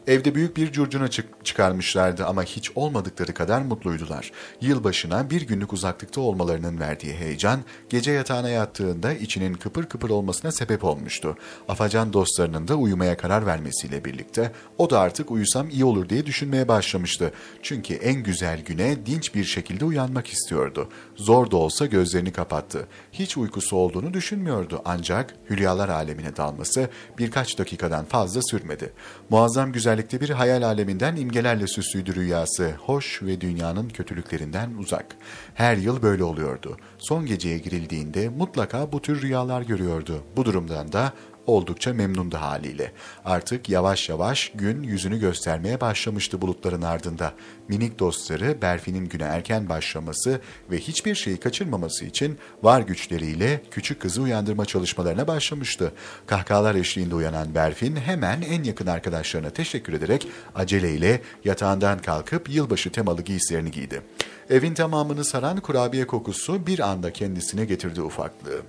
Evde 0.08 0.36
büyük 0.36 0.58
bir 0.58 0.72
curcuna 0.72 1.08
çık- 1.08 1.46
çıkarmışlardı 1.46 2.26
ama 2.26 2.44
hiç 2.44 2.72
olmadıkları 2.76 3.34
kadar 3.34 3.62
mutluydular. 3.62 4.32
Yılbaşına 4.62 5.30
bir 5.30 5.42
günlük 5.42 5.74
uzaklıkta 5.74 6.22
olmalarının 6.22 6.80
verdiği 6.80 7.14
heyecan, 7.14 7.60
gece 7.90 8.12
yatağına 8.12 8.50
yattığında 8.50 9.14
içinin 9.14 9.54
kıpır 9.54 9.86
kıpır 9.86 10.10
olmasına 10.10 10.52
sebep 10.52 10.84
olmuştu. 10.84 11.38
Afacan 11.68 12.14
dostlarının 12.14 12.68
da 12.68 12.76
uyumaya 12.76 13.18
karar 13.18 13.46
vermesiyle 13.46 14.06
birlikte 14.06 14.52
o 14.78 14.90
da 14.90 15.00
artık 15.00 15.32
uyusam 15.32 15.70
iyi 15.70 15.86
olur 15.86 16.10
diye 16.10 16.26
düşünmeye 16.26 16.68
başlamıştı. 16.68 17.34
Çünkü 17.62 17.94
en 17.94 18.24
güzel 18.24 18.62
güne 18.64 19.06
dinç 19.06 19.36
bir 19.36 19.44
şekilde 19.44 19.86
uyanmak 19.86 20.28
istiyordu. 20.28 20.90
Zor 21.16 21.52
da 21.52 21.58
olsa 21.58 21.86
gözlerini 21.86 22.32
kapattı. 22.32 22.88
Hiç 23.12 23.38
uykusu 23.38 23.78
olduğunu 23.78 24.14
düşünmüyordu 24.14 24.82
ancak 24.86 25.36
hülyalar 25.50 25.90
alemine 25.90 26.36
dalması 26.36 26.90
birkaç 27.18 27.58
dakikadan 27.60 28.06
fazla 28.06 28.42
sürmedi. 28.44 28.94
Muazzam 29.30 29.72
güzellikte 29.94 30.22
bir 30.22 30.30
hayal 30.30 30.62
aleminden 30.64 31.16
imgelerle 31.16 31.68
süslüydü 31.68 32.16
rüyası. 32.16 32.72
Hoş 32.80 33.24
ve 33.24 33.42
dünyanın 33.42 33.90
kötülüklerinden 33.90 34.72
uzak. 34.80 35.06
Her 35.54 35.78
yıl 35.78 36.02
böyle 36.02 36.24
oluyordu. 36.24 36.78
Son 36.98 37.26
geceye 37.26 37.58
girildiğinde 37.58 38.30
mutlaka 38.30 38.92
bu 38.92 39.02
tür 39.02 39.22
rüyalar 39.22 39.62
görüyordu. 39.62 40.24
Bu 40.36 40.46
durumdan 40.46 40.92
da 40.92 41.14
oldukça 41.48 41.94
memnundu 41.94 42.38
haliyle. 42.38 42.92
Artık 43.26 43.70
yavaş 43.70 44.10
yavaş 44.10 44.52
gün 44.56 44.84
yüzünü 44.84 45.20
göstermeye 45.20 45.82
başlamıştı 45.82 46.42
bulutların 46.42 46.82
ardında. 46.82 47.34
Minik 47.68 48.00
dostları 48.00 48.62
Berfi'nin 48.62 49.10
güne 49.10 49.24
erken 49.24 49.70
başlaması 49.70 50.42
ve 50.72 50.78
hiçbir 50.78 51.16
şeyi 51.16 51.38
kaçırmaması 51.38 52.06
için 52.06 52.38
var 52.64 52.82
güçleriyle 52.82 53.62
küçük 53.72 54.02
kızı 54.02 54.22
uyandırma 54.22 54.66
çalışmalarına 54.66 55.28
başlamıştı. 55.28 55.94
Kahkahalar 56.28 56.76
eşliğinde 56.76 57.16
uyanan 57.16 57.56
Berfin 57.56 57.96
hemen 57.96 58.42
en 58.42 58.64
yakın 58.64 58.88
arkadaşlarına 58.88 59.50
teşekkür 59.50 59.94
ederek 59.94 60.28
aceleyle 60.56 61.22
yatağından 61.46 62.00
kalkıp 62.00 62.50
yılbaşı 62.50 62.92
temalı 62.92 63.22
giysilerini 63.22 63.72
giydi. 63.72 64.02
Evin 64.50 64.74
tamamını 64.74 65.26
saran 65.26 65.60
kurabiye 65.60 66.08
kokusu 66.08 66.68
bir 66.68 66.80
anda 66.80 67.14
kendisine 67.14 67.66
getirdi 67.66 68.02
ufaklığı. 68.02 68.62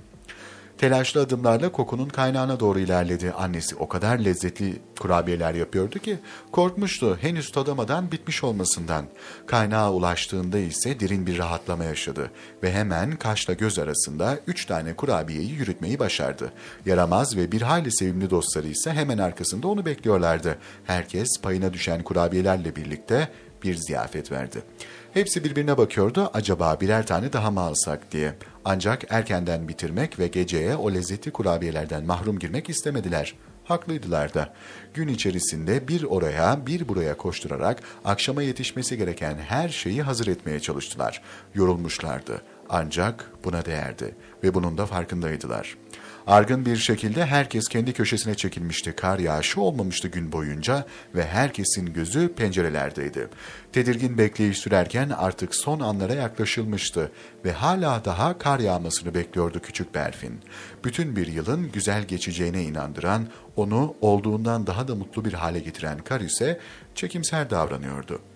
Telaşlı 0.78 1.20
adımlarla 1.20 1.72
kokunun 1.72 2.08
kaynağına 2.08 2.60
doğru 2.60 2.78
ilerledi. 2.78 3.32
Annesi 3.32 3.76
o 3.76 3.88
kadar 3.88 4.18
lezzetli 4.18 4.76
kurabiyeler 5.00 5.54
yapıyordu 5.54 5.98
ki 5.98 6.18
korkmuştu 6.52 7.18
henüz 7.20 7.52
tadamadan 7.52 8.12
bitmiş 8.12 8.44
olmasından. 8.44 9.04
Kaynağa 9.46 9.92
ulaştığında 9.92 10.58
ise 10.58 11.00
derin 11.00 11.26
bir 11.26 11.38
rahatlama 11.38 11.84
yaşadı 11.84 12.30
ve 12.62 12.72
hemen 12.72 13.16
kaşla 13.16 13.54
göz 13.54 13.78
arasında 13.78 14.38
üç 14.46 14.66
tane 14.66 14.96
kurabiyeyi 14.96 15.50
yürütmeyi 15.50 15.98
başardı. 15.98 16.52
Yaramaz 16.86 17.36
ve 17.36 17.52
bir 17.52 17.62
hayli 17.62 17.92
sevimli 17.92 18.30
dostları 18.30 18.68
ise 18.68 18.92
hemen 18.92 19.18
arkasında 19.18 19.68
onu 19.68 19.86
bekliyorlardı. 19.86 20.58
Herkes 20.84 21.28
payına 21.42 21.72
düşen 21.72 22.02
kurabiyelerle 22.02 22.76
birlikte 22.76 23.28
bir 23.62 23.74
ziyafet 23.74 24.32
verdi. 24.32 24.62
Hepsi 25.14 25.44
birbirine 25.44 25.78
bakıyordu 25.78 26.30
acaba 26.32 26.80
birer 26.80 27.06
tane 27.06 27.32
daha 27.32 27.50
mı 27.50 27.60
alsak 27.60 28.12
diye. 28.12 28.34
Ancak 28.64 29.04
erkenden 29.10 29.68
bitirmek 29.68 30.18
ve 30.18 30.26
geceye 30.26 30.76
o 30.76 30.94
lezzetli 30.94 31.30
kurabiyelerden 31.30 32.04
mahrum 32.04 32.38
girmek 32.38 32.70
istemediler. 32.70 33.34
Haklıydılar 33.64 34.34
da. 34.34 34.54
Gün 34.94 35.08
içerisinde 35.08 35.88
bir 35.88 36.02
oraya 36.02 36.66
bir 36.66 36.88
buraya 36.88 37.16
koşturarak 37.16 37.82
akşama 38.04 38.42
yetişmesi 38.42 38.98
gereken 38.98 39.36
her 39.36 39.68
şeyi 39.68 40.02
hazır 40.02 40.26
etmeye 40.26 40.60
çalıştılar. 40.60 41.22
Yorulmuşlardı. 41.54 42.42
Ancak 42.68 43.30
buna 43.44 43.64
değerdi 43.64 44.16
ve 44.44 44.54
bunun 44.54 44.78
da 44.78 44.86
farkındaydılar. 44.86 45.76
Argın 46.26 46.66
bir 46.66 46.76
şekilde 46.76 47.26
herkes 47.26 47.68
kendi 47.68 47.92
köşesine 47.92 48.34
çekilmişti. 48.34 48.92
Kar 48.92 49.18
yağışı 49.18 49.60
olmamıştı 49.60 50.08
gün 50.08 50.32
boyunca 50.32 50.86
ve 51.14 51.26
herkesin 51.26 51.92
gözü 51.92 52.34
pencerelerdeydi. 52.34 53.28
Tedirgin 53.72 54.18
bekleyiş 54.18 54.58
sürerken 54.58 55.10
artık 55.10 55.54
son 55.54 55.80
anlara 55.80 56.14
yaklaşılmıştı 56.14 57.12
ve 57.44 57.52
hala 57.52 58.04
daha 58.04 58.38
kar 58.38 58.60
yağmasını 58.60 59.14
bekliyordu 59.14 59.60
küçük 59.62 59.94
Berfin. 59.94 60.40
Bütün 60.84 61.16
bir 61.16 61.26
yılın 61.26 61.72
güzel 61.72 62.04
geçeceğine 62.04 62.62
inandıran, 62.62 63.26
onu 63.56 63.94
olduğundan 64.00 64.66
daha 64.66 64.88
da 64.88 64.94
mutlu 64.94 65.24
bir 65.24 65.32
hale 65.32 65.60
getiren 65.60 65.98
kar 65.98 66.20
ise 66.20 66.60
çekimser 66.94 67.50
davranıyordu.'' 67.50 68.33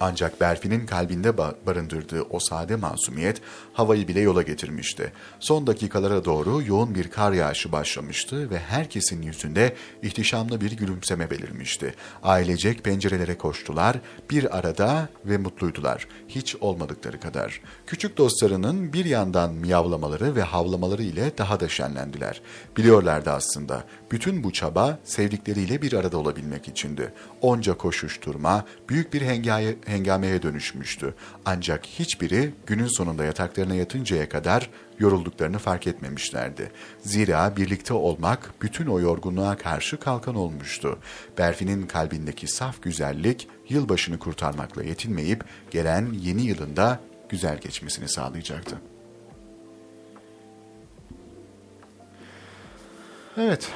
Ancak 0.00 0.40
Berfi'nin 0.40 0.86
kalbinde 0.86 1.38
barındırdığı 1.38 2.22
o 2.22 2.40
sade 2.40 2.76
masumiyet 2.76 3.40
havayı 3.72 4.08
bile 4.08 4.20
yola 4.20 4.42
getirmişti. 4.42 5.12
Son 5.40 5.66
dakikalara 5.66 6.24
doğru 6.24 6.62
yoğun 6.66 6.94
bir 6.94 7.10
kar 7.10 7.32
yağışı 7.32 7.72
başlamıştı 7.72 8.50
ve 8.50 8.58
herkesin 8.58 9.22
yüzünde 9.22 9.76
ihtişamlı 10.02 10.60
bir 10.60 10.72
gülümseme 10.72 11.30
belirmişti. 11.30 11.94
Ailecek 12.22 12.84
pencerelere 12.84 13.38
koştular, 13.38 13.96
bir 14.30 14.58
arada 14.58 15.08
ve 15.24 15.38
mutluydular. 15.38 16.08
Hiç 16.28 16.56
olmadıkları 16.56 17.20
kadar. 17.20 17.60
Küçük 17.86 18.16
dostlarının 18.16 18.92
bir 18.92 19.04
yandan 19.04 19.54
miyavlamaları 19.54 20.34
ve 20.34 20.42
havlamaları 20.42 21.02
ile 21.02 21.38
daha 21.38 21.60
da 21.60 21.68
şenlendiler. 21.68 22.40
Biliyorlardı 22.76 23.30
aslında. 23.30 23.84
Bütün 24.10 24.44
bu 24.44 24.52
çaba 24.52 24.98
sevdikleriyle 25.04 25.82
bir 25.82 25.92
arada 25.92 26.18
olabilmek 26.18 26.68
içindi. 26.68 27.12
Onca 27.40 27.74
koşuşturma 27.74 28.64
büyük 28.88 29.12
bir 29.12 29.22
hengaye, 29.22 29.76
hengameye 29.86 30.42
dönüşmüştü. 30.42 31.14
Ancak 31.44 31.86
hiçbiri 31.86 32.54
günün 32.66 32.96
sonunda 32.96 33.24
yataklarına 33.24 33.74
yatıncaya 33.74 34.28
kadar 34.28 34.70
yorulduklarını 34.98 35.58
fark 35.58 35.86
etmemişlerdi. 35.86 36.72
Zira 37.00 37.56
birlikte 37.56 37.94
olmak 37.94 38.52
bütün 38.62 38.86
o 38.86 39.00
yorgunluğa 39.00 39.56
karşı 39.56 39.96
kalkan 39.96 40.34
olmuştu. 40.34 40.98
Berfi'nin 41.38 41.86
kalbindeki 41.86 42.48
saf 42.48 42.82
güzellik 42.82 43.48
yılbaşını 43.68 44.18
kurtarmakla 44.18 44.82
yetinmeyip 44.82 45.44
gelen 45.70 46.12
yeni 46.12 46.42
yılında 46.42 47.00
güzel 47.28 47.58
geçmesini 47.58 48.08
sağlayacaktı. 48.08 48.76
Evet. 53.36 53.72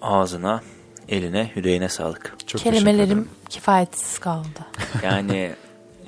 Ağzına, 0.00 0.62
eline, 1.08 1.50
yüreğine 1.54 1.88
sağlık. 1.88 2.34
Çok 2.46 2.62
teşekkür 2.62 2.76
Kelimelerim 2.76 3.28
kifayetsiz 3.48 4.18
kaldı. 4.18 4.66
Yani 5.02 5.52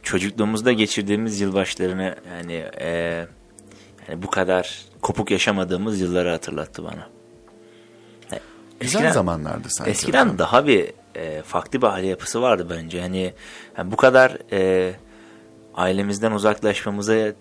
çocukluğumuzda 0.02 0.72
geçirdiğimiz 0.72 1.40
yılbaşlarını 1.40 2.16
yani, 2.30 2.64
e, 2.80 2.88
yani 4.08 4.22
bu 4.22 4.30
kadar 4.30 4.84
kopuk 5.02 5.30
yaşamadığımız 5.30 6.00
yılları 6.00 6.30
hatırlattı 6.30 6.84
bana. 6.84 7.08
E, 8.32 8.40
Güzel 8.80 9.12
zamanlardı 9.12 9.68
sanki. 9.70 9.90
Eskiden 9.90 10.24
hocam. 10.24 10.38
daha 10.38 10.66
bir 10.66 10.92
e, 11.14 11.42
farklı 11.42 11.82
bir 11.82 11.86
aile 11.86 12.06
yapısı 12.06 12.42
vardı 12.42 12.66
bence. 12.70 13.00
Hani 13.00 13.32
yani 13.78 13.90
bu 13.90 13.96
kadar 13.96 14.38
e, 14.52 14.92
ailemizden 15.74 16.32
uzaklaşmamıza 16.32 17.32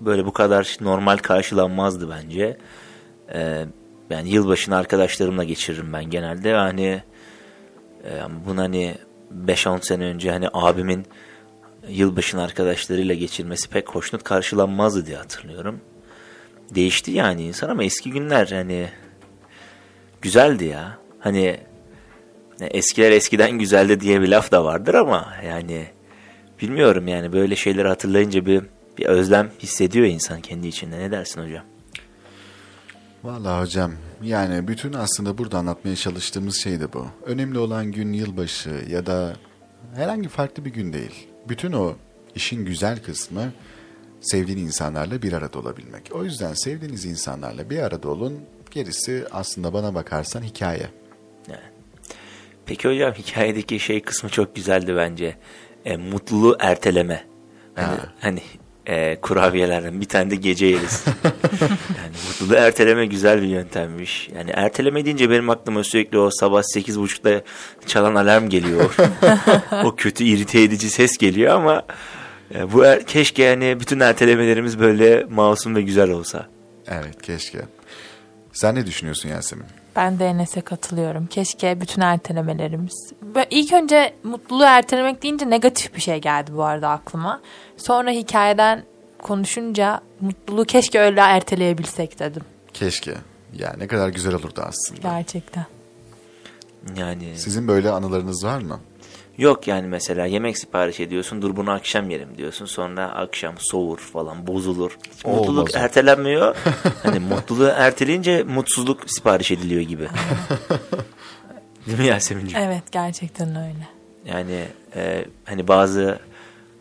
böyle 0.00 0.26
bu 0.26 0.32
kadar 0.32 0.76
normal 0.80 1.16
karşılanmazdı 1.16 2.10
bence. 2.10 2.56
E, 3.34 3.66
yani 4.10 4.30
yılbaşını 4.30 4.76
arkadaşlarımla 4.76 5.44
geçiririm 5.44 5.92
ben 5.92 6.04
genelde. 6.04 6.54
Hani 6.54 7.02
e, 8.04 8.10
bunu 8.46 8.60
hani 8.60 8.94
5-10 9.46 9.86
sene 9.86 10.04
önce 10.04 10.30
hani 10.30 10.48
abimin 10.52 11.06
yılbaşını 11.88 12.42
arkadaşlarıyla 12.42 13.14
geçirmesi 13.14 13.68
pek 13.68 13.88
hoşnut 13.88 14.22
karşılanmazdı 14.22 15.06
diye 15.06 15.16
hatırlıyorum. 15.16 15.80
Değişti 16.74 17.10
yani 17.10 17.42
insan 17.42 17.68
ama 17.68 17.84
eski 17.84 18.10
günler 18.10 18.46
hani 18.46 18.88
güzeldi 20.22 20.64
ya. 20.64 20.98
Hani 21.18 21.60
eskiler 22.60 23.10
eskiden 23.10 23.50
güzeldi 23.50 24.00
diye 24.00 24.20
bir 24.20 24.28
laf 24.28 24.52
da 24.52 24.64
vardır 24.64 24.94
ama 24.94 25.34
yani 25.46 25.86
bilmiyorum 26.62 27.08
yani 27.08 27.32
böyle 27.32 27.56
şeyleri 27.56 27.88
hatırlayınca 27.88 28.46
bir 28.46 28.62
bir 28.98 29.06
özlem 29.06 29.50
hissediyor 29.58 30.06
insan 30.06 30.40
kendi 30.40 30.68
içinde. 30.68 30.98
Ne 30.98 31.10
dersin 31.10 31.42
hocam? 31.42 31.64
Vallahi 33.24 33.62
hocam 33.62 33.92
yani 34.22 34.68
bütün 34.68 34.92
aslında 34.92 35.38
burada 35.38 35.58
anlatmaya 35.58 35.96
çalıştığımız 35.96 36.56
şey 36.56 36.80
de 36.80 36.92
bu. 36.92 37.06
Önemli 37.26 37.58
olan 37.58 37.92
gün 37.92 38.12
yılbaşı 38.12 38.84
ya 38.88 39.06
da 39.06 39.36
herhangi 39.94 40.28
farklı 40.28 40.64
bir 40.64 40.70
gün 40.70 40.92
değil. 40.92 41.28
Bütün 41.48 41.72
o 41.72 41.94
işin 42.34 42.64
güzel 42.64 43.02
kısmı 43.02 43.52
sevdiğin 44.20 44.58
insanlarla 44.58 45.22
bir 45.22 45.32
arada 45.32 45.58
olabilmek. 45.58 46.10
O 46.14 46.24
yüzden 46.24 46.54
sevdiğiniz 46.54 47.04
insanlarla 47.04 47.70
bir 47.70 47.78
arada 47.78 48.08
olun. 48.08 48.40
Gerisi 48.70 49.26
aslında 49.30 49.72
bana 49.72 49.94
bakarsan 49.94 50.42
hikaye. 50.42 50.86
Peki 52.66 52.88
hocam 52.88 53.12
hikayedeki 53.12 53.80
şey 53.80 54.02
kısmı 54.02 54.30
çok 54.30 54.56
güzeldi 54.56 54.96
bence. 54.96 55.36
E, 55.84 55.96
mutluluğu 55.96 56.56
erteleme. 56.60 57.24
Hani, 57.74 57.86
Ha. 57.86 58.12
hani 58.20 58.42
e, 58.86 59.16
kurabiyelerden 59.22 60.00
bir 60.00 60.08
tane 60.08 60.30
de 60.30 60.36
gece 60.36 60.66
yeriz. 60.66 61.04
yani 61.98 62.16
mutluluğu 62.28 62.54
erteleme 62.54 63.06
güzel 63.06 63.42
bir 63.42 63.46
yöntemmiş. 63.46 64.28
Yani 64.36 64.50
erteleme 64.50 65.04
deyince 65.04 65.30
benim 65.30 65.50
aklıma 65.50 65.84
sürekli 65.84 66.18
o 66.18 66.30
sabah 66.30 66.62
8.30'da 66.62 67.42
çalan 67.86 68.14
alarm 68.14 68.48
geliyor. 68.48 68.96
o 69.84 69.96
kötü 69.96 70.24
irite 70.24 70.62
edici 70.62 70.90
ses 70.90 71.18
geliyor 71.18 71.54
ama 71.54 71.82
e, 72.54 72.72
bu 72.72 72.84
er, 72.84 73.06
keşke 73.06 73.42
yani 73.42 73.80
bütün 73.80 74.00
ertelemelerimiz 74.00 74.80
böyle 74.80 75.24
masum 75.30 75.74
ve 75.74 75.82
güzel 75.82 76.10
olsa. 76.10 76.48
Evet 76.88 77.22
keşke. 77.22 77.58
Sen 78.52 78.74
ne 78.74 78.86
düşünüyorsun 78.86 79.28
Yasemin? 79.28 79.79
Ben 79.96 80.18
de 80.18 80.26
Enes'e 80.26 80.60
katılıyorum. 80.60 81.26
Keşke 81.26 81.80
bütün 81.80 82.02
ertelemelerimiz. 82.02 83.12
Böyle 83.22 83.46
ilk 83.50 83.72
önce 83.72 84.14
mutluluğu 84.22 84.64
ertelemek 84.64 85.22
deyince 85.22 85.50
negatif 85.50 85.94
bir 85.94 86.00
şey 86.00 86.18
geldi 86.18 86.50
bu 86.56 86.64
arada 86.64 86.88
aklıma. 86.88 87.40
Sonra 87.76 88.10
hikayeden 88.10 88.82
konuşunca 89.22 90.00
mutluluğu 90.20 90.64
keşke 90.64 91.00
öyle 91.00 91.20
erteleyebilsek 91.20 92.18
dedim. 92.18 92.42
Keşke. 92.74 93.14
Ya 93.56 93.74
ne 93.78 93.86
kadar 93.86 94.08
güzel 94.08 94.34
olurdu 94.34 94.62
aslında. 94.66 95.00
Gerçekten. 95.02 95.66
Yani 96.96 97.38
Sizin 97.38 97.68
böyle 97.68 97.90
anılarınız 97.90 98.44
var 98.44 98.58
mı? 98.58 98.80
Yok 99.38 99.68
yani 99.68 99.88
mesela 99.88 100.26
yemek 100.26 100.58
sipariş 100.58 101.00
ediyorsun 101.00 101.42
dur 101.42 101.56
bunu 101.56 101.70
akşam 101.70 102.10
yerim 102.10 102.28
diyorsun 102.36 102.66
sonra 102.66 103.08
akşam 103.08 103.54
soğur 103.58 103.98
falan 103.98 104.46
bozulur. 104.46 104.98
Hiç 105.16 105.26
Olmaz 105.26 105.38
mutluluk 105.38 105.74
ertelenmiyor. 105.74 106.56
hani 107.02 107.18
mutluluğu 107.18 107.72
erteleyince 107.76 108.42
mutsuzluk 108.42 109.10
sipariş 109.10 109.50
ediliyor 109.50 109.80
gibi. 109.82 110.08
Değil 111.86 111.98
mi 111.98 112.06
Yasemin'ciğim? 112.06 112.66
Evet 112.66 112.92
gerçekten 112.92 113.48
öyle. 113.48 113.88
Yani 114.24 114.64
e, 114.96 115.24
hani 115.44 115.68
bazı 115.68 116.18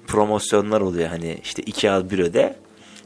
promosyonlar 0.07 0.82
oluyor 0.82 1.10
hani 1.10 1.40
işte 1.44 1.61
iki 1.61 1.91
al 1.91 2.10
bir 2.10 2.20
öde. 2.20 2.56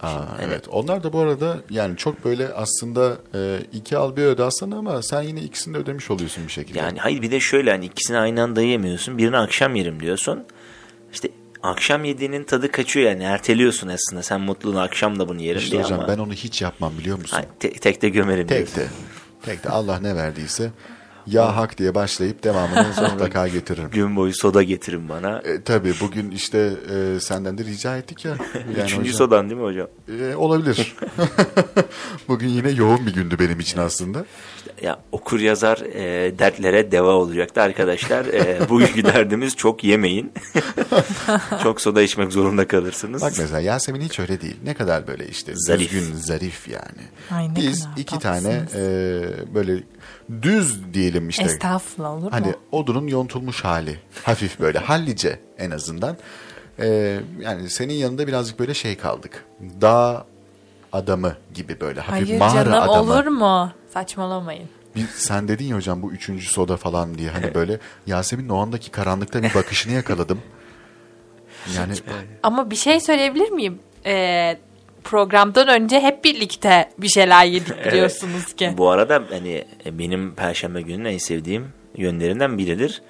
Aa, 0.04 0.16
Hani 0.30 0.44
evet. 0.44 0.68
Onlar 0.72 1.04
da 1.04 1.14
bu 1.14 1.20
arada 1.20 1.58
yani 1.70 1.98
çok 1.98 2.26
böyle 2.26 2.48
aslında 2.54 3.18
e, 3.36 3.60
iki 3.74 3.98
al 3.98 4.16
bir 4.16 4.24
öde 4.24 4.44
aslında 4.44 4.76
ama 4.76 5.02
sen 5.02 5.22
yine 5.22 5.42
ikisini 5.42 5.74
de 5.74 5.78
ödemiş 5.78 6.12
oluyorsun 6.12 6.48
bir 6.48 6.52
şekilde. 6.52 6.80
Yani 6.80 7.00
hayır 7.00 7.22
bir 7.22 7.32
de 7.32 7.40
şöyle 7.40 7.72
hani 7.72 7.86
ikisini 7.86 8.18
aynı 8.18 8.44
anda 8.44 8.62
yemiyorsun. 8.62 9.18
Birini 9.18 9.38
akşam 9.38 9.76
yerim 9.76 10.00
diyorsun. 10.00 10.44
İşte 11.14 11.30
akşam 11.64 12.04
yediğinin 12.04 12.44
tadı 12.44 12.72
kaçıyor 12.72 13.10
yani 13.10 13.24
erteliyorsun 13.24 13.88
aslında. 13.88 14.24
Sen 14.24 14.42
mutluluğunu 14.42 14.80
akşam 14.82 15.20
da 15.20 15.28
bunu 15.30 15.42
yerim 15.42 15.60
İşte 15.62 15.72
diye 15.72 15.84
hocam 15.84 16.00
ama 16.00 16.08
ben 16.08 16.18
onu 16.18 16.34
hiç 16.34 16.62
yapmam 16.62 16.94
biliyor 17.00 17.18
musun? 17.18 17.38
Ay, 17.38 17.46
te- 17.60 17.74
tek 17.74 18.02
de 18.02 18.10
gömerim 18.10 18.48
Tek 18.48 18.58
diyorsun. 18.58 18.78
de. 18.78 18.88
Tek 19.42 19.64
de 19.64 19.70
Allah 19.70 20.00
ne 20.00 20.16
verdiyse 20.16 20.72
ya 21.28 21.56
hak 21.58 21.78
diye 21.78 21.96
başlayıp 21.96 22.44
devamını 22.44 22.88
mutlaka 23.12 23.48
getiririm. 23.48 23.90
Gün 23.90 24.16
boyu 24.16 24.34
soda 24.36 24.64
getirin 24.64 25.10
bana. 25.10 25.40
E, 25.40 25.62
tabii 25.64 25.94
bugün 26.02 26.32
işte 26.32 26.74
e, 26.96 27.20
senden 27.20 27.58
de 27.58 27.64
rica 27.64 27.98
ettik 27.98 28.26
ya. 28.26 28.36
Yani 28.56 28.86
Üçüncü 28.86 28.96
hocam, 29.02 29.14
sodan 29.14 29.50
değil 29.50 29.62
mi 29.62 29.68
hocam? 29.68 29.88
e, 30.22 30.36
olabilir. 30.36 30.96
bugün 32.28 32.48
yine 32.48 32.70
yoğun 32.70 33.06
bir 33.06 33.14
gündü 33.14 33.36
benim 33.40 33.60
için 33.60 33.80
aslında. 33.80 34.26
Ya 34.82 35.00
okur 35.12 35.40
yazar 35.40 35.78
e, 35.78 36.40
dertlere 36.40 36.92
deva 36.92 37.10
olacaktı 37.12 37.62
arkadaşlar. 37.62 38.26
E, 38.26 38.70
bugünkü 38.70 39.04
derdimiz 39.04 39.56
çok 39.56 39.84
yemeyin. 39.84 40.32
çok 41.64 41.82
soda 41.82 42.02
içmek 42.02 42.32
zorunda 42.32 42.68
kalırsınız. 42.68 43.22
Bak 43.22 43.34
mesela 43.38 43.60
Yasemin 43.60 44.02
hiç 44.02 44.20
öyle 44.20 44.42
değil. 44.42 44.56
Ne 44.64 44.74
kadar 44.74 45.08
böyle 45.08 45.28
işte 45.28 45.52
Zarif. 45.56 45.92
düzgün, 45.92 46.16
zarif 46.16 46.68
yani. 46.68 47.02
Ay, 47.32 47.56
Biz 47.56 47.80
kadar 47.84 47.94
iki 47.98 48.20
tatlısınız. 48.20 48.44
tane 48.44 48.84
e, 48.86 49.56
böyle 49.56 49.84
düz 50.42 50.94
diyelim 50.94 51.30
işte. 51.30 51.44
Estağfurullah 51.44 52.12
olur 52.14 52.32
Hani 52.32 52.48
mu? 52.48 52.54
odunun 52.72 53.08
yontulmuş 53.08 53.64
hali. 53.64 54.00
Hafif 54.24 54.60
böyle 54.60 54.80
hallice 54.80 55.40
en 55.58 55.72
azından. 55.72 56.18
E, 56.80 57.20
yani 57.40 57.70
senin 57.70 57.94
yanında 57.94 58.28
birazcık 58.28 58.60
böyle 58.60 58.74
şey 58.74 58.98
kaldık. 58.98 59.46
Dağ 59.82 60.26
adamı 60.92 61.36
gibi 61.54 61.80
böyle. 61.80 62.02
Hafif 62.02 62.28
Hayır 62.28 62.40
mağara 62.40 62.54
canım 62.54 62.74
adamı. 62.74 63.12
olur 63.12 63.28
mu? 63.28 63.72
Saçmalamayın. 63.94 64.70
Bir, 64.96 65.06
sen 65.08 65.48
dedin 65.48 65.66
ya 65.66 65.76
hocam 65.76 66.02
bu 66.02 66.12
üçüncü 66.12 66.46
soda 66.46 66.78
falan 66.78 67.18
diye. 67.18 67.30
Hani 67.30 67.54
böyle 67.56 67.80
Yasemin'in 68.08 68.50
o 68.50 68.58
andaki 68.58 68.92
karanlıkta 68.92 69.44
bir 69.44 69.54
bakışını 69.54 69.94
yakaladım. 69.94 70.42
Yani 71.76 71.94
Ama 72.44 72.70
bir 72.72 72.76
şey 72.76 73.00
söyleyebilir 73.00 73.50
miyim? 73.52 73.80
Ee, 74.06 74.58
programdan 75.04 75.68
önce 75.68 76.00
hep 76.00 76.24
birlikte 76.24 76.90
bir 76.98 77.08
şeyler 77.08 77.46
yedik 77.46 77.86
biliyorsunuz 77.86 78.54
ki. 78.54 78.74
Bu 78.78 78.90
arada 78.90 79.24
hani 79.30 79.66
e, 79.86 80.00
benim 80.00 80.36
perşembe 80.36 80.82
gününün 80.82 81.06
en 81.06 81.18
sevdiğim 81.18 81.68
yönlerinden 81.98 82.58
biridir. 82.58 83.02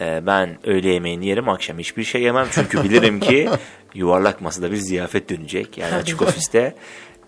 E, 0.00 0.26
ben 0.26 0.58
öğle 0.64 0.88
yemeğini 0.88 1.26
yerim 1.26 1.48
akşam 1.48 1.78
hiçbir 1.78 2.04
şey 2.04 2.22
yemem. 2.22 2.46
Çünkü 2.50 2.84
bilirim 2.84 3.20
ki 3.20 3.48
yuvarlak 3.94 4.40
masada 4.40 4.70
bir 4.72 4.76
ziyafet 4.76 5.30
dönecek. 5.30 5.78
Yani 5.78 5.94
açık 5.94 6.22
ofiste. 6.22 6.74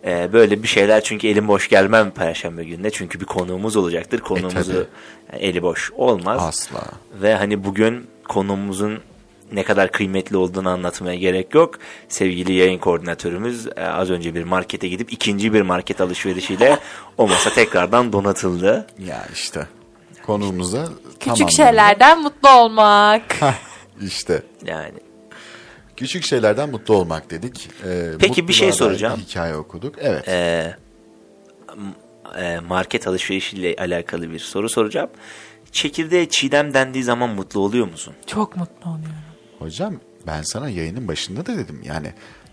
E, 0.07 0.33
böyle 0.33 0.63
bir 0.63 0.69
şeyler 0.69 1.05
çünkü 1.05 1.29
elim 1.29 1.49
boş 1.49 1.69
gelmem 1.69 2.11
perşembe 2.11 2.65
gününe. 2.65 2.91
Çünkü 2.91 3.21
bir 3.21 3.25
konuğumuz 3.25 3.77
olacaktır. 3.77 4.21
Konuğumuzu 4.21 4.73
tabii. 4.73 4.87
yani 5.33 5.43
eli 5.43 5.63
boş 5.63 5.93
olmaz. 5.93 6.43
asla. 6.43 6.81
Ve 7.23 7.35
hani 7.35 7.65
bugün 7.65 8.07
konuğumuzun 8.29 9.01
ne 9.55 9.63
kadar 9.63 9.93
kıymetli 9.93 10.37
olduğunu 10.37 10.69
anlatmaya 10.69 11.17
gerek 11.17 11.55
yok. 11.55 11.79
Sevgili 12.09 12.53
yayın 12.53 12.79
koordinatörümüz 12.79 13.67
e, 13.77 13.87
az 13.87 14.11
önce 14.11 14.35
bir 14.35 14.45
markete 14.45 14.89
gidip 14.89 15.13
ikinci 15.13 15.53
bir 15.53 15.63
market 15.63 16.01
alışverişiyle 16.01 16.79
o 17.19 17.29
masa 17.29 17.51
tekrardan 17.51 18.13
donatıldı. 18.13 18.87
Ya 18.99 19.27
işte 19.33 19.67
konuğumuza 20.27 20.89
Küçük 21.21 21.51
şeylerden 21.51 22.23
mutlu 22.23 22.51
olmak. 22.51 23.23
işte 24.01 24.43
Yani 24.65 24.93
küçük 25.97 26.25
şeylerden 26.25 26.71
mutlu 26.71 26.95
olmak 26.95 27.31
dedik. 27.31 27.69
Ee, 27.87 28.11
Peki, 28.19 28.49
bir 28.49 28.53
şey 28.53 28.73
soracağım. 28.73 29.21
bir 29.21 29.25
hikaye 29.25 29.57
okuduk. 29.57 29.95
Evet. 29.99 30.29
e, 30.29 30.77
e, 32.39 32.59
market 32.69 33.07
alışverişiyle 33.07 33.77
alakalı 33.79 34.31
bir 34.31 34.39
soru 34.39 34.69
soracağım. 34.69 35.11
Çekirdeğe 35.73 36.29
çiğdem 36.29 36.75
dendiği 36.75 37.05
zaman 37.05 37.31
mutlu 37.31 37.61
oluyor 37.61 37.87
musun? 37.87 38.15
Çok 38.27 38.57
mutlu 38.57 38.91
oluyorum. 38.91 39.24
Hocam 39.65 39.95
ben 40.27 40.43
sana 40.43 40.69
yayının 40.69 41.09
başında 41.09 41.47
da 41.47 41.57
dedim 41.57 41.81
yani 41.85 42.13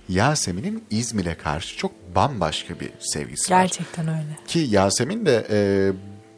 Yasemin'in 0.09 0.83
İzmir'e 0.89 1.35
karşı 1.35 1.77
çok 1.77 1.91
bambaşka 2.15 2.79
bir 2.79 2.91
sevgisi 2.99 3.53
var. 3.53 3.61
Gerçekten 3.61 4.07
öyle. 4.07 4.37
Ki 4.47 4.59
Yasemin 4.59 5.25
de 5.25 5.47
e, 5.49 5.59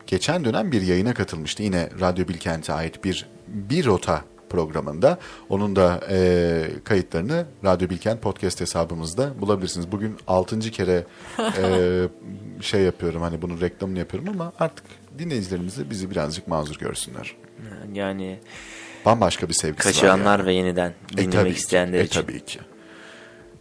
geçen 0.07 0.45
dönem 0.45 0.71
bir 0.71 0.81
yayına 0.81 1.13
katılmıştı. 1.13 1.63
Yine 1.63 1.89
Radyo 1.99 2.27
Bilkent'e 2.27 2.73
ait 2.73 3.03
bir 3.03 3.25
bir 3.47 3.85
rota 3.85 4.21
programında. 4.49 5.17
Onun 5.49 5.75
da 5.75 6.01
e, 6.09 6.69
kayıtlarını 6.83 7.45
Radyo 7.63 7.89
Bilkent 7.89 8.21
podcast 8.21 8.61
hesabımızda 8.61 9.41
bulabilirsiniz. 9.41 9.91
Bugün 9.91 10.17
altıncı 10.27 10.71
kere 10.71 11.05
e, 11.39 12.07
şey 12.61 12.81
yapıyorum 12.81 13.21
hani 13.21 13.41
bunun 13.41 13.61
reklamını 13.61 13.99
yapıyorum 13.99 14.29
ama 14.29 14.53
artık 14.59 14.85
dinleyicilerimiz 15.19 15.77
de 15.77 15.89
bizi 15.89 16.11
birazcık 16.11 16.47
mazur 16.47 16.75
görsünler. 16.75 17.35
Yani 17.93 18.39
Bambaşka 19.05 19.49
bir 19.49 19.53
sevgisi 19.53 19.87
var. 19.89 19.93
kaçıranlar 19.93 20.39
yani. 20.39 20.47
ve 20.47 20.53
yeniden 20.53 20.93
E, 21.13 21.17
dinlemek 21.17 21.53
ki, 21.53 21.59
isteyenler 21.59 21.99
e, 21.99 22.03
için. 22.03 22.21
tabii 22.21 22.45
ki. 22.45 22.59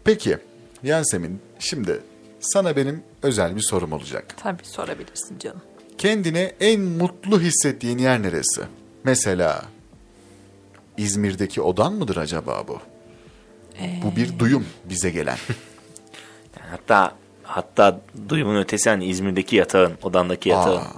Peki 0.05 0.39
Yasemin 0.83 1.41
şimdi 1.59 2.01
sana 2.41 2.77
benim 2.77 3.03
özel 3.23 3.57
bir 3.57 3.61
sorum 3.61 3.93
olacak. 3.93 4.35
Tabii 4.37 4.65
sorabilirsin 4.65 5.39
canım. 5.39 5.63
Kendine 5.99 6.53
en 6.61 6.81
mutlu 6.81 7.41
hissettiğin 7.41 7.99
yer 7.99 8.23
neresi? 8.23 8.63
Mesela 9.05 9.63
İzmir'deki 10.97 11.61
odan 11.61 11.93
mıdır 11.93 12.17
acaba 12.17 12.65
bu? 12.69 12.79
Bu 14.05 14.17
bir 14.17 14.39
duyum 14.39 14.67
bize 14.85 15.11
gelen. 15.11 15.37
Hatta 16.71 17.13
hatta 17.43 18.01
duyumun 18.29 18.57
ötesi 18.57 18.91
hani 18.91 19.05
İzmir'deki 19.07 19.57
yatağın, 19.57 19.93
odandaki 20.03 20.49
yatağın. 20.49 20.77
Aa, 20.77 20.93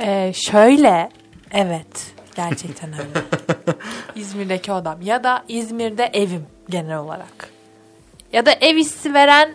Ee, 0.00 0.32
şöyle, 0.34 1.10
evet 1.52 2.12
gerçekten 2.34 2.92
öyle. 2.92 3.24
İzmir'deki 4.14 4.72
odam 4.72 5.02
ya 5.02 5.24
da 5.24 5.44
İzmir'de 5.48 6.10
evim 6.12 6.46
genel 6.68 6.98
olarak. 6.98 7.48
Ya 8.32 8.46
da 8.46 8.52
ev 8.52 8.76
hissi 8.76 9.14
veren 9.14 9.54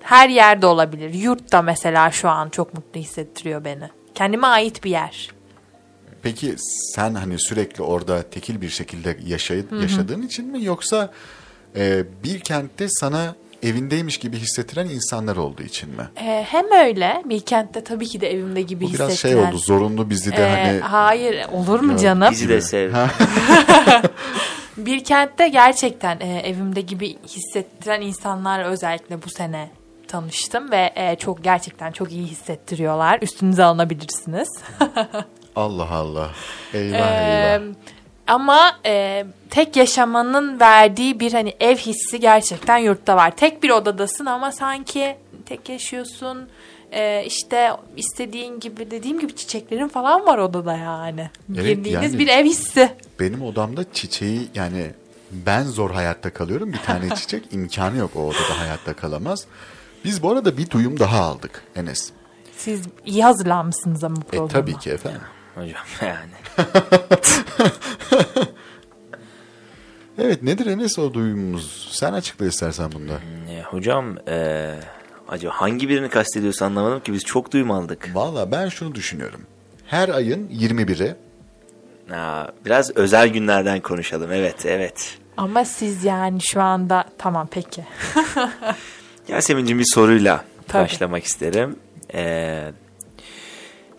her 0.00 0.28
yerde 0.28 0.66
olabilir. 0.66 1.14
Yurtta 1.14 1.62
mesela 1.62 2.10
şu 2.10 2.28
an 2.28 2.48
çok 2.48 2.74
mutlu 2.74 3.00
hissettiriyor 3.00 3.64
beni. 3.64 3.90
Kendime 4.14 4.46
ait 4.46 4.84
bir 4.84 4.90
yer. 4.90 5.30
Peki 6.22 6.54
sen 6.94 7.14
hani 7.14 7.38
sürekli 7.38 7.82
orada 7.82 8.22
tekil 8.22 8.60
bir 8.60 8.68
şekilde 8.68 9.18
yaşayıp 9.26 9.72
yaşadığın 9.82 10.22
için 10.22 10.46
mi 10.46 10.64
yoksa 10.64 11.12
e, 11.76 12.04
bir 12.24 12.40
kentte 12.40 12.86
sana 12.88 13.34
evindeymiş 13.68 14.18
gibi 14.18 14.38
hissettiren 14.38 14.88
insanlar 14.88 15.36
olduğu 15.36 15.62
için 15.62 15.90
mi? 15.90 16.08
Ee, 16.16 16.44
hem 16.48 16.64
öyle 16.86 17.22
Bilkent'te 17.24 17.84
tabii 17.84 18.06
ki 18.06 18.20
de 18.20 18.30
evimde 18.32 18.62
gibi 18.62 18.84
Bu 18.84 18.92
biraz 18.92 19.10
hissettiren. 19.12 19.40
şey 19.42 19.48
oldu 19.48 19.58
zorunlu 19.58 20.10
bizi 20.10 20.32
de 20.36 20.42
Ee, 20.46 20.48
hani 20.48 20.80
Hayır 20.80 21.46
olur 21.52 21.80
mu 21.80 21.96
canım? 21.98 22.30
Bizi 22.32 22.48
de 22.48 22.60
sev. 22.60 22.92
Bilkent'te 24.76 25.48
gerçekten 25.48 26.20
e, 26.20 26.40
evimde 26.40 26.80
gibi 26.80 27.16
hissettiren 27.26 28.00
insanlarla 28.00 28.64
özellikle 28.68 29.22
bu 29.22 29.28
sene 29.30 29.70
tanıştım 30.08 30.70
ve 30.70 30.92
e, 30.96 31.16
çok 31.16 31.44
gerçekten 31.44 31.92
çok 31.92 32.12
iyi 32.12 32.26
hissettiriyorlar. 32.26 33.18
Üstünüze 33.22 33.64
alınabilirsiniz. 33.64 34.48
Allah 35.56 35.90
Allah. 35.90 36.30
Eyvah 36.74 36.98
Ee, 36.98 37.54
eyvah. 37.54 37.74
Ama 38.26 38.76
e, 38.86 39.24
tek 39.50 39.76
yaşamanın 39.76 40.60
verdiği 40.60 41.20
bir 41.20 41.32
hani 41.32 41.54
ev 41.60 41.76
hissi 41.76 42.20
gerçekten 42.20 42.78
yurtta 42.78 43.16
var. 43.16 43.36
Tek 43.36 43.62
bir 43.62 43.70
odadasın 43.70 44.26
ama 44.26 44.52
sanki 44.52 45.16
tek 45.46 45.68
yaşıyorsun. 45.68 46.48
E, 46.92 47.24
işte 47.26 47.70
istediğin 47.96 48.60
gibi 48.60 48.90
dediğim 48.90 49.20
gibi 49.20 49.36
çiçeklerin 49.36 49.88
falan 49.88 50.26
var 50.26 50.38
odada 50.38 50.76
yani. 50.76 51.30
Evet, 51.54 51.66
Girdiğiniz 51.66 52.02
yani- 52.12 52.18
bir 52.18 52.28
ev 52.28 52.44
hissi. 52.44 52.90
Benim 53.20 53.42
odamda 53.42 53.92
çiçeği 53.92 54.48
yani 54.54 54.90
ben 55.32 55.62
zor 55.64 55.90
hayatta 55.90 56.32
kalıyorum. 56.32 56.72
Bir 56.72 56.78
tane 56.78 57.14
çiçek 57.14 57.52
imkanı 57.52 57.96
yok 57.96 58.10
o 58.16 58.20
odada 58.20 58.58
hayatta 58.60 58.94
kalamaz. 58.94 59.46
Biz 60.04 60.22
bu 60.22 60.30
arada 60.32 60.56
bir 60.58 60.70
duyum 60.70 60.98
daha 61.00 61.20
aldık 61.20 61.62
Enes. 61.76 62.10
Siz 62.56 62.82
iyi 63.06 63.24
hazırlanmışsınız 63.24 64.04
ama 64.04 64.16
bu 64.16 64.20
E 64.20 64.24
programa. 64.30 64.48
tabii 64.48 64.78
ki 64.78 64.90
efendim. 64.90 65.20
Hocam 65.54 65.84
yani. 66.02 66.32
Evet 70.18 70.42
nedir 70.42 70.66
Enes 70.66 70.98
o 70.98 71.14
duyumumuz? 71.14 71.88
Sen 71.92 72.12
açıkla 72.12 72.46
istersen 72.46 72.92
bunda. 72.92 73.12
E, 73.50 73.62
hocam 73.62 74.16
e, 74.28 74.70
acaba 75.28 75.54
hangi 75.56 75.88
birini 75.88 76.08
kastediyorsa 76.08 76.66
anlamadım 76.66 77.00
ki 77.00 77.12
biz 77.12 77.24
çok 77.24 77.52
duyum 77.52 77.70
aldık. 77.70 78.10
Valla 78.14 78.52
ben 78.52 78.68
şunu 78.68 78.94
düşünüyorum. 78.94 79.40
Her 79.86 80.08
ayın 80.08 80.48
21'i 80.48 81.14
Ha, 82.10 82.52
biraz 82.64 82.96
özel 82.96 83.28
günlerden 83.28 83.80
konuşalım. 83.80 84.32
Evet, 84.32 84.66
evet. 84.66 85.18
Ama 85.36 85.64
siz 85.64 86.04
yani 86.04 86.38
şu 86.42 86.62
anda 86.62 87.04
tamam 87.18 87.48
peki. 87.50 87.84
Yasemin'cim 89.28 89.78
bir 89.78 89.86
soruyla 89.94 90.44
Tabii. 90.68 90.82
başlamak 90.84 91.24
isterim. 91.24 91.76
Ee, 92.14 92.72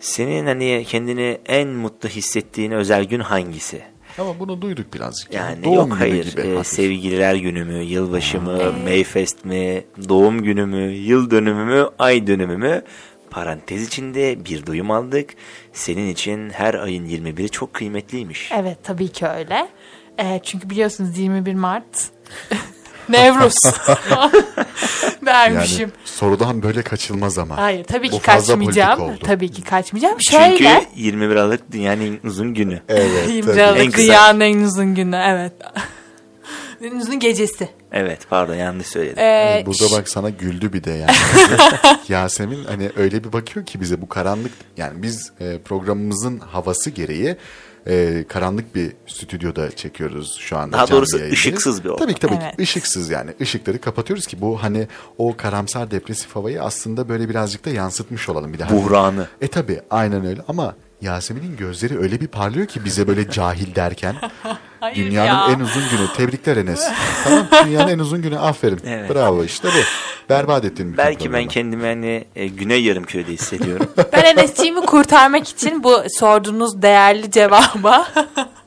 senin 0.06 0.46
hani 0.46 0.84
kendini 0.88 1.38
en 1.46 1.68
mutlu 1.68 2.08
hissettiğin 2.08 2.70
özel 2.70 3.04
gün 3.04 3.20
hangisi? 3.20 3.82
Ama 4.18 4.38
bunu 4.38 4.62
duyduk 4.62 4.94
birazcık. 4.94 5.32
Yani 5.34 5.64
Doğum 5.64 5.74
yok 5.74 5.86
günü 5.86 5.98
hayır 5.98 6.30
gibi 6.30 6.40
e, 6.40 6.54
hafif. 6.54 6.72
sevgililer 6.72 7.34
günü 7.34 7.64
mü, 7.64 7.82
yılbaşı 7.82 8.40
mı, 8.40 8.72
Mayfest 8.84 9.44
mi, 9.44 9.84
doğum 10.08 10.42
günü 10.42 10.66
mü, 10.66 10.92
yıl 10.92 11.30
dönümü 11.30 11.64
mü, 11.64 11.88
ay 11.98 12.26
dönümü 12.26 12.56
mü? 12.56 12.82
Parantez 13.30 13.86
içinde 13.86 14.44
bir 14.44 14.66
duyum 14.66 14.90
aldık. 14.90 15.34
Senin 15.72 16.08
için 16.10 16.50
her 16.50 16.74
ayın 16.74 17.06
21'i 17.06 17.48
çok 17.48 17.74
kıymetliymiş. 17.74 18.52
Evet 18.54 18.78
tabii 18.82 19.08
ki 19.08 19.26
öyle. 19.26 19.68
Ee, 20.18 20.40
çünkü 20.42 20.70
biliyorsunuz 20.70 21.18
21 21.18 21.54
Mart 21.54 22.10
Nevruz 23.08 23.54
vermişim. 25.26 25.80
Yani 25.80 25.92
sorudan 26.04 26.62
böyle 26.62 26.82
kaçılmaz 26.82 27.38
ama. 27.38 27.56
Hayır 27.56 27.84
tabii 27.84 28.10
ki 28.10 28.20
kaçmayacağım. 28.22 29.16
Tabii 29.24 29.48
ki 29.50 29.62
kaçmayacağım. 29.62 30.18
Çünkü 30.18 30.36
Şöyle 30.58 30.86
21 30.96 31.36
Aralık 31.36 31.72
dünyanın 31.72 32.00
en 32.00 32.28
uzun 32.28 32.54
günü. 32.54 32.80
Evet. 32.88 33.28
20 33.28 33.42
tabii. 33.50 33.60
En 33.60 33.64
Aralık 33.68 33.92
kısa. 33.94 34.06
dünyanın 34.06 34.40
en 34.40 34.58
uzun 34.62 34.94
günü 34.94 35.16
evet. 35.16 35.52
en 36.82 36.96
uzun 36.96 37.18
gecesi. 37.20 37.68
Evet 37.92 38.20
pardon 38.30 38.54
yanlış 38.54 38.86
söyledim. 38.86 39.18
Ee, 39.18 39.62
Burada 39.66 39.96
bak 39.98 40.08
sana 40.08 40.30
güldü 40.30 40.72
bir 40.72 40.84
de 40.84 40.90
yani. 40.90 41.16
Yasemin 42.08 42.64
hani 42.64 42.90
öyle 42.96 43.24
bir 43.24 43.32
bakıyor 43.32 43.66
ki 43.66 43.80
bize 43.80 44.00
bu 44.02 44.08
karanlık 44.08 44.52
yani 44.76 45.02
biz 45.02 45.32
e, 45.40 45.58
programımızın 45.58 46.38
havası 46.38 46.90
gereği 46.90 47.36
e, 47.86 48.24
karanlık 48.28 48.74
bir 48.74 48.92
stüdyoda 49.06 49.70
çekiyoruz 49.76 50.36
şu 50.40 50.58
anda. 50.58 50.76
Daha 50.76 50.88
doğrusu 50.90 51.16
yayındayız. 51.16 51.38
ışıksız 51.38 51.84
bir 51.84 51.88
ortam. 51.88 52.06
Tabii 52.06 52.14
ki 52.14 52.20
tabii 52.20 52.38
Evet. 52.42 52.56
ki 52.56 52.62
ışıksız 52.62 53.10
yani 53.10 53.30
ışıkları 53.40 53.80
kapatıyoruz 53.80 54.26
ki 54.26 54.40
bu 54.40 54.62
hani 54.62 54.88
o 55.18 55.36
karamsar 55.36 55.90
depresif 55.90 56.36
havayı 56.36 56.62
aslında 56.62 57.08
böyle 57.08 57.28
birazcık 57.28 57.64
da 57.64 57.70
yansıtmış 57.70 58.28
olalım 58.28 58.52
bir 58.52 58.58
daha. 58.58 58.70
Buhranı. 58.70 59.26
E 59.40 59.48
tabi 59.48 59.80
aynen 59.90 60.26
öyle 60.26 60.40
ama 60.48 60.74
Yasemin'in 61.00 61.56
gözleri 61.56 61.98
öyle 61.98 62.20
bir 62.20 62.26
parlıyor 62.26 62.66
ki 62.66 62.84
bize 62.84 63.08
böyle 63.08 63.30
cahil 63.30 63.74
derken. 63.74 64.16
Hayır 64.80 64.96
dünyanın 64.96 65.48
ya. 65.48 65.54
en 65.56 65.60
uzun 65.60 65.82
günü. 65.90 66.12
Tebrikler 66.16 66.56
Enes. 66.56 66.88
tamam 67.24 67.46
dünyanın 67.66 67.88
en 67.92 67.98
uzun 67.98 68.22
günü 68.22 68.38
aferin. 68.38 68.80
Evet. 68.86 69.14
Bravo 69.14 69.44
işte 69.44 69.68
bu. 69.68 69.78
Berbat 70.30 70.64
ettin 70.64 70.86
bütün 70.86 70.96
Belki 70.98 71.32
ben 71.32 71.46
kendimi 71.46 71.86
hani 71.86 72.24
e, 72.36 72.46
Güney 72.46 72.84
Yarımköy'de 72.84 73.32
hissediyorum. 73.32 73.92
Ben 74.12 74.24
Enes'ciğimi 74.24 74.80
kurtarmak 74.80 75.48
için 75.48 75.84
bu 75.84 76.02
sorduğunuz 76.18 76.82
değerli 76.82 77.30
cevaba 77.30 78.08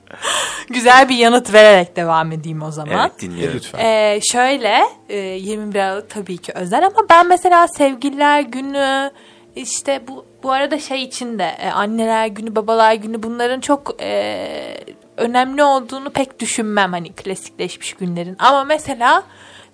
güzel 0.69 1.09
bir 1.09 1.15
yanıt 1.15 1.53
vererek 1.53 1.95
devam 1.95 2.31
edeyim 2.31 2.61
o 2.61 2.71
zaman. 2.71 2.99
evet 2.99 3.11
E, 3.17 3.19
dinliyorum. 3.21 3.55
lütfen. 3.55 3.79
Ee, 3.79 4.19
şöyle 4.31 4.79
e, 5.09 5.17
21 5.17 5.79
Aralık 5.79 6.09
tabii 6.09 6.37
ki 6.37 6.51
özel 6.55 6.85
ama 6.85 7.09
ben 7.09 7.27
mesela 7.27 7.67
sevgililer 7.67 8.41
günü 8.41 9.11
işte 9.55 10.01
bu 10.07 10.25
bu 10.43 10.51
arada 10.51 10.79
şey 10.79 11.03
için 11.03 11.39
de 11.39 11.55
e, 11.59 11.69
anneler 11.69 12.27
günü 12.27 12.55
babalar 12.55 12.93
günü 12.93 13.23
bunların 13.23 13.59
çok 13.59 13.95
e, 14.01 14.83
önemli 15.17 15.63
olduğunu 15.63 16.09
pek 16.09 16.39
düşünmem 16.39 16.91
hani 16.91 17.13
klasikleşmiş 17.13 17.93
günlerin 17.93 18.35
ama 18.39 18.63
mesela 18.63 19.23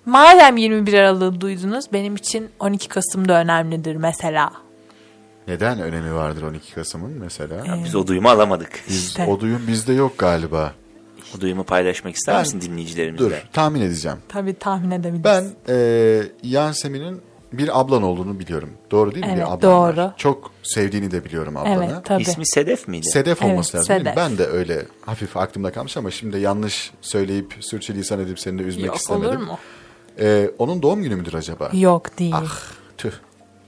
madem 0.06 0.56
21 0.56 0.94
Aralık'ı 0.94 1.40
duydunuz 1.40 1.84
benim 1.92 2.16
için 2.16 2.48
12 2.60 2.88
Kasım 2.88 3.28
da 3.28 3.40
önemlidir 3.40 3.96
mesela. 3.96 4.50
Neden 5.48 5.80
önemi 5.80 6.14
vardır 6.14 6.42
12 6.42 6.74
Kasım'ın 6.74 7.12
mesela? 7.12 7.64
Biz 7.84 7.94
o 7.94 8.06
duyumu 8.06 8.28
alamadık. 8.28 8.80
Biz, 8.88 9.04
İşte. 9.06 9.26
O 9.26 9.40
duyum 9.40 9.62
bizde 9.68 9.92
yok 9.92 10.18
galiba. 10.18 10.72
O 11.36 11.40
duyumu 11.40 11.64
paylaşmak 11.64 12.14
ister 12.14 12.34
Ben- 12.34 12.40
misin 12.40 12.60
dinleyicilerimizle? 12.60 13.24
Dur 13.24 13.32
tahmin 13.52 13.80
edeceğim. 13.80 14.18
Tabii 14.28 14.54
tahmin 14.54 14.90
edebilirsiniz. 14.90 15.52
Ben 15.68 15.74
e, 15.74 16.22
Yasemin'in 16.42 17.20
bir 17.52 17.80
ablan 17.80 18.02
olduğunu 18.02 18.38
biliyorum. 18.38 18.70
Doğru 18.90 19.14
değil 19.14 19.26
mi? 19.26 19.32
Evet, 19.36 19.42
bir 19.46 19.50
var. 19.50 19.62
doğru. 19.62 20.12
Çok 20.16 20.50
sevdiğini 20.62 21.10
de 21.10 21.24
biliyorum 21.24 21.56
ablanı. 21.56 21.84
Evet 21.84 22.04
tabii. 22.04 22.22
İsmi 22.22 22.46
Sedef 22.46 22.88
miydi? 22.88 23.06
Sedef 23.06 23.42
Evet, 23.42 23.52
olması 23.52 23.76
lazım 23.76 23.88
değil 23.88 24.00
mi? 24.00 24.04
Sedef. 24.08 24.16
Ben 24.16 24.38
de 24.38 24.46
öyle 24.46 24.86
hafif 25.06 25.36
aklımda 25.36 25.72
kalmış 25.72 25.96
ama 25.96 26.10
şimdi 26.10 26.38
yanlış 26.38 26.92
söyleyip 27.00 27.54
sürçülisan 27.60 28.20
edip 28.20 28.40
seni 28.40 28.58
de 28.58 28.62
üzmek 28.62 28.86
Yok 28.86 28.96
istemedim. 28.96 29.28
olur 29.30 29.36
mu? 29.46 29.58
Ee, 30.20 30.50
onun 30.58 30.82
doğum 30.82 31.02
günü 31.02 31.16
müdür 31.16 31.34
acaba? 31.34 31.70
Yok 31.72 32.18
değil. 32.18 32.34
Ah 32.36 32.62
tüh. 32.98 33.12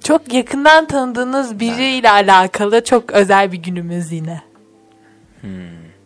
Çok 0.04 0.34
yakından 0.34 0.86
tanıdığınız 0.86 1.60
biriyle 1.60 2.10
alakalı 2.10 2.84
çok 2.84 3.12
özel 3.12 3.52
bir 3.52 3.58
günümüz 3.58 4.12
yine. 4.12 4.42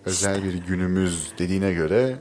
Özel 0.05 0.45
bir 0.45 0.55
günümüz 0.55 1.33
dediğine 1.39 1.73
göre 1.73 2.17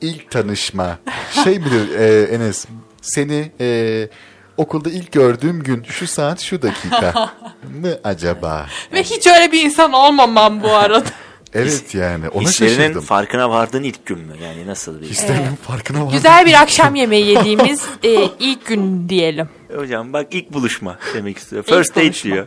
ilk 0.00 0.30
tanışma. 0.30 0.98
Şey 1.44 1.58
midir 1.58 1.98
e, 1.98 2.22
Enes? 2.22 2.66
Seni 3.02 3.52
e, 3.60 4.08
okulda 4.56 4.90
ilk 4.90 5.12
gördüğüm 5.12 5.62
gün 5.62 5.82
şu 5.82 6.06
saat 6.06 6.40
şu 6.40 6.62
dakika 6.62 7.30
mı 7.80 7.98
acaba? 8.04 8.66
Ve 8.92 9.02
hiç 9.02 9.26
öyle 9.26 9.52
bir 9.52 9.64
insan 9.64 9.92
olmamam 9.92 10.62
bu 10.62 10.70
arada. 10.70 11.04
Evet 11.54 11.94
yani 11.94 12.28
ona 12.28 12.42
Hislerinin 12.48 12.76
şaşırdım. 12.76 13.02
farkına 13.02 13.50
vardığın 13.50 13.82
ilk 13.82 14.06
gün 14.06 14.18
mü? 14.18 14.32
Yani 14.42 14.66
nasıl 14.66 15.00
bir 15.00 15.06
Hislerinin 15.06 15.54
farkına 15.56 16.06
var. 16.06 16.12
Güzel 16.12 16.46
bir 16.46 16.62
akşam 16.62 16.94
yemeği 16.94 17.26
yediğimiz 17.26 17.86
e, 18.02 18.24
ilk 18.38 18.66
gün 18.66 19.08
diyelim. 19.08 19.48
Hocam 19.76 20.12
bak 20.12 20.26
ilk 20.30 20.52
buluşma 20.52 20.98
demek 21.14 21.38
istiyor. 21.38 21.62
First 21.62 21.96
date 21.96 22.12
diyor. 22.22 22.46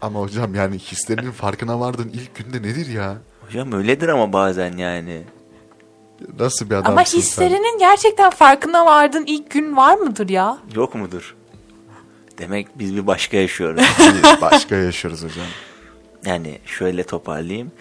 Ama 0.00 0.20
hocam 0.20 0.54
yani 0.54 0.78
hislerinin 0.78 1.30
farkına 1.30 1.80
vardın 1.80 2.08
ilk 2.08 2.34
günde 2.34 2.68
nedir 2.68 2.86
ya? 2.86 3.16
Hocam 3.46 3.72
öyledir 3.72 4.08
ama 4.08 4.32
bazen 4.32 4.76
yani. 4.76 5.22
Nasıl 6.38 6.66
bir 6.70 6.74
adamsın 6.74 6.92
Ama 6.92 7.04
sen? 7.04 7.18
hislerinin 7.18 7.78
gerçekten 7.78 8.30
farkına 8.30 8.86
vardığın 8.86 9.24
ilk 9.26 9.50
gün 9.50 9.76
var 9.76 9.94
mıdır 9.94 10.28
ya? 10.28 10.58
Yok 10.74 10.94
mudur? 10.94 11.34
Demek 12.38 12.78
biz 12.78 12.96
bir 12.96 13.06
başka 13.06 13.36
yaşıyoruz. 13.36 13.82
Başka 14.40 14.76
yaşıyoruz 14.76 15.22
hocam. 15.24 15.46
yani 16.26 16.58
şöyle 16.66 17.02
toparlayayım. 17.02 17.72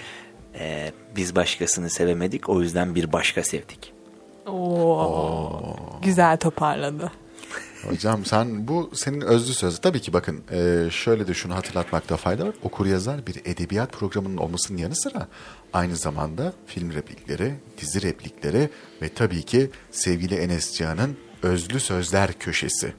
Ee, 0.59 0.91
biz 1.15 1.35
başkasını 1.35 1.89
sevemedik 1.89 2.49
o 2.49 2.61
yüzden 2.61 2.95
bir 2.95 3.13
başka 3.13 3.43
sevdik. 3.43 3.93
Oo. 4.47 5.75
Güzel 6.03 6.37
toparladı. 6.37 7.11
Hocam 7.87 8.25
sen 8.25 8.67
bu 8.67 8.91
senin 8.93 9.21
özlü 9.21 9.53
söz. 9.53 9.79
Tabii 9.79 10.01
ki 10.01 10.13
bakın 10.13 10.43
e, 10.51 10.89
şöyle 10.91 11.27
de 11.27 11.33
şunu 11.33 11.55
hatırlatmakta 11.55 12.17
fayda 12.17 12.45
var. 12.45 12.53
Okur 12.63 12.85
yazar 12.85 13.27
bir 13.27 13.41
edebiyat 13.45 13.91
programının 13.91 14.37
olmasının 14.37 14.77
yanı 14.77 14.95
sıra 14.95 15.27
aynı 15.73 15.95
zamanda 15.95 16.53
film 16.67 16.93
replikleri, 16.93 17.53
dizi 17.77 18.01
replikleri 18.01 18.69
ve 19.01 19.09
tabii 19.09 19.43
ki 19.43 19.69
sevgili 19.91 20.35
Enes 20.35 20.73
Cihan'ın 20.77 21.17
özlü 21.43 21.79
sözler 21.79 22.33
köşesi. 22.33 22.93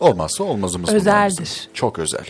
Olmazsa 0.00 0.44
olmazımız 0.44 0.88
bunlar 0.88 1.00
Özeldir. 1.00 1.40
bizim. 1.40 1.72
Çok 1.74 1.98
özel. 1.98 2.26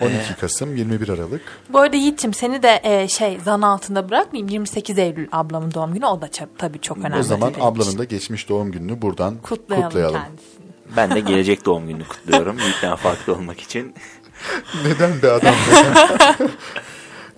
12 0.00 0.34
Kasım 0.40 0.76
21 0.76 1.08
Aralık. 1.08 1.42
Bu 1.68 1.78
arada 1.78 1.96
Yiğit'ciğim 1.96 2.34
seni 2.34 2.62
de 2.62 2.80
e, 2.82 3.08
şey 3.08 3.38
zan 3.44 3.62
altında 3.62 4.08
bırakmayayım. 4.08 4.48
28 4.48 4.98
Eylül 4.98 5.28
ablamın 5.32 5.74
doğum 5.74 5.94
günü. 5.94 6.06
O 6.06 6.20
da 6.20 6.28
tabii 6.58 6.80
çok 6.80 6.98
önemli. 6.98 7.18
o 7.18 7.22
zaman 7.22 7.54
benim 7.54 7.66
ablanın 7.66 7.88
için. 7.88 7.98
da 7.98 8.04
geçmiş 8.04 8.48
doğum 8.48 8.72
gününü 8.72 9.02
buradan 9.02 9.36
kutlayalım, 9.42 9.88
kutlayalım. 9.88 10.20
kendisini. 10.20 10.62
Ben 10.96 11.10
de 11.10 11.20
gelecek 11.20 11.64
doğum 11.64 11.88
gününü 11.88 12.04
kutluyorum. 12.04 12.58
Yiğitten 12.58 12.96
farklı 12.96 13.34
olmak 13.34 13.60
için. 13.60 13.94
Neden 14.84 15.22
be 15.22 15.30
adam? 15.30 15.54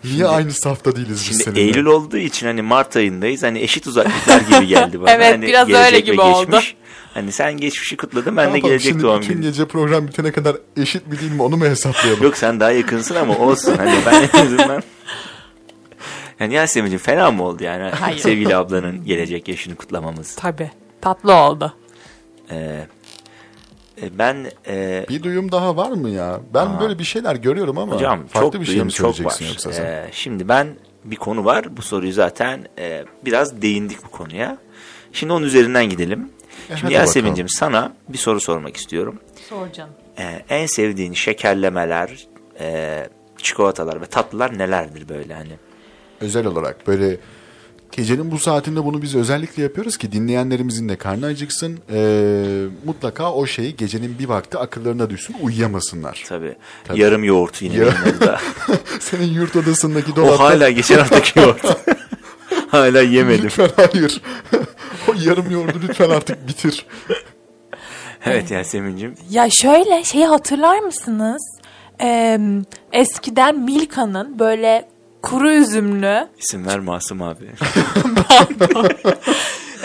Niye 0.05 0.27
aynı 0.27 0.53
safta 0.53 0.97
değiliz 0.97 1.11
biz 1.11 1.23
Şimdi 1.23 1.43
seninle? 1.43 1.61
Eylül 1.61 1.85
olduğu 1.85 2.17
için 2.17 2.47
hani 2.47 2.63
Mart 2.63 2.97
ayındayız. 2.97 3.43
Hani 3.43 3.61
eşit 3.61 3.87
uzaklıklar 3.87 4.41
gibi 4.41 4.67
geldi 4.67 5.01
bana. 5.01 5.11
Evet, 5.11 5.35
hani 5.35 5.47
biraz 5.47 5.71
öyle 5.71 6.01
gibi 6.01 6.21
oldu. 6.21 6.61
Hani 7.15 7.33
sen 7.33 7.57
geçmişi 7.57 7.97
kutladın 7.97 8.33
Ne 8.33 8.37
ben 8.37 8.45
de 8.45 8.57
yapalım, 8.57 8.63
gelecek 8.71 8.93
şimdi 8.93 9.03
doğum 9.03 9.21
günü. 9.21 9.43
gece 9.43 9.65
program 9.65 10.07
bitene 10.09 10.33
kadar 10.33 10.57
eşit 10.77 11.07
mi 11.07 11.21
değil 11.21 11.33
mi 11.33 11.43
onu 11.43 11.57
mu 11.57 11.65
hesaplayalım? 11.65 12.23
Yok 12.23 12.37
sen 12.37 12.61
daha 12.61 12.71
yakınsın 12.71 13.15
ama 13.15 13.39
olsun. 13.39 13.77
Hani 13.77 13.95
ben 14.07 14.29
en 14.35 14.45
azından... 14.45 14.83
Yani 16.41 16.55
Yasemin'ciğim 16.55 17.03
fena 17.03 17.31
mı 17.31 17.43
oldu 17.43 17.65
yani? 17.65 17.83
Hayır. 17.83 18.19
Sevgili 18.19 18.57
ablanın 18.57 19.05
gelecek 19.05 19.49
yaşını 19.49 19.75
kutlamamız. 19.75 20.35
Tabii. 20.35 20.71
Tatlı 21.01 21.35
oldu. 21.35 21.75
Ee, 22.51 22.87
e, 24.03 24.19
ben 24.19 24.47
e, 24.67 25.07
Bir 25.09 25.23
duyum 25.23 25.53
daha 25.53 25.77
var 25.77 25.91
mı 25.91 26.11
ya? 26.11 26.41
Ben 26.55 26.81
böyle 26.81 26.99
bir 26.99 27.05
şeyler 27.05 27.37
görüyorum 27.37 27.79
ama 27.79 27.95
hocam 27.95 28.27
farklı 28.27 28.51
çok 28.53 28.61
bir 28.61 28.67
şey 28.67 28.75
duyum 28.75 28.87
mi 28.87 28.93
çok 28.93 29.07
var. 29.09 29.13
söyleyeceksin 29.13 29.47
yoksa 29.47 29.73
sen? 29.73 29.85
Ee, 29.85 30.09
şimdi 30.13 30.49
ben 30.49 30.67
bir 31.05 31.17
konu 31.17 31.45
var. 31.45 31.77
Bu 31.77 31.83
soruyu 31.83 32.13
zaten 32.13 32.67
e, 32.79 33.05
biraz 33.25 33.63
değindik 33.63 34.05
bu 34.05 34.09
konuya. 34.09 34.59
Şimdi 35.13 35.33
onun 35.33 35.47
üzerinden 35.47 35.85
gidelim. 35.91 36.29
E, 36.71 36.77
Şimdi 36.77 36.83
hadi 36.83 36.93
Yasemin'ciğim 36.93 37.49
sana 37.49 37.93
bir 38.09 38.19
soru 38.19 38.41
sormak 38.41 38.77
istiyorum. 38.77 39.19
Sor 39.49 39.73
canım. 39.73 39.93
Ee, 40.19 40.45
en 40.49 40.67
sevdiğin 40.67 41.13
şekerlemeler, 41.13 42.27
e, 42.61 43.07
çikolatalar 43.39 44.01
ve 44.01 44.07
tatlılar 44.07 44.59
nelerdir 44.59 45.09
böyle 45.09 45.35
hani? 45.35 45.53
Özel 46.21 46.47
olarak 46.47 46.87
böyle 46.87 47.17
gecenin 47.93 48.31
bu 48.31 48.39
saatinde 48.39 48.85
bunu 48.85 49.03
biz 49.03 49.15
özellikle 49.15 49.63
yapıyoruz 49.63 49.97
ki 49.97 50.13
dinleyenlerimizin 50.13 50.89
de 50.89 50.97
karnı 50.97 51.27
acıksın. 51.27 51.79
Ee, 51.93 52.65
mutlaka 52.85 53.33
o 53.33 53.47
şeyi 53.47 53.77
gecenin 53.77 54.19
bir 54.19 54.29
vakti 54.29 54.59
akıllarına 54.59 55.11
düşsün 55.11 55.37
uyuyamasınlar. 55.43 56.25
Tabii. 56.29 56.57
Tabii. 56.85 57.01
Yarım 57.01 57.25
yoğurt 57.25 57.63
yine 57.63 57.77
Ya-. 57.77 57.95
Senin 59.01 59.33
yurt 59.33 59.57
odasındaki 59.57 60.13
o 60.13 60.17
dolapta 60.17 60.45
hala 60.45 60.71
geçen 60.71 60.99
haftaki 60.99 61.39
yoğurt. 61.39 61.65
hala 62.75 63.01
yemedim. 63.03 63.45
lütfen 63.45 63.71
hayır. 63.77 64.23
o 65.09 65.13
yarım 65.25 65.51
yoğurdu 65.51 65.79
lütfen 65.89 66.11
artık 66.11 66.49
bitir. 66.49 66.87
Evet 68.27 68.51
Yasemin'cim. 68.51 69.15
Ya 69.31 69.51
şöyle 69.51 70.05
şeyi 70.05 70.27
hatırlar 70.27 70.79
mısınız? 70.79 71.43
Ee, 72.01 72.39
eskiden 72.93 73.59
Milka'nın 73.61 74.39
böyle 74.39 74.89
kuru 75.23 75.51
üzümlü 75.51 76.29
İsim 76.39 76.67
ver 76.67 76.79
Masum 76.79 77.23
abi. 77.23 77.45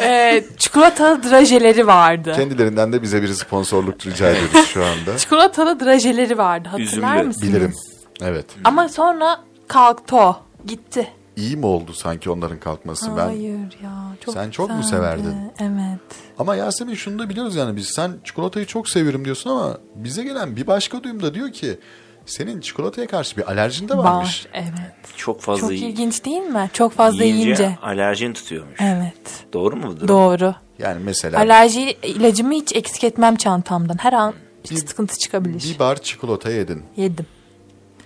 e, 0.01 0.43
çikolatalı 0.57 1.23
drajeleri 1.23 1.87
vardı. 1.87 2.33
Kendilerinden 2.35 2.93
de 2.93 3.01
bize 3.01 3.21
bir 3.21 3.27
sponsorluk 3.27 4.05
rica 4.05 4.29
ediyoruz 4.29 4.69
şu 4.73 4.85
anda. 4.85 5.17
Çikolatalı 5.17 5.79
drajeleri 5.79 6.37
vardı. 6.37 6.69
Hatırlar 6.69 7.15
Üzümlü. 7.15 7.27
mısınız? 7.27 7.49
Bilirim. 7.49 7.73
Evet. 8.21 8.45
Ama 8.63 8.89
sonra 8.89 9.39
kalktı 9.67 10.15
o. 10.15 10.37
Gitti. 10.65 11.07
İyi 11.39 11.57
mi 11.57 11.65
oldu 11.65 11.93
sanki 11.93 12.29
onların 12.29 12.59
kalkması? 12.59 13.11
Ben 13.17 13.25
Hayır 13.25 13.77
ya. 13.83 14.15
Çok 14.25 14.33
Sen 14.33 14.49
çok 14.51 14.69
mu 14.69 14.83
severdin? 14.83 15.35
Evet. 15.59 15.99
Ama 16.39 16.55
Yasemin 16.55 16.95
şunu 16.95 17.19
da 17.19 17.29
biliyoruz 17.29 17.55
yani 17.55 17.75
biz 17.75 17.87
sen 17.87 18.11
çikolatayı 18.23 18.65
çok 18.65 18.89
seviyorum 18.89 19.25
diyorsun 19.25 19.49
ama 19.49 19.77
bize 19.95 20.23
gelen 20.23 20.55
bir 20.55 20.67
başka 20.67 21.03
duyum 21.03 21.21
da 21.23 21.33
diyor 21.33 21.51
ki 21.51 21.79
senin 22.25 22.59
çikolataya 22.61 23.07
karşı 23.07 23.37
bir 23.37 23.51
alerjin 23.51 23.89
de 23.89 23.97
varmış. 23.97 24.45
Var. 24.45 24.51
Evet. 24.53 25.17
Çok 25.17 25.41
fazla 25.41 25.61
Çok 25.61 25.71
ilginç 25.71 26.25
değil 26.25 26.41
mi? 26.41 26.69
Çok 26.73 26.93
fazla 26.93 27.23
yiyince, 27.23 27.43
yiyince. 27.43 27.77
alerjin 27.81 28.33
tutuyormuş. 28.33 28.81
Evet. 28.81 29.45
Doğru 29.53 29.75
mu 29.75 29.83
bu 29.87 29.95
durum? 29.95 30.07
Doğru. 30.07 30.55
Yani 30.79 31.01
mesela 31.03 31.39
Alerji 31.39 31.91
ilacımı 32.03 32.53
hiç 32.53 32.75
eksik 32.75 33.03
etmem 33.03 33.35
çantamdan. 33.35 33.97
Her 33.97 34.13
an 34.13 34.33
bir 34.71 34.75
sıkıntı 34.75 35.17
çıkabilir. 35.17 35.73
bir 35.73 35.79
bar 35.79 36.01
çikolata 36.01 36.51
yedin. 36.51 36.83
Yedim. 36.97 37.25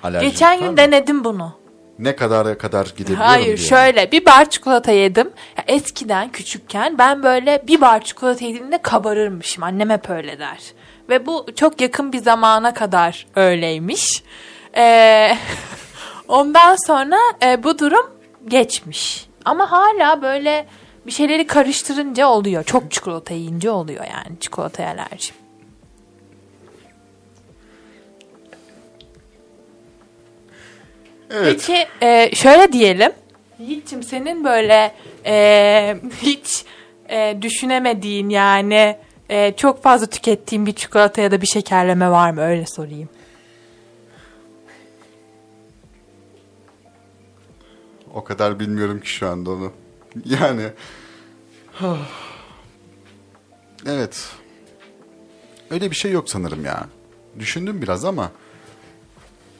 Alerjin 0.03 0.29
Geçen 0.29 0.59
gün 0.59 0.71
mı? 0.71 0.77
denedim 0.77 1.23
bunu. 1.23 1.62
Ne 1.99 2.15
kadara 2.15 2.57
kadar 2.57 2.85
gidebiliyorum 2.85 3.25
Hayır 3.25 3.45
diye. 3.45 3.67
şöyle 3.67 4.11
bir 4.11 4.25
bar 4.25 4.49
çikolata 4.49 4.91
yedim. 4.91 5.31
Ya 5.57 5.63
eskiden 5.67 6.29
küçükken 6.29 6.97
ben 6.97 7.23
böyle 7.23 7.63
bir 7.67 7.81
bar 7.81 8.03
çikolata 8.03 8.45
yediğimde 8.45 8.77
kabarırmışım. 8.81 9.63
Annem 9.63 9.89
hep 9.89 10.09
öyle 10.09 10.39
der. 10.39 10.59
Ve 11.09 11.25
bu 11.25 11.45
çok 11.55 11.81
yakın 11.81 12.13
bir 12.13 12.17
zamana 12.17 12.73
kadar 12.73 13.27
öyleymiş. 13.35 14.23
Ee, 14.77 15.37
ondan 16.27 16.75
sonra 16.87 17.17
e, 17.43 17.63
bu 17.63 17.79
durum 17.79 18.11
geçmiş. 18.47 19.25
Ama 19.45 19.71
hala 19.71 20.21
böyle 20.21 20.67
bir 21.05 21.11
şeyleri 21.11 21.47
karıştırınca 21.47 22.27
oluyor. 22.27 22.63
Çok 22.63 22.91
çikolata 22.91 23.33
yiyince 23.33 23.69
oluyor 23.69 24.03
yani 24.03 24.39
çikolataya 24.39 24.89
alerjim. 24.89 25.35
Evet. 31.33 31.65
Peki 31.67 31.87
e, 32.01 32.35
şöyle 32.35 32.71
diyelim. 32.71 33.11
Yiğit'cim 33.59 34.03
senin 34.03 34.43
böyle 34.43 34.95
e, 35.25 35.97
hiç 36.21 36.65
e, 37.09 37.37
düşünemediğin 37.41 38.29
yani 38.29 38.97
e, 39.29 39.53
çok 39.57 39.83
fazla 39.83 40.05
tükettiğin 40.05 40.65
bir 40.65 40.73
çikolata 40.73 41.21
ya 41.21 41.31
da 41.31 41.41
bir 41.41 41.47
şekerleme 41.47 42.11
var 42.11 42.31
mı? 42.31 42.41
Öyle 42.41 42.65
sorayım. 42.65 43.09
O 48.13 48.23
kadar 48.23 48.59
bilmiyorum 48.59 48.99
ki 48.99 49.09
şu 49.09 49.27
anda 49.27 49.51
onu. 49.51 49.71
Yani 50.25 50.63
Evet. 53.85 54.29
Öyle 55.71 55.91
bir 55.91 55.95
şey 55.95 56.11
yok 56.11 56.29
sanırım 56.29 56.65
ya. 56.65 56.85
Düşündüm 57.39 57.81
biraz 57.81 58.05
ama 58.05 58.31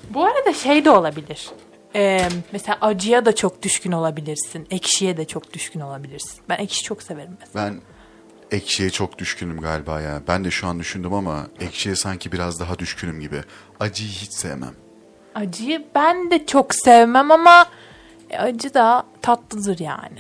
Bu 0.09 0.25
arada 0.25 0.53
şey 0.53 0.85
de 0.85 0.89
olabilir. 0.89 1.49
E, 1.95 2.29
mesela 2.51 2.77
acıya 2.81 3.25
da 3.25 3.35
çok 3.35 3.63
düşkün 3.63 3.91
olabilirsin. 3.91 4.67
Ekşiye 4.71 5.17
de 5.17 5.25
çok 5.25 5.53
düşkün 5.53 5.79
olabilirsin. 5.79 6.39
Ben 6.49 6.57
ekşi 6.57 6.83
çok 6.83 7.03
severim 7.03 7.37
mesela. 7.39 7.65
ben 7.65 7.81
ekşiye 8.57 8.89
çok 8.89 9.17
düşkünüm 9.17 9.61
galiba 9.61 10.01
ya. 10.01 10.21
Ben 10.27 10.45
de 10.45 10.51
şu 10.51 10.67
an 10.67 10.79
düşündüm 10.79 11.13
ama 11.13 11.47
ekşiye 11.59 11.95
sanki 11.95 12.31
biraz 12.31 12.59
daha 12.59 12.79
düşkünüm 12.79 13.19
gibi. 13.19 13.41
Acıyı 13.79 14.09
hiç 14.09 14.33
sevmem. 14.33 14.73
Acıyı 15.35 15.85
ben 15.95 16.31
de 16.31 16.45
çok 16.45 16.75
sevmem 16.75 17.31
ama 17.31 17.65
acı 18.37 18.73
da 18.73 19.05
tatlıdır 19.21 19.79
yani. 19.79 20.19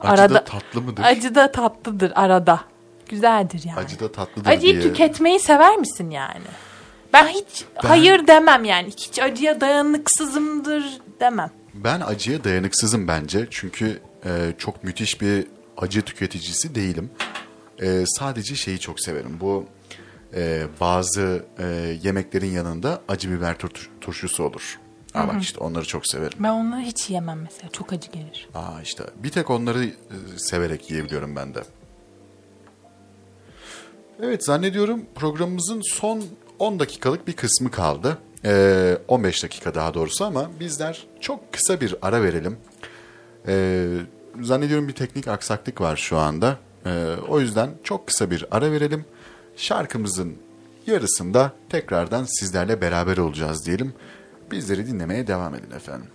Acı 0.00 0.34
da 0.34 0.44
tatlı 0.44 0.82
mıdır? 0.82 1.02
Acı 1.04 1.34
da 1.34 1.52
tatlıdır 1.52 2.12
arada. 2.14 2.60
Güzeldir 3.08 3.62
yani. 3.64 3.78
Acı 3.78 4.00
da 4.00 4.12
tatlıdır 4.12 4.50
Acıyı 4.50 4.72
diye. 4.72 4.82
tüketmeyi 4.82 5.40
sever 5.40 5.76
misin 5.76 6.10
yani? 6.10 6.44
Ben 7.14 7.26
hiç 7.28 7.64
hayır 7.76 8.26
demem 8.26 8.64
yani. 8.64 8.86
Hiç 8.88 9.18
acıya 9.18 9.60
dayanıksızımdır 9.60 10.84
demem. 11.20 11.50
Ben 11.74 12.00
acıya 12.00 12.44
dayanıksızım 12.44 13.08
bence. 13.08 13.46
Çünkü 13.50 14.00
e, 14.24 14.52
çok 14.58 14.84
müthiş 14.84 15.20
bir 15.20 15.46
acı 15.76 16.02
tüketicisi 16.02 16.74
değilim. 16.74 17.10
E, 17.82 18.04
sadece 18.06 18.54
şeyi 18.54 18.78
çok 18.78 19.00
severim. 19.00 19.36
Bu 19.40 19.66
e, 20.34 20.62
bazı 20.80 21.44
e, 21.58 21.64
yemeklerin 22.02 22.50
yanında 22.50 23.00
acı 23.08 23.30
biber 23.30 23.58
tur- 23.58 23.90
turşusu 24.00 24.44
olur. 24.44 24.78
Aa, 25.14 25.28
bak 25.28 25.42
işte 25.42 25.58
onları 25.60 25.84
çok 25.84 26.06
severim. 26.06 26.38
Ben 26.38 26.48
onları 26.48 26.80
hiç 26.80 27.10
yemem 27.10 27.40
mesela. 27.42 27.68
Çok 27.72 27.92
acı 27.92 28.10
gelir. 28.10 28.48
Aa 28.54 28.82
işte 28.82 29.04
bir 29.16 29.30
tek 29.30 29.50
onları 29.50 29.84
e, 29.84 29.92
severek 30.36 30.90
yiyebiliyorum 30.90 31.36
ben 31.36 31.54
de. 31.54 31.62
Evet 34.22 34.44
zannediyorum 34.44 35.06
programımızın 35.14 35.82
son 35.94 36.24
10 36.64 36.78
dakikalık 36.78 37.26
bir 37.26 37.32
kısmı 37.32 37.70
kaldı. 37.70 38.18
Ee, 38.44 38.98
15 39.08 39.42
dakika 39.42 39.74
daha 39.74 39.94
doğrusu 39.94 40.24
ama 40.24 40.50
bizler 40.60 41.06
çok 41.20 41.52
kısa 41.52 41.80
bir 41.80 41.96
ara 42.02 42.22
verelim. 42.22 42.56
Ee, 43.48 43.86
zannediyorum 44.40 44.88
bir 44.88 44.92
teknik 44.92 45.28
aksaklık 45.28 45.80
var 45.80 45.96
şu 45.96 46.18
anda. 46.18 46.58
Ee, 46.86 47.14
o 47.28 47.40
yüzden 47.40 47.70
çok 47.82 48.06
kısa 48.06 48.30
bir 48.30 48.46
ara 48.50 48.72
verelim. 48.72 49.04
Şarkımızın 49.56 50.36
yarısında 50.86 51.52
tekrardan 51.68 52.24
sizlerle 52.24 52.80
beraber 52.80 53.16
olacağız 53.16 53.66
diyelim. 53.66 53.94
Bizleri 54.50 54.86
dinlemeye 54.86 55.26
devam 55.26 55.54
edin 55.54 55.70
efendim. 55.70 56.08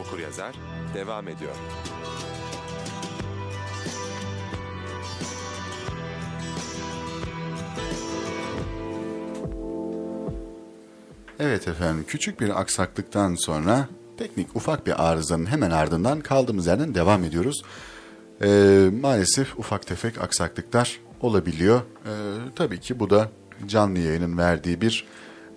Okur 0.00 0.18
yazar 0.18 0.54
devam 0.94 1.28
ediyor. 1.28 1.54
Evet 11.40 11.68
efendim 11.68 12.04
küçük 12.08 12.40
bir 12.40 12.60
aksaklıktan 12.60 13.34
sonra 13.34 13.88
teknik 14.16 14.56
ufak 14.56 14.86
bir 14.86 15.08
arızanın 15.08 15.46
hemen 15.46 15.70
ardından 15.70 16.20
kaldığımız 16.20 16.66
yerden 16.66 16.94
devam 16.94 17.24
ediyoruz. 17.24 17.62
Ee, 18.42 18.90
maalesef 19.00 19.58
ufak 19.58 19.86
tefek 19.86 20.18
aksaklıklar 20.22 21.00
olabiliyor. 21.20 21.80
Ee, 21.80 22.10
tabii 22.56 22.80
ki 22.80 23.00
bu 23.00 23.10
da 23.10 23.28
canlı 23.66 23.98
yayının 23.98 24.38
verdiği 24.38 24.80
bir 24.80 25.06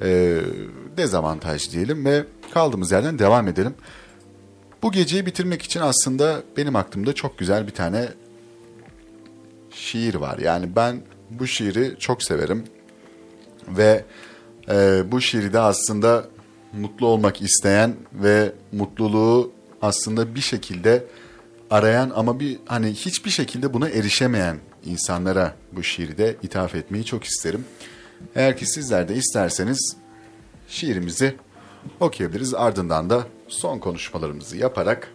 e, 0.02 0.41
dezavantaj 0.98 1.72
diyelim 1.72 2.06
ve 2.06 2.26
kaldığımız 2.53 2.91
yerden 2.91 3.20
devam 3.20 3.48
edelim. 3.48 3.74
Bu 4.84 4.91
geceyi 4.91 5.26
bitirmek 5.26 5.62
için 5.62 5.80
aslında 5.80 6.44
benim 6.58 6.76
aklımda 6.76 7.14
çok 7.14 7.38
güzel 7.38 7.68
bir 7.68 7.74
tane 7.74 8.10
şiir 9.72 10.16
var. 10.16 10.38
Yani 10.38 10.76
ben 10.76 11.02
bu 11.30 11.48
şiiri 11.48 11.95
çok 11.99 12.24
severim 12.24 12.64
ve 13.68 14.06
e, 14.72 15.03
bu 15.11 15.22
şiiri 15.22 15.53
de 15.53 15.60
aslında 15.60 16.26
mutlu 16.73 17.07
olmak 17.07 17.41
isteyen 17.41 17.95
ve 18.14 18.52
mutluluğu 18.72 19.52
aslında 19.81 20.35
bir 20.35 20.41
şekilde 20.41 21.06
arayan 21.69 22.11
ama 22.15 22.39
bir 22.39 22.60
hani 22.65 22.93
hiçbir 22.93 23.30
şekilde 23.30 23.73
buna 23.73 23.89
erişemeyen 23.89 24.57
insanlara 24.85 25.56
bu 25.72 25.84
şiiri 25.84 26.18
de 26.18 26.35
ithaf 26.43 26.76
etmeyi 26.76 27.06
çok 27.06 27.23
isterim. 27.23 27.65
Eğer 28.35 28.57
ki 28.57 28.65
sizler 28.65 29.07
de 29.07 29.15
isterseniz 29.15 29.98
şiirimizi 30.68 31.35
okuyabiliriz. 31.99 32.53
Ardından 32.53 33.10
da 33.10 33.27
son 33.48 33.80
konuşmalarımızı 33.80 34.57
yaparak 34.57 35.11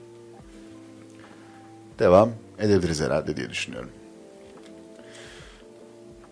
devam 1.99 2.31
edebiliriz 2.59 3.01
herhalde 3.01 3.37
diye 3.37 3.51
düşünüyorum. 3.51 3.91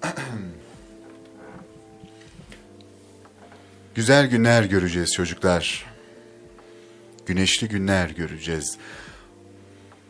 Güzel 3.94 4.26
günler 4.26 4.64
göreceğiz 4.64 5.12
çocuklar. 5.12 5.86
Güneşli 7.26 7.68
günler 7.68 8.10
göreceğiz. 8.10 8.76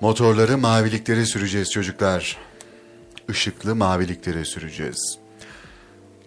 Motorları 0.01 0.59
maviliklere 0.59 1.27
süreceğiz 1.27 1.71
çocuklar. 1.71 2.37
Işıklı 3.29 3.75
maviliklere 3.75 4.45
süreceğiz. 4.45 5.19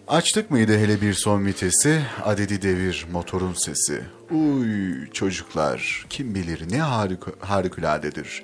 Açtık 0.08 0.50
mıydı 0.50 0.78
hele 0.78 1.00
bir 1.00 1.14
son 1.14 1.46
vitesi, 1.46 2.02
adedi 2.24 2.62
devir 2.62 3.06
motorun 3.12 3.54
sesi. 3.54 4.02
Uy 4.30 5.10
çocuklar, 5.10 6.06
kim 6.10 6.34
bilir 6.34 6.70
ne 6.70 6.80
harik 6.80 7.44
harikuladedir. 7.44 8.42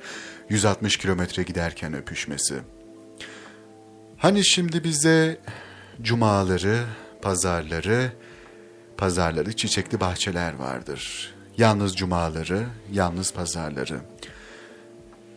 160 0.49 0.97
kilometre 0.97 1.43
giderken 1.43 1.95
öpüşmesi. 1.95 2.55
Hani 4.17 4.45
şimdi 4.45 4.85
bize 4.85 5.41
cumaları, 6.03 6.85
pazarları, 7.23 8.13
pazarları 8.97 9.57
çiçekli 9.57 10.01
bahçeler 10.01 10.55
vardır. 10.55 11.35
Yalnız 11.59 11.97
cumaları, 11.97 12.67
yalnız 12.93 13.33
pazarları. 13.33 14.01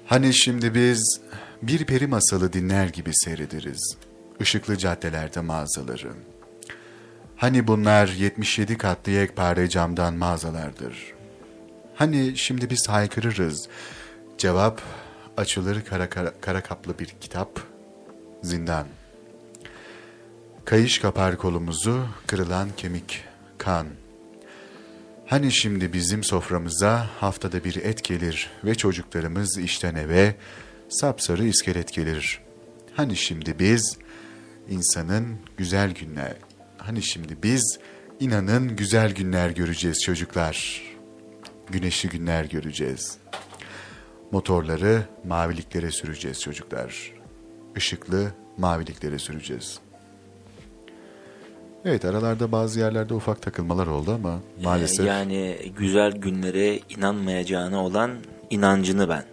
Hani 0.05 0.33
şimdi 0.33 0.75
biz 0.75 1.21
bir 1.61 1.85
peri 1.85 2.07
masalı 2.07 2.53
dinler 2.53 2.87
gibi 2.87 3.11
seyrederiz. 3.13 3.97
Işıklı 4.39 4.77
caddelerde 4.77 5.41
mağazaları. 5.41 6.13
Hani 7.35 7.67
bunlar 7.67 8.07
77 8.07 8.77
katlı 8.77 9.11
yekpare 9.11 9.69
camdan 9.69 10.13
mağazalardır. 10.13 11.13
Hani 11.95 12.37
şimdi 12.37 12.69
biz 12.69 12.89
haykırırız. 12.89 13.69
Cevap 14.37 14.81
açılır 15.37 15.85
kara, 15.85 16.09
kara, 16.09 16.33
kara 16.41 16.63
kaplı 16.63 16.99
bir 16.99 17.05
kitap. 17.21 17.59
Zindan. 18.43 18.87
Kayış 20.65 20.99
kapar 20.99 21.37
kolumuzu, 21.37 22.07
kırılan 22.27 22.69
kemik, 22.77 23.23
kan. 23.57 23.87
Hani 25.25 25.51
şimdi 25.51 25.93
bizim 25.93 26.23
soframıza 26.23 27.09
haftada 27.19 27.63
bir 27.63 27.75
et 27.75 28.03
gelir 28.03 28.49
ve 28.63 28.75
çocuklarımız 28.75 29.57
işten 29.57 29.95
eve 29.95 30.35
sapsarı 30.89 31.45
iskelet 31.45 31.93
gelir. 31.93 32.41
Hani 32.93 33.15
şimdi 33.15 33.59
biz 33.59 33.97
insanın 34.69 35.37
güzel 35.57 35.91
günler, 35.93 36.35
hani 36.77 37.03
şimdi 37.03 37.37
biz 37.43 37.79
inanın 38.19 38.75
güzel 38.75 39.13
günler 39.13 39.49
göreceğiz 39.49 40.01
çocuklar. 40.01 40.81
Güneşli 41.69 42.09
günler 42.09 42.45
göreceğiz. 42.45 43.17
Motorları 44.31 45.03
maviliklere 45.25 45.91
süreceğiz 45.91 46.41
çocuklar. 46.41 47.13
Işıklı 47.75 48.31
maviliklere 48.57 49.19
süreceğiz. 49.19 49.79
Evet 51.89 52.05
aralarda 52.05 52.51
bazı 52.51 52.79
yerlerde 52.79 53.13
ufak 53.13 53.41
takılmalar 53.41 53.87
oldu 53.87 54.11
ama 54.11 54.39
maalesef 54.63 55.05
Ee, 55.05 55.09
yani 55.09 55.55
güzel 55.77 56.11
günlere 56.11 56.79
inanmayacağına 56.97 57.85
olan 57.85 58.11
inancını 58.49 59.09
ben 59.09 59.23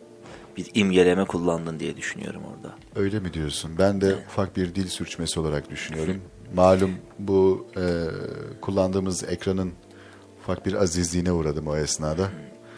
bir 0.56 0.66
imgeleme 0.74 1.24
kullandın 1.24 1.81
diye 1.81 1.97
düşünüyorum 1.97 2.43
orada. 2.55 2.74
öyle 2.97 3.20
mi 3.20 3.32
diyorsun? 3.32 3.70
Ben 3.78 4.01
de 4.01 4.14
ufak 4.28 4.56
bir 4.56 4.74
dil 4.74 4.86
sürçmesi 4.89 5.40
olarak 5.40 5.70
düşünüyorum. 5.70 6.16
Malum 6.55 6.90
bu 7.18 7.66
e, 7.76 7.82
kullandığımız 8.60 9.24
ekranın 9.24 9.72
ufak 10.40 10.66
bir 10.66 10.72
azizliğine 10.74 11.32
uğradım 11.32 11.66
o 11.66 11.76
esnada. 11.76 12.28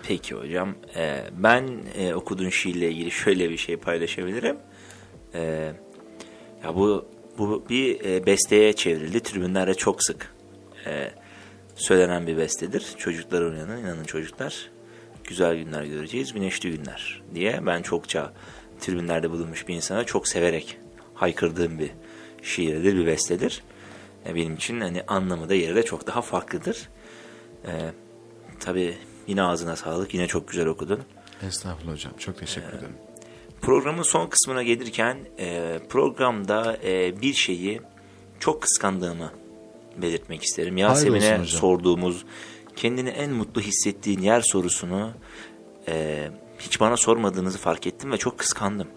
Peki 0.03 0.35
hocam. 0.35 0.75
Ee, 0.97 1.25
ben 1.39 1.69
e, 1.99 2.15
okuduğun 2.15 2.49
şiirle 2.49 2.91
ilgili 2.91 3.11
şöyle 3.25 3.51
bir 3.51 3.57
şey 3.57 3.77
paylaşabilirim. 3.77 4.57
Ee, 5.35 5.73
ya 6.65 6.75
bu 6.75 7.07
bu 7.39 7.65
bir 7.69 8.05
e, 8.05 8.27
besteye 8.27 8.73
çevrildi. 8.73 9.21
Tribünlerde 9.21 9.75
çok 9.75 10.05
sık 10.05 10.35
e, 10.87 11.11
söylenen 11.75 12.27
bir 12.27 12.37
bestedir. 12.37 12.95
Çocuklar 12.99 13.43
uyanın, 13.43 13.79
inanın 13.79 14.05
çocuklar. 14.05 14.71
Güzel 15.25 15.57
günler 15.57 15.85
göreceğiz, 15.85 16.33
güneşli 16.33 16.71
günler 16.71 17.23
diye. 17.35 17.67
Ben 17.67 17.83
çokça 17.83 18.33
tribünlerde 18.81 19.31
bulunmuş 19.31 19.69
bir 19.69 19.75
insana 19.75 20.05
çok 20.05 20.29
severek 20.29 20.79
haykırdığım 21.15 21.79
bir 21.79 21.91
şiirdir, 22.43 22.97
bir 22.97 23.07
bestedir. 23.07 23.63
E, 24.27 24.35
benim 24.35 24.55
için 24.55 24.81
hani 24.81 25.03
anlamı 25.03 25.49
da 25.49 25.55
yeri 25.55 25.77
de 25.77 25.83
çok 25.83 26.07
daha 26.07 26.23
farklıdır. 26.23 26.89
E, 27.67 27.73
tabii 28.61 28.95
yine 29.27 29.43
ağzına 29.43 29.77
sağlık, 29.77 30.15
yine 30.15 30.27
çok 30.27 30.49
güzel 30.49 30.67
okudun. 30.67 31.01
Estağfurullah 31.43 31.93
hocam 31.93 32.13
çok 32.19 32.39
teşekkür 32.39 32.69
ederim. 32.69 33.06
Programın 33.67 34.03
son 34.03 34.27
kısmına 34.27 34.63
gelirken 34.63 35.17
e, 35.39 35.79
programda 35.89 36.77
e, 36.85 37.21
bir 37.21 37.35
şeyi 37.35 37.81
çok 38.41 38.63
kıskandığımı 38.63 39.33
belirtmek 39.97 40.43
isterim. 40.43 40.77
Yasemin'e 40.77 41.45
sorduğumuz 41.45 42.25
kendini 42.77 43.09
en 43.09 43.33
mutlu 43.33 43.61
hissettiğin 43.61 44.21
yer 44.21 44.41
sorusunu 44.41 45.11
e, 45.89 46.29
hiç 46.59 46.81
bana 46.81 46.97
sormadığınızı 46.97 47.59
fark 47.59 47.87
ettim 47.87 48.13
ve 48.13 48.17
çok 48.17 48.39
kıskandım. 48.39 48.89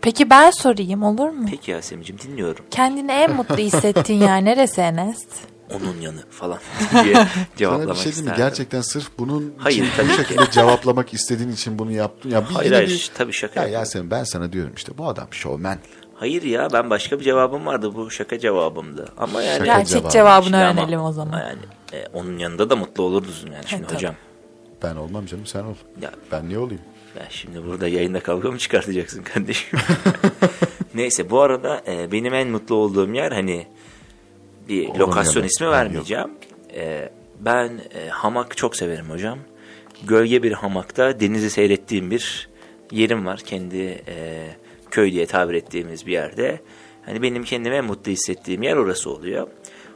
Peki 0.00 0.30
ben 0.30 0.50
sorayım 0.50 1.02
olur 1.02 1.28
mu? 1.28 1.46
Peki 1.50 1.70
Yasemin'ciğim 1.70 2.20
dinliyorum. 2.22 2.64
Kendini 2.70 3.12
en 3.12 3.36
mutlu 3.36 3.58
hissettiğin 3.58 4.20
yer 4.20 4.44
neresi 4.44 4.80
Enes? 4.80 5.26
Onun 5.74 6.00
yanı 6.00 6.20
falan 6.30 6.58
diye 7.04 7.14
Sana 7.14 7.28
cevaplamak 7.56 7.96
bir 7.96 8.00
şey 8.00 8.10
isterdim. 8.12 8.34
Gerçekten 8.36 8.80
sırf 8.80 9.10
bunun 9.18 9.54
Hayır, 9.58 9.82
için 9.82 9.92
tabii 9.96 10.08
bu 10.08 10.12
ki. 10.12 10.16
şekilde 10.16 10.50
cevaplamak 10.50 11.14
istediğin 11.14 11.52
için 11.52 11.78
bunu 11.78 11.92
yaptın. 11.92 12.30
Ya 12.30 12.48
bir, 12.48 12.54
Hayır, 12.54 12.72
hayır, 12.72 12.88
bir- 12.88 13.10
tabii 13.14 13.32
şaka 13.32 13.60
Ya. 13.62 13.68
Yasemin 13.68 14.10
ben 14.10 14.24
sana 14.24 14.52
diyorum 14.52 14.72
işte 14.76 14.92
bu 14.98 15.08
adam 15.08 15.28
şovmen. 15.30 15.78
Hayır 16.14 16.42
ya 16.42 16.68
ben 16.72 16.90
başka 16.90 17.18
bir 17.20 17.24
cevabım 17.24 17.66
vardı 17.66 17.94
bu 17.94 18.10
şaka 18.10 18.38
cevabımdı. 18.38 19.08
Ama 19.18 19.42
yani 19.42 19.58
Şaka 19.58 19.64
Gerçek 19.78 19.88
cevabı. 19.96 20.12
cevabını 20.12 20.56
ama- 20.56 20.64
öğrenelim 20.80 21.00
o 21.00 21.12
zaman. 21.12 21.38
Yani 21.40 21.58
e, 21.92 22.06
onun 22.12 22.38
yanında 22.38 22.70
da 22.70 22.76
mutlu 22.76 23.02
olurdun 23.02 23.32
yani 23.52 23.64
şimdi 23.66 23.82
tabii. 23.86 23.94
hocam. 23.94 24.14
Ben 24.82 24.96
olmam 24.96 25.26
canım 25.26 25.46
sen 25.46 25.64
ol. 25.64 25.74
Ya 26.02 26.10
Ben 26.32 26.48
niye 26.48 26.58
olayım? 26.58 26.82
Ya 27.18 27.26
şimdi 27.30 27.66
burada 27.66 27.88
yayında 27.88 28.20
kavga 28.20 28.50
mı 28.50 28.58
çıkartacaksın 28.58 29.22
kardeşim? 29.22 29.78
Neyse 30.94 31.30
bu 31.30 31.40
arada 31.40 31.82
e, 31.88 32.12
benim 32.12 32.34
en 32.34 32.48
mutlu 32.48 32.74
olduğum 32.74 33.14
yer 33.14 33.32
hani 33.32 33.66
bir 34.68 34.88
Onun 34.88 34.98
lokasyon 34.98 35.44
ismi 35.44 35.70
vermeyeceğim. 35.70 36.30
E, 36.74 37.08
ben 37.40 37.80
e, 37.94 38.08
hamak 38.08 38.56
çok 38.56 38.76
severim 38.76 39.10
hocam. 39.10 39.38
Gölge 40.06 40.42
bir 40.42 40.52
hamakta 40.52 41.20
denizi 41.20 41.50
seyrettiğim 41.50 42.10
bir 42.10 42.48
yerim 42.92 43.26
var. 43.26 43.40
Kendi 43.46 44.02
e, 44.08 44.46
köy 44.90 45.12
diye 45.12 45.26
tabir 45.26 45.54
ettiğimiz 45.54 46.06
bir 46.06 46.12
yerde. 46.12 46.60
Hani 47.06 47.22
benim 47.22 47.44
kendime 47.44 47.76
en 47.76 47.84
mutlu 47.84 48.12
hissettiğim 48.12 48.62
yer 48.62 48.76
orası 48.76 49.10
oluyor. 49.10 49.48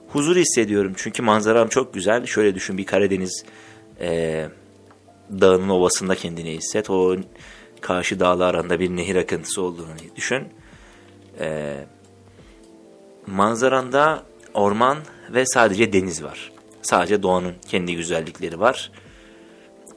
Huzur 0.09 0.37
hissediyorum 0.37 0.93
çünkü 0.97 1.23
manzaram 1.23 1.69
çok 1.69 1.95
güzel. 1.95 2.27
Şöyle 2.27 2.55
düşün 2.55 2.79
bir 2.79 2.87
Karadeniz 2.87 3.45
e, 4.01 4.47
dağının 5.31 5.69
ovasında 5.69 6.15
kendini 6.15 6.51
hisset. 6.51 6.91
O 6.91 7.17
karşı 7.83 8.21
dağlar 8.21 8.55
arasında 8.55 8.81
bir 8.81 8.91
nehir 8.91 9.17
akıntısı 9.17 9.63
olduğunu 9.63 9.95
düşün. 10.17 10.49
Ee, 11.41 11.77
manzaranda 13.27 14.23
orman 14.55 14.99
ve 15.31 15.47
sadece 15.47 15.93
deniz 15.93 16.23
var. 16.23 16.53
Sadece 16.83 17.23
doğanın 17.23 17.55
kendi 17.69 17.97
güzellikleri 17.97 18.61
var. 18.61 18.91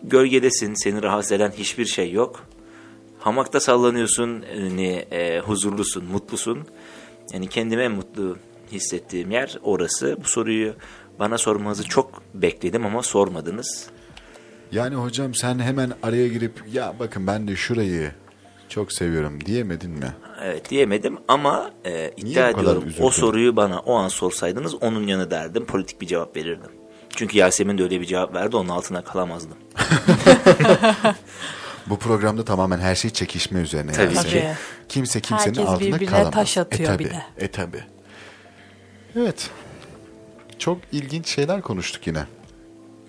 Gölgedesin, 0.04 0.74
seni 0.84 1.04
rahatsız 1.04 1.32
eden 1.32 1.52
hiçbir 1.52 1.86
şey 1.86 2.12
yok. 2.12 2.46
Hamakta 3.20 3.60
sallanıyorsun, 3.60 4.44
hani, 4.54 5.06
e, 5.12 5.40
huzurlusun, 5.40 6.06
mutlusun. 6.06 6.68
Yani 7.34 7.48
kendime 7.48 7.84
en 7.84 7.92
mutlu 7.92 8.38
hissettiğim 8.72 9.32
yer 9.32 9.58
orası. 9.64 10.18
Bu 10.24 10.28
soruyu 10.28 10.74
bana 11.20 11.38
sormanızı 11.38 11.84
çok 11.84 12.24
bekledim 12.34 12.86
ama 12.86 13.04
sormadınız. 13.04 13.90
Yani 14.72 14.96
hocam 14.96 15.34
sen 15.36 15.60
hemen 15.60 15.92
araya 16.04 16.28
girip 16.28 16.64
ya 16.74 16.94
bakın 17.00 17.28
ben 17.28 17.48
de 17.48 17.56
şurayı 17.56 18.12
çok 18.70 18.94
seviyorum 18.94 19.46
diyemedin 19.46 19.92
mi? 19.92 20.14
Evet 20.44 20.70
diyemedim 20.70 21.18
ama 21.28 21.72
e, 21.86 22.12
iddia 22.18 22.50
ediyorum 22.50 22.84
o 23.00 23.12
soruyu 23.12 23.56
bana 23.56 23.80
o 23.80 23.94
an 23.96 24.08
sorsaydınız 24.08 24.76
onun 24.76 25.08
yanı 25.08 25.32
derdim 25.32 25.66
politik 25.66 26.02
bir 26.02 26.08
cevap 26.08 26.36
verirdim. 26.38 26.72
Çünkü 27.16 27.38
Yasemin 27.38 27.78
de 27.78 27.84
öyle 27.84 28.02
bir 28.02 28.06
cevap 28.06 28.34
verdi 28.34 28.56
onun 28.56 28.70
altına 28.70 29.04
kalamazdım. 29.04 29.58
Bu 31.88 32.00
programda 32.00 32.46
tamamen 32.46 32.80
her 32.80 32.96
şey 32.96 33.12
çekişme 33.12 33.60
üzerine. 33.60 33.92
Tabii 33.92 34.16
yani. 34.16 34.28
ki. 34.28 34.48
Kimse 34.90 35.20
kimsenin 35.20 35.56
Herkes 35.56 35.74
altında 35.74 36.06
kalamaz. 36.06 36.34
taş 36.34 36.58
atıyor 36.58 36.90
e, 36.90 36.94
tabii, 36.94 37.06
bir 37.06 37.10
de. 37.10 37.24
E 37.38 37.48
tabi. 37.48 37.84
Evet. 39.16 39.50
Çok 40.60 40.78
ilginç 40.92 41.28
şeyler 41.28 41.62
konuştuk 41.62 42.08
yine. 42.08 42.24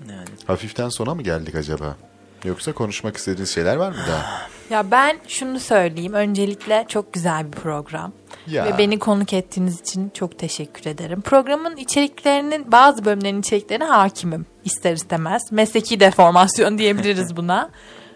Yani 0.08 0.28
Hafiften 0.46 0.88
sona 0.88 1.14
mı 1.14 1.22
geldik 1.22 1.54
acaba? 1.54 1.96
Yoksa 2.44 2.72
konuşmak 2.72 3.16
istediğiniz 3.16 3.54
şeyler 3.54 3.76
var 3.76 3.90
mı 3.90 3.98
daha? 4.08 4.48
Ya 4.70 4.90
ben 4.90 5.16
şunu 5.28 5.60
söyleyeyim. 5.60 6.12
Öncelikle 6.12 6.84
çok 6.88 7.12
güzel 7.12 7.46
bir 7.46 7.50
program. 7.58 8.12
Ya. 8.46 8.64
Ve 8.64 8.78
beni 8.78 8.98
konuk 8.98 9.32
ettiğiniz 9.32 9.80
için 9.80 10.10
çok 10.14 10.38
teşekkür 10.38 10.90
ederim. 10.90 11.20
Programın 11.20 11.76
içeriklerinin 11.76 12.72
bazı 12.72 13.04
bölümlerinin 13.04 13.40
içeriklerine 13.40 13.84
hakimim. 13.84 14.46
ister 14.64 14.92
istemez. 14.92 15.42
Mesleki 15.50 16.00
deformasyon 16.00 16.78
diyebiliriz 16.78 17.36
buna. 17.36 17.70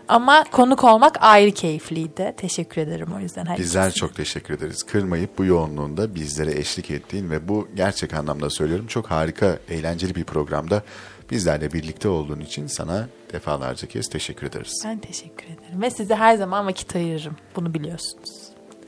Ama 0.08 0.44
konuk 0.44 0.84
olmak 0.84 1.16
ayrı 1.20 1.50
keyifliydi. 1.50 2.34
Teşekkür 2.36 2.80
ederim 2.80 3.08
o 3.16 3.20
yüzden. 3.20 3.46
her 3.46 3.58
Bizler 3.58 3.92
çok 3.92 4.14
teşekkür 4.14 4.54
ederiz. 4.54 4.82
Kırmayıp 4.82 5.38
bu 5.38 5.44
yoğunluğunda 5.44 6.14
bizlere 6.14 6.58
eşlik 6.58 6.90
ettiğin 6.90 7.30
ve 7.30 7.48
bu 7.48 7.68
gerçek 7.74 8.14
anlamda 8.14 8.50
söylüyorum 8.50 8.86
çok 8.86 9.10
harika, 9.10 9.58
eğlenceli 9.68 10.14
bir 10.14 10.24
programda 10.24 10.82
bizlerle 11.30 11.72
birlikte 11.72 12.08
olduğun 12.08 12.40
için 12.40 12.66
sana 12.66 13.08
defalarca 13.32 13.88
kez 13.88 14.08
teşekkür 14.08 14.46
ederiz. 14.46 14.82
Ben 14.84 14.98
teşekkür 14.98 15.44
ederim. 15.44 15.82
Ve 15.82 15.90
size 15.90 16.14
her 16.14 16.36
zaman 16.36 16.66
vakit 16.66 16.96
ayırırım. 16.96 17.36
Bunu 17.56 17.74
biliyorsunuz. 17.74 18.30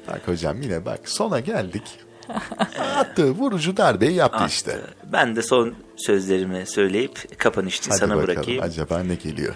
Bak 0.08 0.28
hocam 0.28 0.62
yine 0.62 0.84
bak 0.84 1.08
sona 1.08 1.40
geldik. 1.40 1.82
Attı 2.96 3.30
vurucu 3.30 3.76
darbeyi 3.76 4.14
yaptı 4.14 4.44
işte. 4.48 4.80
ben 5.12 5.36
de 5.36 5.42
son 5.42 5.74
sözlerimi 5.96 6.66
söyleyip 6.66 7.38
kapanışçı 7.38 7.90
Hadi 7.90 7.98
sana 7.98 8.16
bakalım 8.16 8.28
bırakayım. 8.36 8.62
acaba 8.62 8.98
ne 9.02 9.14
geliyor? 9.14 9.54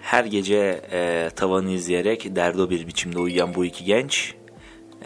Her 0.00 0.24
gece 0.24 0.80
e, 0.92 1.30
tavanı 1.36 1.70
izleyerek 1.70 2.36
derdo 2.36 2.70
bir 2.70 2.86
biçimde 2.86 3.18
uyuyan 3.18 3.54
bu 3.54 3.64
iki 3.64 3.84
genç 3.84 4.34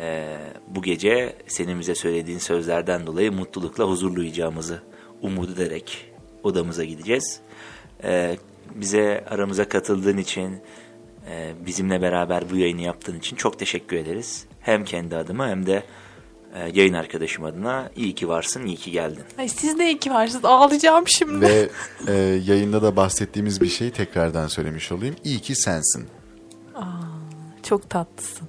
e, 0.01 0.37
bu 0.69 0.83
gece 0.83 1.37
senin 1.47 1.81
bize 1.81 1.95
söylediğin 1.95 2.39
sözlerden 2.39 3.07
dolayı 3.07 3.33
mutlulukla 3.33 3.85
huzurlu 3.85 4.21
uyuyacağımızı 4.21 4.83
umut 5.23 5.51
ederek 5.51 6.08
odamıza 6.43 6.85
gideceğiz. 6.85 7.41
E, 8.05 8.37
bize 8.75 9.25
aramıza 9.31 9.69
katıldığın 9.69 10.17
için 10.17 10.61
e, 11.31 11.53
bizimle 11.67 12.03
beraber 12.03 12.51
bu 12.51 12.57
yayını 12.57 12.81
yaptığın 12.81 13.19
için 13.19 13.37
çok 13.37 13.59
teşekkür 13.59 13.97
ederiz. 13.97 14.45
Hem 14.61 14.85
kendi 14.85 15.17
adıma 15.17 15.49
hem 15.49 15.67
de 15.67 15.83
e, 16.55 16.71
yayın 16.75 16.95
arkadaşım 16.95 17.45
adına 17.45 17.91
iyi 17.97 18.15
ki 18.15 18.29
varsın, 18.29 18.67
iyi 18.67 18.77
ki 18.77 18.91
geldin. 18.91 19.25
Ay 19.39 19.49
siz 19.49 19.79
de 19.79 19.85
iyi 19.85 19.99
ki 19.99 20.11
varsınız. 20.11 20.45
Ağlayacağım 20.45 21.09
şimdi. 21.09 21.47
Ve 21.47 21.69
e, 22.07 22.13
yayında 22.47 22.83
da 22.83 22.97
bahsettiğimiz 22.97 23.61
bir 23.61 23.69
şeyi 23.69 23.91
tekrardan 23.91 24.49
söylemiş 24.49 24.93
olayım. 24.93 25.17
İyi 25.25 25.41
ki 25.41 25.55
sensin. 25.55 26.09
Çok 27.63 27.91
tatlısın. 27.91 28.49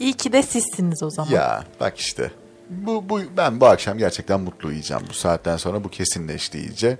İyi 0.00 0.12
ki 0.12 0.32
de 0.32 0.42
sizsiniz 0.42 1.02
o 1.02 1.10
zaman. 1.10 1.30
Ya 1.30 1.64
bak 1.80 1.98
işte. 1.98 2.30
Bu, 2.70 3.08
bu 3.08 3.20
ben 3.36 3.60
bu 3.60 3.66
akşam 3.66 3.98
gerçekten 3.98 4.40
mutlu 4.40 4.68
uyuyacağım. 4.68 5.02
Bu 5.08 5.14
saatten 5.14 5.56
sonra 5.56 5.84
bu 5.84 5.88
kesinleşti 5.88 6.58
iyice. 6.58 6.98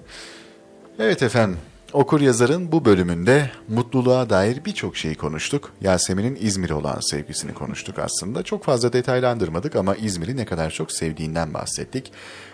Evet 0.99 1.23
efendim. 1.23 1.59
Okur 1.93 2.21
yazarın 2.21 2.73
bu 2.73 2.85
bölümünde 2.85 3.51
mutluluğa 3.69 4.31
dair 4.31 4.65
birçok 4.65 4.97
şeyi 4.97 5.15
konuştuk. 5.15 5.73
Yasemin'in 5.81 6.39
İzmir'e 6.41 6.75
olan 6.75 7.01
sevgisini 7.01 7.55
konuştuk 7.55 7.99
aslında. 7.99 8.43
Çok 8.43 8.65
fazla 8.65 8.93
detaylandırmadık 8.93 9.77
ama 9.77 9.97
İzmir'i 9.97 10.37
ne 10.37 10.45
kadar 10.45 10.71
çok 10.71 10.93
sevdiğinden 10.93 11.55
bahsettik. 11.55 12.13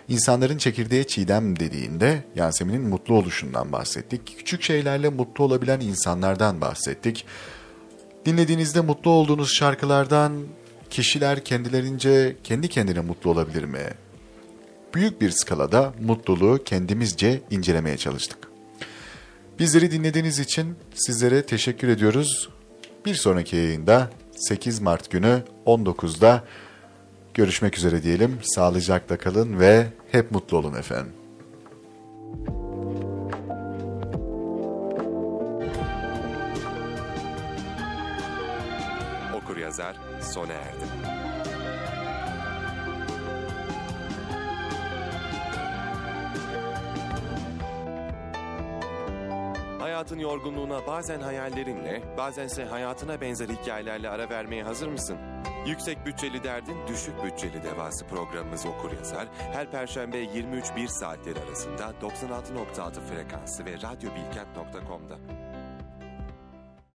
İnsanların 0.09 0.57
çekirdeğe 0.57 1.07
çiğdem 1.07 1.59
dediğinde 1.59 2.23
Yasemin'in 2.35 2.81
mutlu 2.81 3.15
oluşundan 3.15 3.71
bahsettik. 3.71 4.37
Küçük 4.37 4.61
şeylerle 4.61 5.09
mutlu 5.09 5.43
olabilen 5.43 5.79
insanlardan 5.79 6.61
bahsettik. 6.61 7.25
Dinlediğinizde 8.25 8.81
mutlu 8.81 9.11
olduğunuz 9.11 9.53
şarkılardan 9.53 10.33
kişiler 10.89 11.43
kendilerince 11.43 12.35
kendi 12.43 12.67
kendine 12.67 12.99
mutlu 12.99 13.31
olabilir 13.31 13.63
mi? 13.63 13.83
Büyük 14.93 15.21
bir 15.21 15.31
skalada 15.31 15.93
mutluluğu 16.01 16.63
kendimizce 16.63 17.41
incelemeye 17.51 17.97
çalıştık. 17.97 18.47
Bizleri 19.59 19.91
dinlediğiniz 19.91 20.39
için 20.39 20.75
sizlere 20.93 21.45
teşekkür 21.45 21.87
ediyoruz. 21.87 22.49
Bir 23.05 23.15
sonraki 23.15 23.55
yayında 23.55 24.09
8 24.35 24.79
Mart 24.79 25.11
günü 25.11 25.43
19'da 25.65 26.43
görüşmek 27.33 27.77
üzere 27.77 28.03
diyelim. 28.03 28.39
Sağlıcakla 28.43 29.17
kalın 29.17 29.59
ve 29.59 29.87
hep 30.11 30.31
mutlu 30.31 30.57
olun 30.57 30.73
efendim. 30.73 31.13
Okur 39.35 39.57
yazar 39.57 39.95
sona 40.21 40.53
Hayatın 49.97 50.19
yorgunluğuna 50.19 50.87
bazen 50.87 51.21
hayallerinle, 51.21 52.17
bazense 52.17 52.65
hayatına 52.65 53.21
benzer 53.21 53.49
hikayelerle 53.49 54.09
ara 54.09 54.29
vermeye 54.29 54.63
hazır 54.63 54.87
mısın? 54.87 55.17
Yüksek 55.65 56.05
bütçeli 56.05 56.43
derdin 56.43 56.87
düşük 56.87 57.23
bütçeli 57.23 57.63
devası 57.63 58.05
programımız 58.07 58.65
Okur 58.65 58.91
Yazar 58.91 59.27
her 59.53 59.71
perşembe 59.71 60.23
23.1 60.23 60.87
saatleri 60.87 61.39
arasında 61.39 61.93
96.6 62.01 62.91
frekansı 63.01 63.65
ve 63.65 63.73
radyobilkent.com'da. 63.73 65.46